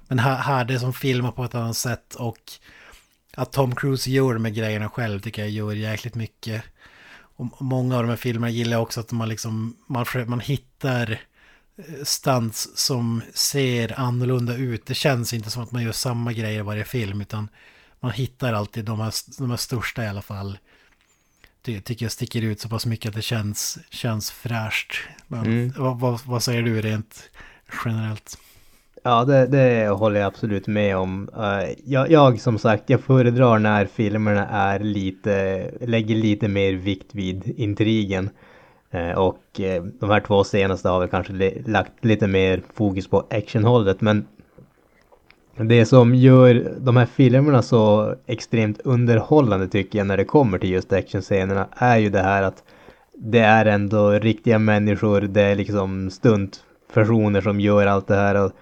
men 0.08 0.18
här, 0.18 0.36
här 0.36 0.64
det 0.64 0.74
är 0.74 0.78
som 0.78 0.92
filmar 0.92 1.32
på 1.32 1.44
ett 1.44 1.54
annat 1.54 1.76
sätt 1.76 2.14
och 2.14 2.38
att 3.38 3.52
Tom 3.52 3.74
Cruise 3.74 4.10
gör 4.10 4.34
de 4.34 4.44
här 4.44 4.52
grejerna 4.52 4.88
själv 4.88 5.20
tycker 5.20 5.42
jag 5.42 5.50
gör 5.50 5.72
jäkligt 5.72 6.14
mycket. 6.14 6.62
Och 7.16 7.62
många 7.62 7.96
av 7.96 8.02
de 8.02 8.08
här 8.08 8.16
filmerna 8.16 8.50
gillar 8.50 8.72
jag 8.72 8.82
också 8.82 9.00
att 9.00 9.12
man 9.12 9.28
liksom, 9.28 9.76
man, 9.86 10.06
man 10.26 10.40
hittar 10.40 11.10
eh, 11.76 12.04
stunts 12.04 12.68
som 12.74 13.22
ser 13.34 14.00
annorlunda 14.00 14.56
ut. 14.56 14.86
Det 14.86 14.94
känns 14.94 15.32
inte 15.32 15.50
som 15.50 15.62
att 15.62 15.72
man 15.72 15.82
gör 15.82 15.92
samma 15.92 16.32
grejer 16.32 16.58
i 16.58 16.62
varje 16.62 16.84
film 16.84 17.20
utan 17.20 17.48
man 18.00 18.10
hittar 18.10 18.52
alltid 18.52 18.84
de 18.84 19.00
här, 19.00 19.12
de 19.38 19.50
här 19.50 19.56
största 19.56 20.04
i 20.04 20.08
alla 20.08 20.22
fall. 20.22 20.58
Det 21.62 21.80
tycker 21.80 22.04
jag 22.04 22.12
sticker 22.12 22.42
ut 22.42 22.60
så 22.60 22.68
pass 22.68 22.86
mycket 22.86 23.08
att 23.08 23.14
det 23.14 23.22
känns, 23.22 23.78
känns 23.90 24.30
fräscht. 24.30 24.92
Men, 25.26 25.40
mm. 25.46 25.72
vad, 25.76 26.00
vad, 26.00 26.20
vad 26.24 26.42
säger 26.42 26.62
du 26.62 26.82
rent 26.82 27.30
generellt? 27.84 28.38
Ja, 29.08 29.24
det, 29.24 29.46
det 29.46 29.88
håller 29.88 30.20
jag 30.20 30.26
absolut 30.26 30.66
med 30.66 30.96
om. 30.96 31.28
Eh, 31.36 31.70
jag, 31.84 32.10
jag, 32.10 32.40
som 32.40 32.58
sagt, 32.58 32.90
jag 32.90 33.00
föredrar 33.00 33.58
när 33.58 33.86
filmerna 33.86 34.46
är 34.46 34.78
lite, 34.78 35.64
lägger 35.80 36.14
lite 36.14 36.48
mer 36.48 36.72
vikt 36.72 37.14
vid 37.14 37.54
intrigen. 37.56 38.30
Eh, 38.90 39.10
och 39.10 39.60
eh, 39.60 39.82
de 39.82 40.10
här 40.10 40.20
två 40.20 40.44
senaste 40.44 40.88
har 40.88 41.00
väl 41.00 41.08
kanske 41.08 41.52
lagt 41.66 42.04
lite 42.04 42.26
mer 42.26 42.62
fokus 42.74 43.08
på 43.08 43.26
actionhållet. 43.30 44.00
Men 44.00 44.26
det 45.56 45.86
som 45.86 46.14
gör 46.14 46.72
de 46.78 46.96
här 46.96 47.06
filmerna 47.06 47.62
så 47.62 48.14
extremt 48.26 48.80
underhållande 48.84 49.68
tycker 49.68 49.98
jag 49.98 50.06
när 50.06 50.16
det 50.16 50.24
kommer 50.24 50.58
till 50.58 50.70
just 50.70 50.92
actionscenerna 50.92 51.68
är 51.76 51.98
ju 51.98 52.10
det 52.10 52.22
här 52.22 52.42
att 52.42 52.62
det 53.14 53.40
är 53.40 53.66
ändå 53.66 54.10
riktiga 54.10 54.58
människor, 54.58 55.20
det 55.20 55.42
är 55.42 55.54
liksom 55.54 56.10
stuntpersoner 56.10 57.40
som 57.40 57.60
gör 57.60 57.86
allt 57.86 58.06
det 58.06 58.16
här. 58.16 58.44
Och 58.44 58.52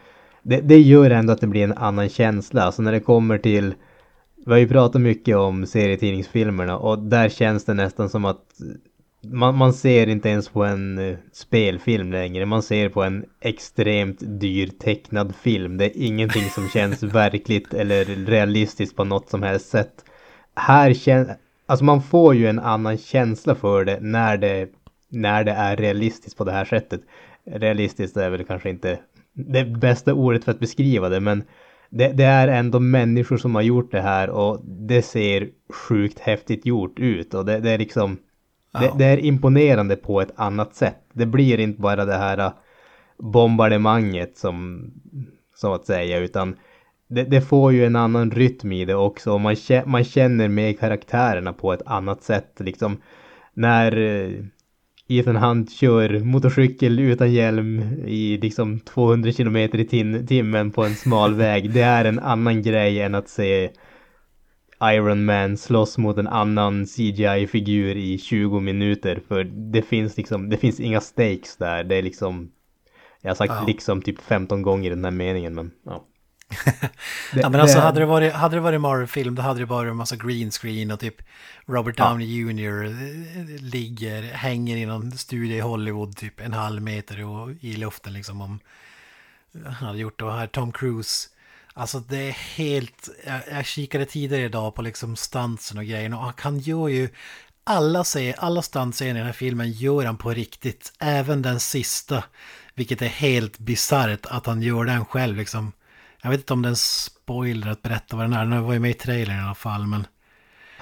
det, 0.49 0.61
det 0.61 0.81
gör 0.81 1.11
ändå 1.11 1.33
att 1.33 1.41
det 1.41 1.47
blir 1.47 1.65
en 1.65 1.73
annan 1.73 2.09
känsla. 2.09 2.63
Alltså 2.63 2.83
när 2.83 2.93
det 2.93 3.01
kommer 3.01 3.39
till 3.39 3.75
vi 4.47 4.53
har 4.53 4.59
ju 4.59 4.69
pratat 4.69 5.01
mycket 5.01 5.37
om 5.37 5.67
serietidningsfilmerna 5.67 6.79
och 6.79 6.99
där 6.99 7.29
känns 7.29 7.65
det 7.65 7.75
nästan 7.75 8.09
som 8.09 8.25
att 8.25 8.45
man, 9.23 9.57
man 9.57 9.73
ser 9.73 10.07
inte 10.07 10.29
ens 10.29 10.49
på 10.49 10.65
en 10.65 10.99
uh, 10.99 11.17
spelfilm 11.33 12.13
längre. 12.13 12.47
Man 12.47 12.63
ser 12.63 12.89
på 12.89 13.03
en 13.03 13.25
extremt 13.41 14.19
dyr 14.21 14.67
tecknad 14.67 15.35
film. 15.35 15.77
Det 15.77 15.85
är 15.85 16.03
ingenting 16.07 16.51
som 16.51 16.69
känns 16.69 17.03
verkligt 17.03 17.75
eller 17.75 18.05
realistiskt 18.05 18.97
på 18.97 19.05
något 19.05 19.31
som 19.31 19.43
helst 19.43 19.69
sätt. 19.69 20.05
Här 20.55 20.95
känns, 20.95 21.29
alltså 21.67 21.85
man 21.85 22.03
får 22.03 22.35
ju 22.35 22.47
en 22.47 22.59
annan 22.59 22.99
känsla 22.99 23.55
för 23.55 23.85
det 23.85 23.99
när 24.01 24.37
det, 24.37 24.69
när 25.09 25.45
det 25.45 25.53
är 25.53 25.77
realistiskt 25.77 26.37
på 26.37 26.45
det 26.45 26.53
här 26.53 26.65
sättet. 26.65 27.01
Realistiskt 27.45 28.17
är 28.17 28.31
väl 28.31 28.45
kanske 28.45 28.71
inte 28.71 28.99
det 29.37 29.65
bästa 29.65 30.15
ordet 30.15 30.45
för 30.45 30.53
att 30.53 30.61
beskriva 30.61 31.09
det 31.09 31.21
men 31.21 31.43
det, 31.91 32.13
det, 32.13 32.25
är 32.25 32.49
ändå 32.49 32.81
människor 32.81 33.37
som 33.37 33.55
har 33.55 33.63
gjort 33.63 33.93
det 33.93 34.01
här 34.01 34.31
och 34.31 34.61
det 34.65 35.03
ser 35.03 35.49
sjukt 35.73 36.19
häftigt 36.19 36.67
gjort 36.67 36.99
ut 36.99 37.35
och 37.35 37.45
det, 37.45 37.61
det 37.61 37.71
är 37.71 37.79
liksom 37.79 38.19
det, 38.81 38.93
det, 38.99 39.05
är 39.05 39.19
imponerande 39.19 39.97
på 39.97 40.21
ett 40.21 40.33
annat 40.37 40.75
sätt. 40.75 41.01
Det 41.13 41.27
blir 41.27 41.61
inte 41.61 41.81
bara 41.81 42.05
det 42.05 42.17
här 42.17 42.39
äh, 42.39 42.53
bombardemanget 43.19 44.39
som, 44.39 44.91
så 45.55 45.75
att 45.75 45.87
säga, 45.87 46.19
utan 46.19 46.57
det, 47.09 47.41
får 47.41 47.73
ju 47.73 47.87
en 47.87 47.97
annan 47.97 48.31
rytm 48.31 48.73
i 48.73 48.85
det 48.85 48.95
också. 48.95 49.33
Och 49.33 49.41
man, 49.41 49.57
man 49.85 50.05
känner 50.05 50.49
med 50.49 50.79
karaktärerna 50.79 51.53
på 51.53 51.73
ett 51.73 51.83
annat 51.87 52.23
sätt. 52.23 52.53
Liksom 52.59 52.97
när 53.55 53.93
Ethan 55.09 55.37
Hunt 55.37 55.73
kör 55.73 56.21
motorcykel 56.21 56.99
utan 56.99 57.33
hjälm 57.33 57.83
i 58.07 58.39
liksom 58.39 58.81
200 58.81 59.33
km 59.33 59.57
i 59.57 60.25
timmen 60.29 60.71
på 60.71 60.85
en 60.85 60.95
smal 60.95 61.35
väg. 61.35 61.71
Det 61.71 61.81
är 61.81 62.05
en 62.05 62.19
annan 62.19 62.63
grej 62.63 63.01
än 63.01 63.15
att 63.15 63.29
se 63.29 63.71
Iron 64.83 65.25
Man 65.25 65.57
slåss 65.57 65.99
mot 65.99 66.19
en 66.19 66.27
annan 66.27 66.87
CGI-figur 66.87 67.97
i 67.97 68.19
20 68.19 68.61
minuter. 68.61 69.21
För 69.29 69.45
det 69.45 69.83
finns 69.83 70.17
liksom, 70.17 70.49
det 70.51 70.57
finns 70.57 70.81
inga 70.81 71.01
stakes 71.01 71.57
där. 71.57 71.85
Det 71.85 71.97
är 71.97 72.03
liksom, 72.03 72.51
jag 73.21 73.31
har 73.31 73.35
sagt 73.35 73.53
ja. 73.61 73.65
liksom 73.67 74.03
typ 74.03 74.21
15 74.21 74.63
gånger 74.63 74.91
i 74.91 74.95
den 74.95 75.05
här 75.05 75.11
meningen 75.11 75.55
men 75.55 75.71
ja. 75.85 76.05
Det, 77.33 77.41
ja 77.41 77.49
men 77.49 77.61
alltså 77.61 77.77
det... 77.77 77.85
hade 77.85 78.01
det 78.01 78.07
varit, 78.07 78.33
hade 78.33 78.57
det 78.57 78.61
varit 78.61 78.81
Marvel-film 78.81 79.35
då 79.35 79.43
hade 79.43 79.61
det 79.61 79.67
varit 79.67 79.91
en 79.91 79.97
massa 79.97 80.17
green 80.17 80.51
screen 80.51 80.91
och 80.91 81.01
typ 81.01 81.17
Robert 81.67 81.97
Downey 81.97 82.27
ja. 82.27 82.53
Jr. 82.53 82.85
Eh, 82.85 83.63
ligger, 83.63 84.23
hänger 84.23 84.77
i 84.77 84.87
någon 84.87 85.13
studio 85.19 85.57
i 85.57 85.61
Hollywood 85.61 86.17
typ 86.17 86.41
en 86.41 86.53
halv 86.53 86.83
meter 86.83 87.19
i 87.61 87.77
luften 87.77 88.13
liksom 88.13 88.41
om 88.41 88.61
han 89.65 89.75
hade 89.75 89.99
gjort 89.99 90.19
det. 90.19 90.25
Och 90.25 90.33
här 90.33 90.47
Tom 90.47 90.73
Cruise 90.73 91.29
Alltså 91.79 92.01
det 92.01 92.19
är 92.19 92.33
helt, 92.33 93.09
jag, 93.27 93.41
jag 93.51 93.67
kikade 93.67 94.05
tidigare 94.05 94.45
idag 94.45 94.75
på 94.75 94.83
liksom 94.83 95.17
stansen 95.17 95.79
och 95.79 95.85
grejerna 95.85 96.19
och 96.19 96.41
han 96.41 96.59
gör 96.59 96.89
ju 96.89 97.09
alla, 97.65 98.05
ser, 98.05 98.35
alla 98.39 98.63
stanser 98.63 99.07
i 99.07 99.13
den 99.13 99.27
här 99.27 99.33
filmen 99.33 99.73
gör 99.73 100.05
han 100.05 100.17
på 100.17 100.31
riktigt. 100.31 100.93
Även 100.99 101.43
den 101.43 101.61
sista. 101.61 102.25
Vilket 102.75 103.03
är 103.03 103.07
helt 103.07 103.59
bisarrt 103.59 104.27
att 104.27 104.47
han 104.47 104.63
gör 104.63 104.85
den 104.85 105.05
själv 105.05 105.37
liksom. 105.37 105.73
Jag 106.27 106.31
vet 106.31 106.41
inte 106.41 106.53
om 106.53 106.63
det 106.63 106.69
är 106.69 106.71
en 106.71 106.77
spoiler 106.77 107.71
att 107.71 107.83
berätta 107.83 108.17
vad 108.17 108.25
den 108.25 108.33
är. 108.33 108.47
Den 108.47 108.63
var 108.63 108.73
ju 108.73 108.79
med 108.79 108.91
i 108.91 108.95
trailern 108.95 109.37
i 109.37 109.43
alla 109.43 109.55
fall 109.55 109.87
men... 109.87 110.07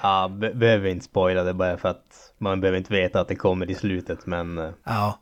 Ja, 0.01 0.27
be 0.27 0.53
behöver 0.53 0.89
inte 0.89 1.05
spoila 1.05 1.43
det 1.43 1.53
bara 1.53 1.77
för 1.77 1.89
att 1.89 2.33
man 2.37 2.61
behöver 2.61 2.77
inte 2.77 2.93
veta 2.93 3.21
att 3.21 3.27
det 3.27 3.35
kommer 3.35 3.71
i 3.71 3.75
slutet 3.75 4.25
men... 4.25 4.57
Eh. 4.57 4.69
Ja. 4.83 5.19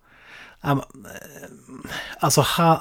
Alltså 2.20 2.42
han, 2.42 2.80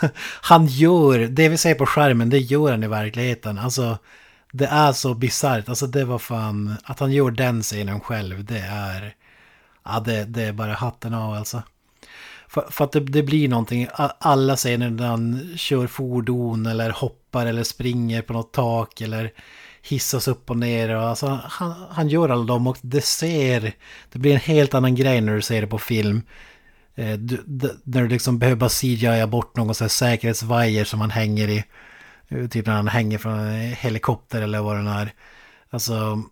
han 0.42 0.66
gör, 0.66 1.18
det 1.18 1.48
vi 1.48 1.56
ser 1.56 1.74
på 1.74 1.86
skärmen, 1.86 2.30
det 2.30 2.38
gör 2.38 2.70
han 2.70 2.84
i 2.84 2.88
verkligheten. 2.88 3.58
Alltså 3.58 3.98
det 4.52 4.66
är 4.66 4.92
så 4.92 5.14
bisarrt. 5.14 5.68
Alltså 5.68 5.86
det 5.86 6.04
var 6.04 6.18
fan, 6.18 6.74
att 6.84 7.00
han 7.00 7.12
gör 7.12 7.30
den 7.30 7.62
scenen 7.62 8.00
själv, 8.00 8.44
det 8.44 8.58
är... 8.70 9.14
Ja, 9.84 10.00
det, 10.00 10.24
det 10.24 10.42
är 10.42 10.52
bara 10.52 10.72
hatten 10.74 11.14
av 11.14 11.34
alltså. 11.34 11.62
För, 12.56 12.66
för 12.70 12.84
att 12.84 12.92
det, 12.92 13.00
det, 13.00 13.22
blir 13.22 13.48
någonting, 13.48 13.88
alla 14.18 14.56
scener 14.56 14.90
när 14.90 15.06
han 15.06 15.52
kör 15.56 15.86
fordon 15.86 16.66
eller 16.66 16.90
hoppar 16.90 17.46
eller 17.46 17.62
springer 17.62 18.22
på 18.22 18.32
något 18.32 18.52
tak 18.52 19.00
eller 19.00 19.32
hissas 19.82 20.28
upp 20.28 20.50
och 20.50 20.56
ner. 20.56 20.96
Och 20.96 21.02
alltså, 21.02 21.40
han, 21.44 21.74
han 21.90 22.08
gör 22.08 22.28
alla 22.28 22.44
dem 22.44 22.66
och 22.66 22.78
det 22.80 23.00
ser, 23.00 23.72
det 24.12 24.18
blir 24.18 24.32
en 24.32 24.40
helt 24.40 24.74
annan 24.74 24.94
grej 24.94 25.20
när 25.20 25.34
du 25.34 25.42
ser 25.42 25.60
det 25.60 25.66
på 25.66 25.78
film. 25.78 26.22
Eh, 26.94 27.12
du, 27.12 27.42
när 27.84 28.02
du 28.02 28.08
liksom 28.08 28.38
behöver 28.38 28.56
bara 28.58 28.70
CGI 28.70 29.26
bort 29.26 29.56
någon 29.56 29.74
sån 29.74 29.84
här 29.84 29.88
säkerhetsvajer 29.88 30.84
som 30.84 31.00
han 31.00 31.10
hänger 31.10 31.48
i. 31.48 31.64
Eh, 32.28 32.48
typ 32.48 32.66
när 32.66 32.74
han 32.74 32.88
hänger 32.88 33.18
från 33.18 33.38
en 33.38 33.72
helikopter 33.72 34.42
eller 34.42 34.60
vad 34.60 34.76
den 34.76 34.86
är. 34.86 35.12
Alltså, 35.70 36.22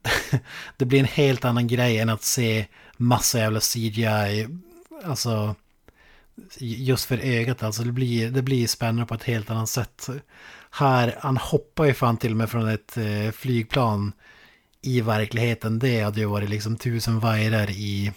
det 0.76 0.84
blir 0.84 0.98
en 0.98 1.04
helt 1.04 1.44
annan 1.44 1.66
grej 1.66 1.98
än 1.98 2.08
att 2.08 2.22
se 2.22 2.66
massa 2.96 3.38
jävla 3.38 3.60
CGI. 3.60 4.48
Alltså, 5.04 5.54
just 6.58 7.04
för 7.04 7.18
ögat 7.18 7.62
alltså. 7.62 7.82
Det 7.82 7.92
blir, 7.92 8.30
det 8.30 8.42
blir 8.42 8.66
spännande 8.66 9.06
på 9.06 9.14
ett 9.14 9.24
helt 9.24 9.50
annat 9.50 9.68
sätt. 9.68 10.08
Här, 10.70 11.16
han 11.20 11.36
hoppar 11.36 11.84
ju 11.84 11.94
fan 11.94 12.16
till 12.16 12.30
och 12.30 12.36
med 12.36 12.50
från 12.50 12.68
ett 12.68 12.96
eh, 12.96 13.30
flygplan 13.32 14.12
i 14.82 15.00
verkligheten. 15.00 15.78
Det 15.78 16.00
hade 16.00 16.20
ju 16.20 16.26
varit 16.26 16.48
liksom 16.48 16.76
tusen 16.76 17.20
vajrar 17.20 17.70
i 17.70 18.12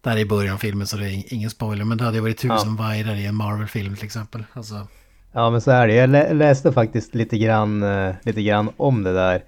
där 0.00 0.16
i 0.16 0.24
början 0.24 0.54
av 0.54 0.58
filmen 0.58 0.86
så 0.86 0.96
det 0.96 1.10
är 1.10 1.34
ingen 1.34 1.50
spoiler. 1.50 1.84
Men 1.84 1.98
det 1.98 2.04
hade 2.04 2.16
ju 2.16 2.22
varit 2.22 2.38
tusen 2.38 2.76
ja. 2.78 2.84
vajrar 2.84 3.14
i 3.14 3.26
en 3.26 3.34
Marvel-film 3.34 3.96
till 3.96 4.04
exempel. 4.04 4.44
Alltså. 4.52 4.88
Ja 5.32 5.50
men 5.50 5.60
så 5.60 5.70
är 5.70 5.88
det. 5.88 5.94
Jag 5.94 6.36
läste 6.36 6.72
faktiskt 6.72 7.14
lite 7.14 7.38
grann, 7.38 7.82
uh, 7.82 8.14
lite 8.22 8.42
grann 8.42 8.70
om 8.76 9.02
det 9.02 9.12
där. 9.12 9.42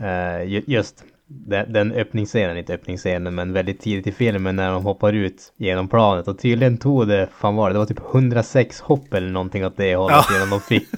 Uh, 0.00 0.62
just 0.66 1.04
den, 1.30 1.72
den 1.72 1.92
öppningsscenen, 1.92 2.56
inte 2.56 2.74
öppningsscenen 2.74 3.34
men 3.34 3.52
väldigt 3.52 3.80
tidigt 3.80 4.06
i 4.06 4.12
filmen 4.12 4.56
när 4.56 4.72
de 4.72 4.84
hoppar 4.84 5.12
ut 5.12 5.52
genom 5.56 5.88
planet. 5.88 6.28
Och 6.28 6.38
tydligen 6.38 6.78
tog 6.78 7.08
det, 7.08 7.28
fan 7.38 7.56
var 7.56 7.68
det, 7.68 7.74
det 7.74 7.78
var 7.78 7.86
typ 7.86 8.14
106 8.14 8.80
hopp 8.80 9.14
eller 9.14 9.30
någonting 9.30 9.66
åt 9.66 9.76
det 9.76 9.96
hållet 9.96 10.24
ja. 10.30 10.36
innan 10.36 10.50
de 10.50 10.60
fick 10.60 10.88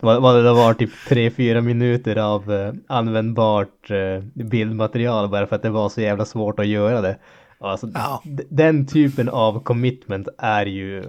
vad, 0.00 0.22
vad 0.22 0.44
det 0.44 0.52
var 0.52 0.74
typ 0.74 0.90
3-4 0.90 1.60
minuter 1.60 2.16
av 2.16 2.50
uh, 2.50 2.74
användbart 2.86 3.90
uh, 3.90 4.22
bildmaterial 4.34 5.28
bara 5.28 5.46
för 5.46 5.56
att 5.56 5.62
det 5.62 5.70
var 5.70 5.88
så 5.88 6.00
jävla 6.00 6.24
svårt 6.24 6.60
att 6.60 6.66
göra 6.66 7.00
det. 7.00 7.18
Alltså, 7.60 7.90
ja. 7.94 8.22
Den 8.48 8.86
typen 8.86 9.28
av 9.28 9.62
commitment 9.62 10.28
är 10.38 10.66
ju, 10.66 11.04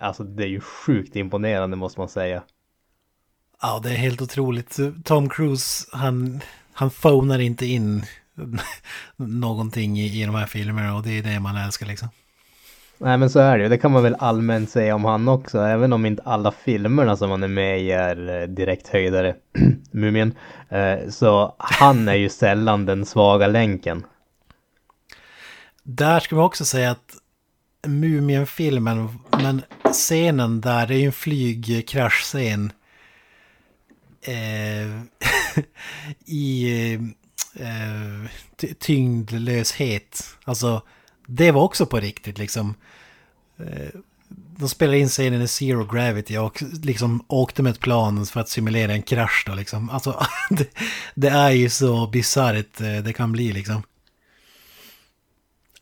alltså 0.00 0.24
det 0.24 0.44
är 0.44 0.48
ju 0.48 0.60
sjukt 0.60 1.16
imponerande 1.16 1.76
måste 1.76 2.00
man 2.00 2.08
säga. 2.08 2.42
Ja, 3.62 3.80
det 3.82 3.88
är 3.88 3.94
helt 3.94 4.22
otroligt. 4.22 4.78
Tom 5.04 5.28
Cruise, 5.28 5.86
han, 5.92 6.40
han 6.80 6.90
phonar 6.90 7.38
inte 7.38 7.66
in 7.66 8.04
någonting 9.16 9.98
i, 9.98 10.22
i 10.22 10.26
de 10.26 10.34
här 10.34 10.46
filmerna 10.46 10.94
och 10.94 11.02
det 11.02 11.18
är 11.18 11.22
det 11.22 11.40
man 11.40 11.56
älskar 11.56 11.86
liksom. 11.86 12.08
Nej 12.98 13.18
men 13.18 13.30
så 13.30 13.38
är 13.38 13.58
det 13.58 13.62
ju, 13.62 13.68
det 13.68 13.78
kan 13.78 13.92
man 13.92 14.02
väl 14.02 14.16
allmänt 14.18 14.70
säga 14.70 14.94
om 14.94 15.04
han 15.04 15.28
också, 15.28 15.58
även 15.58 15.92
om 15.92 16.06
inte 16.06 16.22
alla 16.22 16.52
filmerna 16.52 17.16
som 17.16 17.30
han 17.30 17.42
är 17.42 17.48
med 17.48 17.80
i 17.80 17.90
är 17.90 18.40
eh, 18.40 18.48
direkt 18.48 18.88
höjdare, 18.88 19.34
Mumien. 19.90 20.34
Eh, 20.68 21.08
så 21.10 21.54
han 21.58 22.08
är 22.08 22.14
ju 22.14 22.28
sällan 22.28 22.86
den 22.86 23.06
svaga 23.06 23.46
länken. 23.46 24.04
Där 25.82 26.20
ska 26.20 26.36
man 26.36 26.44
också 26.44 26.64
säga 26.64 26.90
att 26.90 27.14
Mumien-filmen, 27.86 29.18
men 29.30 29.62
scenen 29.92 30.60
där, 30.60 30.86
det 30.86 30.94
är 30.94 30.98
ju 30.98 31.06
en 31.06 31.12
flygkraschscen. 31.12 32.72
Eh, 34.22 35.02
I 36.24 36.70
eh, 36.94 37.00
eh, 37.66 38.30
tyngdlöshet. 38.78 40.24
Alltså, 40.44 40.82
det 41.26 41.50
var 41.50 41.62
också 41.62 41.86
på 41.86 42.00
riktigt 42.00 42.38
liksom. 42.38 42.74
Eh, 43.58 44.00
de 44.58 44.68
spelade 44.68 44.98
in 44.98 45.08
scenen 45.08 45.42
i 45.42 45.48
Zero 45.48 45.84
Gravity 45.84 46.36
och 46.36 46.62
liksom 46.82 47.24
åkte 47.28 47.62
med 47.62 47.70
ett 47.70 47.80
plan 47.80 48.26
för 48.26 48.40
att 48.40 48.48
simulera 48.48 48.92
en 48.92 49.02
krasch 49.02 49.44
då 49.46 49.54
liksom. 49.54 49.90
Alltså, 49.90 50.26
det, 50.50 50.68
det 51.14 51.28
är 51.28 51.50
ju 51.50 51.70
så 51.70 52.06
bisarrt 52.06 52.80
eh, 52.80 52.96
det 52.96 53.12
kan 53.12 53.32
bli 53.32 53.52
liksom. 53.52 53.82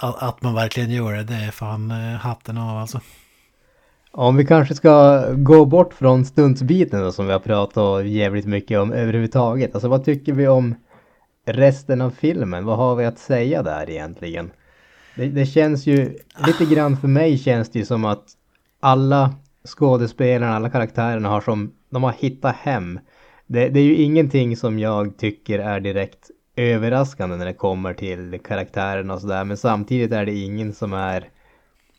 Att 0.00 0.42
man 0.42 0.54
verkligen 0.54 0.90
gör 0.90 1.12
det, 1.12 1.24
det 1.24 1.34
är 1.34 1.50
fan 1.50 1.90
hatten 2.20 2.58
av 2.58 2.78
alltså. 2.78 3.00
Om 4.12 4.36
vi 4.36 4.46
kanske 4.46 4.74
ska 4.74 5.24
gå 5.32 5.64
bort 5.64 5.94
från 5.94 6.24
stuntsbiten 6.24 7.00
då, 7.00 7.12
som 7.12 7.26
vi 7.26 7.32
har 7.32 7.40
pratat 7.40 8.06
jävligt 8.06 8.46
mycket 8.46 8.78
om 8.78 8.92
överhuvudtaget. 8.92 9.74
Alltså 9.74 9.88
vad 9.88 10.04
tycker 10.04 10.32
vi 10.32 10.48
om 10.48 10.74
resten 11.46 12.00
av 12.00 12.10
filmen? 12.10 12.64
Vad 12.64 12.76
har 12.76 12.96
vi 12.96 13.04
att 13.04 13.18
säga 13.18 13.62
där 13.62 13.90
egentligen? 13.90 14.50
Det, 15.16 15.26
det 15.26 15.46
känns 15.46 15.86
ju, 15.86 16.18
lite 16.46 16.74
grann 16.74 16.96
för 16.96 17.08
mig 17.08 17.38
känns 17.38 17.70
det 17.70 17.78
ju 17.78 17.84
som 17.84 18.04
att 18.04 18.24
alla 18.80 19.34
skådespelarna, 19.64 20.56
alla 20.56 20.70
karaktärerna 20.70 21.28
har 21.28 21.40
som, 21.40 21.72
de 21.90 22.02
har 22.04 22.12
hittat 22.12 22.56
hem. 22.56 23.00
Det, 23.46 23.68
det, 23.68 23.80
är 23.80 23.84
ju 23.84 23.96
ingenting 23.96 24.56
som 24.56 24.78
jag 24.78 25.18
tycker 25.18 25.58
är 25.58 25.80
direkt 25.80 26.30
överraskande 26.56 27.36
när 27.36 27.46
det 27.46 27.52
kommer 27.52 27.94
till 27.94 28.40
karaktärerna 28.44 29.14
och 29.14 29.20
sådär. 29.20 29.44
Men 29.44 29.56
samtidigt 29.56 30.12
är 30.12 30.26
det 30.26 30.34
ingen 30.34 30.72
som 30.72 30.92
är 30.92 31.28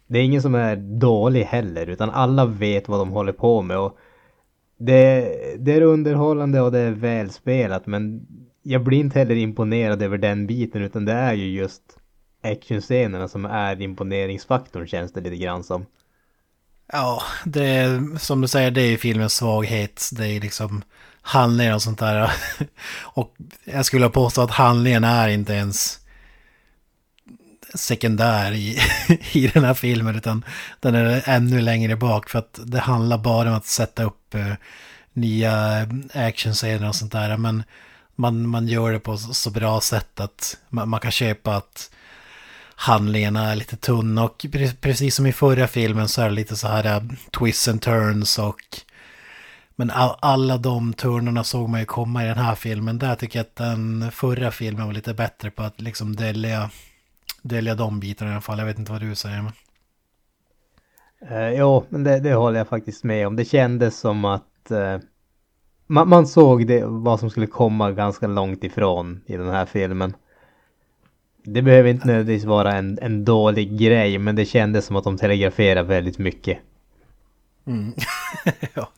det 0.09 0.19
är 0.19 0.23
ingen 0.23 0.41
som 0.41 0.55
är 0.55 0.75
dålig 0.75 1.43
heller 1.43 1.87
utan 1.87 2.09
alla 2.09 2.45
vet 2.45 2.87
vad 2.87 2.99
de 2.99 3.09
håller 3.09 3.33
på 3.33 3.61
med 3.61 3.77
och 3.77 3.97
det, 4.77 5.35
det 5.59 5.73
är 5.73 5.81
underhållande 5.81 6.61
och 6.61 6.71
det 6.71 6.79
är 6.79 6.91
välspelat 6.91 7.87
men 7.87 8.27
jag 8.63 8.83
blir 8.83 8.99
inte 8.99 9.19
heller 9.19 9.35
imponerad 9.35 10.01
över 10.01 10.17
den 10.17 10.47
biten 10.47 10.81
utan 10.81 11.05
det 11.05 11.13
är 11.13 11.33
ju 11.33 11.49
just 11.49 11.81
actionscenerna 12.43 13.27
som 13.27 13.45
är 13.45 13.81
imponeringsfaktorn 13.81 14.87
känns 14.87 15.13
det 15.13 15.21
lite 15.21 15.35
grann 15.35 15.63
som. 15.63 15.85
Ja, 16.91 17.21
det 17.45 17.65
är 17.65 18.17
som 18.17 18.41
du 18.41 18.47
säger, 18.47 18.71
det 18.71 18.81
är 18.81 18.97
filmens 18.97 19.33
svaghet. 19.33 20.09
Det 20.13 20.27
är 20.27 20.41
liksom 20.41 20.81
handlingar 21.21 21.75
och 21.75 21.81
sånt 21.81 21.99
där. 21.99 22.31
Och 23.03 23.35
jag 23.63 23.85
skulle 23.85 24.09
påstå 24.09 24.41
att 24.41 24.51
handlingen 24.51 25.03
är 25.03 25.27
inte 25.27 25.53
ens 25.53 25.99
sekundär 27.73 28.51
i, 28.51 28.77
i 29.31 29.47
den 29.47 29.63
här 29.63 29.73
filmen 29.73 30.15
utan 30.15 30.45
den 30.79 30.95
är 30.95 31.23
ännu 31.25 31.61
längre 31.61 31.95
bak 31.95 32.29
för 32.29 32.39
att 32.39 32.59
det 32.65 32.79
handlar 32.79 33.17
bara 33.17 33.49
om 33.49 33.55
att 33.55 33.65
sätta 33.65 34.03
upp 34.03 34.35
uh, 34.35 34.53
nya 35.13 35.87
actionscener 36.13 36.87
och 36.87 36.95
sånt 36.95 37.11
där. 37.11 37.37
Men 37.37 37.63
man, 38.15 38.47
man 38.47 38.67
gör 38.67 38.91
det 38.91 38.99
på 38.99 39.17
så, 39.17 39.33
så 39.33 39.49
bra 39.49 39.81
sätt 39.81 40.19
att 40.19 40.57
man, 40.69 40.89
man, 40.89 40.99
kan 40.99 41.11
köpa 41.11 41.55
att 41.55 41.91
handlingarna 42.75 43.51
är 43.51 43.55
lite 43.55 43.75
tunna 43.75 44.23
och 44.23 44.45
precis 44.81 45.15
som 45.15 45.25
i 45.25 45.33
förra 45.33 45.67
filmen 45.67 46.07
så 46.07 46.21
är 46.21 46.25
det 46.25 46.35
lite 46.35 46.55
så 46.55 46.67
här 46.67 46.97
uh, 46.97 47.11
twists 47.31 47.67
and 47.67 47.81
turns 47.81 48.39
och 48.39 48.59
men 49.79 49.91
all, 49.91 50.15
alla 50.19 50.57
de 50.57 50.93
turnerna 50.93 51.43
såg 51.43 51.69
man 51.69 51.79
ju 51.79 51.85
komma 51.85 52.23
i 52.23 52.27
den 52.27 52.37
här 52.37 52.55
filmen. 52.55 52.99
Där 52.99 53.15
tycker 53.15 53.39
jag 53.39 53.43
att 53.43 53.55
den 53.55 54.11
förra 54.11 54.51
filmen 54.51 54.85
var 54.85 54.93
lite 54.93 55.13
bättre 55.13 55.51
på 55.51 55.63
att 55.63 55.81
liksom 55.81 56.15
dölja, 56.15 56.69
dölja 57.41 57.75
de 57.75 57.99
bitarna 57.99 58.31
i 58.31 58.33
alla 58.33 58.41
fall. 58.41 58.59
Jag 58.59 58.65
vet 58.65 58.79
inte 58.79 58.91
vad 58.91 59.01
du 59.01 59.15
säger. 59.15 59.41
Men... 59.41 59.53
Uh, 61.31 61.59
jo, 61.59 61.85
men 61.89 62.03
det, 62.03 62.19
det 62.19 62.33
håller 62.33 62.57
jag 62.57 62.67
faktiskt 62.67 63.03
med 63.03 63.27
om. 63.27 63.35
Det 63.35 63.45
kändes 63.45 63.99
som 63.99 64.25
att 64.25 64.71
uh, 64.71 64.97
man, 65.87 66.09
man, 66.09 66.27
såg 66.27 66.67
det, 66.67 66.85
vad 66.85 67.19
som 67.19 67.29
skulle 67.29 67.47
komma 67.47 67.91
ganska 67.91 68.27
långt 68.27 68.63
ifrån 68.63 69.21
i 69.25 69.37
den 69.37 69.49
här 69.49 69.65
filmen. 69.65 70.13
Det 71.43 71.61
behöver 71.61 71.89
inte 71.89 72.07
nödvändigtvis 72.07 72.45
vara 72.45 72.73
en, 72.73 72.99
en 73.01 73.25
dålig 73.25 73.79
grej, 73.79 74.17
men 74.17 74.35
det 74.35 74.45
kändes 74.45 74.85
som 74.85 74.95
att 74.95 75.03
de 75.03 75.17
telegraferade 75.17 75.87
väldigt 75.87 76.17
mycket. 76.17 76.57
Mm. 77.65 77.93
ja 78.73 78.89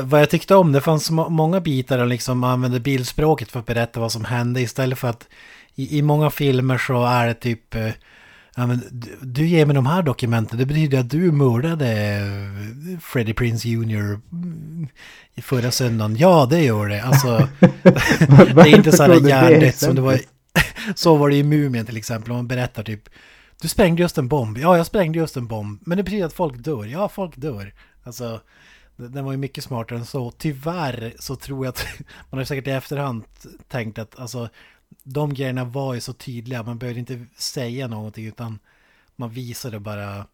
vad 0.00 0.20
jag 0.20 0.30
tyckte 0.30 0.54
om, 0.54 0.72
det 0.72 0.80
fanns 0.80 1.10
många 1.10 1.60
bitar 1.60 1.98
där 1.98 2.06
liksom 2.06 2.44
använde 2.44 2.80
bildspråket 2.80 3.50
för 3.50 3.60
att 3.60 3.66
berätta 3.66 4.00
vad 4.00 4.12
som 4.12 4.24
hände 4.24 4.60
istället 4.60 4.98
för 4.98 5.08
att 5.08 5.28
i, 5.74 5.98
i 5.98 6.02
många 6.02 6.30
filmer 6.30 6.78
så 6.78 7.04
är 7.04 7.26
det 7.26 7.34
typ 7.34 7.74
eh, 7.74 7.90
Ja, 8.56 8.66
men 8.66 8.82
du 9.22 9.46
ger 9.46 9.66
mig 9.66 9.74
de 9.74 9.86
här 9.86 10.02
dokumenten, 10.02 10.58
det 10.58 10.66
betyder 10.66 11.00
att 11.00 11.10
du 11.10 11.32
mördade 11.32 11.88
eh, 11.88 12.98
Freddie 13.00 13.34
Prince 13.34 13.68
Jr. 13.68 14.20
i 15.34 15.42
förra 15.42 15.70
söndagen. 15.70 16.16
Ja, 16.16 16.46
det 16.50 16.60
gör 16.60 16.88
det. 16.88 17.02
Alltså, 17.02 17.28
det 18.54 18.60
är 18.60 18.76
inte 18.76 18.92
så 18.92 19.02
här 19.02 19.28
hjärndött 19.28 19.76
som 19.76 19.94
det 19.94 20.00
var. 20.00 20.20
Så 20.94 21.16
var 21.16 21.28
det 21.28 21.36
i 21.36 21.42
Mumien 21.42 21.86
till 21.86 21.96
exempel, 21.96 22.32
man 22.32 22.48
berättar 22.48 22.82
typ 22.82 23.08
Du 23.60 23.68
sprängde 23.68 24.02
just 24.02 24.18
en 24.18 24.28
bomb. 24.28 24.58
Ja, 24.58 24.76
jag 24.76 24.86
sprängde 24.86 25.18
just 25.18 25.36
en 25.36 25.46
bomb. 25.46 25.80
Men 25.84 25.96
det 25.96 26.04
betyder 26.04 26.26
att 26.26 26.32
folk 26.32 26.56
dör. 26.56 26.84
Ja, 26.84 27.08
folk 27.08 27.36
dör. 27.36 27.74
Alltså, 28.02 28.40
den 28.96 29.24
var 29.24 29.32
ju 29.32 29.38
mycket 29.38 29.64
smartare 29.64 29.98
än 29.98 30.06
så. 30.06 30.30
Tyvärr 30.30 31.14
så 31.18 31.36
tror 31.36 31.64
jag 31.64 31.70
att 31.72 31.86
man 32.30 32.38
har 32.38 32.44
säkert 32.44 32.66
i 32.66 32.70
efterhand 32.70 33.24
tänkt 33.68 33.98
att 33.98 34.18
alltså 34.18 34.48
de 35.02 35.34
grejerna 35.34 35.64
var 35.64 35.94
ju 35.94 36.00
så 36.00 36.12
tydliga. 36.12 36.62
Man 36.62 36.78
behövde 36.78 37.00
inte 37.00 37.26
säga 37.36 37.88
någonting 37.88 38.26
utan 38.26 38.58
man 39.16 39.30
visade 39.30 39.80
bara 39.80 40.26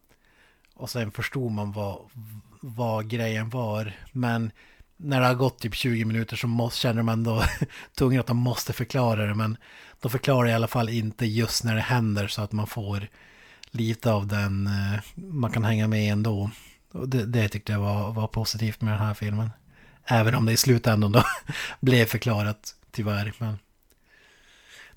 och 0.73 0.89
sen 0.89 1.11
förstod 1.11 1.51
man 1.51 1.71
vad, 1.71 1.99
vad 2.61 3.09
grejen 3.09 3.49
var. 3.49 3.93
Men 4.11 4.51
när 4.97 5.21
det 5.21 5.27
har 5.27 5.35
gått 5.35 5.59
typ 5.59 5.75
20 5.75 6.05
minuter 6.05 6.35
så 6.35 6.47
måste, 6.47 6.79
känner 6.79 7.03
man 7.03 7.23
då 7.23 7.43
tungt 7.97 8.19
att 8.19 8.27
de 8.27 8.37
måste 8.37 8.73
förklara 8.73 9.25
det. 9.25 9.35
Men 9.35 9.57
de 10.01 10.11
förklarar 10.11 10.49
i 10.49 10.53
alla 10.53 10.67
fall 10.67 10.89
inte 10.89 11.25
just 11.25 11.63
när 11.63 11.75
det 11.75 11.81
händer 11.81 12.27
så 12.27 12.41
att 12.41 12.51
man 12.51 12.67
får 12.67 13.07
lite 13.71 14.11
av 14.11 14.27
den, 14.27 14.67
eh, 14.67 14.99
man 15.15 15.51
kan 15.51 15.63
hänga 15.63 15.87
med 15.87 16.11
ändå. 16.11 16.49
Och 16.91 17.09
det, 17.09 17.25
det 17.25 17.49
tyckte 17.49 17.71
jag 17.71 17.79
var, 17.79 18.11
var 18.11 18.27
positivt 18.27 18.81
med 18.81 18.93
den 18.93 19.01
här 19.01 19.13
filmen. 19.13 19.49
Även 20.05 20.35
om 20.35 20.45
det 20.45 20.51
i 20.51 20.57
slutändan 20.57 21.11
då 21.11 21.23
blev 21.79 22.05
förklarat, 22.05 22.75
tyvärr. 22.91 23.33
Men 23.37 23.57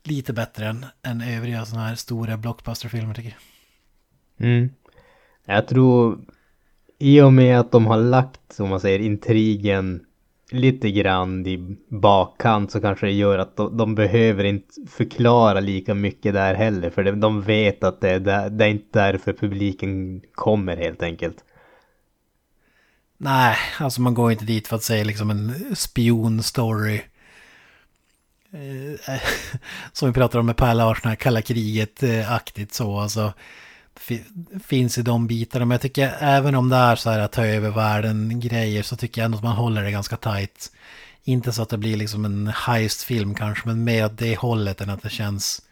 lite 0.04 0.32
bättre 0.32 0.66
än, 0.66 0.86
än 1.02 1.20
övriga 1.20 1.64
sådana 1.64 1.86
här 1.86 1.94
stora 1.94 2.36
blockbusterfilmer 2.36 3.14
tycker 3.14 3.36
jag. 4.38 4.48
Mm. 4.48 4.70
Jag 5.44 5.68
tror 5.68 6.20
i 6.98 7.20
och 7.20 7.32
med 7.32 7.60
att 7.60 7.72
de 7.72 7.86
har 7.86 7.96
lagt, 7.96 8.40
som 8.52 8.68
man 8.68 8.80
säger, 8.80 8.98
intrigen 8.98 10.06
lite 10.50 10.90
grann 10.90 11.46
i 11.46 11.76
bakkant 11.88 12.70
så 12.70 12.80
kanske 12.80 13.06
det 13.06 13.12
gör 13.12 13.38
att 13.38 13.56
de, 13.56 13.76
de 13.76 13.94
behöver 13.94 14.44
inte 14.44 14.74
förklara 14.88 15.60
lika 15.60 15.94
mycket 15.94 16.34
där 16.34 16.54
heller. 16.54 16.90
För 16.90 17.12
de 17.12 17.42
vet 17.42 17.84
att 17.84 18.00
det 18.00 18.10
är, 18.10 18.20
där, 18.20 18.50
det 18.50 18.64
är 18.64 18.68
inte 18.68 18.98
därför 18.98 19.32
publiken 19.32 20.22
kommer 20.32 20.76
helt 20.76 21.02
enkelt. 21.02 21.44
Nej, 23.18 23.56
alltså 23.78 24.00
man 24.00 24.14
går 24.14 24.32
inte 24.32 24.44
dit 24.44 24.68
för 24.68 24.76
att 24.76 24.82
se 24.82 25.04
liksom 25.04 25.30
en 25.30 25.76
spionstory. 25.76 27.00
Eh, 28.52 29.20
som 29.92 30.08
vi 30.08 30.14
pratar 30.14 30.38
om 30.38 30.46
med 30.46 30.56
Per 30.56 30.74
Larsson, 30.74 31.08
här 31.08 31.16
kalla 31.16 31.42
kriget-aktigt 31.42 32.70
eh, 32.72 32.74
så. 32.74 32.98
Alltså, 32.98 33.32
finns 34.64 34.98
i 34.98 35.02
de 35.02 35.26
bitarna. 35.26 35.64
Men 35.64 35.74
jag 35.74 35.80
tycker 35.80 36.16
även 36.20 36.54
om 36.54 36.68
det 36.68 36.76
är 36.76 36.96
så 36.96 37.10
här 37.10 37.18
att 37.18 37.32
ta 37.32 37.46
över 37.46 37.70
världen 37.70 38.40
grejer 38.40 38.82
så 38.82 38.96
tycker 38.96 39.20
jag 39.20 39.24
ändå 39.24 39.38
att 39.38 39.44
man 39.44 39.56
håller 39.56 39.82
det 39.82 39.90
ganska 39.90 40.16
tajt, 40.16 40.72
Inte 41.24 41.52
så 41.52 41.62
att 41.62 41.68
det 41.68 41.78
blir 41.78 41.96
liksom 41.96 42.24
en 42.24 42.46
heist-film 42.54 43.34
kanske, 43.34 43.68
men 43.68 43.84
mer 43.84 44.04
åt 44.04 44.18
det 44.18 44.36
hållet 44.36 44.80
än 44.80 44.90
att 44.90 45.02
det 45.02 45.10
känns 45.10 45.62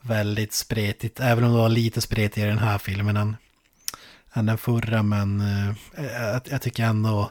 väldigt 0.00 0.52
spretigt. 0.52 1.20
Även 1.20 1.44
om 1.44 1.52
det 1.52 1.58
var 1.58 1.68
lite 1.68 2.00
spretigare 2.00 2.48
i 2.50 2.54
den 2.54 2.64
här 2.64 2.78
filmen 2.78 3.16
än 3.16 3.36
än 4.32 4.46
den 4.46 4.58
förra 4.58 5.02
men 5.02 5.40
uh, 5.40 5.74
jag, 5.96 6.40
jag, 6.50 6.62
tycker 6.62 6.84
ändå 6.84 7.30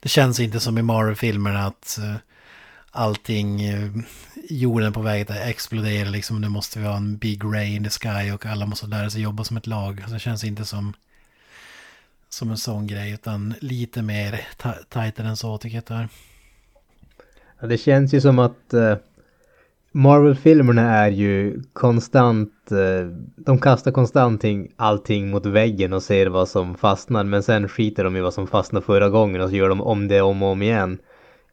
det 0.00 0.08
känns 0.08 0.40
inte 0.40 0.60
som 0.60 0.78
i 0.78 0.82
Marvel-filmerna 0.82 1.66
att 1.66 1.98
uh, 2.00 2.16
allting, 2.96 3.64
eh, 3.64 3.90
jorden 4.48 4.92
på 4.92 5.00
väg 5.00 5.22
att 5.22 5.48
explodera 5.48 6.08
liksom. 6.08 6.40
Nu 6.40 6.48
måste 6.48 6.78
vi 6.78 6.86
ha 6.86 6.96
en 6.96 7.16
big 7.16 7.44
ray 7.44 7.76
in 7.76 7.84
the 7.84 7.90
sky 7.90 8.32
och 8.34 8.46
alla 8.46 8.66
måste 8.66 8.86
lära 8.86 9.10
sig 9.10 9.22
jobba 9.22 9.44
som 9.44 9.56
ett 9.56 9.66
lag. 9.66 10.02
Så 10.06 10.12
det 10.12 10.18
känns 10.18 10.44
inte 10.44 10.64
som, 10.64 10.92
som 12.28 12.50
en 12.50 12.56
sån 12.56 12.86
grej, 12.86 13.12
utan 13.12 13.54
lite 13.60 14.02
mer 14.02 14.40
tajtare 14.88 15.28
än 15.28 15.36
så 15.36 15.58
tycker 15.58 15.76
jag 15.76 15.80
att 15.80 15.86
det 15.86 15.94
är. 15.94 16.08
Ja, 17.60 17.66
det 17.66 17.78
känns 17.78 18.14
ju 18.14 18.20
som 18.20 18.38
att 18.38 18.74
uh, 18.74 18.94
Marvel-filmerna 19.92 20.82
är 20.82 21.08
ju 21.08 21.62
konstant, 21.72 22.52
uh, 22.72 23.16
de 23.36 23.58
kastar 23.58 23.92
konstant 23.92 24.44
allting 24.76 25.30
mot 25.30 25.46
väggen 25.46 25.92
och 25.92 26.02
ser 26.02 26.26
vad 26.26 26.48
som 26.48 26.74
fastnar 26.74 27.24
men 27.24 27.42
sen 27.42 27.68
skiter 27.68 28.04
de 28.04 28.16
i 28.16 28.20
vad 28.20 28.34
som 28.34 28.46
fastnade 28.46 28.86
förra 28.86 29.08
gången 29.08 29.40
och 29.40 29.48
så 29.48 29.56
gör 29.56 29.68
de 29.68 29.80
om 29.80 30.08
det 30.08 30.20
om 30.20 30.42
och 30.42 30.48
om 30.48 30.62
igen. 30.62 30.98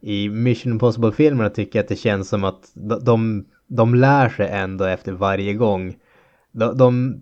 I 0.06 0.30
Mission 0.30 0.72
Impossible-filmerna 0.72 1.50
tycker 1.50 1.80
jag 1.80 1.84
att 1.84 1.90
det 1.90 1.96
känns 1.96 2.30
som 2.30 2.44
att 2.44 2.72
de, 3.02 3.46
de, 3.68 3.96
lär 3.96 4.30
sig 4.30 4.48
ändå 4.52 4.86
efter 4.86 5.12
varje 5.12 5.54
gång. 5.54 5.96
De, 6.52 6.78
de, 6.78 7.22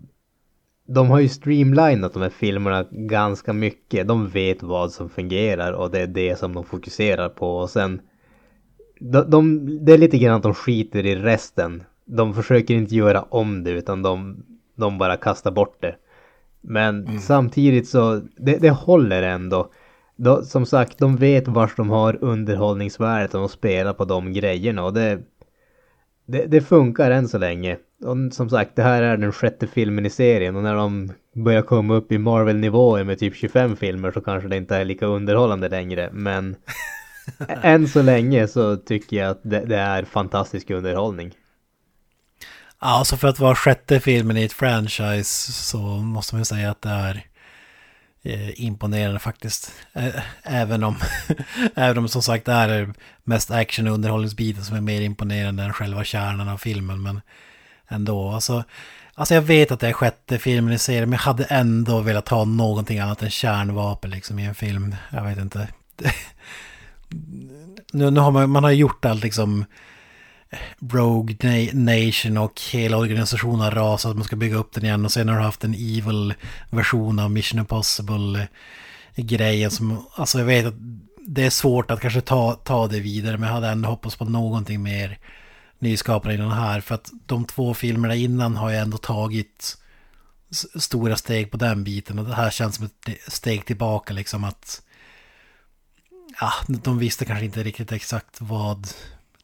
de 0.86 1.10
har 1.10 1.20
ju 1.20 1.28
streamlinat 1.28 2.12
de 2.12 2.22
här 2.22 2.30
filmerna 2.30 2.86
ganska 2.90 3.52
mycket. 3.52 4.08
De 4.08 4.28
vet 4.28 4.62
vad 4.62 4.92
som 4.92 5.08
fungerar 5.08 5.72
och 5.72 5.90
det 5.90 6.00
är 6.00 6.06
det 6.06 6.38
som 6.38 6.54
de 6.54 6.64
fokuserar 6.64 7.28
på 7.28 7.56
och 7.56 7.70
sen 7.70 8.00
de, 9.00 9.30
de, 9.30 9.66
det 9.84 9.92
är 9.92 9.98
lite 9.98 10.18
grann 10.18 10.36
att 10.36 10.42
de 10.42 10.54
skiter 10.54 11.06
i 11.06 11.16
resten. 11.16 11.82
De 12.04 12.34
försöker 12.34 12.74
inte 12.74 12.94
göra 12.94 13.22
om 13.22 13.64
det 13.64 13.70
utan 13.70 14.02
de, 14.02 14.44
de 14.76 14.98
bara 14.98 15.16
kastar 15.16 15.50
bort 15.50 15.82
det. 15.82 15.96
Men 16.60 17.06
mm. 17.06 17.18
samtidigt 17.18 17.88
så, 17.88 18.20
det, 18.36 18.56
det 18.56 18.70
håller 18.70 19.22
ändå. 19.22 19.70
De, 20.16 20.44
som 20.44 20.66
sagt, 20.66 20.98
de 20.98 21.16
vet 21.16 21.48
vart 21.48 21.76
de 21.76 21.90
har 21.90 22.18
underhållningsvärdet 22.24 23.34
och 23.34 23.40
de 23.40 23.48
spelar 23.48 23.92
på 23.92 24.04
de 24.04 24.32
grejerna 24.32 24.84
och 24.84 24.94
det, 24.94 25.20
det, 26.26 26.46
det, 26.46 26.60
funkar 26.60 27.10
än 27.10 27.28
så 27.28 27.38
länge. 27.38 27.76
Och 28.04 28.34
som 28.34 28.50
sagt, 28.50 28.76
det 28.76 28.82
här 28.82 29.02
är 29.02 29.16
den 29.16 29.32
sjätte 29.32 29.66
filmen 29.66 30.06
i 30.06 30.10
serien 30.10 30.56
och 30.56 30.62
när 30.62 30.74
de 30.74 31.12
börjar 31.34 31.62
komma 31.62 31.94
upp 31.94 32.12
i 32.12 32.18
Marvel-nivåer 32.18 33.04
med 33.04 33.18
typ 33.18 33.36
25 33.36 33.76
filmer 33.76 34.10
så 34.10 34.20
kanske 34.20 34.48
det 34.48 34.56
inte 34.56 34.76
är 34.76 34.84
lika 34.84 35.06
underhållande 35.06 35.68
längre. 35.68 36.10
Men 36.12 36.56
Än 37.62 37.88
så 37.88 38.02
länge 38.02 38.48
så 38.48 38.76
tycker 38.76 39.16
jag 39.16 39.30
att 39.30 39.40
det, 39.42 39.60
det, 39.60 39.76
är 39.76 40.04
fantastisk 40.04 40.70
underhållning. 40.70 41.34
Ja, 42.80 42.88
alltså 42.88 43.16
för 43.16 43.28
att 43.28 43.38
vara 43.38 43.54
sjätte 43.54 44.00
filmen 44.00 44.36
i 44.36 44.44
ett 44.44 44.52
franchise 44.52 45.52
så 45.52 45.78
måste 45.78 46.34
man 46.34 46.44
säga 46.44 46.70
att 46.70 46.82
det 46.82 46.88
är 46.88 47.26
Eh, 48.24 48.62
imponerande 48.64 49.18
faktiskt. 49.18 49.72
Eh, 49.92 50.22
även 50.42 50.84
om, 50.84 50.96
även 51.74 51.98
om 51.98 52.08
som 52.08 52.22
sagt 52.22 52.44
det 52.44 52.52
här 52.52 52.68
är 52.68 52.92
mest 53.24 53.50
action 53.50 53.88
och 53.88 53.94
underhållningsbiten 53.94 54.64
som 54.64 54.76
är 54.76 54.80
mer 54.80 55.00
imponerande 55.00 55.62
än 55.62 55.72
själva 55.72 56.04
kärnan 56.04 56.48
av 56.48 56.58
filmen. 56.58 57.02
Men 57.02 57.20
ändå, 57.88 58.30
alltså, 58.30 58.64
alltså 59.14 59.34
jag 59.34 59.42
vet 59.42 59.70
att 59.70 59.80
det 59.80 59.88
är 59.88 59.92
sjätte 59.92 60.38
filmen 60.38 60.72
i 60.72 60.78
serien 60.78 61.10
men 61.10 61.16
jag 61.16 61.24
hade 61.24 61.44
ändå 61.44 62.00
velat 62.00 62.28
ha 62.28 62.44
någonting 62.44 62.98
annat 62.98 63.22
än 63.22 63.30
kärnvapen 63.30 64.10
liksom 64.10 64.38
i 64.38 64.44
en 64.44 64.54
film. 64.54 64.96
Jag 65.10 65.24
vet 65.24 65.38
inte 65.38 65.68
nu, 67.92 68.10
nu 68.10 68.20
har 68.20 68.30
man, 68.30 68.50
man 68.50 68.64
har 68.64 68.70
gjort 68.70 69.04
allt 69.04 69.22
liksom 69.22 69.64
Rogue 70.92 71.70
Nation 71.72 72.38
och 72.38 72.60
hela 72.70 72.96
organisationen 72.96 73.60
har 73.60 73.70
rasat, 73.70 74.10
att 74.10 74.16
man 74.16 74.24
ska 74.24 74.36
bygga 74.36 74.56
upp 74.56 74.72
den 74.72 74.84
igen. 74.84 75.04
Och 75.04 75.12
sen 75.12 75.28
har 75.28 75.36
du 75.36 75.42
haft 75.42 75.64
en 75.64 75.74
evil 75.74 76.34
version 76.70 77.18
av 77.18 77.30
Mission 77.30 77.60
Impossible 77.60 78.48
grejen 79.16 79.70
som, 79.70 80.06
alltså 80.14 80.38
jag 80.38 80.46
vet 80.46 80.66
att 80.66 80.74
det 81.26 81.42
är 81.42 81.50
svårt 81.50 81.90
att 81.90 82.00
kanske 82.00 82.20
ta, 82.20 82.52
ta 82.52 82.86
det 82.88 83.00
vidare 83.00 83.38
men 83.38 83.46
jag 83.46 83.54
hade 83.54 83.68
ändå 83.68 83.88
hoppats 83.88 84.16
på 84.16 84.24
någonting 84.24 84.82
mer 84.82 85.18
nyskapande 85.78 86.34
i 86.34 86.36
den 86.36 86.50
här. 86.50 86.80
För 86.80 86.94
att 86.94 87.10
de 87.26 87.44
två 87.44 87.74
filmerna 87.74 88.14
innan 88.14 88.56
har 88.56 88.70
jag 88.70 88.82
ändå 88.82 88.98
tagit 88.98 89.78
stora 90.76 91.16
steg 91.16 91.50
på 91.50 91.56
den 91.56 91.84
biten. 91.84 92.18
Och 92.18 92.24
det 92.24 92.34
här 92.34 92.50
känns 92.50 92.76
som 92.76 92.84
ett 92.84 93.32
steg 93.32 93.66
tillbaka 93.66 94.14
liksom 94.14 94.44
att 94.44 94.82
ja, 96.40 96.52
de 96.68 96.98
visste 96.98 97.24
kanske 97.24 97.44
inte 97.44 97.62
riktigt 97.62 97.92
exakt 97.92 98.40
vad... 98.40 98.88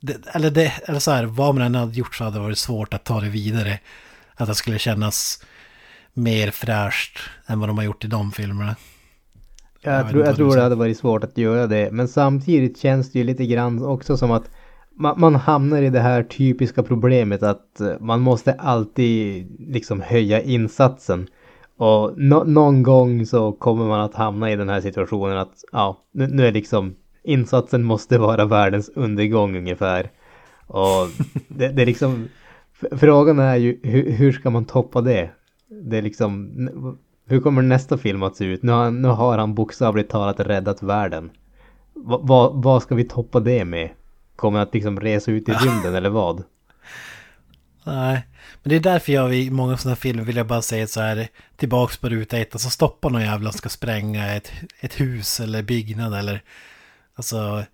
Det, 0.01 0.27
eller, 0.35 0.51
det, 0.51 0.73
eller 0.85 0.99
så 0.99 1.11
här, 1.11 1.25
vad 1.25 1.55
man 1.55 1.65
än 1.65 1.75
hade 1.75 1.93
gjort 1.93 2.15
så 2.15 2.25
hade 2.25 2.37
det 2.37 2.43
varit 2.43 2.59
svårt 2.59 2.95
att 2.95 3.05
ta 3.05 3.21
det 3.21 3.29
vidare. 3.29 3.79
Att 4.35 4.49
det 4.49 4.55
skulle 4.55 4.79
kännas 4.79 5.45
mer 6.13 6.51
fräscht 6.51 7.19
än 7.47 7.61
vad 7.61 7.69
de 7.69 7.79
har 7.79 7.85
gjort 7.85 8.05
i 8.05 8.09
de 8.09 8.33
filmerna. 8.33 8.77
Jag, 9.81 9.95
jag 9.95 10.11
tror, 10.11 10.25
jag 10.25 10.37
tror 10.37 10.57
det 10.57 10.63
hade 10.63 10.75
varit 10.75 10.99
svårt 10.99 11.25
att 11.25 11.39
göra 11.39 11.67
det. 11.67 11.91
Men 11.93 12.09
samtidigt 12.09 12.79
känns 12.79 13.13
det 13.13 13.19
ju 13.19 13.25
lite 13.25 13.47
grann 13.47 13.85
också 13.85 14.17
som 14.17 14.31
att 14.31 14.51
man, 14.97 15.21
man 15.21 15.35
hamnar 15.35 15.83
i 15.83 15.91
det 15.91 16.01
här 16.01 16.23
typiska 16.23 16.83
problemet 16.83 17.43
att 17.43 17.81
man 18.01 18.21
måste 18.21 18.53
alltid 18.53 19.47
liksom 19.59 20.01
höja 20.01 20.43
insatsen. 20.43 21.27
Och 21.77 22.19
no 22.19 22.45
någon 22.45 22.83
gång 22.83 23.27
så 23.27 23.53
kommer 23.53 23.85
man 23.85 24.01
att 24.01 24.15
hamna 24.15 24.53
i 24.53 24.57
den 24.57 24.69
här 24.69 24.81
situationen 24.81 25.39
att 25.39 25.65
ja, 25.73 25.99
nu, 26.13 26.27
nu 26.27 26.47
är 26.47 26.53
liksom 26.53 26.95
insatsen 27.29 27.85
måste 27.85 28.19
vara 28.19 28.45
världens 28.45 28.91
undergång 28.95 29.57
ungefär. 29.57 30.11
Och 30.67 31.09
det, 31.49 31.69
det 31.69 31.83
är 31.83 31.87
liksom 31.87 32.29
Frågan 32.93 33.39
är 33.39 33.57
ju 33.57 33.81
hur, 33.83 34.13
hur, 34.13 34.33
ska 34.33 34.51
man 34.51 34.65
toppa 34.65 35.01
det? 35.01 35.31
Det 35.69 35.99
är 35.99 36.03
liksom 36.03 36.51
Hur 37.27 37.41
kommer 37.41 37.63
nästa 37.63 37.99
film 37.99 38.23
att 38.23 38.37
se 38.37 38.45
ut? 38.45 38.63
Nu 38.63 38.73
har, 38.73 38.91
nu 38.91 39.09
har 39.09 39.39
han 39.39 39.55
bokstavligt 39.55 40.11
talat 40.11 40.41
räddat 40.41 40.83
världen. 40.83 41.31
Va, 41.95 42.19
va, 42.23 42.51
vad 42.55 42.83
ska 42.83 42.95
vi 42.95 43.05
toppa 43.05 43.41
det 43.41 43.65
med? 43.65 43.91
Kommer 44.37 44.59
han 44.59 44.69
att 44.69 44.75
liksom 44.75 45.01
resa 45.01 45.31
ut 45.31 45.49
i 45.49 45.53
rymden 45.53 45.95
eller 45.95 46.11
vad? 46.11 46.45
Nej, 47.85 48.27
men 48.63 48.71
det 48.71 48.77
är 48.77 48.81
därför 48.81 49.13
jag 49.13 49.35
i 49.35 49.51
många 49.51 49.77
sådana 49.77 49.97
filmer 49.97 50.23
vill 50.23 50.37
jag 50.37 50.47
bara 50.47 50.63
säga 50.63 50.87
så 50.87 51.01
här 51.01 51.29
tillbaks 51.57 51.97
på 51.97 52.09
ruta 52.09 52.39
ett, 52.39 52.55
alltså 52.55 52.71
stoppa 52.71 53.09
någon 53.09 53.23
jävla 53.23 53.51
som 53.51 53.59
ska 53.59 53.69
spränga 53.69 54.37
ett, 54.37 54.53
ett 54.81 55.01
hus 55.01 55.41
eller 55.41 55.63
byggnad 55.63 56.15
eller 56.15 56.43
alltså 57.19 57.65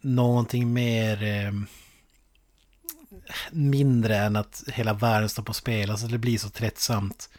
någonting 0.00 0.72
mer 0.72 1.22
eh, 1.22 1.52
mindre 3.50 4.16
än 4.16 4.36
att 4.36 4.64
hela 4.66 4.92
världen 4.94 5.28
står 5.28 5.42
på 5.42 5.54
spel, 5.54 5.90
alltså 5.90 6.06
det 6.06 6.18
blir 6.18 6.38
så 6.38 6.48
tröttsamt. 6.48 7.30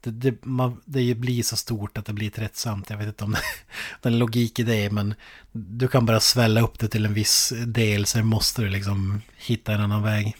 Det, 0.00 0.10
det, 0.10 0.44
man, 0.44 0.80
det 0.84 1.14
blir 1.14 1.42
så 1.42 1.56
stort 1.56 1.98
att 1.98 2.06
det 2.06 2.12
blir 2.12 2.30
tröttsamt. 2.30 2.90
Jag 2.90 2.96
vet 2.96 3.06
inte 3.06 3.24
om 3.24 3.36
det 4.02 4.08
är 4.08 4.12
logik 4.12 4.58
i 4.58 4.62
det, 4.62 4.90
men 4.90 5.14
du 5.52 5.88
kan 5.88 6.06
bara 6.06 6.20
svälla 6.20 6.60
upp 6.60 6.78
det 6.78 6.88
till 6.88 7.06
en 7.06 7.14
viss 7.14 7.52
del, 7.66 8.06
sen 8.06 8.26
måste 8.26 8.62
du 8.62 8.68
liksom 8.68 9.20
hitta 9.36 9.72
en 9.72 9.80
annan 9.80 10.02
väg. 10.02 10.36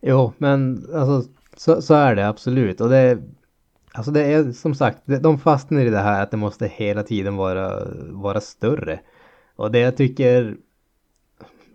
Jo, 0.00 0.32
men 0.38 0.86
alltså 0.94 1.28
så, 1.56 1.82
så 1.82 1.94
är 1.94 2.16
det 2.16 2.28
absolut. 2.28 2.80
Och 2.80 2.88
det, 2.88 3.18
alltså 3.94 4.12
det 4.12 4.22
är 4.22 4.52
som 4.52 4.74
sagt, 4.74 4.98
de 5.04 5.38
fastnar 5.38 5.80
i 5.80 5.90
det 5.90 5.98
här 5.98 6.22
att 6.22 6.30
det 6.30 6.36
måste 6.36 6.66
hela 6.66 7.02
tiden 7.02 7.36
vara, 7.36 7.84
vara 8.10 8.40
större. 8.40 9.00
Och 9.56 9.70
det 9.70 9.78
jag 9.78 9.96
tycker, 9.96 10.56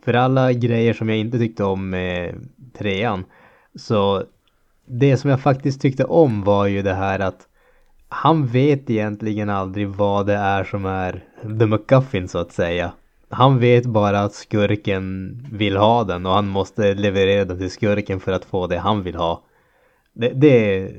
för 0.04 0.14
alla 0.14 0.54
grejer 0.54 0.94
som 0.94 1.10
jag 1.10 1.18
inte 1.18 1.38
tyckte 1.38 1.64
om 1.64 1.90
med 1.90 2.36
trean, 2.78 3.26
så 3.76 4.24
det 4.86 5.18
som 5.18 5.30
jag 5.30 5.42
faktiskt 5.42 5.82
tyckte 5.82 6.06
om 6.06 6.44
var 6.44 6.66
ju 6.66 6.82
det 6.82 6.94
här 6.94 7.20
att 7.20 7.48
han 8.10 8.48
vet 8.48 8.90
egentligen 8.90 9.50
aldrig 9.50 9.88
vad 9.88 10.26
det 10.26 10.36
är 10.36 10.64
som 10.64 10.86
är 10.86 11.24
the 11.60 11.66
McGuffin 11.66 12.28
så 12.28 12.40
att 12.40 12.52
säga 12.52 12.92
han 13.30 13.60
vet 13.60 13.86
bara 13.86 14.20
att 14.20 14.34
skurken 14.34 15.38
vill 15.52 15.78
ha 15.78 16.04
den 16.04 16.26
och 16.26 16.32
han 16.32 16.48
måste 16.48 16.94
leverera 16.94 17.46
den 17.46 17.58
till 17.58 17.72
skurken 17.72 18.20
för 18.20 18.32
att 18.32 18.46
få 18.46 18.68
det 18.68 18.78
han 18.78 19.04
vill 19.04 19.16
ha. 19.16 19.44
Det, 20.14 20.30
det 20.30 20.90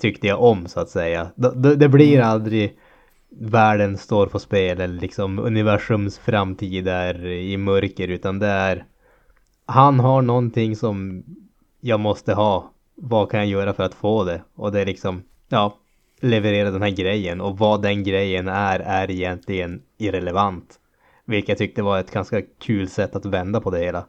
tyckte 0.00 0.26
jag 0.26 0.42
om 0.42 0.66
så 0.66 0.80
att 0.80 0.90
säga. 0.90 1.30
Det, 1.34 1.76
det, 1.76 1.88
blir 1.88 2.16
mm. 2.16 2.28
aldrig 2.28 2.76
världen 3.28 3.98
står 3.98 4.26
på 4.26 4.38
spel 4.38 4.80
eller 4.80 5.00
liksom 5.00 5.38
universums 5.38 6.18
framtid 6.18 6.88
är 6.88 7.26
i 7.26 7.56
mörker 7.56 8.08
utan 8.08 8.38
det 8.38 8.46
är 8.46 8.84
han 9.66 10.00
har 10.00 10.22
någonting 10.22 10.76
som 10.76 11.24
jag 11.80 12.00
måste 12.00 12.34
ha. 12.34 12.70
Vad 12.94 13.30
kan 13.30 13.40
jag 13.40 13.48
göra 13.48 13.72
för 13.72 13.82
att 13.82 13.94
få 13.94 14.24
det? 14.24 14.42
Och 14.54 14.72
det 14.72 14.80
är 14.80 14.86
liksom, 14.86 15.22
ja, 15.48 15.76
leverera 16.20 16.70
den 16.70 16.82
här 16.82 16.90
grejen 16.90 17.40
och 17.40 17.58
vad 17.58 17.82
den 17.82 18.04
grejen 18.04 18.48
är, 18.48 18.80
är 18.80 19.10
egentligen 19.10 19.82
irrelevant. 19.98 20.78
Vilket 21.24 21.48
jag 21.48 21.58
tyckte 21.58 21.82
var 21.82 21.98
ett 21.98 22.12
ganska 22.12 22.42
kul 22.42 22.88
sätt 22.88 23.16
att 23.16 23.26
vända 23.26 23.60
på 23.60 23.70
det 23.70 23.78
hela. 23.78 24.06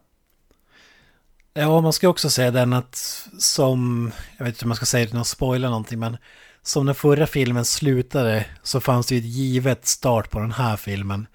Ja, 1.54 1.82
man 1.82 1.94
ska 1.94 2.10
också 2.10 2.30
säga 2.30 2.52
den 2.52 2.74
att 2.74 3.26
som, 3.40 4.12
jag 4.38 4.46
vet 4.46 4.56
inte 4.56 4.66
om 4.66 4.70
man 4.70 4.76
ska 4.76 4.86
säga 4.86 5.06
det 5.06 5.10
utan 5.10 5.22
att 5.22 5.28
spoila 5.28 5.70
någonting, 5.70 6.00
men 6.00 6.18
som 6.62 6.86
den 6.86 6.96
förra 6.96 7.28
filmen 7.28 7.66
slutade 7.66 8.46
så 8.64 8.82
fanns 8.82 9.08
det 9.08 9.16
ju 9.16 9.20
ett 9.20 9.26
givet 9.26 9.86
start 9.86 10.30
på 10.30 10.40
den 10.40 10.52
här 10.52 10.78
filmen. 10.78 11.28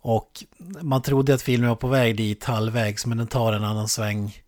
Och 0.00 0.44
man 0.80 1.02
trodde 1.02 1.34
att 1.34 1.42
filmen 1.42 1.68
var 1.68 1.76
på 1.76 1.88
väg 1.88 2.16
dit 2.16 2.44
halvvägs, 2.44 3.06
men 3.06 3.18
den 3.18 3.26
tar 3.26 3.52
en 3.52 3.64
annan 3.64 3.88
sväng 3.88 4.42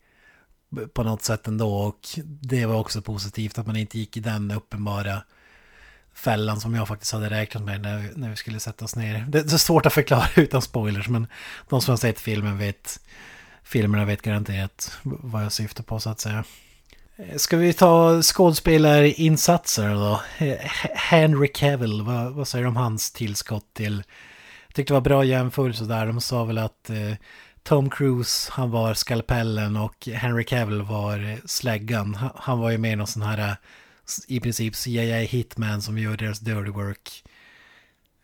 på 0.92 1.02
något 1.02 1.22
sätt 1.22 1.46
ändå. 1.46 1.76
Och 1.76 2.00
det 2.24 2.66
var 2.66 2.76
också 2.76 3.02
positivt 3.02 3.58
att 3.58 3.66
man 3.66 3.76
inte 3.76 3.98
gick 3.98 4.16
i 4.16 4.20
den 4.20 4.50
uppenbara 4.50 5.22
fällan 6.14 6.60
som 6.60 6.74
jag 6.74 6.88
faktiskt 6.88 7.12
hade 7.12 7.30
räknat 7.30 7.64
med 7.64 7.80
när, 7.80 8.12
när 8.14 8.30
vi 8.30 8.36
skulle 8.36 8.60
sätta 8.60 8.84
oss 8.84 8.96
ner. 8.96 9.18
Det, 9.28 9.42
det 9.42 9.52
är 9.52 9.58
svårt 9.58 9.86
att 9.86 9.92
förklara 9.92 10.28
utan 10.36 10.62
spoilers 10.62 11.08
men 11.08 11.26
de 11.68 11.80
som 11.80 11.92
har 11.92 11.96
sett 11.96 12.20
filmen 12.20 12.58
vet 12.58 13.00
filmerna 13.68 14.04
vet 14.04 14.22
garanterat 14.22 14.98
vad 15.02 15.44
jag 15.44 15.52
syftar 15.52 15.84
på 15.84 16.00
så 16.00 16.10
att 16.10 16.20
säga. 16.20 16.44
Ska 17.36 17.56
vi 17.56 17.72
ta 17.72 18.22
skådespelarinsatser 18.22 19.94
då? 19.94 20.20
Henry 20.94 21.48
Cavill, 21.48 22.02
vad, 22.02 22.32
vad 22.32 22.48
säger 22.48 22.62
du 22.62 22.68
om 22.68 22.76
hans 22.76 23.12
tillskott 23.12 23.74
till... 23.74 24.02
Jag 24.66 24.74
tyckte 24.74 24.92
det 24.92 24.94
var 24.94 25.00
bra 25.00 25.24
jämförelse 25.24 25.84
där. 25.84 26.06
De 26.06 26.20
sa 26.20 26.44
väl 26.44 26.58
att 26.58 26.90
eh, 26.90 27.14
Tom 27.62 27.90
Cruise, 27.90 28.50
han 28.52 28.70
var 28.70 28.94
skalpellen 28.94 29.76
och 29.76 30.06
Henry 30.06 30.44
Cavill 30.44 30.82
var 30.82 31.30
eh, 31.32 31.38
släggan. 31.44 32.14
Han, 32.14 32.30
han 32.34 32.58
var 32.58 32.70
ju 32.70 32.78
med 32.78 32.92
i 32.92 32.96
någon 32.96 33.06
sån 33.06 33.22
här 33.22 33.38
eh, 33.38 33.54
i 34.26 34.40
princip 34.40 34.76
CIA 34.76 35.18
Hitman 35.18 35.82
som 35.82 35.98
gör 35.98 36.16
deras 36.16 36.40
dirty 36.40 36.70
work. 36.70 37.24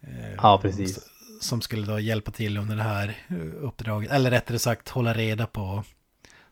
Eh, 0.02 0.34
ja, 0.36 0.58
precis. 0.62 0.98
Som 1.44 1.60
skulle 1.60 1.86
då 1.86 2.00
hjälpa 2.00 2.30
till 2.30 2.56
under 2.56 2.76
det 2.76 2.82
här 2.82 3.16
eh, 3.28 3.64
uppdraget. 3.64 4.10
Eller 4.10 4.30
rättare 4.30 4.58
sagt 4.58 4.88
hålla 4.88 5.14
reda 5.14 5.46
på. 5.46 5.84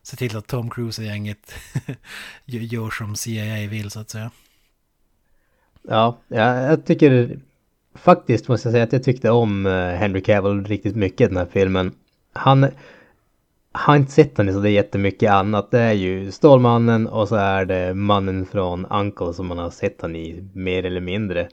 Se 0.01 0.17
till 0.17 0.37
att 0.37 0.47
Tom 0.47 0.69
Cruise 0.69 1.01
och 1.01 1.05
gänget 1.05 1.53
gör 2.45 2.89
som 2.89 3.15
CIA 3.15 3.69
vill 3.69 3.91
så 3.91 3.99
att 3.99 4.09
säga. 4.09 4.31
Ja, 5.81 6.17
jag 6.27 6.85
tycker 6.85 7.39
faktiskt 7.95 8.47
måste 8.47 8.67
jag 8.67 8.73
säga 8.73 8.83
att 8.83 8.93
jag 8.93 9.03
tyckte 9.03 9.29
om 9.29 9.65
eh, 9.65 9.71
Henry 9.71 10.21
Cavill 10.21 10.65
riktigt 10.65 10.95
mycket 10.95 11.21
i 11.21 11.27
den 11.27 11.37
här 11.37 11.47
filmen. 11.51 11.91
Han 12.33 12.67
har 13.71 13.95
inte 13.95 14.11
sett 14.11 14.37
honom 14.37 14.49
i 14.49 14.61
så 14.61 14.67
jättemycket 14.67 15.31
annat. 15.31 15.71
Det 15.71 15.79
är 15.79 15.93
ju 15.93 16.31
Stålmannen 16.31 17.07
och 17.07 17.27
så 17.27 17.35
är 17.35 17.65
det 17.65 17.93
mannen 17.93 18.45
från 18.45 18.85
Uncle 18.85 19.33
som 19.33 19.47
man 19.47 19.57
har 19.57 19.69
sett 19.69 20.01
honom 20.01 20.15
i 20.15 20.49
mer 20.53 20.85
eller 20.85 21.01
mindre. 21.01 21.49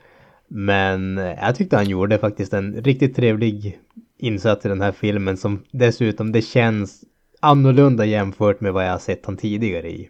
Men 0.53 1.17
jag 1.17 1.57
tyckte 1.57 1.77
han 1.77 1.89
gjorde 1.89 2.19
faktiskt 2.19 2.53
en 2.53 2.75
riktigt 2.75 3.17
trevlig 3.17 3.79
insats 4.19 4.67
i 4.67 4.69
den 4.69 4.81
här 4.81 4.93
filmen 4.93 5.37
som 5.37 5.65
dessutom 5.71 6.33
det 6.33 6.43
känns 6.43 7.05
annorlunda 7.41 8.05
jämfört 8.05 8.61
med 8.61 8.73
vad 8.73 8.87
jag 8.87 8.91
har 8.91 8.99
sett 8.99 9.27
honom 9.27 9.39
tidigare 9.39 9.91
i. 9.91 10.09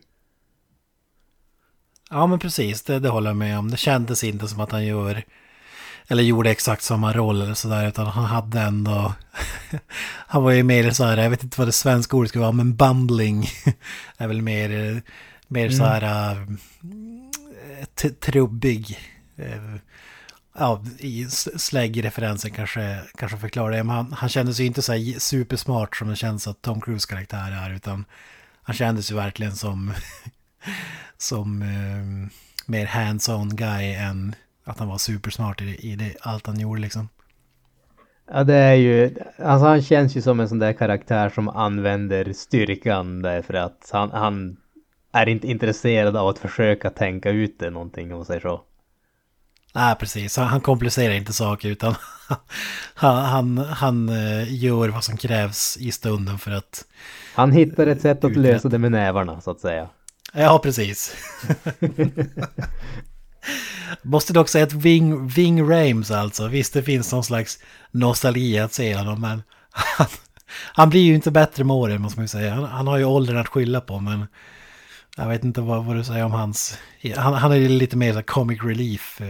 Ja 2.10 2.26
men 2.26 2.38
precis, 2.38 2.82
det, 2.82 2.98
det 2.98 3.08
håller 3.08 3.30
jag 3.30 3.36
med 3.36 3.58
om. 3.58 3.70
Det 3.70 3.76
kändes 3.76 4.24
inte 4.24 4.48
som 4.48 4.60
att 4.60 4.72
han 4.72 4.86
gör 4.86 5.24
eller 6.10 6.22
gjorde 6.22 6.50
exakt 6.50 6.82
samma 6.82 7.12
roll 7.12 7.42
eller 7.42 7.54
sådär, 7.54 7.88
utan 7.88 8.06
han 8.06 8.24
hade 8.24 8.60
ändå... 8.60 9.14
han 10.26 10.42
var 10.42 10.50
ju 10.50 10.62
mer 10.62 10.90
så 10.90 11.04
här, 11.04 11.16
jag 11.16 11.30
vet 11.30 11.42
inte 11.42 11.60
vad 11.60 11.68
det 11.68 11.72
svenska 11.72 12.16
ordet 12.16 12.30
ska 12.30 12.40
vara, 12.40 12.52
men 12.52 12.76
bundling 12.76 13.46
är 14.16 14.28
väl 14.28 14.42
mer, 14.42 15.02
mer 15.48 15.66
mm. 15.66 15.78
så 15.78 15.84
här 15.84 16.36
uh, 18.02 18.10
trubbig. 18.20 18.98
Uh, 19.38 19.76
ja, 20.60 20.82
i 20.98 21.26
släggreferensen 21.56 22.50
kanske, 22.50 23.00
kanske 23.18 23.38
förklarar 23.38 23.70
det. 23.70 23.84
Men 23.84 23.96
han, 23.96 24.12
han 24.12 24.28
kändes 24.28 24.60
ju 24.60 24.64
inte 24.66 24.82
så 24.82 24.92
här 24.92 25.18
supersmart 25.18 25.96
som 25.96 26.08
det 26.08 26.16
känns 26.16 26.48
att 26.48 26.62
Tom 26.62 26.80
Cruise 26.80 27.08
karaktär 27.08 27.66
är, 27.66 27.74
utan 27.74 28.04
han 28.62 28.74
kändes 28.74 29.10
ju 29.10 29.14
verkligen 29.14 29.56
som, 29.56 29.92
som 31.18 31.62
eh, 31.62 32.30
mer 32.66 32.86
hands-on 32.86 33.56
guy 33.56 33.92
än 33.94 34.34
att 34.64 34.78
han 34.78 34.88
var 34.88 34.98
supersmart 34.98 35.60
i, 35.60 35.92
i 35.92 35.96
det, 35.96 36.16
allt 36.20 36.46
han 36.46 36.60
gjorde 36.60 36.80
liksom. 36.80 37.08
Ja 38.32 38.44
det 38.44 38.54
är 38.54 38.74
ju, 38.74 39.14
alltså 39.38 39.66
han 39.66 39.82
känns 39.82 40.16
ju 40.16 40.22
som 40.22 40.40
en 40.40 40.48
sån 40.48 40.58
där 40.58 40.72
karaktär 40.72 41.28
som 41.28 41.48
använder 41.48 42.32
styrkan 42.32 43.22
därför 43.22 43.54
att 43.54 43.90
han, 43.92 44.10
han 44.10 44.56
är 45.12 45.28
inte 45.28 45.46
intresserad 45.46 46.16
av 46.16 46.28
att 46.28 46.38
försöka 46.38 46.90
tänka 46.90 47.30
ut 47.30 47.58
det 47.58 47.70
någonting 47.70 48.12
om 48.12 48.18
man 48.18 48.26
säger 48.26 48.40
så. 48.40 48.64
Nej, 49.74 49.94
precis. 49.94 50.36
Han 50.36 50.60
komplicerar 50.60 51.14
inte 51.14 51.32
saker 51.32 51.68
utan 51.68 51.94
han, 52.94 53.16
han, 53.24 53.58
han 53.58 54.08
eh, 54.08 54.54
gör 54.54 54.88
vad 54.88 55.04
som 55.04 55.16
krävs 55.16 55.76
i 55.80 55.92
stunden 55.92 56.38
för 56.38 56.50
att... 56.50 56.84
Han 57.34 57.52
hittar 57.52 57.86
ett 57.86 58.00
sätt 58.00 58.24
att 58.24 58.36
lösa 58.36 58.68
det 58.68 58.78
med 58.78 58.92
nävarna 58.92 59.40
så 59.40 59.50
att 59.50 59.60
säga. 59.60 59.88
Ja, 60.32 60.60
precis. 60.62 61.16
Måste 64.02 64.32
dock 64.32 64.48
säga 64.48 64.64
att 64.64 64.72
Ving, 64.72 65.28
Ving 65.28 65.70
Rames 65.70 66.10
alltså, 66.10 66.48
visst 66.48 66.72
det 66.72 66.82
finns 66.82 67.12
någon 67.12 67.24
slags 67.24 67.58
nostalgi 67.90 68.58
att 68.58 68.72
se 68.72 68.94
honom, 68.94 69.20
men 69.20 69.42
han, 69.70 70.06
han 70.52 70.90
blir 70.90 71.00
ju 71.00 71.14
inte 71.14 71.30
bättre 71.30 71.64
med 71.64 71.76
åren 71.76 72.02
måste 72.02 72.18
man 72.18 72.24
ju 72.24 72.28
säga. 72.28 72.54
Han, 72.54 72.64
han, 72.64 72.86
har 72.86 72.96
ju 72.96 73.04
åldern 73.04 73.36
att 73.36 73.48
skylla 73.48 73.80
på, 73.80 74.00
men 74.00 74.26
jag 75.16 75.28
vet 75.28 75.44
inte 75.44 75.60
vad, 75.60 75.84
vad 75.84 75.96
du 75.96 76.04
säger 76.04 76.24
om 76.24 76.32
hans... 76.32 76.78
Han, 77.16 77.34
han 77.34 77.52
är 77.52 77.56
ju 77.56 77.68
lite 77.68 77.96
mer 77.96 78.12
så 78.12 78.22
comic 78.22 78.62
relief. 78.62 79.20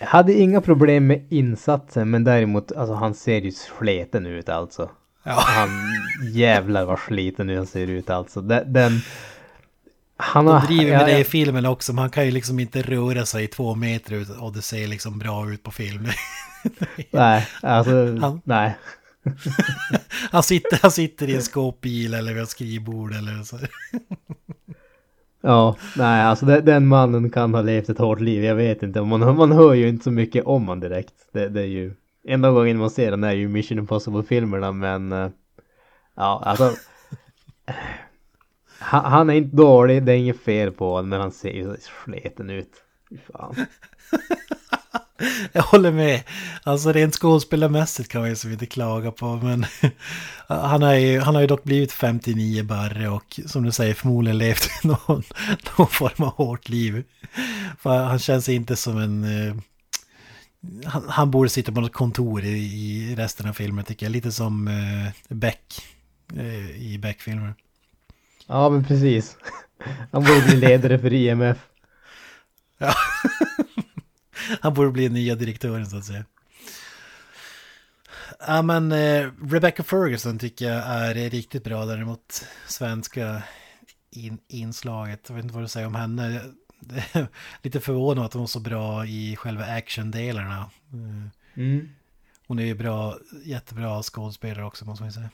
Jag 0.00 0.06
hade 0.06 0.32
inga 0.32 0.60
problem 0.60 1.06
med 1.06 1.26
insatsen, 1.30 2.10
men 2.10 2.24
däremot, 2.24 2.72
alltså 2.72 2.94
han 2.94 3.14
ser 3.14 3.40
ju 3.40 3.52
sleten 3.52 4.26
ut 4.26 4.48
alltså. 4.48 4.90
Ja. 5.22 5.32
Han 5.32 5.68
jävlar 6.32 6.84
vad 6.84 6.98
sliten 6.98 7.56
han 7.56 7.66
ser 7.66 7.86
ut 7.86 8.10
alltså. 8.10 8.40
Den, 8.40 8.72
den 8.72 9.00
han 10.16 10.46
har, 10.46 10.60
De 10.60 10.66
driver 10.66 10.92
med 10.92 11.00
ja, 11.00 11.06
det 11.06 11.18
i 11.18 11.24
filmen 11.24 11.66
också, 11.66 11.92
man 11.92 12.10
kan 12.10 12.24
ju 12.24 12.30
liksom 12.30 12.60
inte 12.60 12.82
röra 12.82 13.26
sig 13.26 13.44
i 13.44 13.48
två 13.48 13.74
meter 13.74 14.42
och 14.42 14.52
det 14.52 14.62
ser 14.62 14.86
liksom 14.86 15.18
bra 15.18 15.50
ut 15.50 15.62
på 15.62 15.70
film. 15.70 16.08
nej, 17.10 17.48
alltså, 17.62 18.16
han, 18.20 18.40
nej. 18.44 18.78
han, 20.30 20.42
sitter, 20.42 20.78
han 20.82 20.90
sitter 20.90 21.28
i 21.28 21.34
en 21.34 21.42
skåpbil 21.42 22.14
eller 22.14 22.34
vid 22.34 22.42
ett 22.42 22.48
skrivbord 22.48 23.14
eller 23.14 23.42
så 23.42 23.58
ja, 25.40 25.76
nej, 25.96 26.22
alltså 26.22 26.46
den, 26.46 26.64
den, 26.64 26.86
mannen 26.86 27.30
kan 27.30 27.54
ha 27.54 27.62
levt 27.62 27.88
ett 27.88 27.98
hårt 27.98 28.20
liv, 28.20 28.44
jag 28.44 28.54
vet 28.54 28.82
inte. 28.82 29.02
Man, 29.02 29.36
man 29.36 29.52
hör 29.52 29.74
ju 29.74 29.88
inte 29.88 30.04
så 30.04 30.10
mycket 30.10 30.44
om 30.44 30.62
honom 30.62 30.80
direkt. 30.80 31.14
Det, 31.32 31.48
det 31.48 31.60
är 31.60 31.66
ju, 31.66 31.94
enda 32.24 32.50
gången 32.50 32.78
man 32.78 32.90
ser 32.90 33.10
den 33.10 33.24
är 33.24 33.32
ju 33.32 33.48
Mission 33.48 33.78
Impossible-filmerna, 33.78 34.72
men 34.72 35.12
eh, 35.12 35.28
ja, 36.16 36.42
alltså 36.44 36.70
han, 38.78 39.04
han, 39.04 39.30
är 39.30 39.34
inte 39.34 39.56
dålig, 39.56 40.02
det 40.02 40.12
är 40.12 40.16
inget 40.16 40.40
fel 40.40 40.72
på 40.72 40.90
honom, 40.90 41.08
men 41.08 41.20
han 41.20 41.32
ser 41.32 41.52
ju 41.52 41.64
så 41.64 41.76
sleten 42.04 42.50
ut. 42.50 42.72
Fan. 43.32 43.54
Jag 45.52 45.62
håller 45.62 45.92
med. 45.92 46.22
Alltså 46.62 46.92
rent 46.92 47.14
skådespelarmässigt 47.14 48.08
kan 48.08 48.20
man 48.20 48.30
ju 48.30 48.36
som 48.36 48.52
inte 48.52 48.66
klaga 48.66 49.10
på. 49.10 49.36
Men 49.36 49.66
han, 50.46 50.82
är 50.82 50.94
ju, 50.94 51.20
han 51.20 51.34
har 51.34 51.42
ju 51.42 51.46
dock 51.46 51.64
blivit 51.64 51.92
59 51.92 52.62
barre 52.62 53.08
och 53.08 53.40
som 53.46 53.62
du 53.62 53.72
säger 53.72 53.94
förmodligen 53.94 54.38
levt 54.38 54.68
någon, 54.84 55.22
någon 55.78 55.88
form 55.88 56.24
av 56.24 56.32
hårt 56.32 56.68
liv. 56.68 57.04
För 57.78 58.04
han 58.04 58.18
känns 58.18 58.48
inte 58.48 58.76
som 58.76 58.98
en... 58.98 59.24
Eh, 59.24 59.54
han, 60.84 61.04
han, 61.08 61.30
borde 61.30 61.50
sitta 61.50 61.72
på 61.72 61.80
något 61.80 61.92
kontor 61.92 62.44
i, 62.44 62.48
i 62.48 63.14
resten 63.16 63.48
av 63.48 63.52
filmen 63.52 63.84
tycker 63.84 64.06
jag. 64.06 64.12
Lite 64.12 64.32
som 64.32 64.68
uh, 64.68 65.08
Beck 65.28 65.82
uh, 66.36 66.70
i 66.70 66.98
Beck-filmer. 66.98 67.54
Ja, 68.46 68.68
men 68.68 68.84
precis. 68.84 69.36
Han 70.12 70.24
borde 70.24 70.42
bli 70.46 70.56
ledare 70.56 70.98
för 70.98 71.12
IMF. 71.12 71.58
Ja. 72.78 72.94
Han 74.60 74.74
borde 74.74 74.90
bli 74.90 75.08
nya 75.08 75.34
direktören 75.34 75.86
så 75.86 75.96
att 75.96 76.04
säga. 76.04 76.24
Ja 78.46 78.62
men 78.62 78.92
eh, 78.92 79.30
Rebecca 79.42 79.82
Ferguson 79.82 80.38
tycker 80.38 80.68
jag 80.68 80.84
är 80.86 81.30
riktigt 81.30 81.64
bra 81.64 81.84
däremot 81.84 82.44
svenska 82.66 83.42
in, 84.10 84.38
inslaget. 84.48 85.20
Jag 85.28 85.36
vet 85.36 85.44
inte 85.44 85.54
vad 85.54 85.64
du 85.64 85.68
säger 85.68 85.86
om 85.86 85.94
henne. 85.94 86.40
Lite 87.62 87.80
förvånad 87.80 88.24
att 88.24 88.32
hon 88.32 88.42
var 88.42 88.46
så 88.46 88.60
bra 88.60 89.06
i 89.06 89.36
själva 89.36 89.64
actiondelarna. 89.64 90.70
Mm. 91.56 91.88
Hon 92.46 92.58
är 92.58 92.64
ju 92.64 92.74
bra, 92.74 93.18
jättebra 93.44 94.02
skådespelare 94.02 94.64
också 94.64 94.84
måste 94.84 95.02
man 95.02 95.12
säga. 95.12 95.30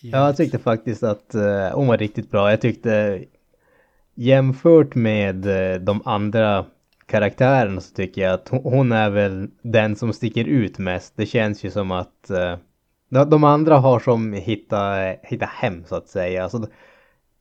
Ja, 0.00 0.26
jag 0.26 0.36
tyckte 0.36 0.58
faktiskt 0.58 1.02
att 1.02 1.34
uh, 1.34 1.70
hon 1.72 1.86
var 1.86 1.98
riktigt 1.98 2.30
bra. 2.30 2.50
Jag 2.50 2.60
tyckte 2.60 3.24
jämfört 4.14 4.94
med 4.94 5.46
uh, 5.46 5.80
de 5.80 6.02
andra 6.04 6.66
karaktären 7.06 7.80
så 7.80 7.94
tycker 7.94 8.22
jag 8.22 8.34
att 8.34 8.48
hon 8.48 8.92
är 8.92 9.10
väl 9.10 9.48
den 9.62 9.96
som 9.96 10.12
sticker 10.12 10.44
ut 10.44 10.78
mest. 10.78 11.12
Det 11.16 11.26
känns 11.26 11.64
ju 11.64 11.70
som 11.70 11.90
att 11.90 12.30
eh, 12.30 12.56
de 13.08 13.44
andra 13.44 13.76
har 13.76 14.00
som 14.00 14.32
hitta, 14.32 14.94
hitta 15.22 15.46
hem 15.46 15.84
så 15.84 15.94
att 15.94 16.08
säga. 16.08 16.42
Alltså, 16.42 16.66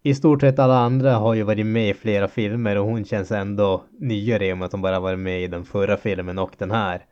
I 0.03 0.15
stort 0.15 0.41
sett 0.41 0.59
alla 0.59 0.77
andra 0.77 1.13
har 1.13 1.33
ju 1.33 1.43
varit 1.43 1.65
med 1.65 1.89
i 1.89 1.93
flera 1.93 2.27
filmer 2.27 2.77
och 2.77 2.85
hon 2.85 3.05
känns 3.05 3.31
ändå 3.31 3.83
nyare 3.99 4.47
i 4.47 4.53
och 4.53 4.57
med 4.57 4.65
att 4.65 4.71
hon 4.71 4.81
bara 4.81 4.99
varit 4.99 5.19
med 5.19 5.43
i 5.43 5.47
den 5.47 5.65
förra 5.65 5.97
filmen 5.97 6.39
och 6.39 6.51
den 6.57 6.71
här. 6.71 7.05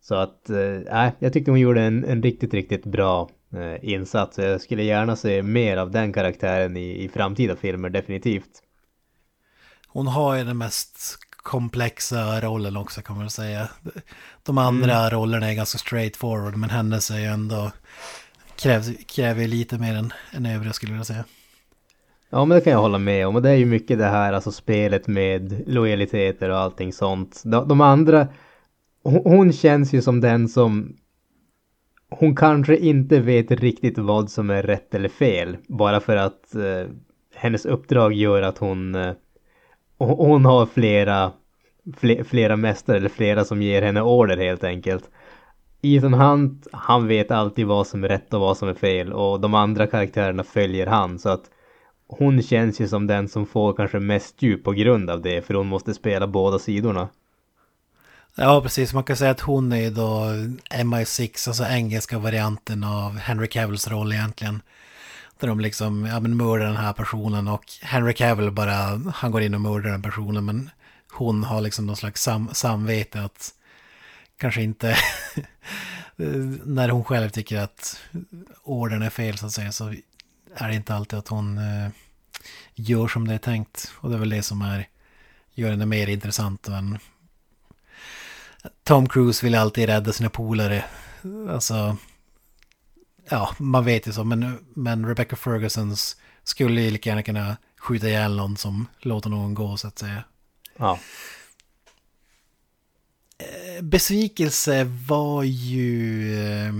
Så 0.00 0.14
att, 0.14 0.50
eh, 0.50 1.04
äh, 1.04 1.12
jag 1.18 1.32
tyckte 1.32 1.50
hon 1.50 1.60
gjorde 1.60 1.82
en, 1.82 2.04
en 2.04 2.22
riktigt, 2.22 2.54
riktigt 2.54 2.84
bra 2.84 3.30
eh, 3.52 3.90
insats. 3.92 4.38
Jag 4.38 4.60
skulle 4.60 4.82
gärna 4.82 5.16
se 5.16 5.42
mer 5.42 5.76
av 5.76 5.90
den 5.90 6.12
karaktären 6.12 6.76
i, 6.76 7.04
i 7.04 7.08
framtida 7.08 7.56
filmer, 7.56 7.90
definitivt. 7.90 8.62
Hon 9.88 10.06
har 10.06 10.36
ju 10.36 10.44
den 10.44 10.58
mest 10.58 10.98
komplexa 11.46 12.40
rollen 12.40 12.76
också 12.76 13.02
kan 13.02 13.16
man 13.16 13.30
säga. 13.30 13.68
De 14.42 14.58
andra 14.58 14.96
mm. 14.96 15.10
rollerna 15.10 15.50
är 15.50 15.54
ganska 15.54 15.78
straightforward 15.78 16.56
men 16.56 16.70
hennes 16.70 17.10
är 17.10 17.18
ju 17.18 17.24
ändå 17.24 17.70
krävs, 18.56 18.90
kräver 19.06 19.46
lite 19.46 19.78
mer 19.78 19.94
än, 19.94 20.12
än 20.32 20.46
övriga 20.46 20.72
skulle 20.72 20.90
jag 20.90 20.94
vilja 20.94 21.04
säga. 21.04 21.24
Ja, 22.30 22.44
men 22.44 22.58
det 22.58 22.64
kan 22.64 22.72
jag 22.72 22.80
hålla 22.80 22.98
med 22.98 23.26
om. 23.26 23.36
Och 23.36 23.42
det 23.42 23.50
är 23.50 23.54
ju 23.54 23.66
mycket 23.66 23.98
det 23.98 24.04
här, 24.04 24.32
alltså 24.32 24.52
spelet 24.52 25.06
med 25.06 25.62
lojaliteter 25.66 26.50
och 26.50 26.58
allting 26.58 26.92
sånt. 26.92 27.42
De, 27.44 27.68
de 27.68 27.80
andra, 27.80 28.28
hon, 29.02 29.22
hon 29.24 29.52
känns 29.52 29.92
ju 29.92 30.02
som 30.02 30.20
den 30.20 30.48
som 30.48 30.96
hon 32.10 32.36
kanske 32.36 32.76
inte 32.76 33.20
vet 33.20 33.50
riktigt 33.50 33.98
vad 33.98 34.30
som 34.30 34.50
är 34.50 34.62
rätt 34.62 34.94
eller 34.94 35.08
fel. 35.08 35.56
Bara 35.68 36.00
för 36.00 36.16
att 36.16 36.54
eh, 36.54 36.90
hennes 37.34 37.66
uppdrag 37.66 38.12
gör 38.12 38.42
att 38.42 38.58
hon, 38.58 38.94
eh, 38.94 39.12
hon 39.98 40.44
har 40.44 40.66
flera, 40.66 41.32
fler, 41.96 42.24
flera 42.24 42.56
mästare 42.56 42.96
eller 42.96 43.08
flera 43.08 43.44
som 43.44 43.62
ger 43.62 43.82
henne 43.82 44.02
order 44.02 44.36
helt 44.36 44.64
enkelt. 44.64 45.10
Ethan 45.82 46.14
Hunt, 46.14 46.66
han 46.72 47.06
vet 47.06 47.30
alltid 47.30 47.66
vad 47.66 47.86
som 47.86 48.04
är 48.04 48.08
rätt 48.08 48.34
och 48.34 48.40
vad 48.40 48.56
som 48.56 48.68
är 48.68 48.74
fel 48.74 49.12
och 49.12 49.40
de 49.40 49.54
andra 49.54 49.86
karaktärerna 49.86 50.44
följer 50.44 50.86
han 50.86 51.18
så 51.18 51.28
att 51.28 51.44
hon 52.08 52.42
känns 52.42 52.80
ju 52.80 52.88
som 52.88 53.06
den 53.06 53.28
som 53.28 53.46
får 53.46 53.72
kanske 53.72 53.98
mest 53.98 54.42
djup 54.42 54.64
på 54.64 54.72
grund 54.72 55.10
av 55.10 55.22
det 55.22 55.46
för 55.46 55.54
hon 55.54 55.66
måste 55.66 55.94
spela 55.94 56.26
båda 56.26 56.58
sidorna. 56.58 57.08
Ja, 58.34 58.60
precis. 58.62 58.94
Man 58.94 59.04
kan 59.04 59.16
säga 59.16 59.30
att 59.30 59.40
hon 59.40 59.72
är 59.72 59.90
då 59.90 60.32
MI6, 60.70 61.48
alltså 61.48 61.64
engelska 61.64 62.18
varianten 62.18 62.84
av 62.84 63.16
Henry 63.16 63.46
Cavills 63.46 63.88
roll 63.88 64.12
egentligen. 64.12 64.62
Där 65.40 65.48
de 65.48 65.60
liksom, 65.60 66.06
ja 66.06 66.20
men 66.20 66.36
mördar 66.36 66.66
den 66.66 66.76
här 66.76 66.92
personen 66.92 67.48
och 67.48 67.64
Henry 67.82 68.14
Cavill 68.14 68.50
bara, 68.50 69.00
han 69.14 69.30
går 69.30 69.42
in 69.42 69.54
och 69.54 69.60
mördar 69.60 69.90
den 69.90 70.02
personen 70.02 70.44
men 70.44 70.70
hon 71.12 71.44
har 71.44 71.60
liksom 71.60 71.86
någon 71.86 71.96
slags 71.96 72.22
sam 72.22 72.50
samvete 72.52 73.22
att 73.22 73.54
kanske 74.36 74.62
inte, 74.62 74.96
när 76.64 76.88
hon 76.88 77.04
själv 77.04 77.30
tycker 77.30 77.58
att 77.58 78.00
orden 78.62 79.02
är 79.02 79.10
fel 79.10 79.38
så 79.38 79.46
att 79.46 79.52
säga 79.52 79.72
så 79.72 79.94
är 80.54 80.68
det 80.68 80.74
inte 80.74 80.94
alltid 80.94 81.18
att 81.18 81.28
hon 81.28 81.58
eh, 81.58 81.90
gör 82.74 83.08
som 83.08 83.28
det 83.28 83.34
är 83.34 83.38
tänkt. 83.38 83.92
Och 83.94 84.10
det 84.10 84.16
är 84.16 84.20
väl 84.20 84.30
det 84.30 84.42
som 84.42 84.62
är, 84.62 84.88
gör 85.54 85.70
henne 85.70 85.86
mer 85.86 86.06
intressant 86.06 86.68
än 86.68 86.98
Tom 88.84 89.08
Cruise 89.08 89.46
vill 89.46 89.54
alltid 89.54 89.86
rädda 89.86 90.12
sina 90.12 90.30
polare. 90.30 90.84
Alltså, 91.50 91.96
ja, 93.30 93.54
man 93.58 93.84
vet 93.84 94.06
ju 94.08 94.12
så, 94.12 94.24
men, 94.24 94.58
men 94.74 95.06
Rebecca 95.06 95.36
Fergusons 95.36 96.16
skulle 96.44 96.80
ju 96.80 96.90
lika 96.90 97.10
gärna 97.10 97.22
kunna 97.22 97.56
skjuta 97.78 98.08
ihjäl 98.08 98.36
någon 98.36 98.56
som 98.56 98.86
låter 99.00 99.30
någon 99.30 99.54
gå, 99.54 99.76
så 99.76 99.88
att 99.88 99.98
säga. 99.98 100.24
Ja. 100.76 100.98
Eh, 103.38 103.82
besvikelse 103.82 104.84
var 104.84 105.42
ju... 105.42 106.34
Äh, 106.44 106.74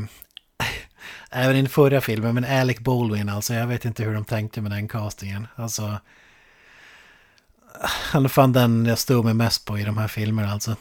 även 1.31 1.57
i 1.57 1.61
den 1.61 1.69
förra 1.69 2.01
filmen, 2.01 2.35
men 2.35 2.61
Alec 2.61 2.79
Baldwin 2.79 3.29
alltså. 3.29 3.55
Jag 3.55 3.67
vet 3.67 3.85
inte 3.85 4.05
hur 4.05 4.15
de 4.15 4.25
tänkte 4.25 4.61
med 4.61 4.71
den 4.71 4.89
castingen. 4.89 5.47
Alltså... 5.55 5.99
Han 7.83 8.25
är 8.25 8.29
fan 8.29 8.53
den 8.53 8.87
jag 8.87 8.99
stod 8.99 9.25
mig 9.25 9.35
mest 9.35 9.65
på 9.65 9.79
i 9.79 9.85
de 9.85 9.99
här 9.99 10.09
filmerna 10.09 10.53
alltså. 10.53 10.77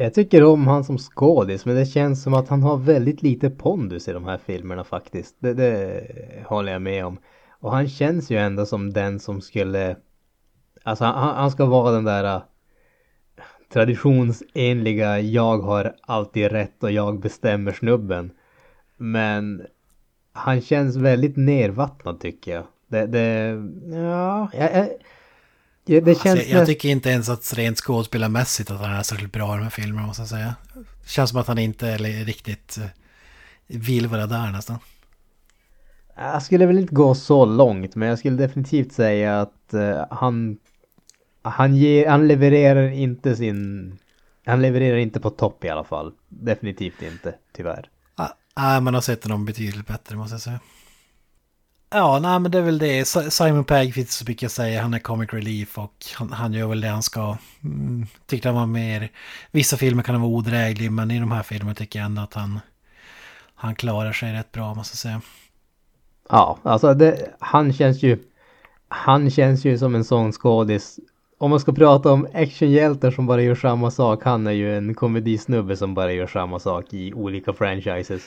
Jag 0.00 0.14
tycker 0.14 0.44
om 0.44 0.66
han 0.66 0.84
som 0.84 0.98
skådis 0.98 1.66
men 1.66 1.76
det 1.76 1.86
känns 1.86 2.22
som 2.22 2.34
att 2.34 2.48
han 2.48 2.62
har 2.62 2.76
väldigt 2.76 3.22
lite 3.22 3.50
pondus 3.50 4.08
i 4.08 4.12
de 4.12 4.24
här 4.24 4.38
filmerna 4.38 4.84
faktiskt. 4.84 5.36
Det, 5.38 5.54
det 5.54 6.02
håller 6.46 6.72
jag 6.72 6.82
med 6.82 7.06
om. 7.06 7.18
Och 7.60 7.72
han 7.72 7.88
känns 7.88 8.30
ju 8.30 8.36
ändå 8.36 8.66
som 8.66 8.92
den 8.92 9.20
som 9.20 9.40
skulle... 9.40 9.96
Alltså 10.82 11.04
han, 11.04 11.36
han 11.36 11.50
ska 11.50 11.64
vara 11.64 11.90
den 11.90 12.04
där 12.04 12.24
äh, 12.24 12.42
traditionsenliga 13.72 15.20
jag 15.20 15.58
har 15.58 15.94
alltid 16.00 16.52
rätt 16.52 16.82
och 16.82 16.92
jag 16.92 17.20
bestämmer 17.20 17.72
snubben. 17.72 18.30
Men 18.96 19.62
han 20.32 20.60
känns 20.60 20.96
väldigt 20.96 21.36
nervattnad 21.36 22.20
tycker 22.20 22.54
jag. 22.54 22.64
Det, 22.88 23.06
det 23.06 23.56
ja, 23.96 24.50
jag, 24.52 24.74
jag 24.74 24.88
det, 25.88 26.00
det 26.00 26.10
alltså, 26.10 26.28
jag, 26.28 26.46
jag, 26.48 26.66
tycker 26.66 26.88
inte 26.88 27.10
ens 27.10 27.28
att 27.28 27.54
rent 27.54 27.78
skådespelarmässigt 27.78 28.70
att 28.70 28.80
han 28.80 28.90
är 28.90 29.02
särskilt 29.02 29.32
bra 29.32 29.54
i 29.54 29.56
de 29.56 29.62
här 29.62 29.70
filmerna 29.70 30.06
måste 30.06 30.22
jag 30.22 30.28
säga. 30.28 30.54
Det 30.74 31.08
känns 31.08 31.30
som 31.30 31.38
att 31.38 31.46
han 31.46 31.58
inte 31.58 31.88
eller, 31.88 32.24
riktigt 32.24 32.78
eh, 32.78 32.84
vill 33.66 34.06
vara 34.06 34.26
där 34.26 34.52
nästan. 34.52 34.78
Jag 36.16 36.42
skulle 36.42 36.66
väl 36.66 36.78
inte 36.78 36.94
gå 36.94 37.14
så 37.14 37.44
långt 37.44 37.96
men 37.96 38.08
jag 38.08 38.18
skulle 38.18 38.36
definitivt 38.36 38.92
säga 38.92 39.40
att 39.40 39.74
uh, 39.74 40.04
han 40.10 40.58
han, 41.42 41.76
ger, 41.76 42.08
han 42.08 42.28
levererar 42.28 42.88
inte 42.88 43.36
sin 43.36 43.98
han 44.44 44.62
levererar 44.62 44.96
inte 44.96 45.20
på 45.20 45.30
topp 45.30 45.64
i 45.64 45.68
alla 45.68 45.84
fall. 45.84 46.12
Definitivt 46.28 47.02
inte, 47.02 47.34
tyvärr. 47.52 47.90
Nej, 48.18 48.28
ah, 48.54 48.80
man 48.80 48.94
har 48.94 49.00
sett 49.00 49.24
honom 49.24 49.44
betydligt 49.44 49.86
bättre 49.86 50.16
måste 50.16 50.34
jag 50.34 50.40
säga. 50.40 50.60
Ja, 51.90 52.18
nej 52.22 52.40
men 52.40 52.50
det 52.50 52.58
är 52.58 52.62
väl 52.62 52.78
det. 52.78 53.04
Simon 53.32 53.64
Pegg 53.64 53.94
finns 53.94 54.14
så 54.14 54.24
mycket 54.28 54.46
att 54.46 54.52
säga. 54.52 54.82
Han 54.82 54.94
är 54.94 54.98
comic 54.98 55.32
relief 55.32 55.78
och 55.78 55.92
han, 56.14 56.32
han 56.32 56.52
gör 56.52 56.66
väl 56.66 56.80
det 56.80 56.88
han 56.88 57.02
ska. 57.02 57.36
Mm, 57.64 58.06
tyckte 58.26 58.48
han 58.48 58.56
var 58.56 58.66
mer... 58.66 59.10
Vissa 59.50 59.76
filmer 59.76 60.02
kan 60.02 60.14
han 60.14 60.22
vara 60.22 60.32
odräglig 60.32 60.92
men 60.92 61.10
i 61.10 61.20
de 61.20 61.32
här 61.32 61.42
filmerna 61.42 61.74
tycker 61.74 61.98
jag 61.98 62.06
ändå 62.06 62.22
att 62.22 62.34
han... 62.34 62.60
Han 63.54 63.74
klarar 63.74 64.12
sig 64.12 64.32
rätt 64.32 64.52
bra 64.52 64.74
måste 64.74 64.92
jag 64.92 64.98
säga. 64.98 65.20
Ja, 66.28 66.58
alltså 66.62 66.94
det, 66.94 67.34
han 67.38 67.72
känns 67.72 68.02
ju... 68.02 68.18
Han 68.88 69.30
känns 69.30 69.64
ju 69.64 69.78
som 69.78 69.94
en 69.94 70.04
sån 70.04 70.32
skådis. 70.32 70.98
Om 71.38 71.50
man 71.50 71.60
ska 71.60 71.72
prata 71.72 72.12
om 72.12 72.28
actionhjältar 72.34 73.10
som 73.10 73.26
bara 73.26 73.42
gör 73.42 73.54
samma 73.54 73.90
sak. 73.90 74.24
Han 74.24 74.46
är 74.46 74.52
ju 74.52 74.76
en 74.76 74.94
komedisnubbe 74.94 75.76
som 75.76 75.94
bara 75.94 76.12
gör 76.12 76.26
samma 76.26 76.58
sak 76.58 76.94
i 76.94 77.14
olika 77.14 77.52
franchises. 77.52 78.22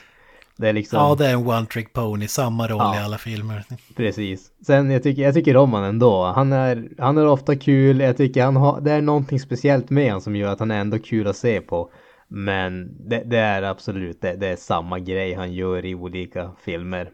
Det 0.58 0.70
är 0.70 0.74
liksom... 0.74 1.00
Ja, 1.00 1.16
det 1.16 1.28
är 1.28 1.34
en 1.34 1.48
one 1.48 1.66
trick 1.66 1.94
pony, 1.94 2.28
samma 2.28 2.68
roll 2.68 2.80
ja, 2.80 2.96
i 2.96 3.04
alla 3.04 3.18
filmer. 3.18 3.64
Precis. 3.96 4.52
Sen 4.66 4.92
jag 4.92 5.04
tycker, 5.04 5.22
jag 5.22 5.34
tycker 5.34 5.58
om 5.58 5.72
honom 5.72 5.90
ändå. 5.90 6.26
Han 6.26 6.54
är, 6.54 6.90
han 7.00 7.18
är 7.18 7.28
ofta 7.28 7.56
kul, 7.56 8.00
jag 8.00 8.18
tycker 8.18 8.44
han 8.44 8.56
har, 8.56 8.82
det 8.82 8.92
är 8.92 9.02
någonting 9.02 9.40
speciellt 9.40 9.90
med 9.90 10.06
honom 10.06 10.22
som 10.22 10.36
gör 10.36 10.52
att 10.52 10.60
han 10.60 10.72
är 10.72 10.80
ändå 10.80 11.00
kul 11.00 11.28
att 11.28 11.38
se 11.38 11.62
på. 11.62 11.92
Men 12.28 12.98
det, 13.10 13.24
det 13.26 13.38
är 13.38 13.64
absolut, 13.64 14.22
det, 14.22 14.36
det, 14.36 14.48
är 14.48 14.56
samma 14.56 15.00
grej 15.00 15.34
han 15.34 15.54
gör 15.54 15.86
i 15.86 15.96
olika 15.96 16.52
filmer. 16.66 17.10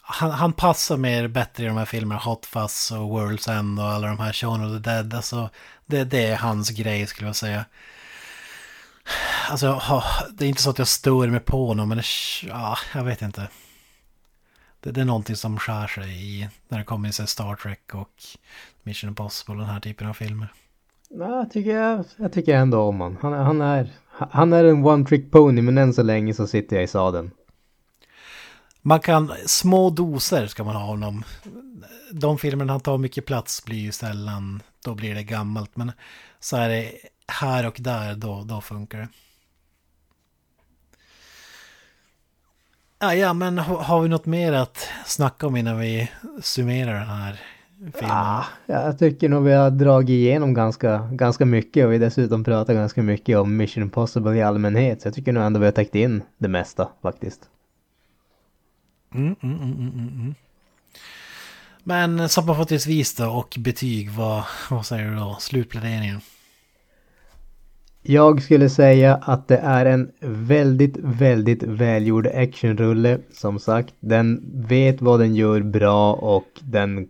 Han, 0.00 0.30
han 0.30 0.52
passar 0.52 0.96
mer 0.96 1.28
bättre 1.28 1.64
i 1.64 1.66
de 1.66 1.76
här 1.76 1.84
filmerna, 1.84 2.20
Hot 2.20 2.46
Fuzz 2.46 2.90
och 2.90 2.98
World's 2.98 3.58
End 3.58 3.80
och 3.80 3.86
alla 3.86 4.08
de 4.08 4.18
här 4.18 4.32
Shaun 4.32 4.64
of 4.64 4.72
the 4.72 4.90
Dead. 4.90 5.14
Alltså, 5.14 5.50
det, 5.86 6.04
det 6.04 6.26
är 6.26 6.36
hans 6.36 6.70
grej 6.70 7.06
skulle 7.06 7.28
jag 7.28 7.36
säga. 7.36 7.64
Alltså, 9.50 9.80
det 10.32 10.44
är 10.44 10.48
inte 10.48 10.62
så 10.62 10.70
att 10.70 10.78
jag 10.78 10.88
stör 10.88 11.28
mig 11.28 11.40
på 11.40 11.66
honom, 11.66 11.88
men 11.88 11.98
det, 11.98 12.04
ja, 12.48 12.76
jag 12.94 13.04
vet 13.04 13.22
inte. 13.22 13.48
Det, 14.80 14.90
det, 14.90 15.00
är 15.00 15.04
någonting 15.04 15.36
som 15.36 15.58
skär 15.58 15.86
sig 15.86 16.38
i 16.38 16.48
när 16.68 16.78
det 16.78 16.84
kommer 16.84 17.10
till 17.10 17.26
Star 17.26 17.56
Trek 17.56 17.94
och 17.94 18.10
Mission 18.82 19.08
Impossible, 19.08 19.54
den 19.54 19.64
här 19.64 19.80
typen 19.80 20.08
av 20.08 20.12
filmer. 20.12 20.52
Nej, 21.10 21.28
jag 21.28 21.50
tycker, 21.50 21.76
jag, 21.76 22.04
jag 22.16 22.32
tycker 22.32 22.54
ändå 22.54 22.80
om 22.80 23.00
honom. 23.00 23.18
Han, 23.22 23.32
han, 23.32 23.60
är, 23.60 23.92
han 24.08 24.52
är 24.52 24.64
en 24.64 24.84
one 24.84 25.04
trick 25.04 25.30
pony, 25.30 25.62
men 25.62 25.78
än 25.78 25.94
så 25.94 26.02
länge 26.02 26.34
så 26.34 26.46
sitter 26.46 26.76
jag 26.76 26.84
i 26.84 26.88
sadeln. 26.88 27.30
Man 28.82 29.00
kan, 29.00 29.32
små 29.46 29.90
doser 29.90 30.46
ska 30.46 30.64
man 30.64 30.76
ha 30.76 30.84
honom. 30.84 31.24
De 32.12 32.38
filmerna 32.38 32.72
han 32.72 32.80
tar 32.80 32.98
mycket 32.98 33.26
plats 33.26 33.64
blir 33.64 33.78
ju 33.78 33.92
sällan, 33.92 34.62
då 34.84 34.94
blir 34.94 35.14
det 35.14 35.22
gammalt. 35.22 35.76
Men 35.76 35.92
så 36.40 36.56
är 36.56 36.68
det 36.68 36.92
här 37.26 37.66
och 37.66 37.76
där, 37.78 38.14
då, 38.14 38.42
då 38.44 38.60
funkar 38.60 38.98
det. 38.98 39.08
Ja, 43.02 43.14
ja, 43.14 43.32
men 43.32 43.58
har 43.58 44.02
vi 44.02 44.08
något 44.08 44.26
mer 44.26 44.52
att 44.52 44.88
snacka 45.06 45.46
om 45.46 45.56
innan 45.56 45.78
vi 45.78 46.10
summerar 46.42 46.94
den 46.94 47.08
här 47.08 47.40
filmen? 47.78 48.08
Ja, 48.08 48.44
jag 48.66 48.98
tycker 48.98 49.28
nog 49.28 49.44
vi 49.44 49.52
har 49.52 49.70
dragit 49.70 50.10
igenom 50.10 50.54
ganska, 50.54 50.98
ganska 51.12 51.44
mycket 51.44 51.86
och 51.86 51.92
vi 51.92 51.98
dessutom 51.98 52.44
pratat 52.44 52.76
ganska 52.76 53.02
mycket 53.02 53.38
om 53.38 53.56
Mission 53.56 53.82
Impossible 53.82 54.36
i 54.36 54.42
allmänhet. 54.42 55.02
Så 55.02 55.08
jag 55.08 55.14
tycker 55.14 55.32
nog 55.32 55.44
ändå 55.44 55.60
vi 55.60 55.66
har 55.66 55.72
täckt 55.72 55.94
in 55.94 56.22
det 56.38 56.48
mesta 56.48 56.88
faktiskt. 57.02 57.40
Mm, 59.14 59.36
mm, 59.42 59.56
mm, 59.56 59.72
mm, 59.72 59.88
mm. 59.88 60.08
mm. 60.08 60.34
Men 61.84 62.28
sammanfattningsvis 62.28 63.14
då 63.14 63.30
och 63.30 63.56
betyg, 63.58 64.10
vad, 64.10 64.44
vad 64.70 64.86
säger 64.86 65.10
du 65.10 65.16
då? 65.16 65.36
Slutpläderingen? 65.40 66.20
Jag 68.02 68.42
skulle 68.42 68.68
säga 68.68 69.14
att 69.14 69.48
det 69.48 69.56
är 69.56 69.86
en 69.86 70.10
väldigt, 70.20 70.96
väldigt 70.96 71.62
välgjord 71.62 72.26
actionrulle. 72.26 73.18
Som 73.32 73.58
sagt, 73.58 73.94
den 74.00 74.42
vet 74.68 75.02
vad 75.02 75.20
den 75.20 75.34
gör 75.34 75.60
bra 75.60 76.14
och 76.14 76.48
den 76.60 77.08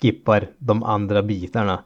skippar 0.00 0.50
de 0.58 0.82
andra 0.82 1.22
bitarna. 1.22 1.84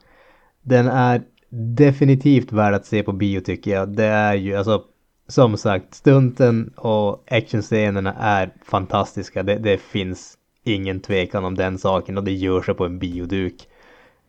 Den 0.63 0.87
är 0.87 1.23
definitivt 1.51 2.53
värd 2.53 2.75
att 2.75 2.87
se 2.87 3.03
på 3.03 3.13
bio 3.13 3.41
tycker 3.41 3.71
jag. 3.71 3.97
Det 3.97 4.05
är 4.05 4.35
ju 4.35 4.57
alltså 4.57 4.85
som 5.29 5.57
sagt, 5.57 5.95
stunten 5.95 6.73
och 6.77 7.33
actionscenerna 7.33 8.15
är 8.15 8.55
fantastiska. 8.65 9.43
Det, 9.43 9.59
det, 9.59 9.79
finns 9.79 10.39
ingen 10.65 11.01
tvekan 11.01 11.45
om 11.45 11.55
den 11.55 11.79
saken 11.79 12.19
och 12.19 12.25
det 12.25 12.33
gör 12.33 12.63
sig 12.63 12.75
på 12.75 12.85
en 12.85 12.99
bioduk. 12.99 13.69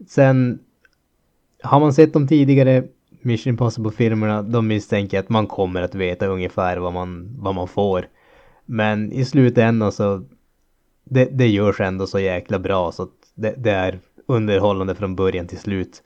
Sen 0.07 0.59
har 1.63 1.79
man 1.79 1.93
sett 1.93 2.13
dem 2.13 2.27
tidigare 2.27 2.83
Mission 3.27 3.51
Impossible-filmerna, 3.51 4.41
de 4.41 4.67
misstänker 4.67 5.19
att 5.19 5.29
man 5.29 5.47
kommer 5.47 5.81
att 5.81 5.95
veta 5.95 6.27
ungefär 6.27 6.77
vad 6.77 6.93
man, 6.93 7.35
vad 7.39 7.55
man 7.55 7.67
får. 7.67 8.07
Men 8.65 9.11
i 9.11 9.25
slutändan 9.25 9.91
så 9.91 10.23
det, 11.03 11.25
det 11.25 11.47
görs 11.47 11.79
ändå 11.79 12.07
så 12.07 12.19
jäkla 12.19 12.59
bra 12.59 12.91
så 12.91 13.03
att 13.03 13.09
det, 13.35 13.53
det 13.57 13.71
är 13.71 13.99
underhållande 14.25 14.95
från 14.95 15.15
början 15.15 15.47
till 15.47 15.57
slut. 15.57 16.03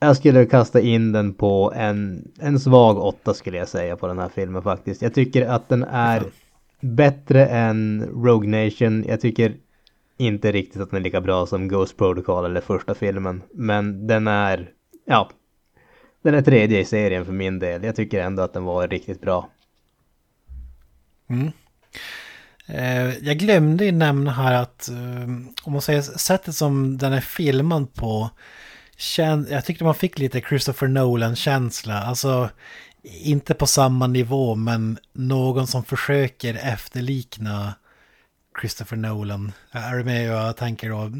Jag 0.00 0.16
skulle 0.16 0.46
kasta 0.46 0.80
in 0.80 1.12
den 1.12 1.34
på 1.34 1.72
en, 1.76 2.28
en 2.40 2.60
svag 2.60 2.98
åtta 2.98 3.34
skulle 3.34 3.58
jag 3.58 3.68
säga 3.68 3.96
på 3.96 4.06
den 4.06 4.18
här 4.18 4.28
filmen 4.28 4.62
faktiskt. 4.62 5.02
Jag 5.02 5.14
tycker 5.14 5.46
att 5.46 5.68
den 5.68 5.84
är 5.84 6.22
bättre 6.80 7.46
än 7.46 8.08
Rogue 8.24 8.64
Nation. 8.64 9.04
Jag 9.08 9.20
tycker 9.20 9.54
inte 10.16 10.52
riktigt 10.52 10.82
att 10.82 10.90
den 10.90 10.98
är 10.98 11.04
lika 11.04 11.20
bra 11.20 11.46
som 11.46 11.68
Ghost 11.68 11.96
Protocol 11.96 12.44
eller 12.44 12.60
första 12.60 12.94
filmen. 12.94 13.42
Men 13.52 14.06
den 14.06 14.26
är, 14.26 14.70
ja, 15.04 15.30
den 16.30 16.40
är 16.40 16.44
tredje 16.44 16.80
i 16.80 16.84
serien 16.84 17.24
för 17.24 17.32
min 17.32 17.58
del. 17.58 17.84
Jag 17.84 17.96
tycker 17.96 18.20
ändå 18.20 18.42
att 18.42 18.52
den 18.52 18.64
var 18.64 18.88
riktigt 18.88 19.20
bra. 19.20 19.48
Mm. 21.30 21.52
Eh, 22.66 23.18
jag 23.18 23.38
glömde 23.38 23.84
ju 23.84 23.92
nämna 23.92 24.32
här 24.32 24.54
att 24.54 24.88
eh, 24.88 25.24
om 25.62 25.72
man 25.72 25.82
säger 25.82 26.02
sättet 26.02 26.54
som 26.54 26.98
den 26.98 27.12
är 27.12 27.20
filmad 27.20 27.94
på. 27.94 28.30
Jag 29.48 29.64
tyckte 29.64 29.84
man 29.84 29.94
fick 29.94 30.18
lite 30.18 30.40
Christopher 30.40 30.88
Nolan-känsla. 30.88 32.02
Alltså 32.02 32.50
inte 33.02 33.54
på 33.54 33.66
samma 33.66 34.06
nivå 34.06 34.54
men 34.54 34.98
någon 35.12 35.66
som 35.66 35.84
försöker 35.84 36.54
efterlikna 36.54 37.74
Christopher 38.60 38.96
Nolan. 38.96 39.52
Är 39.70 39.96
du 39.96 40.04
med 40.04 40.26
jag 40.26 40.56
tänker 40.56 40.90
då 40.90 41.12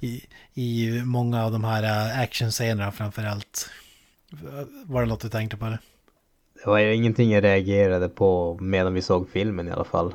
i, 0.00 0.24
i 0.54 1.00
många 1.04 1.44
av 1.44 1.52
de 1.52 1.64
här 1.64 1.82
actionscenerna 2.22 2.22
actionscenerna 2.22 2.92
framförallt. 2.92 3.70
Var 4.84 5.02
det 5.02 5.08
något 5.08 5.20
du 5.20 5.28
tänkte 5.28 5.56
på 5.56 5.64
det? 5.64 5.78
Det 6.64 6.70
var 6.70 6.78
ingenting 6.78 7.30
jag 7.30 7.44
reagerade 7.44 8.08
på 8.08 8.58
medan 8.60 8.94
vi 8.94 9.02
såg 9.02 9.28
filmen 9.28 9.68
i 9.68 9.70
alla 9.70 9.84
fall. 9.84 10.14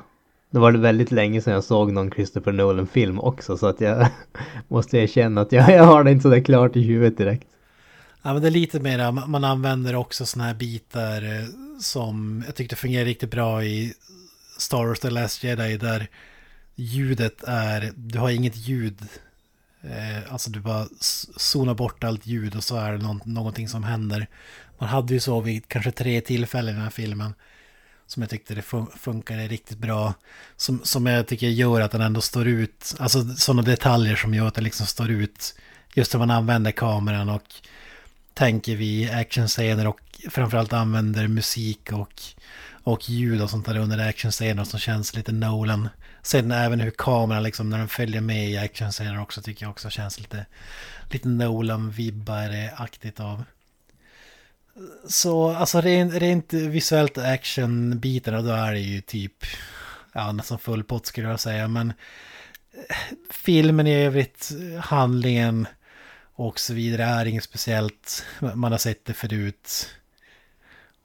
Det 0.50 0.60
var 0.60 0.72
väldigt 0.72 1.12
länge 1.12 1.42
sedan 1.42 1.54
jag 1.54 1.64
såg 1.64 1.92
någon 1.92 2.12
Christopher 2.12 2.52
Nolan-film 2.52 3.20
också 3.20 3.58
så 3.58 3.68
att 3.68 3.82
jag 3.82 4.08
måste 4.68 4.98
erkänna 4.98 5.42
att 5.42 5.52
jag, 5.52 5.72
jag 5.72 5.84
har 5.84 6.04
det 6.04 6.12
inte 6.12 6.24
sådär 6.24 6.42
klart 6.42 6.76
i 6.76 6.82
huvudet 6.82 7.18
direkt. 7.18 7.48
Ja 8.22 8.34
men 8.34 8.42
det 8.42 8.48
är 8.48 8.52
lite 8.52 8.80
mer, 8.80 9.12
man 9.12 9.44
använder 9.44 9.96
också 9.96 10.26
sådana 10.26 10.48
här 10.48 10.56
bitar 10.56 11.22
eh, 11.22 11.46
som 11.80 12.44
jag 12.46 12.56
tyckte 12.56 12.76
fungerar 12.76 13.06
riktigt 13.06 13.32
bra 13.32 13.64
i 13.64 13.94
Star 14.58 14.86
Wars 14.86 15.00
The 15.00 15.10
Last 15.10 15.44
Jedi 15.44 15.78
där 15.78 16.08
ljudet 16.76 17.44
är, 17.44 17.92
du 17.96 18.20
har 18.20 18.30
inget 18.30 18.56
ljud. 18.56 19.00
Eh, 19.84 20.34
alltså 20.34 20.49
du 20.49 20.60
bara 20.60 20.88
zonar 21.38 21.74
bort 21.74 22.03
allt 22.03 22.26
ljud 22.28 22.56
och 22.56 22.64
så 22.64 22.76
är 22.76 22.91
det 22.91 23.16
någonting 23.26 23.70
som 23.70 23.84
händer. 23.84 24.28
Man 24.80 24.90
hade 24.90 25.14
ju 25.14 25.20
så 25.20 25.41
vid 25.41 25.68
kanske 25.68 25.91
tre 25.91 26.22
tillfällen 26.22 26.70
i 26.70 26.74
den 26.74 26.84
här 26.84 26.90
filmen. 26.90 27.34
Som 28.08 28.22
jag 28.22 28.30
tyckte 28.30 28.56
det 28.56 28.62
fun 28.62 28.88
funkade 28.98 29.48
riktigt 29.48 29.78
bra. 29.78 30.14
Som, 30.58 30.82
som 30.84 31.06
jag 31.06 31.28
tycker 31.28 31.48
gör 31.48 31.82
att 31.82 31.91
den 31.91 32.02
ändå 32.02 32.22
står 32.22 32.48
ut. 32.48 32.95
Alltså 32.99 33.24
sådana 33.36 33.62
detaljer 33.62 34.16
som 34.16 34.34
gör 34.34 34.48
att 34.48 34.53
den 34.53 34.64
liksom 34.64 34.86
står 34.86 35.10
ut. 35.10 35.56
Just 35.94 36.14
när 36.14 36.20
man 36.20 36.32
använder 36.32 36.72
kameran 36.72 37.30
och 37.30 37.53
tänker 38.34 38.76
vi 38.76 39.10
actionscener 39.10 39.88
och 39.88 39.99
framförallt 40.30 40.74
använder 40.74 41.28
musik 41.28 41.91
och, 41.91 42.22
och 42.84 43.10
ljud 43.10 43.41
och 43.41 43.49
sånt 43.49 43.66
där 43.66 43.78
under 43.78 44.10
actionscener 44.10 44.64
som 44.64 44.80
känns 44.80 45.16
lite 45.16 45.32
Nolan. 45.32 45.90
Sen 46.22 46.52
även 46.52 46.80
hur 46.80 46.91
kameran 46.91 47.43
liksom 47.43 47.69
när 47.69 47.77
den 47.77 47.88
följer 47.88 48.22
med 48.22 48.49
i 48.49 48.57
actionscener 48.57 49.22
också 49.22 49.41
tycker 49.41 49.65
jag 49.65 49.72
också 49.72 49.89
känns 49.89 50.19
lite, 50.19 50.45
lite 51.11 51.27
Nolan-vibbar-aktigt 51.27 53.19
av. 53.19 53.43
Så 55.07 55.52
alltså 55.52 55.81
rent, 55.81 56.14
rent 56.14 56.53
visuellt 56.53 57.18
actionbitarna 57.18 58.41
då 58.41 58.52
är 58.52 58.73
det 58.73 58.80
ju 58.80 59.02
typ 59.02 59.45
ja, 60.14 60.31
nästan 60.31 60.60
full 60.60 60.84
pott 60.84 61.06
skulle 61.06 61.27
jag 61.27 61.39
säga. 61.39 61.68
Men 61.68 61.93
eh, 62.89 62.95
filmen 63.30 63.88
i 63.88 63.93
övrigt, 63.93 64.52
handlingen 64.80 65.68
och 66.34 66.60
så 66.60 66.73
vidare 66.73 67.03
är 67.03 67.26
inget 67.26 67.43
speciellt. 67.43 68.26
Man 68.56 68.72
har 68.72 68.80
sett 68.80 69.06
det 69.06 69.14
förut. 69.14 69.89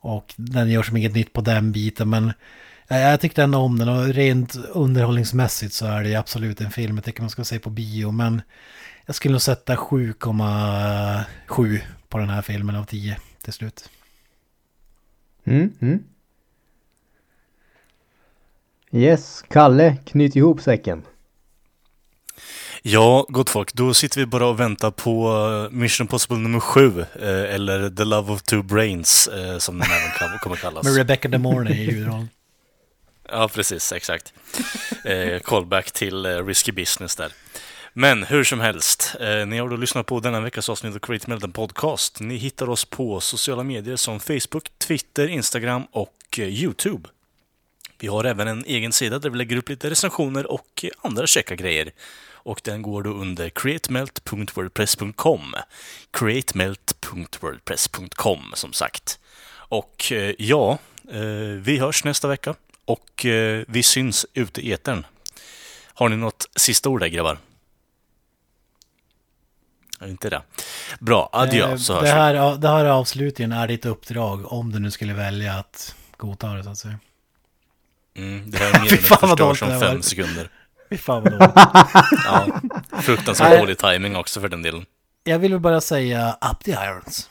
Och 0.00 0.34
den 0.36 0.70
gör 0.70 0.82
som 0.82 0.96
inget 0.96 1.14
nytt 1.14 1.32
på 1.32 1.40
den 1.40 1.72
biten. 1.72 2.10
Men 2.10 2.32
jag 2.88 3.20
tyckte 3.20 3.42
ändå 3.42 3.58
om 3.58 3.78
den 3.78 3.88
och 3.88 4.06
rent 4.06 4.56
underhållningsmässigt 4.56 5.74
så 5.74 5.86
är 5.86 6.04
det 6.04 6.14
absolut 6.14 6.60
en 6.60 6.70
film 6.70 6.96
jag 6.96 7.04
tycker 7.04 7.20
man 7.20 7.30
ska 7.30 7.44
se 7.44 7.58
på 7.58 7.70
bio. 7.70 8.10
Men 8.10 8.42
jag 9.06 9.16
skulle 9.16 9.32
nog 9.32 9.42
sätta 9.42 9.76
7,7 9.76 11.78
på 12.08 12.18
den 12.18 12.28
här 12.28 12.42
filmen 12.42 12.76
av 12.76 12.84
10 12.84 13.16
till 13.42 13.52
slut. 13.52 13.88
Mm, 15.44 15.72
mm. 15.80 16.02
Yes, 18.92 19.44
Kalle, 19.48 19.96
knyt 20.04 20.36
ihop 20.36 20.60
säcken. 20.60 21.02
Ja, 22.82 23.26
gott 23.28 23.50
folk, 23.50 23.74
då 23.74 23.94
sitter 23.94 24.20
vi 24.20 24.26
bara 24.26 24.46
och 24.46 24.60
väntar 24.60 24.90
på 24.90 25.28
eh, 25.70 25.76
Mission 25.76 26.04
Impossible 26.04 26.36
nummer 26.36 26.60
sju, 26.60 27.00
eh, 27.00 27.54
eller 27.54 27.90
The 27.90 28.04
Love 28.04 28.32
of 28.32 28.42
Two 28.42 28.62
Brains, 28.62 29.28
eh, 29.28 29.58
som 29.58 29.78
den 29.78 29.88
även 29.90 30.38
kommer 30.38 30.56
kallas. 30.56 30.84
Med 30.84 30.96
Rebecca 30.96 31.28
De 31.28 31.38
Mornay 31.38 31.72
i 31.72 31.84
huvudrollen 31.84 32.28
ja, 33.28 33.48
precis, 33.48 33.92
exakt. 33.92 34.34
Eh, 35.04 35.40
callback 35.40 35.92
till 35.92 36.26
eh, 36.26 36.46
Risky 36.46 36.72
Business 36.72 37.16
där. 37.16 37.32
Men 37.92 38.22
hur 38.22 38.44
som 38.44 38.60
helst, 38.60 39.16
eh, 39.20 39.46
ni 39.46 39.58
har 39.58 39.68
då 39.68 39.76
lyssnat 39.76 40.06
på 40.06 40.20
denna 40.20 40.40
veckas 40.40 40.68
avsnitt 40.68 40.94
av 40.94 40.98
Create 40.98 41.30
Melton 41.30 41.52
Podcast. 41.52 42.20
Ni 42.20 42.36
hittar 42.36 42.68
oss 42.68 42.84
på 42.84 43.20
sociala 43.20 43.62
medier 43.62 43.96
som 43.96 44.20
Facebook, 44.20 44.78
Twitter, 44.78 45.28
Instagram 45.28 45.86
och 45.92 46.14
eh, 46.38 46.48
YouTube. 46.48 47.08
Vi 47.98 48.06
har 48.06 48.24
även 48.24 48.48
en 48.48 48.64
egen 48.66 48.92
sida 48.92 49.18
där 49.18 49.30
vi 49.30 49.38
lägger 49.38 49.56
upp 49.56 49.68
lite 49.68 49.90
recensioner 49.90 50.52
och 50.52 50.84
eh, 50.84 50.90
andra 51.02 51.26
käcka 51.26 51.56
grejer. 51.56 51.90
Och 52.30 52.60
den 52.64 52.82
går 52.82 53.02
då 53.02 53.10
under 53.10 53.48
createmelt.wordpress.com. 53.48 55.54
Createmelt.wordpress.com 56.10 58.52
som 58.54 58.72
sagt. 58.72 59.18
Och 59.68 60.12
eh, 60.12 60.34
ja, 60.38 60.78
eh, 61.10 61.60
vi 61.60 61.78
hörs 61.78 62.04
nästa 62.04 62.28
vecka 62.28 62.54
och 62.86 63.26
eh, 63.26 63.64
vi 63.68 63.82
syns 63.82 64.26
ute 64.34 64.60
i 64.60 64.72
etern. 64.72 65.06
Har 65.94 66.08
ni 66.08 66.16
något 66.16 66.48
sista 66.56 66.88
ord 66.88 67.00
där 67.00 67.08
grabbar? 67.08 67.38
Inte 70.02 70.30
det. 70.30 70.42
Bra, 71.00 71.28
adjö 71.32 71.78
så 71.78 71.94
hörs 71.94 72.02
det 72.02 72.08
här, 72.08 72.52
vi. 72.52 72.58
Det 72.58 72.68
här 72.68 72.84
avslutningen 72.84 73.52
är 73.52 73.68
ditt 73.68 73.86
uppdrag 73.86 74.52
om 74.52 74.72
du 74.72 74.78
nu 74.78 74.90
skulle 74.90 75.14
välja 75.14 75.52
att 75.52 75.94
godta 76.16 76.48
det 76.54 76.64
så 76.64 76.70
att 76.70 76.78
säga. 76.78 76.98
Mm, 78.16 78.50
det 78.50 78.58
här 78.58 78.74
är 78.74 78.80
mer 78.80 78.92
än 78.92 78.98
ett 78.98 79.04
förstör 79.04 79.54
som 79.54 79.80
fem 79.80 80.02
sekunder. 80.02 80.50
Fy 80.90 80.98
fan 80.98 81.22
vad 81.22 81.32
dåligt. 81.32 81.52
ja, 82.24 82.60
fruktansvärt 83.02 83.60
dålig 83.60 83.78
timing 83.78 84.16
också 84.16 84.40
för 84.40 84.48
den 84.48 84.62
delen. 84.62 84.86
Jag 85.24 85.38
vill 85.38 85.58
bara 85.58 85.80
säga 85.80 86.38
up 86.52 86.64
the 86.64 86.70
irons. 86.70 87.30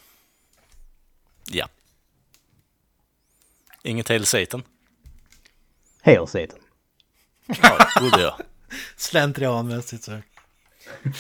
Ja. 1.45 1.67
Inget 3.83 4.09
Hail 4.09 4.25
Satan. 4.25 4.63
Hail 6.05 6.27
Satan. 6.27 6.59
Ja, 7.47 7.89
ja. 8.19 8.37
Slentrianmässigt 8.95 10.03
så. 10.03 10.21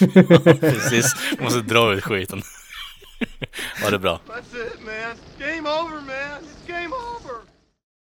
Precis, 0.59 1.15
måste 1.39 1.61
dra 1.61 1.93
ut 1.93 2.03
skiten. 2.03 2.41
ha 3.81 3.89
det 3.89 3.99
bra. 3.99 4.19
That's 4.27 4.67
it 4.67 4.85
man. 4.85 5.15
Game 5.39 5.69
over 5.69 6.01
man. 6.01 6.43
It's 6.43 6.67
game 6.67 6.93
over. 6.95 7.14